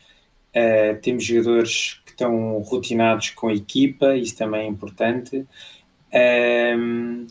uh, 0.50 1.00
temos 1.00 1.24
jogadores 1.24 2.00
que 2.04 2.12
estão 2.12 2.58
rotinados 2.60 3.30
com 3.30 3.48
a 3.48 3.54
equipa, 3.54 4.16
isso 4.16 4.36
também 4.36 4.62
é 4.62 4.66
importante. 4.66 5.46
Um, 6.76 7.26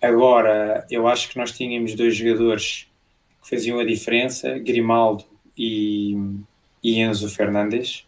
agora, 0.00 0.86
eu 0.90 1.06
acho 1.06 1.28
que 1.28 1.38
nós 1.38 1.52
tínhamos 1.52 1.94
dois 1.94 2.16
jogadores 2.16 2.88
que 3.42 3.50
faziam 3.50 3.78
a 3.78 3.84
diferença, 3.84 4.58
Grimaldo 4.58 5.24
e, 5.56 6.16
e 6.82 7.00
Enzo 7.00 7.28
Fernandes. 7.28 8.06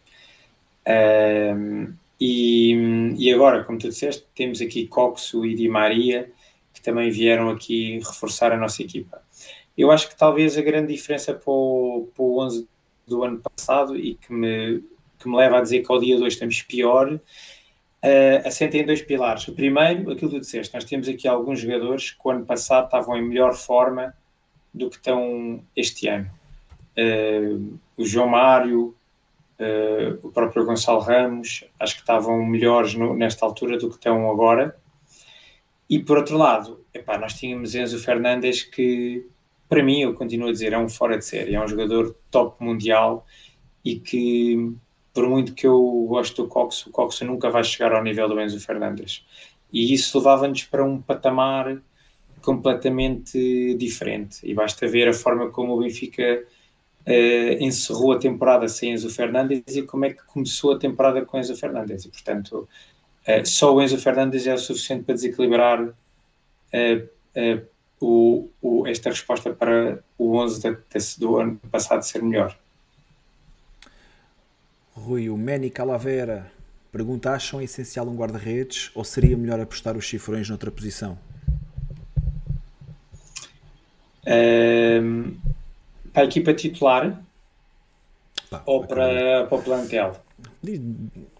Um, 0.87 1.93
e, 2.19 2.73
e 3.17 3.33
agora, 3.33 3.63
como 3.63 3.79
tu 3.79 3.89
disseste, 3.89 4.25
temos 4.35 4.61
aqui 4.61 4.87
Coxo 4.87 5.45
e 5.45 5.55
Di 5.55 5.67
Maria, 5.67 6.31
que 6.73 6.81
também 6.81 7.09
vieram 7.09 7.49
aqui 7.49 7.99
reforçar 7.99 8.51
a 8.51 8.57
nossa 8.57 8.81
equipa. 8.81 9.21
Eu 9.77 9.91
acho 9.91 10.09
que 10.09 10.17
talvez 10.17 10.57
a 10.57 10.61
grande 10.61 10.93
diferença 10.93 11.33
para 11.33 11.51
o, 11.51 12.09
para 12.13 12.23
o 12.23 12.39
11 12.39 12.67
do 13.07 13.23
ano 13.23 13.39
passado 13.39 13.97
e 13.97 14.15
que 14.15 14.31
me, 14.31 14.83
que 15.19 15.27
me 15.27 15.35
leva 15.35 15.57
a 15.57 15.61
dizer 15.61 15.83
que 15.83 15.91
ao 15.91 15.99
dia 15.99 16.17
2 16.17 16.33
estamos 16.33 16.61
pior, 16.61 17.19
uh, 18.03 18.47
assenta 18.47 18.77
em 18.77 18.85
dois 18.85 19.01
pilares. 19.01 19.47
O 19.47 19.53
primeiro, 19.53 20.11
aquilo 20.11 20.31
que 20.31 20.37
tu 20.37 20.39
disseste, 20.39 20.73
nós 20.73 20.83
temos 20.83 21.07
aqui 21.07 21.27
alguns 21.27 21.59
jogadores 21.59 22.11
que 22.11 22.19
o 22.23 22.29
ano 22.29 22.45
passado 22.45 22.85
estavam 22.85 23.17
em 23.17 23.27
melhor 23.27 23.53
forma 23.53 24.13
do 24.73 24.89
que 24.89 24.97
estão 24.97 25.63
este 25.75 26.07
ano. 26.07 26.29
Uh, 26.97 27.77
o 27.97 28.05
João 28.05 28.27
Mário, 28.27 28.95
uh, 29.59 30.19
o 30.23 30.31
próprio 30.31 30.65
Gonçalo 30.65 30.99
Ramos, 30.99 31.63
acho 31.79 31.95
que 31.95 32.01
estavam 32.01 32.43
melhores 32.45 32.93
no, 32.95 33.15
nesta 33.15 33.45
altura 33.45 33.77
do 33.77 33.89
que 33.89 33.95
estão 33.95 34.29
agora. 34.29 34.75
E 35.89 35.99
por 35.99 36.17
outro 36.17 36.37
lado, 36.37 36.79
epá, 36.93 37.17
nós 37.17 37.33
tínhamos 37.33 37.75
Enzo 37.75 37.99
Fernandes 37.99 38.63
que, 38.63 39.25
para 39.67 39.83
mim, 39.83 40.01
eu 40.01 40.13
continuo 40.13 40.47
a 40.47 40.51
dizer, 40.51 40.71
é 40.71 40.77
um 40.77 40.87
fora 40.87 41.17
de 41.17 41.25
série, 41.25 41.55
é 41.55 41.61
um 41.61 41.67
jogador 41.67 42.15
top 42.29 42.63
mundial 42.63 43.25
e 43.83 43.99
que, 43.99 44.73
por 45.13 45.27
muito 45.27 45.53
que 45.53 45.67
eu 45.67 46.05
goste 46.07 46.35
do 46.37 46.47
Cox, 46.47 46.85
o 46.87 46.91
Cox 46.91 47.21
nunca 47.21 47.49
vai 47.49 47.63
chegar 47.63 47.93
ao 47.93 48.03
nível 48.03 48.27
do 48.29 48.39
Enzo 48.39 48.59
Fernandes. 48.59 49.25
E 49.71 49.93
isso 49.93 50.17
levava-nos 50.17 50.63
para 50.63 50.83
um 50.83 51.01
patamar 51.01 51.81
completamente 52.41 53.75
diferente. 53.75 54.39
E 54.43 54.53
basta 54.53 54.87
ver 54.87 55.07
a 55.07 55.13
forma 55.13 55.49
como 55.49 55.73
o 55.73 55.79
Benfica 55.79 56.43
uh, 57.07 57.63
encerrou 57.63 58.13
a 58.13 58.19
temporada 58.19 58.67
sem 58.67 58.91
Enzo 58.93 59.09
Fernandes 59.09 59.75
e 59.75 59.83
como 59.83 60.05
é 60.05 60.13
que 60.13 60.23
começou 60.25 60.73
a 60.73 60.79
temporada 60.79 61.25
com 61.25 61.37
Enzo 61.37 61.55
Fernandes. 61.55 62.05
E, 62.05 62.09
portanto, 62.09 62.67
uh, 63.27 63.45
só 63.45 63.73
o 63.73 63.81
Enzo 63.81 63.97
Fernandes 63.97 64.47
é 64.47 64.53
o 64.53 64.57
suficiente 64.57 65.03
para 65.03 65.15
desequilibrar 65.15 65.83
uh, 65.83 67.65
o, 67.99 68.49
o, 68.61 68.87
esta 68.87 69.09
resposta 69.09 69.53
para 69.53 70.03
o 70.17 70.35
11 70.37 70.61
de, 70.61 70.71
de, 70.71 71.19
do 71.19 71.37
ano 71.37 71.59
passado 71.71 72.01
ser 72.01 72.23
melhor. 72.23 72.57
Rui, 75.01 75.29
o 75.29 75.37
Manny 75.37 75.71
Calavera 75.71 76.51
pergunta: 76.91 77.31
acham 77.31 77.59
essencial 77.59 78.07
um 78.07 78.15
guarda-redes 78.15 78.91
ou 78.93 79.03
seria 79.03 79.35
melhor 79.35 79.59
apostar 79.59 79.97
os 79.97 80.07
cifrões 80.07 80.47
noutra 80.47 80.69
posição? 80.69 81.17
Um, 84.27 85.35
para 86.13 86.21
a 86.21 86.25
equipa 86.25 86.53
titular 86.53 87.19
Pá, 88.47 88.61
ou 88.67 88.85
para, 88.85 89.47
para 89.47 89.57
o 89.57 89.63
plantel? 89.63 90.15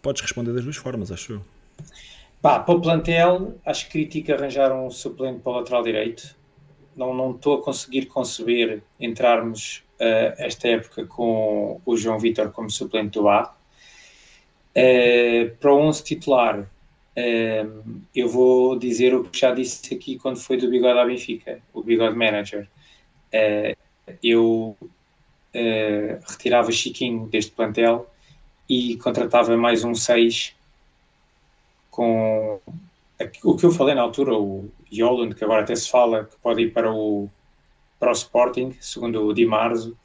Podes 0.02 0.24
responder 0.24 0.52
das 0.54 0.64
duas 0.64 0.78
formas, 0.78 1.12
acho 1.12 1.34
eu. 1.34 1.42
Pá, 2.42 2.60
para 2.60 2.74
o 2.74 2.82
plantel, 2.82 3.60
acho 3.64 3.88
crítico 3.90 4.34
arranjar 4.34 4.74
um 4.74 4.90
suplente 4.90 5.42
para 5.42 5.52
o 5.52 5.56
lateral 5.58 5.84
direito. 5.84 6.36
Não, 6.96 7.14
não 7.14 7.32
estou 7.32 7.60
a 7.60 7.64
conseguir 7.64 8.08
conceber 8.08 8.82
entrarmos 9.00 9.84
uh, 10.02 10.34
esta 10.38 10.68
época 10.68 11.06
com 11.06 11.80
o 11.86 11.96
João 11.96 12.20
Vitor 12.20 12.52
como 12.52 12.70
suplente 12.70 13.20
do 13.20 13.30
A. 13.30 13.56
Uh, 14.76 15.56
para 15.58 15.72
o 15.72 15.80
11 15.80 16.04
titular, 16.04 16.60
uh, 16.60 18.02
eu 18.16 18.28
vou 18.28 18.78
dizer 18.78 19.14
o 19.14 19.24
que 19.24 19.40
já 19.40 19.54
disse 19.54 19.94
aqui 19.94 20.18
quando 20.18 20.40
foi 20.40 20.58
do 20.58 20.70
Bigode 20.70 21.00
à 21.00 21.06
Benfica, 21.06 21.62
o 21.74 21.84
Bigode 21.84 22.18
Manager. 22.18 22.68
Eu 24.22 24.76
retirava 26.28 26.72
Chiquinho 26.72 27.28
deste 27.28 27.52
plantel 27.52 28.10
e 28.68 28.98
contratava 28.98 29.56
mais 29.56 29.86
um 29.86 29.96
6 29.96 30.54
com 31.90 32.60
o 33.44 33.56
que 33.56 33.66
eu 33.66 33.72
falei 33.72 33.96
na 33.96 34.02
altura, 34.02 34.34
o 34.34 34.70
Yoland, 34.92 35.36
que 35.36 35.44
agora 35.44 35.62
até 35.62 35.76
se 35.76 35.90
fala 35.90 36.26
que 36.26 36.36
pode 36.38 36.62
ir 36.64 36.72
para 36.74 36.92
o, 36.92 37.30
para 38.02 38.10
o 38.10 38.14
Sporting, 38.14 38.76
segundo 38.82 39.24
o 39.24 39.34
Di 39.34 39.46
Marzo. 39.46 39.96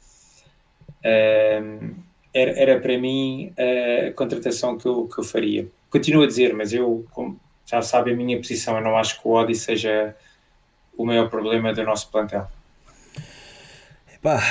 Uh, 0.99 1.95
era, 2.33 2.51
era 2.51 2.79
para 2.79 2.97
mim 2.99 3.51
a 3.57 4.11
contratação 4.13 4.77
que 4.77 4.85
eu, 4.87 5.07
que 5.07 5.19
eu 5.19 5.23
faria. 5.23 5.67
Continuo 5.89 6.23
a 6.23 6.27
dizer, 6.27 6.53
mas 6.53 6.71
eu, 6.71 7.05
como 7.11 7.39
já 7.65 7.81
sabe 7.81 8.11
a 8.11 8.15
minha 8.15 8.37
posição, 8.37 8.77
eu 8.77 8.83
não 8.83 8.95
acho 8.95 9.19
que 9.19 9.27
o 9.27 9.31
Odi 9.31 9.55
seja 9.55 10.15
o 10.95 11.05
maior 11.05 11.29
problema 11.29 11.73
do 11.73 11.83
nosso 11.83 12.09
plantel. 12.09 12.47
Pá, 14.21 14.41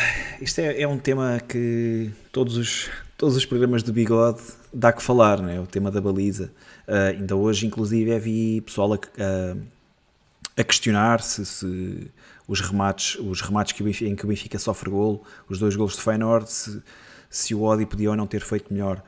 isto 0.40 0.60
é, 0.60 0.82
é, 0.82 0.88
um 0.88 0.98
tema 0.98 1.40
que 1.40 2.10
todos 2.32 2.56
os, 2.56 2.90
todos 3.16 3.36
os 3.36 3.44
programas 3.46 3.82
do 3.82 3.92
Bigode 3.92 4.40
dá 4.72 4.92
que 4.92 5.02
falar, 5.02 5.40
não 5.40 5.48
é? 5.48 5.60
O 5.60 5.66
tema 5.66 5.90
da 5.90 6.00
baliza. 6.00 6.52
Uh, 6.86 7.18
ainda 7.18 7.36
hoje, 7.36 7.66
inclusive, 7.66 8.18
vi 8.18 8.60
pessoal 8.60 8.94
a, 8.94 8.96
a, 8.96 9.56
a 10.60 10.64
questionar 10.64 11.20
se, 11.20 11.44
se, 11.44 12.10
os 12.48 12.60
remates, 12.60 13.16
os 13.16 13.40
remates 13.40 13.72
que 13.72 13.82
Benfica, 13.82 14.10
em 14.10 14.14
que 14.14 14.24
o 14.24 14.28
Benfica 14.28 14.58
sofre 14.58 14.90
golo, 14.90 15.22
os 15.48 15.58
dois 15.58 15.74
golos 15.74 15.96
de 15.96 16.02
Feyenoord, 16.02 16.50
se, 16.50 16.82
se 17.28 17.54
o 17.54 17.62
Odi 17.62 17.84
podia 17.86 18.10
ou 18.10 18.16
não 18.16 18.26
ter 18.26 18.40
feito 18.40 18.72
melhor. 18.72 19.02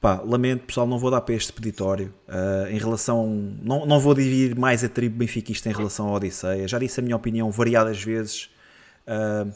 Pá, 0.00 0.20
lamento, 0.22 0.66
pessoal, 0.66 0.86
não 0.86 0.98
vou 0.98 1.10
dar 1.10 1.22
para 1.22 1.34
este 1.34 1.50
peditório. 1.50 2.12
Uh, 2.28 2.68
em 2.68 2.76
relação. 2.76 3.26
Não, 3.62 3.86
não 3.86 3.98
vou 3.98 4.12
dividir 4.12 4.54
mais 4.54 4.84
a 4.84 4.88
tribo 4.88 5.16
benfiquista 5.16 5.70
em 5.70 5.72
relação 5.72 6.08
ao 6.08 6.14
Odisseia. 6.16 6.68
Já 6.68 6.78
disse 6.78 7.00
a 7.00 7.02
minha 7.02 7.16
opinião 7.16 7.50
variadas 7.50 8.02
vezes. 8.02 8.50
Uh, 9.08 9.50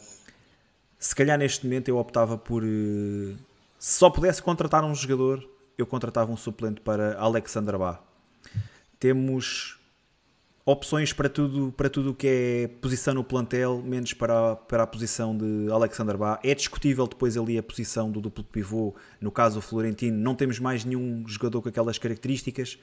se 0.97 1.15
calhar 1.15 1.37
neste 1.37 1.65
momento 1.65 1.89
eu 1.89 1.97
optava 1.97 2.35
por. 2.35 2.63
Uh, 2.63 3.37
se 3.77 3.99
só 3.99 4.09
pudesse 4.09 4.41
contratar 4.41 4.83
um 4.83 4.95
jogador, 4.95 5.47
eu 5.77 5.85
contratava 5.85 6.31
um 6.31 6.37
suplente 6.37 6.81
para 6.81 7.15
Alexander 7.19 7.77
Bá. 7.77 7.99
Temos 8.99 9.78
opções 10.71 11.11
para 11.11 11.27
tudo 11.27 11.73
para 11.75 11.89
tudo 11.89 12.11
o 12.11 12.13
que 12.13 12.27
é 12.27 12.67
posição 12.79 13.13
no 13.13 13.23
plantel, 13.23 13.81
menos 13.83 14.13
para, 14.13 14.51
a, 14.51 14.55
para 14.55 14.83
a 14.83 14.87
posição 14.87 15.35
de 15.35 15.71
Alexander 15.71 16.17
Bá. 16.17 16.39
É 16.43 16.53
discutível 16.53 17.07
depois 17.07 17.35
ali 17.35 17.57
a 17.57 17.63
posição 17.63 18.11
do 18.11 18.21
duplo 18.21 18.43
pivô, 18.43 18.93
no 19.19 19.31
caso 19.31 19.59
o 19.59 19.61
Florentino, 19.61 20.17
não 20.17 20.35
temos 20.35 20.59
mais 20.59 20.85
nenhum 20.85 21.23
jogador 21.27 21.61
com 21.61 21.69
aquelas 21.69 21.97
características, 21.97 22.77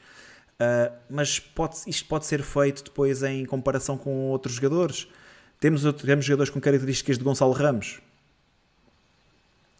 uh, 0.61 0.93
mas 1.09 1.39
pode, 1.39 1.77
isto 1.87 2.07
pode 2.09 2.27
ser 2.27 2.43
feito 2.43 2.83
depois 2.85 3.23
em 3.23 3.45
comparação 3.45 3.97
com 3.97 4.31
outros 4.31 4.55
jogadores. 4.55 5.07
Temos, 5.61 5.83
temos 5.95 6.25
jogadores 6.25 6.51
com 6.51 6.61
características 6.61 7.17
de 7.17 7.25
Gonçalo 7.25 7.53
Ramos, 7.53 8.01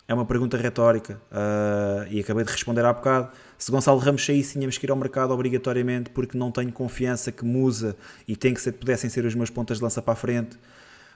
é 0.09 0.15
uma 0.15 0.25
pergunta 0.25 0.57
retórica 0.57 1.21
uh, 1.33 2.07
e 2.09 2.21
acabei 2.21 2.45
de 2.45 2.53
responder 2.53 2.85
há 2.85 2.93
bocado. 2.93 3.31
Se 3.59 3.71
Gonçalo 3.71 3.99
Ramos 3.99 4.25
saísse, 4.25 4.53
tínhamos 4.53 4.77
que 4.77 4.87
ir 4.87 4.91
ao 4.91 4.97
mercado 4.97 5.33
obrigatoriamente 5.33 6.11
porque 6.11 6.37
não 6.37 6.51
tenho 6.51 6.73
confiança 6.73 7.33
que 7.33 7.45
Musa 7.45 7.97
e 8.29 8.37
tem 8.37 8.53
que 8.53 8.61
ser, 8.61 8.73
pudessem 8.73 9.09
ser 9.09 9.25
os 9.25 9.35
meus 9.35 9.51
pontas 9.51 9.79
de 9.79 9.85
lança 9.85 10.03
para 10.03 10.13
a 10.13 10.17
frente. 10.17 10.59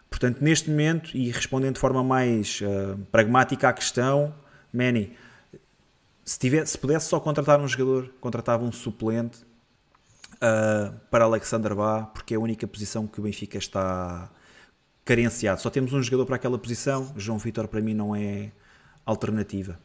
Portanto, 0.09 0.39
neste 0.41 0.71
momento, 0.71 1.17
e 1.17 1.31
respondendo 1.31 1.75
de 1.75 1.81
forma 1.81 2.03
mais 2.03 2.61
uh, 2.63 2.99
pragmática 3.13 3.69
à 3.69 3.73
questão, 3.73 4.35
Manny, 4.73 5.17
se, 6.25 6.39
tivesse, 6.39 6.73
se 6.73 6.79
pudesse 6.79 7.09
só 7.09 7.21
contratar 7.21 7.61
um 7.61 7.69
jogador, 7.69 8.11
contratava 8.21 8.65
um 8.65 8.73
suplente 8.73 9.39
uh, 10.37 10.95
para 11.11 11.25
Alexander 11.25 11.75
Bá, 11.75 12.03
porque 12.03 12.35
é 12.35 12.37
a 12.37 12.41
única 12.41 12.67
posição 12.67 13.07
que 13.07 13.21
o 13.21 13.23
Benfica 13.23 13.59
está 13.59 14.31
carenciado. 15.05 15.61
Só 15.61 15.71
temos 15.71 15.93
um 15.93 16.03
jogador 16.03 16.27
para 16.27 16.37
aquela 16.37 16.59
posição. 16.59 17.13
João 17.17 17.39
Vitor, 17.39 17.69
para 17.69 17.81
mim, 17.81 17.95
não 17.95 18.15
é 18.15 18.51
alternativa. 19.05 19.79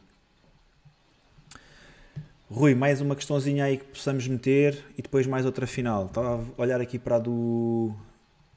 Rui, 2.48 2.76
mais 2.76 3.00
uma 3.00 3.16
questãozinha 3.16 3.64
aí 3.64 3.76
que 3.76 3.84
possamos 3.86 4.28
meter 4.28 4.84
e 4.96 5.02
depois 5.02 5.26
mais 5.26 5.44
outra 5.44 5.66
final. 5.66 6.06
Estava 6.06 6.46
a 6.56 6.62
olhar 6.62 6.80
aqui 6.80 6.96
para 6.96 7.16
a 7.16 7.18
do 7.18 7.92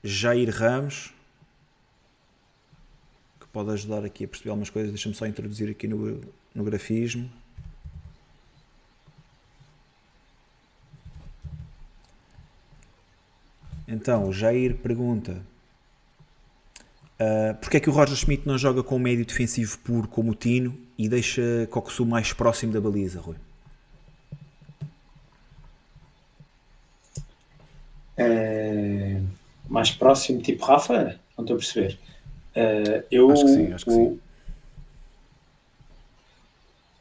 Jair 0.04 0.56
Ramos, 0.56 1.12
que 3.40 3.48
pode 3.48 3.72
ajudar 3.72 4.06
aqui 4.06 4.26
a 4.26 4.28
perceber 4.28 4.52
algumas 4.52 4.70
coisas. 4.70 4.92
Deixa-me 4.92 5.16
só 5.16 5.26
introduzir 5.26 5.72
aqui 5.72 5.88
no, 5.88 6.22
no 6.54 6.64
grafismo. 6.64 7.28
Então, 13.88 14.30
o 14.30 14.32
Jair 14.32 14.76
pergunta 14.76 15.42
uh, 17.20 17.56
porque 17.60 17.78
é 17.78 17.80
que 17.80 17.90
o 17.90 17.92
Roger 17.92 18.16
Schmidt 18.16 18.48
não 18.48 18.56
joga 18.56 18.84
com 18.84 18.98
um 18.98 19.00
médio 19.00 19.26
defensivo 19.26 19.80
puro 19.80 20.08
como 20.08 20.34
o 20.34 20.36
Tino 20.36 20.78
e 20.96 21.10
deixa 21.10 21.68
Coxu 21.72 22.06
mais 22.06 22.32
próximo 22.34 22.72
da 22.72 22.80
baliza, 22.80 23.20
Rui? 23.20 23.49
Uh, 28.20 29.26
mais 29.70 29.92
próximo, 29.92 30.42
tipo 30.42 30.66
Rafa? 30.66 31.20
Não 31.38 31.44
estou 31.44 31.56
a 31.56 31.60
perceber. 31.60 31.98
Uh, 32.56 33.04
eu, 33.10 33.32
acho 33.32 33.46
que 33.46 33.52
sim, 33.52 33.74
acho 33.74 33.86
que 33.86 33.92
o, 33.92 33.94
sim. 33.94 34.20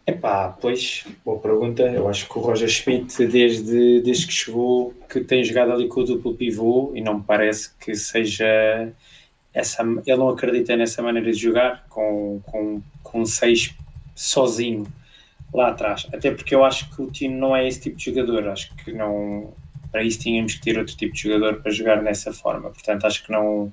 Epá, 0.09 0.57
pois, 0.59 1.05
boa 1.23 1.39
pergunta. 1.39 1.82
Eu 1.82 2.09
acho 2.09 2.27
que 2.27 2.39
o 2.39 2.40
Roger 2.40 2.66
Schmidt, 2.66 3.27
desde, 3.27 4.01
desde 4.01 4.27
que 4.27 4.32
chegou, 4.32 4.95
que 5.07 5.20
tem 5.20 5.45
jogado 5.45 5.70
ali 5.70 5.86
com 5.86 6.01
o 6.01 6.05
duplo 6.05 6.35
pivô 6.35 6.93
e 6.95 7.03
não 7.03 7.19
me 7.19 7.23
parece 7.23 7.74
que 7.78 7.95
seja 7.95 8.90
essa. 9.53 9.82
Ele 9.82 10.16
não 10.16 10.31
acredita 10.31 10.74
nessa 10.77 11.03
maneira 11.03 11.31
de 11.31 11.39
jogar 11.39 11.85
com, 11.90 12.40
com, 12.47 12.81
com 13.03 13.27
seis 13.27 13.74
sozinho 14.15 14.86
lá 15.53 15.69
atrás. 15.69 16.07
Até 16.11 16.31
porque 16.31 16.55
eu 16.55 16.65
acho 16.65 16.89
que 16.97 17.03
o 17.03 17.11
time 17.11 17.35
não 17.35 17.55
é 17.55 17.69
esse 17.69 17.81
tipo 17.81 17.97
de 17.97 18.07
jogador. 18.07 18.49
Acho 18.49 18.74
que 18.77 18.93
não. 18.93 19.53
Para 19.90 20.02
isso 20.02 20.20
tínhamos 20.20 20.55
que 20.55 20.60
ter 20.60 20.78
outro 20.78 20.97
tipo 20.97 21.15
de 21.15 21.23
jogador 21.23 21.62
para 21.62 21.73
jogar 21.73 22.02
nessa 22.02 22.32
forma. 22.32 22.70
Portanto, 22.70 23.06
acho 23.06 23.24
que 23.24 23.32
não. 23.32 23.73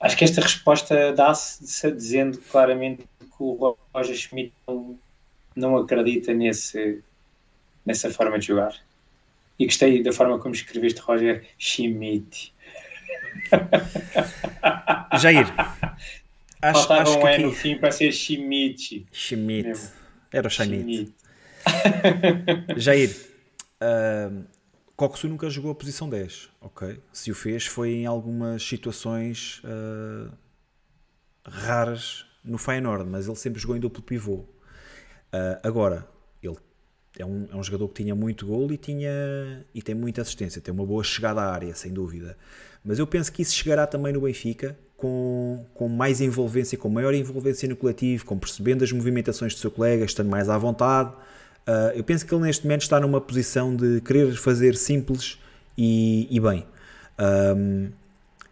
Acho 0.00 0.16
que 0.16 0.24
esta 0.24 0.40
resposta 0.40 1.12
dá-se 1.12 1.90
dizendo 1.92 2.38
claramente 2.50 3.02
que 3.02 3.36
o 3.42 3.76
Roger 3.92 4.16
Schmidt 4.16 4.52
não 4.66 4.98
não 5.54 5.76
acredita 5.76 6.32
nesse, 6.32 7.02
nessa 7.84 8.10
forma 8.10 8.38
de 8.38 8.46
jogar. 8.46 8.74
E 9.58 9.66
gostei 9.66 10.02
da 10.02 10.12
forma 10.12 10.38
como 10.38 10.54
escreveste 10.54 11.00
Roger 11.00 11.46
Schmidt. 11.58 12.54
Jair, 15.20 15.46
acho, 16.62 16.78
Faltava 16.78 17.02
acho 17.02 17.18
um 17.18 17.20
que 17.20 17.28
aqui... 17.28 17.42
no 17.42 17.52
fim 17.52 17.76
para 17.78 17.92
ser 17.92 18.12
Schmidt. 18.12 19.06
Schmidt. 19.12 19.78
Era 20.32 20.46
o 20.46 20.50
Schmidt. 20.50 21.12
Jair, 22.76 23.10
uh, 23.82 24.44
Coxu 25.00 25.28
nunca 25.28 25.48
jogou 25.48 25.70
a 25.70 25.74
posição 25.74 26.10
10, 26.10 26.50
ok? 26.60 27.00
Se 27.10 27.30
o 27.30 27.34
fez 27.34 27.64
foi 27.64 27.90
em 27.90 28.04
algumas 28.04 28.62
situações 28.62 29.62
uh, 29.64 30.30
raras 31.42 32.26
no 32.44 32.58
Feyenoord, 32.58 33.08
mas 33.08 33.26
ele 33.26 33.36
sempre 33.36 33.58
jogou 33.58 33.74
em 33.74 33.80
duplo 33.80 34.02
pivô. 34.02 34.34
Uh, 34.34 35.56
agora, 35.62 36.06
ele 36.42 36.58
é 37.18 37.24
um, 37.24 37.48
é 37.50 37.56
um 37.56 37.62
jogador 37.62 37.88
que 37.88 38.02
tinha 38.02 38.14
muito 38.14 38.44
gol 38.44 38.70
e, 38.70 38.76
tinha, 38.76 39.64
e 39.74 39.80
tem 39.80 39.94
muita 39.94 40.20
assistência, 40.20 40.60
tem 40.60 40.74
uma 40.74 40.84
boa 40.84 41.02
chegada 41.02 41.40
à 41.40 41.50
área, 41.50 41.74
sem 41.74 41.94
dúvida. 41.94 42.36
Mas 42.84 42.98
eu 42.98 43.06
penso 43.06 43.32
que 43.32 43.40
isso 43.40 43.54
chegará 43.54 43.86
também 43.86 44.12
no 44.12 44.20
Benfica 44.20 44.78
com, 44.98 45.64
com 45.72 45.88
mais 45.88 46.20
envolvência, 46.20 46.76
com 46.76 46.90
maior 46.90 47.14
envolvência 47.14 47.66
no 47.66 47.74
coletivo, 47.74 48.26
com 48.26 48.38
percebendo 48.38 48.84
as 48.84 48.92
movimentações 48.92 49.54
do 49.54 49.60
seu 49.60 49.70
colega, 49.70 50.04
estando 50.04 50.28
mais 50.28 50.50
à 50.50 50.58
vontade. 50.58 51.10
Uh, 51.66 51.94
eu 51.94 52.04
penso 52.04 52.26
que 52.26 52.34
ele 52.34 52.42
neste 52.42 52.64
momento 52.64 52.82
está 52.82 52.98
numa 52.98 53.20
posição 53.20 53.74
de 53.74 54.00
querer 54.00 54.32
fazer 54.34 54.76
simples 54.76 55.38
e, 55.76 56.26
e 56.30 56.40
bem. 56.40 56.66
Um, 57.56 57.90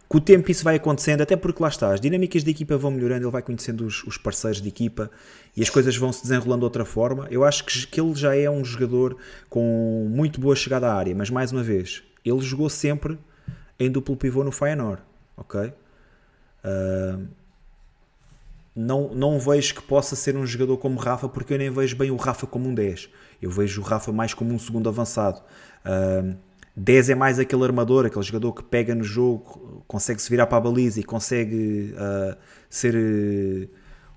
com 0.07 0.17
o 0.17 0.21
tempo 0.21 0.49
isso 0.49 0.63
vai 0.63 0.75
acontecendo, 0.75 1.21
até 1.21 1.35
porque 1.35 1.61
lá 1.61 1.69
está, 1.69 1.93
as 1.93 2.01
dinâmicas 2.01 2.43
de 2.43 2.49
equipa 2.49 2.75
vão 2.75 2.89
melhorando, 2.89 3.25
ele 3.25 3.31
vai 3.31 3.43
conhecendo 3.43 3.85
os, 3.85 4.03
os 4.05 4.17
parceiros 4.17 4.59
de 4.59 4.67
equipa 4.67 5.11
e 5.55 5.61
as 5.61 5.69
coisas 5.69 5.95
vão 5.95 6.11
se 6.11 6.23
desenrolando 6.23 6.61
de 6.61 6.63
outra 6.63 6.83
forma. 6.83 7.27
Eu 7.29 7.43
acho 7.43 7.63
que, 7.63 7.85
que 7.85 8.01
ele 8.01 8.15
já 8.15 8.35
é 8.35 8.49
um 8.49 8.65
jogador 8.65 9.17
com 9.47 10.07
muito 10.09 10.41
boa 10.41 10.55
chegada 10.55 10.87
à 10.87 10.95
área, 10.95 11.13
mas 11.13 11.29
mais 11.29 11.51
uma 11.51 11.61
vez, 11.61 12.01
ele 12.25 12.41
jogou 12.41 12.69
sempre 12.69 13.19
em 13.77 13.91
duplo 13.91 14.17
pivô 14.17 14.43
no 14.43 14.51
Feyenoord, 14.51 15.01
ok? 15.37 15.71
Uh, 16.63 17.27
não, 18.79 19.13
não 19.13 19.37
vejo 19.37 19.75
que 19.75 19.81
possa 19.81 20.15
ser 20.15 20.37
um 20.37 20.45
jogador 20.45 20.77
como 20.77 20.97
Rafa, 20.97 21.27
porque 21.27 21.53
eu 21.53 21.57
nem 21.57 21.69
vejo 21.69 21.97
bem 21.97 22.11
o 22.11 22.15
Rafa 22.15 22.47
como 22.47 22.69
um 22.69 22.73
10. 22.73 23.09
Eu 23.41 23.51
vejo 23.51 23.81
o 23.81 23.83
Rafa 23.83 24.13
mais 24.13 24.33
como 24.33 24.53
um 24.53 24.57
segundo 24.57 24.87
avançado. 24.87 25.41
Uh, 25.85 26.33
10 26.77 27.09
é 27.09 27.15
mais 27.15 27.39
aquele 27.39 27.65
armador, 27.65 28.05
aquele 28.05 28.23
jogador 28.23 28.53
que 28.53 28.63
pega 28.63 28.95
no 28.95 29.03
jogo, 29.03 29.83
consegue 29.85 30.21
se 30.21 30.29
virar 30.29 30.47
para 30.47 30.59
a 30.59 30.61
baliza 30.61 31.01
e 31.01 31.03
consegue 31.03 31.93
uh, 31.93 32.37
ser 32.69 32.95
uh, 32.95 33.69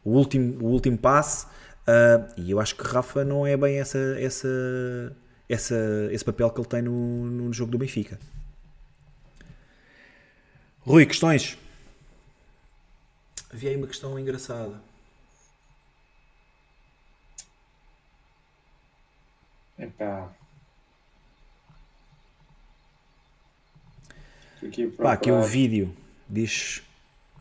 o, 0.05 0.13
último, 0.13 0.65
o 0.65 0.71
último 0.71 0.97
passe. 0.97 1.45
Uh, 1.83 2.33
e 2.37 2.53
eu 2.53 2.61
acho 2.61 2.77
que 2.77 2.85
Rafa 2.85 3.25
não 3.25 3.45
é 3.45 3.57
bem 3.57 3.81
essa, 3.81 3.99
essa, 4.21 5.17
essa, 5.49 5.75
esse 6.13 6.25
papel 6.25 6.49
que 6.51 6.61
ele 6.61 6.69
tem 6.69 6.83
no, 6.83 7.25
no 7.27 7.53
jogo 7.53 7.73
do 7.73 7.79
Benfica. 7.79 8.17
Rui, 10.83 11.05
questões? 11.05 11.59
Havia 13.53 13.71
aí 13.71 13.77
uma 13.77 13.87
questão 13.87 14.19
engraçada. 14.19 14.81
Epá. 19.79 20.33
Aqui, 24.65 24.87
Pá, 24.87 25.13
aqui 25.13 25.31
o 25.31 25.43
vídeo 25.43 25.95
diz, 26.29 26.83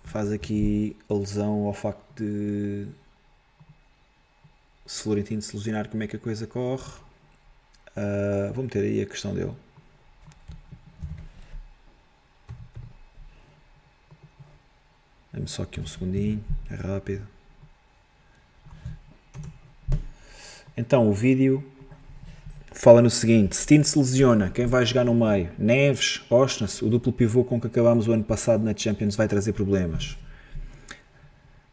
faz 0.03 0.31
aqui 0.31 0.97
alusão 1.07 1.65
ao 1.65 1.73
facto 1.73 2.01
de 2.15 2.87
se 4.85 5.03
Florentino 5.03 5.41
se 5.41 5.53
ilusionar 5.55 5.87
como 5.87 6.03
é 6.03 6.07
que 6.07 6.15
a 6.17 6.19
coisa 6.19 6.45
corre. 6.45 6.91
Uh, 7.95 8.51
vou 8.53 8.63
meter 8.63 8.83
aí 8.83 9.01
a 9.01 9.05
questão 9.05 9.33
dele. 9.33 9.55
Dê-me 15.33 15.47
só 15.47 15.63
aqui 15.63 15.79
um 15.79 15.87
segundinho, 15.87 16.43
é 16.69 16.75
rápido. 16.75 17.25
Então 20.75 21.09
o 21.09 21.13
vídeo 21.13 21.63
fala 22.71 23.01
no 23.01 23.09
seguinte: 23.09 23.55
Stine 23.55 23.83
se 23.83 23.97
lesiona, 23.97 24.49
quem 24.49 24.65
vai 24.65 24.85
jogar 24.85 25.05
no 25.05 25.13
meio? 25.13 25.49
Neves, 25.57 26.21
Osnas, 26.29 26.81
o 26.81 26.89
duplo 26.89 27.13
pivô 27.13 27.43
com 27.43 27.59
que 27.61 27.67
acabámos 27.67 28.07
o 28.07 28.11
ano 28.11 28.23
passado 28.23 28.63
na 28.63 28.75
Champions 28.75 29.15
vai 29.15 29.27
trazer 29.27 29.53
problemas. 29.53 30.17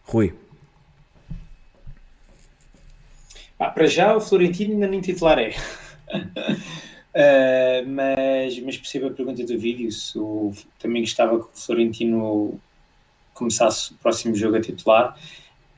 Rui. 0.02 0.34
Ah, 3.58 3.70
para 3.70 3.86
já 3.86 4.14
o 4.16 4.20
Florentino 4.20 4.74
ainda 4.74 4.86
nem 4.86 5.00
titular 5.00 5.38
é. 5.38 5.50
uh, 7.14 7.82
mas, 7.90 8.58
mas 8.60 8.76
percebo 8.76 9.08
a 9.08 9.10
pergunta 9.10 9.44
do 9.44 9.58
vídeo, 9.58 9.90
se 9.90 10.16
o, 10.16 10.52
também 10.78 11.02
gostava 11.02 11.40
que 11.40 11.46
o 11.46 11.50
Florentino 11.52 12.60
começasse 13.38 13.92
o 13.92 13.96
próximo 13.96 14.34
jogo 14.34 14.56
a 14.56 14.60
titular. 14.60 15.16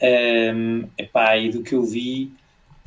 Um, 0.03 0.89
epá, 0.97 1.37
e 1.37 1.51
do 1.51 1.63
que 1.63 1.75
eu 1.75 1.85
vi, 1.85 2.33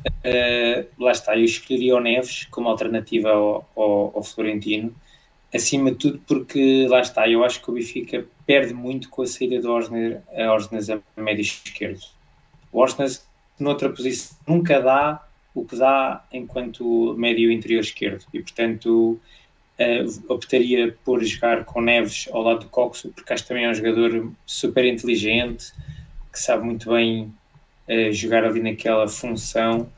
Uh, 0.06 0.86
lá 1.02 1.12
está, 1.12 1.38
eu 1.38 1.46
escolheria 1.46 1.96
o 1.96 2.00
Neves 2.00 2.46
como 2.52 2.68
alternativa 2.68 3.30
ao, 3.30 3.70
ao, 3.76 4.12
ao, 4.16 4.24
Florentino, 4.24 4.94
acima 5.54 5.92
de 5.92 5.98
tudo 5.98 6.22
porque, 6.28 6.88
lá 6.90 7.00
está, 7.00 7.28
eu 7.30 7.44
acho 7.44 7.62
que 7.62 7.70
o 7.70 7.74
Benfica 7.74 8.26
perde 8.46 8.74
muito 8.74 9.10
com 9.10 9.22
a 9.22 9.28
saída 9.28 9.62
do 9.62 9.72
Osnes 9.72 10.90
a, 10.90 11.00
a 11.16 11.22
médio 11.22 11.42
esquerdo. 11.42 12.02
O 12.72 12.82
Osnes, 12.82 13.26
noutra 13.58 13.90
posição, 13.90 14.38
nunca 14.48 14.82
dá 14.82 15.26
o 15.56 15.64
que 15.64 15.76
dá 15.76 16.26
enquanto 16.34 17.16
médio 17.18 17.52
interior 17.52 17.82
esquerdo 17.82 18.26
e, 18.34 18.42
portanto, 18.42 19.20
uh, 19.80 20.34
optaria 20.34 20.96
por 21.04 21.24
jogar 21.24 21.66
com 21.66 21.82
Neves 21.82 22.28
ao 22.32 22.42
lado 22.42 22.62
do 22.62 22.70
Coxo, 22.70 23.10
porque 23.10 23.34
acho 23.34 23.48
também 23.48 23.66
é 23.66 23.70
um 23.70 23.74
jogador 23.74 24.32
super 24.46 24.86
inteligente, 24.86 25.72
que 26.32 26.40
sabe 26.40 26.66
muito 26.66 26.92
bem 26.92 27.34
jogar 28.14 28.46
ali 28.46 28.62
naquela 28.62 29.10
função 29.10 29.92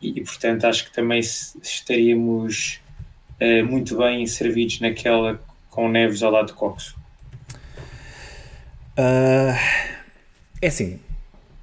e, 0.00 0.20
portanto 0.20 0.64
acho 0.64 0.84
que 0.84 0.92
também 0.92 1.20
estaríamos 1.20 2.80
uh, 3.40 3.64
muito 3.64 3.96
bem 3.96 4.26
servidos 4.26 4.80
naquela 4.80 5.40
com 5.70 5.88
Neves 5.88 6.22
ao 6.22 6.30
lado 6.30 6.48
de 6.48 6.52
Coxo. 6.52 6.96
Uh, 8.96 9.58
é 10.60 10.66
assim, 10.66 11.00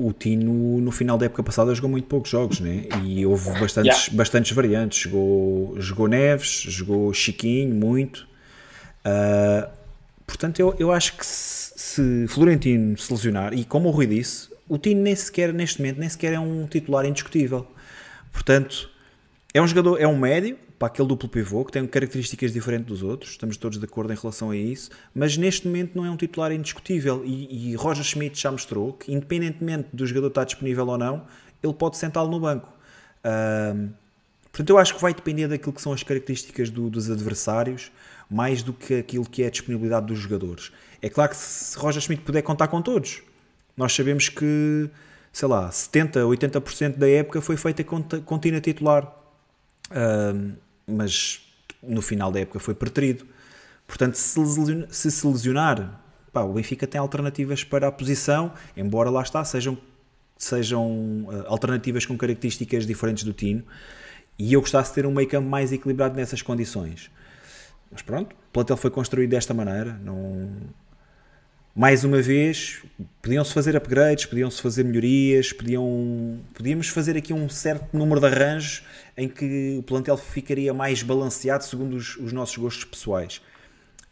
o 0.07 0.13
Tino 0.13 0.81
no 0.81 0.91
final 0.91 1.17
da 1.17 1.25
época 1.25 1.43
passada 1.43 1.73
jogou 1.73 1.89
muito 1.89 2.07
poucos 2.07 2.29
jogos, 2.29 2.59
né? 2.59 2.85
E 3.03 3.25
houve 3.25 3.49
bastantes, 3.59 4.05
yeah. 4.05 4.17
bastantes 4.17 4.51
variantes. 4.51 4.99
Jogou, 4.99 5.75
jogou 5.79 6.07
Neves, 6.07 6.63
jogou 6.67 7.13
Chiquinho, 7.13 7.73
muito. 7.73 8.27
Uh, 9.05 9.69
portanto, 10.27 10.59
eu, 10.59 10.75
eu 10.77 10.91
acho 10.91 11.17
que 11.17 11.25
se, 11.25 11.73
se 11.75 12.27
Florentino 12.27 12.97
se 12.97 13.11
lesionar, 13.11 13.53
e 13.53 13.63
como 13.63 13.89
o 13.89 13.91
Rui 13.91 14.07
disse, 14.07 14.49
o 14.67 14.77
Tino 14.77 15.01
nem 15.01 15.15
sequer, 15.15 15.53
neste 15.53 15.81
momento, 15.81 15.99
nem 15.99 16.09
sequer 16.09 16.33
é 16.33 16.39
um 16.39 16.67
titular 16.67 17.05
indiscutível. 17.05 17.65
Portanto, 18.31 18.90
é 19.53 19.61
um 19.61 19.67
jogador, 19.67 19.99
é 19.99 20.07
um 20.07 20.17
médio, 20.17 20.57
para 20.79 20.87
aquele 20.87 21.07
duplo 21.07 21.27
pivô, 21.27 21.63
que 21.65 21.71
tem 21.71 21.85
características 21.85 22.53
diferentes 22.53 22.87
dos 22.87 23.03
outros, 23.03 23.31
estamos 23.31 23.57
todos 23.57 23.77
de 23.77 23.85
acordo 23.85 24.11
em 24.11 24.15
relação 24.15 24.49
a 24.49 24.55
isso, 24.55 24.89
mas 25.13 25.37
neste 25.37 25.67
momento 25.67 25.95
não 25.95 26.05
é 26.05 26.09
um 26.09 26.15
titular 26.15 26.51
indiscutível 26.51 27.21
e, 27.25 27.71
e 27.71 27.75
Roger 27.75 28.03
Schmidt 28.03 28.39
já 28.39 28.51
mostrou 28.51 28.93
que, 28.93 29.13
independentemente 29.13 29.89
do 29.93 30.07
jogador 30.07 30.27
estar 30.27 30.43
disponível 30.45 30.87
ou 30.87 30.97
não, 30.97 31.25
ele 31.61 31.73
pode 31.73 31.97
sentá-lo 31.97 32.31
no 32.31 32.39
banco. 32.39 32.67
Uh, 33.23 33.89
portanto, 34.51 34.69
eu 34.69 34.77
acho 34.77 34.95
que 34.95 35.01
vai 35.01 35.13
depender 35.13 35.47
daquilo 35.47 35.73
que 35.73 35.81
são 35.81 35.93
as 35.93 36.01
características 36.01 36.69
do, 36.69 36.89
dos 36.89 37.11
adversários, 37.11 37.91
mais 38.29 38.63
do 38.63 38.73
que 38.73 38.95
aquilo 38.95 39.25
que 39.25 39.43
é 39.43 39.47
a 39.47 39.49
disponibilidade 39.51 40.07
dos 40.07 40.17
jogadores. 40.17 40.71
É 41.01 41.09
claro 41.09 41.31
que 41.31 41.37
se 41.37 41.77
Roger 41.77 42.01
Schmidt 42.01 42.23
puder 42.23 42.41
contar 42.41 42.69
com 42.69 42.81
todos, 42.81 43.21
nós 43.75 43.93
sabemos 43.93 44.29
que, 44.29 44.89
sei 45.33 45.47
lá, 45.47 45.69
70%, 45.69 46.13
80% 46.37 46.97
da 46.97 47.09
época 47.09 47.41
foi 47.41 47.57
feita 47.57 47.83
contínua 47.83 48.61
titular. 48.61 49.20
Mas 50.87 51.41
no 51.81 52.01
final 52.01 52.31
da 52.31 52.39
época 52.39 52.59
foi 52.59 52.73
preterido. 52.73 53.25
Portanto, 53.87 54.15
se 54.15 55.11
se, 55.11 55.27
lesionar, 55.27 56.01
pá, 56.31 56.41
o 56.41 56.53
Benfica 56.53 56.87
tem 56.87 56.99
alternativas 56.99 57.63
para 57.63 57.87
a 57.87 57.91
posição, 57.91 58.53
embora 58.75 59.09
lá 59.09 59.21
está, 59.21 59.43
sejam, 59.43 59.77
sejam 60.37 61.25
uh, 61.27 61.43
alternativas 61.47 62.05
com 62.05 62.17
características 62.17 62.85
diferentes 62.85 63.23
do 63.23 63.33
Tino. 63.33 63.63
E 64.39 64.53
eu 64.53 64.61
gostasse 64.61 64.89
de 64.91 64.95
ter 64.95 65.05
um 65.05 65.11
meio 65.11 65.27
campo 65.27 65.47
mais 65.47 65.71
equilibrado 65.71 66.15
nessas 66.15 66.41
condições. 66.41 67.11
Mas 67.91 68.01
pronto, 68.01 68.33
o 68.33 68.51
plantel 68.53 68.77
foi 68.77 68.89
construído 68.89 69.31
desta 69.31 69.53
maneira. 69.53 69.93
Não... 70.03 70.49
Mais 71.73 72.03
uma 72.03 72.21
vez, 72.21 72.83
podiam-se 73.21 73.53
fazer 73.53 73.77
upgrades, 73.77 74.25
podiam-se 74.25 74.61
fazer 74.61 74.83
melhorias, 74.83 75.53
podiam... 75.53 76.37
podíamos 76.53 76.89
fazer 76.89 77.15
aqui 77.15 77.31
um 77.31 77.47
certo 77.47 77.95
número 77.97 78.19
de 78.19 78.27
arranjos 78.27 78.83
em 79.15 79.29
que 79.29 79.77
o 79.79 79.83
plantel 79.83 80.17
ficaria 80.17 80.73
mais 80.73 81.01
balanceado 81.01 81.63
segundo 81.63 81.95
os, 81.95 82.17
os 82.17 82.33
nossos 82.33 82.57
gostos 82.57 82.83
pessoais. 82.83 83.41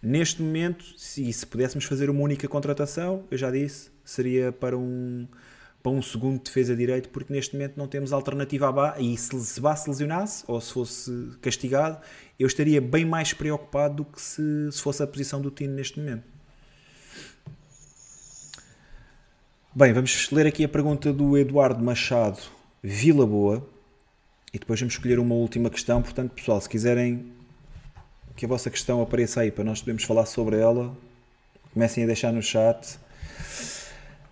Neste 0.01 0.41
momento, 0.41 0.85
se, 0.97 1.31
se 1.33 1.45
pudéssemos 1.45 1.83
fazer 1.83 2.09
uma 2.09 2.21
única 2.21 2.47
contratação, 2.47 3.25
eu 3.29 3.37
já 3.37 3.51
disse, 3.51 3.89
seria 4.05 4.53
para 4.53 4.77
um, 4.77 5.27
para 5.83 5.91
um 5.91 6.01
segundo 6.01 6.41
defesa 6.41 6.73
direito, 6.73 7.09
porque 7.09 7.33
neste 7.33 7.57
momento 7.57 7.75
não 7.75 7.89
temos 7.89 8.13
alternativa 8.13 8.69
a 8.69 8.71
Bá, 8.71 8.95
e 8.97 9.17
se, 9.17 9.37
se 9.37 9.59
Bá 9.59 9.75
se 9.75 9.89
lesionasse, 9.89 10.45
ou 10.47 10.61
se 10.61 10.71
fosse 10.71 11.31
castigado, 11.41 11.99
eu 12.39 12.47
estaria 12.47 12.79
bem 12.79 13.03
mais 13.03 13.33
preocupado 13.33 13.97
do 13.97 14.05
que 14.05 14.21
se, 14.21 14.71
se 14.71 14.81
fosse 14.81 15.03
a 15.03 15.07
posição 15.07 15.41
do 15.41 15.51
Tino 15.51 15.73
neste 15.73 15.99
momento. 15.99 16.38
Bem, 19.71 19.93
vamos 19.93 20.31
ler 20.31 20.47
aqui 20.47 20.63
a 20.63 20.67
pergunta 20.67 21.13
do 21.13 21.37
Eduardo 21.37 21.83
Machado 21.83 22.39
Vila 22.81 23.23
Boa 23.23 23.63
e 24.51 24.57
depois 24.57 24.79
vamos 24.79 24.95
escolher 24.95 25.19
uma 25.19 25.35
última 25.35 25.69
questão. 25.69 26.01
Portanto, 26.01 26.31
pessoal, 26.31 26.59
se 26.59 26.67
quiserem 26.67 27.27
que 28.35 28.45
a 28.45 28.47
vossa 28.47 28.71
questão 28.71 28.99
apareça 28.99 29.41
aí 29.41 29.51
para 29.51 29.63
nós 29.63 29.79
podermos 29.79 30.03
falar 30.05 30.25
sobre 30.25 30.57
ela, 30.57 30.91
comecem 31.71 32.03
a 32.03 32.07
deixar 32.07 32.33
no 32.33 32.41
chat. 32.41 32.97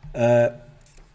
Uh, 0.07 0.57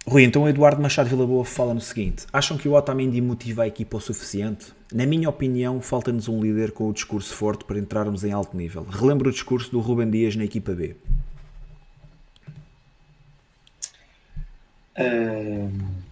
Rui, 0.07 0.23
então 0.23 0.45
o 0.45 0.49
Eduardo 0.49 0.81
Machado 0.81 1.09
Vila 1.09 1.27
Boa 1.27 1.45
fala 1.45 1.75
no 1.75 1.81
seguinte: 1.81 2.25
acham 2.33 2.57
que 2.57 2.69
o 2.69 2.75
Otamendi 2.75 3.21
motiva 3.21 3.65
a 3.65 3.67
equipa 3.67 3.97
o 3.97 4.01
suficiente? 4.01 4.73
Na 4.95 5.05
minha 5.05 5.29
opinião, 5.29 5.81
falta-nos 5.81 6.29
um 6.29 6.41
líder 6.41 6.71
com 6.71 6.89
o 6.89 6.93
discurso 6.93 7.35
forte 7.35 7.65
para 7.65 7.77
entrarmos 7.77 8.23
em 8.23 8.31
alto 8.31 8.57
nível. 8.57 8.85
Relembro 8.85 9.31
o 9.31 9.33
discurso 9.33 9.73
do 9.73 9.81
Ruben 9.81 10.09
Dias 10.09 10.37
na 10.37 10.45
equipa 10.45 10.73
B. 10.73 10.95
Um... 14.99 16.03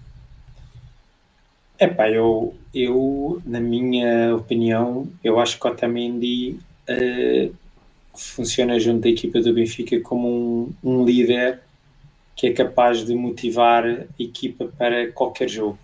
Epá, 1.81 2.11
eu, 2.11 2.55
eu, 2.75 3.41
na 3.47 3.59
minha 3.59 4.37
opinião, 4.37 5.11
eu 5.25 5.41
acho 5.41 5.59
que 5.59 5.67
o 5.67 5.71
Otamendi 5.71 6.59
uh, 6.89 7.55
funciona 8.15 8.79
junto 8.79 9.01
da 9.01 9.09
equipa 9.09 9.41
do 9.41 9.55
Benfica 9.55 9.99
como 10.01 10.29
um, 10.29 10.75
um, 10.85 11.05
líder 11.07 11.61
que 12.37 12.49
é 12.49 12.53
capaz 12.53 13.05
de 13.07 13.15
motivar 13.15 13.87
a 13.87 14.23
equipa 14.23 14.67
para 14.77 15.11
qualquer 15.13 15.49
jogo. 15.49 15.79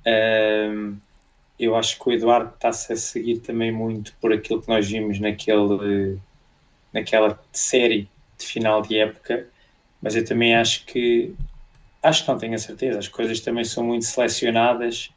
Uh, 0.00 0.96
eu 1.58 1.76
acho 1.76 1.96
que 1.98 2.08
o 2.08 2.12
Eduardo 2.12 2.52
está-se 2.54 2.92
a 2.92 2.96
seguir 2.96 3.38
também 3.38 3.70
muito 3.70 4.14
por 4.20 4.32
aquilo 4.32 4.60
que 4.60 4.68
nós 4.68 4.88
vimos 4.88 5.20
naquele, 5.20 6.18
naquela 6.92 7.40
série 7.52 8.08
de 8.36 8.44
final 8.44 8.82
de 8.82 8.98
época, 8.98 9.46
mas 10.02 10.16
eu 10.16 10.24
também 10.24 10.56
acho 10.56 10.84
que 10.84 11.32
acho 12.02 12.24
que 12.24 12.30
não 12.30 12.38
tenho 12.38 12.54
a 12.54 12.58
certeza, 12.58 12.98
as 12.98 13.08
coisas 13.08 13.40
também 13.40 13.64
são 13.64 13.84
muito 13.84 14.04
selecionadas 14.04 15.10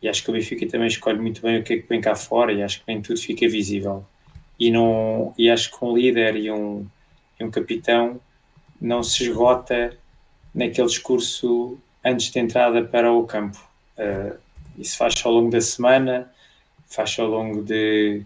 e 0.00 0.08
acho 0.08 0.22
que 0.22 0.30
o 0.30 0.32
Benfica 0.34 0.66
também 0.66 0.86
escolhe 0.86 1.18
muito 1.18 1.40
bem 1.42 1.58
o 1.58 1.64
que 1.64 1.74
é 1.74 1.78
que 1.78 1.88
vem 1.88 2.00
cá 2.00 2.14
fora 2.14 2.52
e 2.52 2.62
acho 2.62 2.80
que 2.80 2.84
nem 2.88 3.00
tudo 3.00 3.18
fica 3.18 3.48
visível. 3.48 4.04
E, 4.58 4.70
não, 4.70 5.34
e 5.36 5.50
acho 5.50 5.70
que 5.70 5.84
um 5.84 5.96
líder 5.96 6.36
e 6.36 6.50
um, 6.50 6.86
e 7.40 7.44
um 7.44 7.50
capitão 7.50 8.20
não 8.80 9.02
se 9.02 9.24
esgota 9.24 9.96
naquele 10.54 10.86
discurso 10.86 11.78
antes 12.04 12.30
de 12.30 12.38
entrada 12.38 12.84
para 12.84 13.12
o 13.12 13.24
campo. 13.24 13.58
Uh, 13.98 14.38
isso 14.78 14.96
faz 14.96 15.14
ao 15.24 15.32
longo 15.32 15.50
da 15.50 15.60
semana, 15.60 16.30
faz 16.86 17.18
ao 17.18 17.26
longo 17.26 17.62
de, 17.62 18.22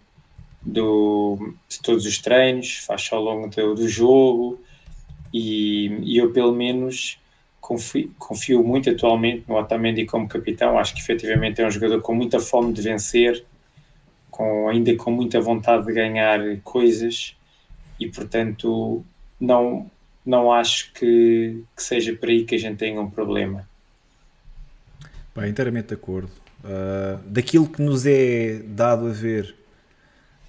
do, 0.61 1.55
de 1.69 1.81
todos 1.81 2.05
os 2.05 2.19
treinos, 2.19 2.79
faz 2.79 3.09
ao 3.13 3.23
longo 3.23 3.49
do, 3.49 3.75
do 3.75 3.89
jogo 3.89 4.61
e, 5.33 5.87
e 6.03 6.19
eu 6.19 6.33
pelo 6.33 6.53
menos 6.53 7.19
confio, 7.69 8.11
confio 8.19 8.65
muito 8.65 8.89
atualmente 8.89 9.45
no 9.47 9.57
Otamendi 9.57 10.07
como 10.07 10.27
capitão. 10.27 10.79
Acho 10.79 10.95
que 10.95 11.01
efetivamente 11.01 11.61
é 11.61 11.67
um 11.67 11.71
jogador 11.71 12.01
com 12.01 12.15
muita 12.15 12.41
fome 12.41 12.73
de 12.73 12.81
vencer, 12.81 13.45
com, 14.31 14.71
ainda 14.71 14.97
com 14.97 15.11
muita 15.11 15.39
vontade 15.39 15.85
de 15.85 15.93
ganhar 15.93 16.41
coisas 16.65 17.37
e, 18.01 18.09
portanto, 18.09 19.05
não, 19.39 19.91
não 20.25 20.51
acho 20.51 20.91
que, 20.95 21.63
que 21.77 21.83
seja 21.83 22.15
por 22.15 22.31
aí 22.31 22.45
que 22.45 22.55
a 22.55 22.59
gente 22.59 22.79
tenha 22.79 22.99
um 22.99 23.11
problema. 23.11 23.69
Bem, 25.37 25.51
inteiramente 25.51 25.89
de 25.89 25.95
acordo. 25.95 26.31
Uh, 26.65 27.21
daquilo 27.27 27.69
que 27.69 27.83
nos 27.83 28.07
é 28.07 28.63
dado 28.65 29.09
a 29.09 29.13
ver 29.13 29.55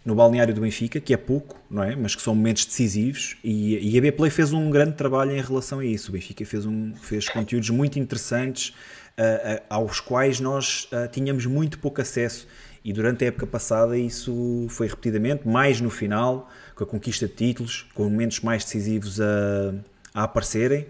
no 0.04 0.16
balneário 0.16 0.54
do 0.54 0.62
Benfica, 0.62 1.00
que 1.00 1.14
é 1.14 1.18
pouco, 1.18 1.60
não 1.70 1.84
é? 1.84 1.96
Mas 1.96 2.16
que 2.16 2.22
são 2.22 2.34
momentos 2.34 2.66
decisivos 2.66 3.38
e, 3.44 3.94
e 3.94 3.98
a 3.98 4.02
B-Play 4.02 4.32
fez 4.32 4.54
um 4.54 4.70
grande 4.70 4.94
trabalho 4.94 5.32
em 5.32 5.42
relação 5.42 5.80
a 5.80 5.86
isso. 5.86 6.10
O 6.10 6.14
Benfica 6.14 6.46
fez, 6.46 6.66
um, 6.66 6.96
fez 6.96 7.28
conteúdos 7.28 7.70
muito 7.70 8.00
interessantes 8.00 8.70
uh, 8.70 8.72
uh, 8.72 9.64
aos 9.70 10.00
quais 10.00 10.40
nós 10.40 10.88
uh, 10.92 11.08
tínhamos 11.12 11.46
muito 11.46 11.80
pouco 11.80 12.02
acesso 12.02 12.48
e 12.84 12.94
durante 12.94 13.26
a 13.26 13.28
época 13.28 13.46
passada 13.46 13.98
isso 13.98 14.66
foi 14.70 14.88
repetidamente, 14.88 15.48
mais 15.48 15.82
no 15.82 15.90
final, 15.90 16.50
com 16.76 16.84
a 16.84 16.88
conquista 16.88 17.28
de 17.28 17.34
títulos, 17.34 17.86
com 17.94 18.04
momentos 18.04 18.40
mais 18.40 18.64
decisivos 18.64 19.20
a, 19.20 19.74
a 20.14 20.24
aparecerem. 20.24 20.88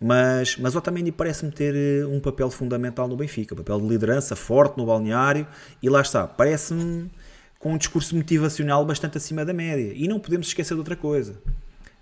Mas, 0.00 0.56
mas 0.56 0.76
Otamendi 0.76 1.10
parece-me 1.10 1.50
ter 1.50 2.06
um 2.06 2.20
papel 2.20 2.50
fundamental 2.50 3.08
no 3.08 3.16
Benfica, 3.16 3.54
um 3.54 3.58
papel 3.58 3.80
de 3.80 3.88
liderança 3.88 4.36
forte 4.36 4.78
no 4.78 4.86
balneário 4.86 5.46
e 5.82 5.88
lá 5.88 6.00
está, 6.00 6.26
parece-me 6.26 7.10
com 7.58 7.72
um 7.72 7.76
discurso 7.76 8.14
motivacional 8.14 8.84
bastante 8.84 9.18
acima 9.18 9.44
da 9.44 9.52
média. 9.52 9.92
E 9.94 10.06
não 10.06 10.20
podemos 10.20 10.46
esquecer 10.46 10.74
de 10.74 10.78
outra 10.78 10.96
coisa. 10.96 11.40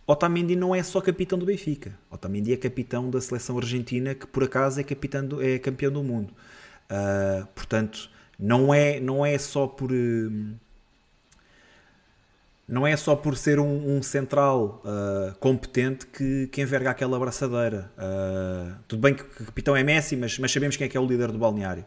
Otamendi 0.06 0.54
não 0.54 0.74
é 0.74 0.82
só 0.82 1.00
capitão 1.00 1.38
do 1.38 1.46
Benfica. 1.46 1.92
Otamendi 2.10 2.52
é 2.52 2.56
capitão 2.56 3.10
da 3.10 3.20
seleção 3.20 3.58
argentina, 3.58 4.14
que 4.14 4.26
por 4.26 4.44
acaso 4.44 4.78
é, 4.78 4.84
capitão 4.84 5.26
do, 5.26 5.42
é 5.42 5.58
campeão 5.58 5.90
do 5.90 6.02
mundo. 6.02 6.32
Uh, 6.84 7.46
portanto, 7.54 8.08
não 8.38 8.72
é, 8.72 9.00
não 9.00 9.26
é 9.26 9.36
só 9.38 9.66
por. 9.66 9.90
Uh, 9.90 10.54
não 12.68 12.84
é 12.84 12.96
só 12.96 13.14
por 13.14 13.36
ser 13.36 13.60
um, 13.60 13.96
um 13.96 14.02
central 14.02 14.82
uh, 14.84 15.34
competente 15.38 16.04
que, 16.06 16.48
que 16.48 16.60
enverga 16.60 16.90
aquela 16.90 17.16
abraçadeira. 17.16 17.92
tudo 18.88 19.00
bem 19.00 19.14
que 19.14 19.22
o 19.22 19.46
capitão 19.46 19.76
é 19.76 19.84
Messi, 19.84 20.16
mas, 20.16 20.36
mas 20.36 20.50
sabemos 20.50 20.76
quem 20.76 20.84
é 20.84 20.88
que 20.88 20.96
é 20.96 21.00
o 21.00 21.06
líder 21.06 21.30
do 21.30 21.38
balneário. 21.38 21.84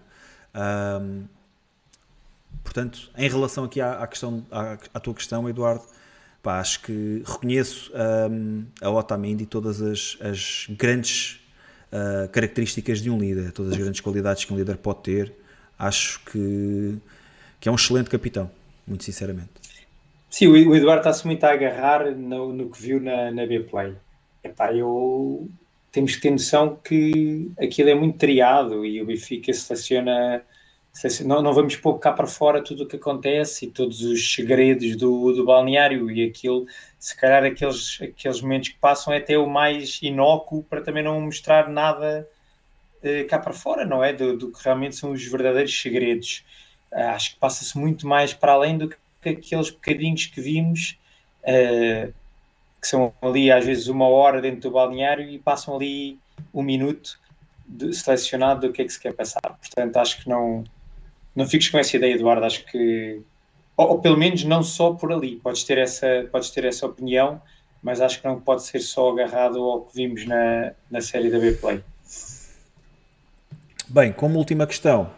Portanto, 2.63 3.09
em 3.17 3.27
relação 3.27 3.63
aqui 3.63 3.81
à, 3.81 3.93
à 3.93 4.07
questão, 4.07 4.45
à, 4.51 4.77
à, 4.93 4.99
tua 4.99 5.13
questão, 5.13 5.49
Eduardo, 5.49 5.83
pá, 6.41 6.59
acho 6.59 6.81
que 6.81 7.23
reconheço 7.25 7.91
um, 8.31 8.65
a 8.81 8.89
Otamendi 8.89 9.45
todas 9.45 9.81
as, 9.81 10.17
as 10.21 10.67
grandes 10.69 11.39
uh, 11.91 12.29
características 12.29 13.01
de 13.01 13.09
um 13.09 13.17
líder, 13.17 13.51
todas 13.51 13.73
as 13.73 13.77
grandes 13.77 14.01
qualidades 14.01 14.45
que 14.45 14.53
um 14.53 14.57
líder 14.57 14.77
pode 14.77 14.99
ter. 15.01 15.33
Acho 15.77 16.19
que, 16.25 16.97
que 17.59 17.69
é 17.69 17.71
um 17.71 17.75
excelente 17.75 18.09
capitão, 18.09 18.51
muito 18.85 19.03
sinceramente. 19.03 19.49
Sim, 20.29 20.47
o 20.47 20.75
Eduardo 20.75 20.99
está-se 20.99 21.25
muito 21.25 21.43
a 21.43 21.51
agarrar 21.51 22.11
no, 22.11 22.53
no 22.53 22.69
que 22.69 22.79
viu 22.79 23.01
na, 23.01 23.31
na 23.31 23.47
B-Play. 23.47 23.95
Epá, 24.43 24.73
eu 24.73 25.49
temos 25.91 26.15
que 26.15 26.21
ter 26.21 26.31
noção 26.31 26.75
que 26.75 27.51
aquilo 27.59 27.89
é 27.89 27.95
muito 27.95 28.17
triado 28.17 28.85
e 28.85 29.01
o 29.01 29.05
Benfica 29.05 29.51
seleciona 29.51 30.43
não, 31.25 31.41
não 31.41 31.53
vamos 31.53 31.75
pôr 31.75 31.97
cá 31.99 32.11
para 32.11 32.27
fora 32.27 32.63
tudo 32.63 32.83
o 32.83 32.87
que 32.87 32.95
acontece 32.95 33.65
e 33.65 33.71
todos 33.71 34.01
os 34.01 34.33
segredos 34.33 34.95
do, 34.95 35.33
do 35.33 35.45
balneário 35.45 36.09
e 36.11 36.25
aquilo, 36.25 36.65
se 36.97 37.15
calhar 37.15 37.43
aqueles, 37.43 37.99
aqueles 38.01 38.41
momentos 38.41 38.69
que 38.69 38.77
passam 38.77 39.13
é 39.13 39.17
até 39.17 39.37
o 39.37 39.47
mais 39.47 39.99
inócuo 40.01 40.63
para 40.63 40.81
também 40.81 41.03
não 41.03 41.21
mostrar 41.21 41.69
nada 41.69 42.27
eh, 43.01 43.23
cá 43.23 43.39
para 43.39 43.53
fora, 43.53 43.85
não 43.85 44.03
é? 44.03 44.11
Do, 44.13 44.37
do, 44.37 44.51
que 44.51 44.63
realmente 44.63 44.95
são 44.95 45.11
os 45.11 45.25
verdadeiros 45.25 45.79
segredos. 45.81 46.43
Uh, 46.91 47.09
acho 47.09 47.33
que 47.33 47.39
passa-se 47.39 47.77
muito 47.77 48.07
mais 48.07 48.33
para 48.33 48.53
além 48.53 48.77
do 48.77 48.89
que 48.89 49.29
aqueles 49.29 49.69
bocadinhos 49.69 50.25
que 50.25 50.41
vimos, 50.41 50.97
uh, 51.43 52.11
que 52.81 52.87
são 52.87 53.13
ali 53.21 53.51
às 53.51 53.65
vezes 53.65 53.87
uma 53.87 54.07
hora 54.07 54.41
dentro 54.41 54.61
do 54.61 54.71
balneário 54.71 55.29
e 55.29 55.37
passam 55.39 55.75
ali 55.75 56.17
um 56.53 56.63
minuto 56.63 57.19
de, 57.67 57.93
selecionado 57.93 58.67
do 58.67 58.73
que 58.73 58.81
é 58.81 58.85
que 58.85 58.91
se 58.91 58.99
quer 58.99 59.13
passar. 59.13 59.41
Portanto, 59.41 59.97
acho 59.97 60.23
que 60.23 60.29
não, 60.29 60.63
não 61.35 61.47
fiques 61.47 61.69
com 61.69 61.77
essa 61.77 61.95
ideia, 61.95 62.13
Eduardo. 62.13 62.45
Acho 62.45 62.65
que, 62.65 63.21
ou, 63.75 63.89
ou, 63.89 63.99
pelo 63.99 64.17
menos 64.17 64.43
não 64.43 64.63
só 64.63 64.93
por 64.93 65.11
ali, 65.11 65.37
podes 65.37 65.63
ter, 65.63 65.77
essa, 65.77 66.27
podes 66.31 66.49
ter 66.49 66.65
essa 66.65 66.85
opinião, 66.85 67.41
mas 67.81 68.01
acho 68.01 68.21
que 68.21 68.27
não 68.27 68.39
pode 68.39 68.63
ser 68.63 68.79
só 68.79 69.11
agarrado 69.11 69.59
ao 69.59 69.81
que 69.81 69.95
vimos 69.95 70.25
na, 70.25 70.73
na 70.89 71.01
série 71.01 71.29
da 71.29 71.39
B-Play. 71.39 71.83
Bem, 73.87 74.11
como 74.11 74.37
última 74.37 74.67
questão, 74.67 75.11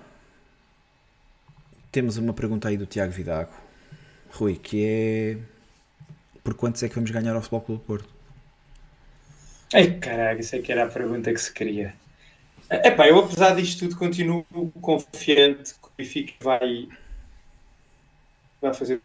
temos 1.91 2.17
uma 2.17 2.33
pergunta 2.33 2.69
aí 2.69 2.77
do 2.77 2.85
Tiago 2.85 3.11
Vidago, 3.11 3.51
Rui, 4.31 4.56
que 4.56 4.85
é 4.85 5.38
por 6.43 6.53
quantos 6.53 6.81
é 6.81 6.90
que 6.90 6.95
vamos 6.95 7.11
ganhar 7.11 7.35
ao 7.35 7.41
Futebol 7.41 7.61
Clube 7.61 7.81
do 7.81 7.85
Porto? 7.85 8.09
Ai 9.73 9.91
caralho, 9.99 10.40
isso 10.40 10.56
é 10.56 10.59
que 10.59 10.72
era 10.72 10.85
a 10.85 10.88
pergunta 10.88 11.33
que 11.33 11.40
se 11.40 11.51
queria. 11.51 11.93
Epá, 12.69 13.07
eu 13.07 13.19
apesar 13.19 13.56
disto 13.56 13.80
tudo 13.80 13.98
continuo 13.98 14.45
confiante 14.81 15.73
Benfica 16.01 16.33
vai, 16.41 16.88
vai 18.59 18.73
fazer 18.73 18.99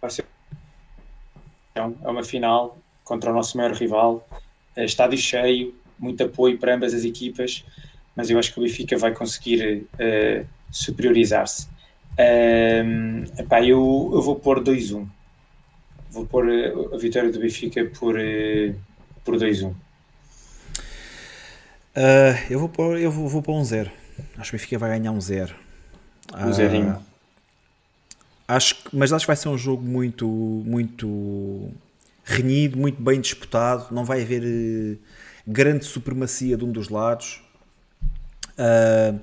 vai 0.00 0.10
ser 0.10 0.24
é 1.74 1.82
uma 1.82 2.22
final 2.22 2.78
contra 3.02 3.30
o 3.30 3.34
nosso 3.34 3.56
maior 3.56 3.72
rival, 3.72 4.26
é 4.76 4.84
estádio 4.84 5.18
cheio, 5.18 5.74
muito 5.98 6.22
apoio 6.22 6.58
para 6.58 6.74
ambas 6.74 6.94
as 6.94 7.04
equipas, 7.04 7.64
mas 8.14 8.30
eu 8.30 8.38
acho 8.38 8.52
que 8.52 8.60
o 8.60 8.62
Benfica 8.62 8.96
vai 8.96 9.12
conseguir 9.12 9.86
uh, 9.94 10.46
superiorizar-se. 10.70 11.66
Um, 12.18 13.24
epá, 13.38 13.62
eu, 13.62 14.10
eu 14.12 14.22
vou 14.22 14.36
pôr 14.36 14.62
2-1. 14.62 15.08
Vou 16.10 16.26
pôr 16.26 16.46
eh, 16.50 16.72
a 16.92 16.98
vitória 16.98 17.32
do 17.32 17.40
Benfica 17.40 17.86
por, 17.86 18.16
uh, 18.16 18.74
por 19.24 19.36
2-1. 19.36 19.70
Uh, 19.70 19.74
eu 22.50 22.58
vou 22.58 22.68
pôr, 22.68 22.98
eu 22.98 23.10
vou, 23.10 23.28
vou 23.28 23.42
pôr 23.42 23.54
um 23.54 23.64
zero. 23.64 23.90
Acho 24.36 24.50
que 24.50 24.56
o 24.56 24.58
Benfica 24.58 24.78
vai 24.78 24.90
ganhar 24.98 25.12
um 25.12 25.20
zero. 25.20 25.54
Um 26.34 26.48
uh, 26.48 26.52
zerinho. 26.52 27.02
Acho, 28.46 28.76
mas 28.92 29.12
acho 29.12 29.24
que 29.24 29.28
vai 29.28 29.36
ser 29.36 29.48
um 29.48 29.58
jogo 29.58 29.82
muito, 29.82 30.26
muito 30.26 31.70
renhido, 32.24 32.78
muito 32.78 33.00
bem 33.00 33.20
disputado. 33.20 33.94
Não 33.94 34.04
vai 34.04 34.22
haver 34.22 34.42
uh, 34.42 34.98
grande 35.46 35.84
supremacia 35.84 36.56
de 36.56 36.64
um 36.64 36.70
dos 36.70 36.88
lados. 36.88 37.42
Uh, 38.52 39.18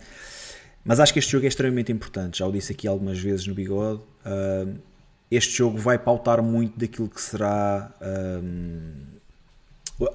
mas 0.83 0.99
acho 0.99 1.13
que 1.13 1.19
este 1.19 1.31
jogo 1.31 1.45
é 1.45 1.47
extremamente 1.47 1.91
importante. 1.91 2.39
Já 2.39 2.47
o 2.47 2.51
disse 2.51 2.71
aqui 2.71 2.87
algumas 2.87 3.19
vezes 3.19 3.45
no 3.45 3.53
bigode. 3.53 4.01
Uh, 4.25 4.75
este 5.29 5.57
jogo 5.57 5.77
vai 5.77 5.97
pautar 5.97 6.41
muito 6.41 6.79
daquilo 6.79 7.07
que 7.07 7.21
será 7.21 7.91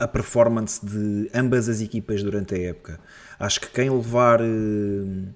a 0.01 0.09
performance 0.09 0.85
de 0.85 1.31
ambas 1.35 1.69
as 1.69 1.81
equipas 1.81 2.23
durante 2.23 2.55
a 2.55 2.59
época. 2.59 3.01
Acho 3.39 3.61
que 3.61 3.69
quem 3.69 3.91
levar 3.91 4.41
eh, 4.41 5.29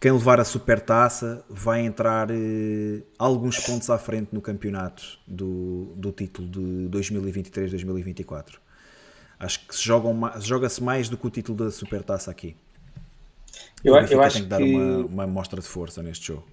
quem 0.00 0.10
levar 0.10 0.40
a 0.40 0.44
supertaça 0.44 1.44
vai 1.48 1.82
entrar 1.82 2.28
eh, 2.30 3.02
alguns 3.16 3.60
pontos 3.60 3.88
à 3.88 3.98
frente 3.98 4.30
no 4.32 4.40
campeonato 4.40 5.18
do, 5.26 5.92
do 5.96 6.10
título 6.10 6.48
de 6.48 6.88
2023-2024. 6.90 8.54
Acho 9.38 9.66
que 9.66 9.76
se 9.76 9.84
joga-se 9.84 10.82
mais 10.82 11.08
do 11.08 11.16
que 11.16 11.26
o 11.26 11.30
título 11.30 11.64
da 11.64 11.70
supertaça 11.70 12.30
aqui. 12.30 12.56
Eu, 13.84 13.94
eu 13.94 14.22
acho 14.22 14.34
tem 14.34 14.42
que 14.42 14.48
dar 14.48 14.58
que... 14.58 14.74
uma, 14.74 15.06
uma 15.06 15.26
mostra 15.26 15.60
de 15.60 15.66
força 15.66 16.02
neste 16.02 16.28
jogo. 16.28 16.46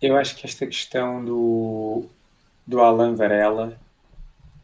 Eu 0.00 0.16
acho 0.16 0.36
que 0.36 0.46
esta 0.46 0.66
questão 0.66 1.24
do, 1.24 2.06
do 2.66 2.80
Alan 2.80 3.14
Varela 3.14 3.78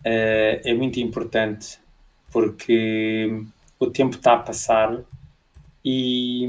é, 0.04 0.60
é 0.64 0.74
muito 0.74 1.00
importante 1.00 1.78
porque 2.32 3.42
o 3.78 3.86
tempo 3.90 4.16
está 4.16 4.34
a 4.34 4.38
passar 4.38 5.00
e, 5.84 6.44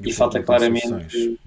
e, 0.00 0.08
e 0.08 0.12
falta 0.12 0.42
claramente 0.42 1.38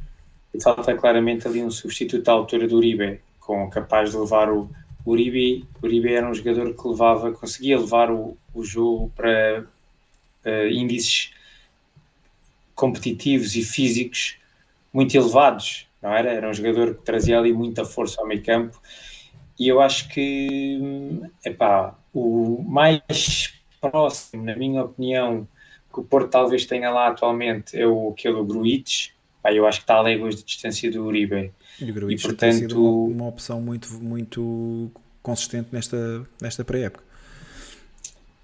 e 0.53 0.64
falta 0.64 0.95
claramente 0.95 1.48
ali 1.48 1.61
um 1.61 1.69
substituto 1.69 2.27
à 2.30 2.32
altura 2.32 2.67
do 2.67 2.77
Uribe 2.77 3.19
com 3.40 3.69
capaz 3.69 4.11
de 4.11 4.17
levar 4.17 4.50
o 4.50 4.69
Uribe, 5.06 5.66
Uribe 5.84 6.14
era 6.14 6.27
um 6.27 6.34
jogador 6.34 6.74
que 6.74 6.88
levava, 6.88 7.32
conseguia 7.32 7.80
levar 7.80 8.09
o, 8.09 8.35
o 8.53 8.64
jogo 8.64 9.11
para 9.16 9.64
uh, 10.45 10.67
índices 10.67 11.32
competitivos 12.74 13.56
e 13.56 13.64
físicos 13.64 14.38
muito 14.92 15.16
elevados, 15.16 15.88
não 16.01 16.11
era? 16.11 16.32
Era 16.32 16.50
um 16.50 16.53
jogador 16.53 16.95
que 16.95 17.03
trazia 17.03 17.38
ali 17.38 17.53
muita 17.53 17.85
força 17.85 18.19
ao 18.19 18.27
meio 18.27 18.43
campo 18.43 18.82
e 19.59 19.67
eu 19.67 19.82
acho 19.82 20.09
que 20.09 21.22
epá, 21.45 21.95
o 22.14 22.64
mais 22.67 23.53
próximo, 23.80 24.43
na 24.43 24.56
minha 24.56 24.84
opinião, 24.84 25.48
que 25.93 26.00
o 26.00 26.03
Porto 26.03 26.30
talvez 26.30 26.66
tenha 26.66 26.90
lá 26.90 27.08
atualmente 27.08 27.80
é 27.80 27.88
o 27.88 28.09
aquele 28.09 28.43
Gruites. 28.43 29.11
Eu 29.43 29.67
acho 29.67 29.80
que 29.80 29.84
está 29.84 29.95
a 29.95 30.01
léguas 30.01 30.38
de 30.38 30.43
distância 30.43 30.92
do 30.92 31.06
Uribe. 31.06 31.51
E 31.80 31.92
o 31.92 31.93
Gruites 31.93 32.24
e, 32.24 32.27
portanto, 32.27 32.40
tem 32.40 32.53
sido 32.53 32.84
uma, 32.84 33.16
uma, 33.16 33.27
opção 33.27 33.61
muito, 33.61 33.93
muito 34.01 34.92
consistente 35.22 35.69
nesta, 35.72 36.25
nesta 36.42 36.66
pré-época. 36.66 37.03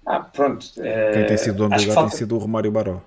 Ah, 0.06 0.20
pronto. 0.20 0.66
Quem 1.12 1.26
tem 1.26 1.36
sido 1.36 1.56
dono 1.56 1.74
do 1.74 1.80
lugar 1.80 1.94
falta... 1.94 2.10
tem 2.10 2.18
sido 2.18 2.36
o 2.36 2.38
Romário 2.38 2.70
Baró. 2.70 3.02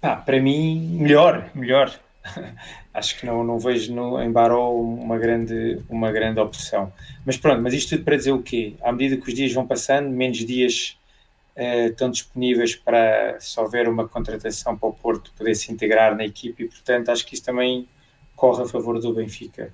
Para 0.00 0.40
mim, 0.40 0.98
melhor, 1.00 1.50
melhor. 1.54 1.98
acho 2.92 3.18
que 3.18 3.26
não, 3.26 3.42
não 3.44 3.58
vejo 3.58 3.94
no, 3.94 4.20
em 4.20 4.30
Baró 4.30 4.72
uma 4.72 5.18
grande, 5.18 5.82
uma 5.88 6.12
grande 6.12 6.40
opção. 6.40 6.92
Mas 7.24 7.36
pronto, 7.36 7.62
mas 7.62 7.74
isto 7.74 7.90
tudo 7.90 8.04
para 8.04 8.16
dizer 8.16 8.32
o 8.32 8.42
quê? 8.42 8.74
À 8.82 8.92
medida 8.92 9.20
que 9.20 9.28
os 9.28 9.34
dias 9.34 9.52
vão 9.52 9.66
passando, 9.66 10.08
menos 10.10 10.38
dias 10.38 10.98
uh, 11.56 11.88
estão 11.88 12.10
disponíveis 12.10 12.74
para, 12.74 13.38
se 13.40 13.58
houver 13.58 13.88
uma 13.88 14.06
contratação 14.08 14.76
para 14.76 14.88
o 14.88 14.92
Porto, 14.92 15.32
poder 15.36 15.54
se 15.54 15.72
integrar 15.72 16.16
na 16.16 16.24
equipe 16.24 16.64
e, 16.64 16.68
portanto, 16.68 17.10
acho 17.10 17.26
que 17.26 17.34
isso 17.34 17.44
também 17.44 17.88
corre 18.36 18.62
a 18.62 18.66
favor 18.66 19.00
do 19.00 19.14
Benfica. 19.14 19.72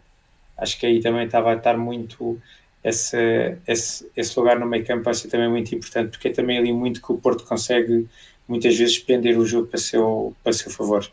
Acho 0.56 0.78
que 0.78 0.86
aí 0.86 1.00
também 1.00 1.26
estava 1.26 1.52
a 1.52 1.56
estar 1.56 1.76
muito 1.76 2.40
esse, 2.86 3.58
esse, 3.66 4.08
esse 4.16 4.38
lugar 4.38 4.60
no 4.60 4.66
meio 4.66 4.84
campo 4.86 5.02
vai 5.02 5.14
ser 5.14 5.28
também 5.28 5.48
muito 5.48 5.74
importante, 5.74 6.10
porque 6.10 6.28
é 6.28 6.32
também 6.32 6.56
ali 6.56 6.72
muito 6.72 7.02
que 7.02 7.12
o 7.12 7.18
Porto 7.18 7.44
consegue 7.44 8.08
muitas 8.46 8.76
vezes 8.76 8.96
pender 9.00 9.36
o 9.36 9.44
jogo 9.44 9.66
para 9.66 9.78
seu, 9.78 10.36
para 10.44 10.52
seu 10.52 10.70
favor. 10.70 11.10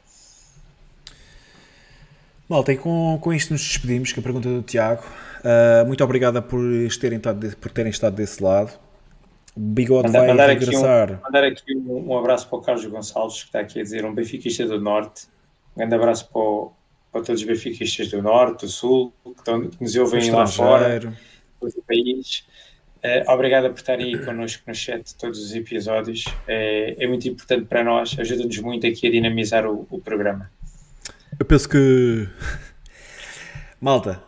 Malta, 2.53 2.72
e 2.72 2.77
com, 2.77 3.17
com 3.19 3.33
isto 3.33 3.51
nos 3.51 3.61
despedimos, 3.61 4.14
com 4.14 4.19
a 4.19 4.23
pergunta 4.23 4.48
do 4.48 4.61
Tiago. 4.61 5.03
Uh, 5.40 5.88
muito 5.88 6.03
obrigada 6.03 6.40
por 6.40 6.61
terem, 7.01 7.17
estado, 7.17 7.57
por 7.57 7.72
terem 7.72 7.90
estado 7.90 8.15
desse 8.15 8.43
lado. 8.43 8.72
O 9.56 9.59
Bigode 9.59 10.07
mandar, 10.07 10.19
vai 10.19 10.27
mandar 10.27 10.48
regressar. 10.49 11.03
Aqui 11.03 11.14
um, 11.14 11.23
mandar 11.23 11.43
aqui 11.45 11.75
um, 11.75 12.11
um, 12.11 12.17
abraço 12.17 12.48
para 12.48 12.59
o 12.59 12.61
Carlos 12.61 12.85
Gonçalves, 12.85 13.41
que 13.41 13.45
está 13.48 13.59
aqui 13.59 13.80
a 13.80 13.83
dizer 13.83 14.06
um 14.06 14.14
benfiquista 14.14 14.67
do 14.67 14.80
Norte. 14.80 15.25
Um 15.75 15.80
grande 15.80 15.95
abraço 15.95 16.30
para, 16.32 16.41
o, 16.41 16.72
para 17.11 17.22
todos 17.23 17.41
os 17.41 17.48
benfiquistas 17.48 18.09
do 18.09 18.22
Norte, 18.22 18.65
do 18.65 18.72
Sul, 18.72 19.11
que, 19.23 19.30
estão, 19.32 19.67
que 19.67 19.82
nos 19.82 19.95
ouvem 19.95 20.30
lá 20.30 20.45
fora, 20.45 20.99
do 20.99 21.83
país. 21.88 22.45
Uh, 23.03 23.32
obrigado 23.32 23.69
por 23.72 23.80
estarem 23.80 24.14
aí 24.14 24.25
connosco 24.25 24.64
no 24.67 24.75
chat 24.75 25.15
todos 25.15 25.40
os 25.40 25.56
episódios. 25.56 26.23
É, 26.48 27.03
é 27.03 27.07
muito 27.07 27.27
importante 27.27 27.65
para 27.65 27.83
nós, 27.83 28.15
ajuda-nos 28.19 28.59
muito 28.59 28.85
aqui 28.85 29.07
a 29.07 29.11
dinamizar 29.11 29.65
o, 29.65 29.88
o 29.90 29.99
programa. 29.99 30.51
Eu 31.39 31.45
penso 31.45 31.67
que. 31.67 32.27
Malta, 33.79 34.21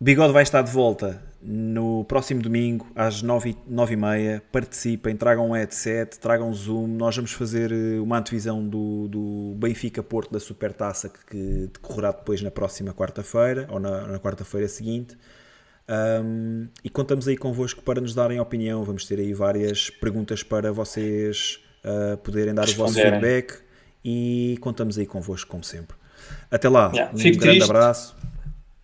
Bigode 0.00 0.32
vai 0.32 0.42
estar 0.42 0.62
de 0.62 0.70
volta 0.70 1.22
no 1.40 2.04
próximo 2.04 2.42
domingo 2.42 2.86
às 2.94 3.22
9 3.22 3.56
e 3.90 3.96
meia. 3.96 4.42
Participem, 4.52 5.16
tragam 5.16 5.50
um 5.50 5.52
headset, 5.52 6.18
tragam 6.18 6.50
um 6.50 6.54
Zoom. 6.54 6.86
Nós 6.88 7.16
vamos 7.16 7.32
fazer 7.32 7.72
eh, 7.72 8.00
uma 8.00 8.18
antevisão 8.18 8.66
do, 8.66 9.08
do 9.08 9.54
Benfica 9.56 10.02
Porto 10.02 10.32
da 10.32 10.40
Supertaça 10.40 11.08
que 11.08 11.70
decorrerá 11.72 12.12
depois 12.12 12.42
na 12.42 12.50
próxima 12.50 12.92
quarta-feira 12.92 13.66
ou 13.70 13.80
na, 13.80 14.06
na 14.06 14.18
quarta-feira 14.18 14.68
seguinte. 14.68 15.16
Um, 15.88 16.68
e 16.84 16.90
contamos 16.90 17.26
aí 17.26 17.36
convosco 17.36 17.82
para 17.82 18.00
nos 18.00 18.14
darem 18.14 18.38
opinião. 18.40 18.84
Vamos 18.84 19.06
ter 19.06 19.18
aí 19.18 19.32
várias 19.32 19.88
perguntas 19.88 20.42
para 20.42 20.70
vocês 20.70 21.60
uh, 21.82 22.16
poderem 22.18 22.52
dar 22.52 22.68
o 22.68 22.74
vosso 22.74 22.94
feedback 22.94 23.54
e 24.04 24.58
contamos 24.60 24.98
aí 24.98 25.06
convosco, 25.06 25.50
como 25.50 25.64
sempre. 25.64 25.96
Até 26.50 26.68
lá, 26.68 26.90
yeah, 26.92 27.12
um 27.12 27.18
grande 27.18 27.38
triste, 27.38 27.64
abraço. 27.64 28.16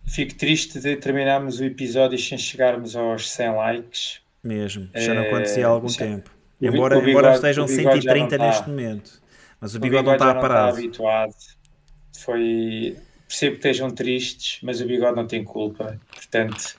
Fico 0.05 0.35
triste 0.35 0.79
de 0.79 0.95
terminarmos 0.97 1.59
o 1.59 1.65
episódio 1.65 2.17
sem 2.17 2.37
chegarmos 2.37 2.95
aos 2.95 3.29
100 3.31 3.55
likes. 3.55 4.19
Mesmo, 4.43 4.87
já 4.93 5.13
não 5.13 5.23
acontecia 5.23 5.65
há 5.65 5.69
algum 5.69 5.89
já, 5.89 5.97
tempo. 5.97 6.29
O, 6.61 6.65
embora, 6.65 6.97
o 6.97 7.01
bigode, 7.01 7.11
embora 7.11 7.35
estejam 7.35 7.67
130 7.67 8.37
neste 8.37 8.59
está, 8.59 8.67
momento. 8.67 9.21
Mas 9.59 9.73
o 9.73 9.79
bigode, 9.79 10.07
o 10.07 10.11
bigode 10.11 10.19
não 10.19 10.29
está 10.29 10.41
parado. 10.41 10.77
Não 10.77 10.85
está 10.85 10.85
habituado. 10.85 11.35
Foi... 12.17 12.97
Percebo 13.27 13.51
que 13.53 13.57
estejam 13.57 13.89
tristes, 13.89 14.59
mas 14.61 14.79
o 14.79 14.85
bigode 14.85 15.15
não 15.15 15.25
tem 15.25 15.43
culpa. 15.43 15.99
Portanto, 16.13 16.77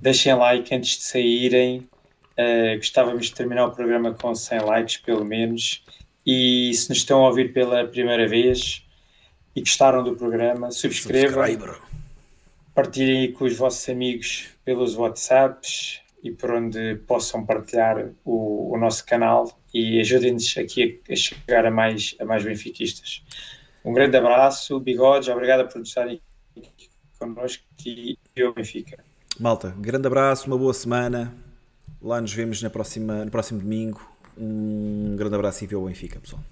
deixem 0.00 0.34
like 0.34 0.74
antes 0.74 0.98
de 0.98 1.04
saírem. 1.04 1.88
Uh, 2.32 2.76
gostávamos 2.76 3.26
de 3.26 3.34
terminar 3.34 3.66
o 3.66 3.70
programa 3.70 4.12
com 4.12 4.34
100 4.34 4.60
likes, 4.60 4.96
pelo 4.98 5.24
menos. 5.24 5.82
E 6.26 6.72
se 6.74 6.90
nos 6.90 6.98
estão 6.98 7.24
a 7.24 7.28
ouvir 7.28 7.52
pela 7.52 7.86
primeira 7.86 8.28
vez, 8.28 8.84
e 9.54 9.60
gostaram 9.60 10.02
do 10.02 10.16
programa, 10.16 10.70
subscrevam, 10.70 11.44
partilhem 12.74 13.32
com 13.32 13.44
os 13.44 13.56
vossos 13.56 13.88
amigos 13.88 14.48
pelos 14.64 14.96
WhatsApps 14.96 16.00
e 16.22 16.30
por 16.30 16.52
onde 16.52 16.96
possam 17.06 17.44
partilhar 17.44 18.10
o, 18.24 18.72
o 18.72 18.78
nosso 18.78 19.04
canal 19.04 19.50
e 19.74 20.00
ajudem-nos 20.00 20.56
aqui 20.56 21.00
a, 21.08 21.12
a, 21.12 21.16
chegar 21.16 21.66
a 21.66 21.70
mais, 21.70 22.14
a 22.20 22.24
mais 22.24 22.44
benfiquistas. 22.44 23.22
Um 23.84 23.92
grande 23.92 24.16
abraço, 24.16 24.78
bigodes, 24.78 25.28
obrigado 25.28 25.70
por 25.70 25.82
estarem 25.82 26.20
aqui 26.56 26.88
connosco 27.18 27.62
e 27.84 28.18
eu 28.34 28.52
Benfica. 28.52 29.02
Malta, 29.38 29.74
grande 29.78 30.06
abraço, 30.06 30.46
uma 30.46 30.58
boa 30.58 30.74
semana. 30.74 31.34
Lá 32.00 32.20
nos 32.20 32.32
vemos 32.32 32.62
na 32.62 32.70
próxima, 32.70 33.24
no 33.24 33.30
próximo 33.30 33.60
domingo. 33.60 34.00
Um 34.36 35.14
grande 35.16 35.34
abraço 35.34 35.62
e 35.64 35.66
viu 35.66 35.82
o 35.82 35.86
Benfica, 35.86 36.18
pessoal. 36.20 36.42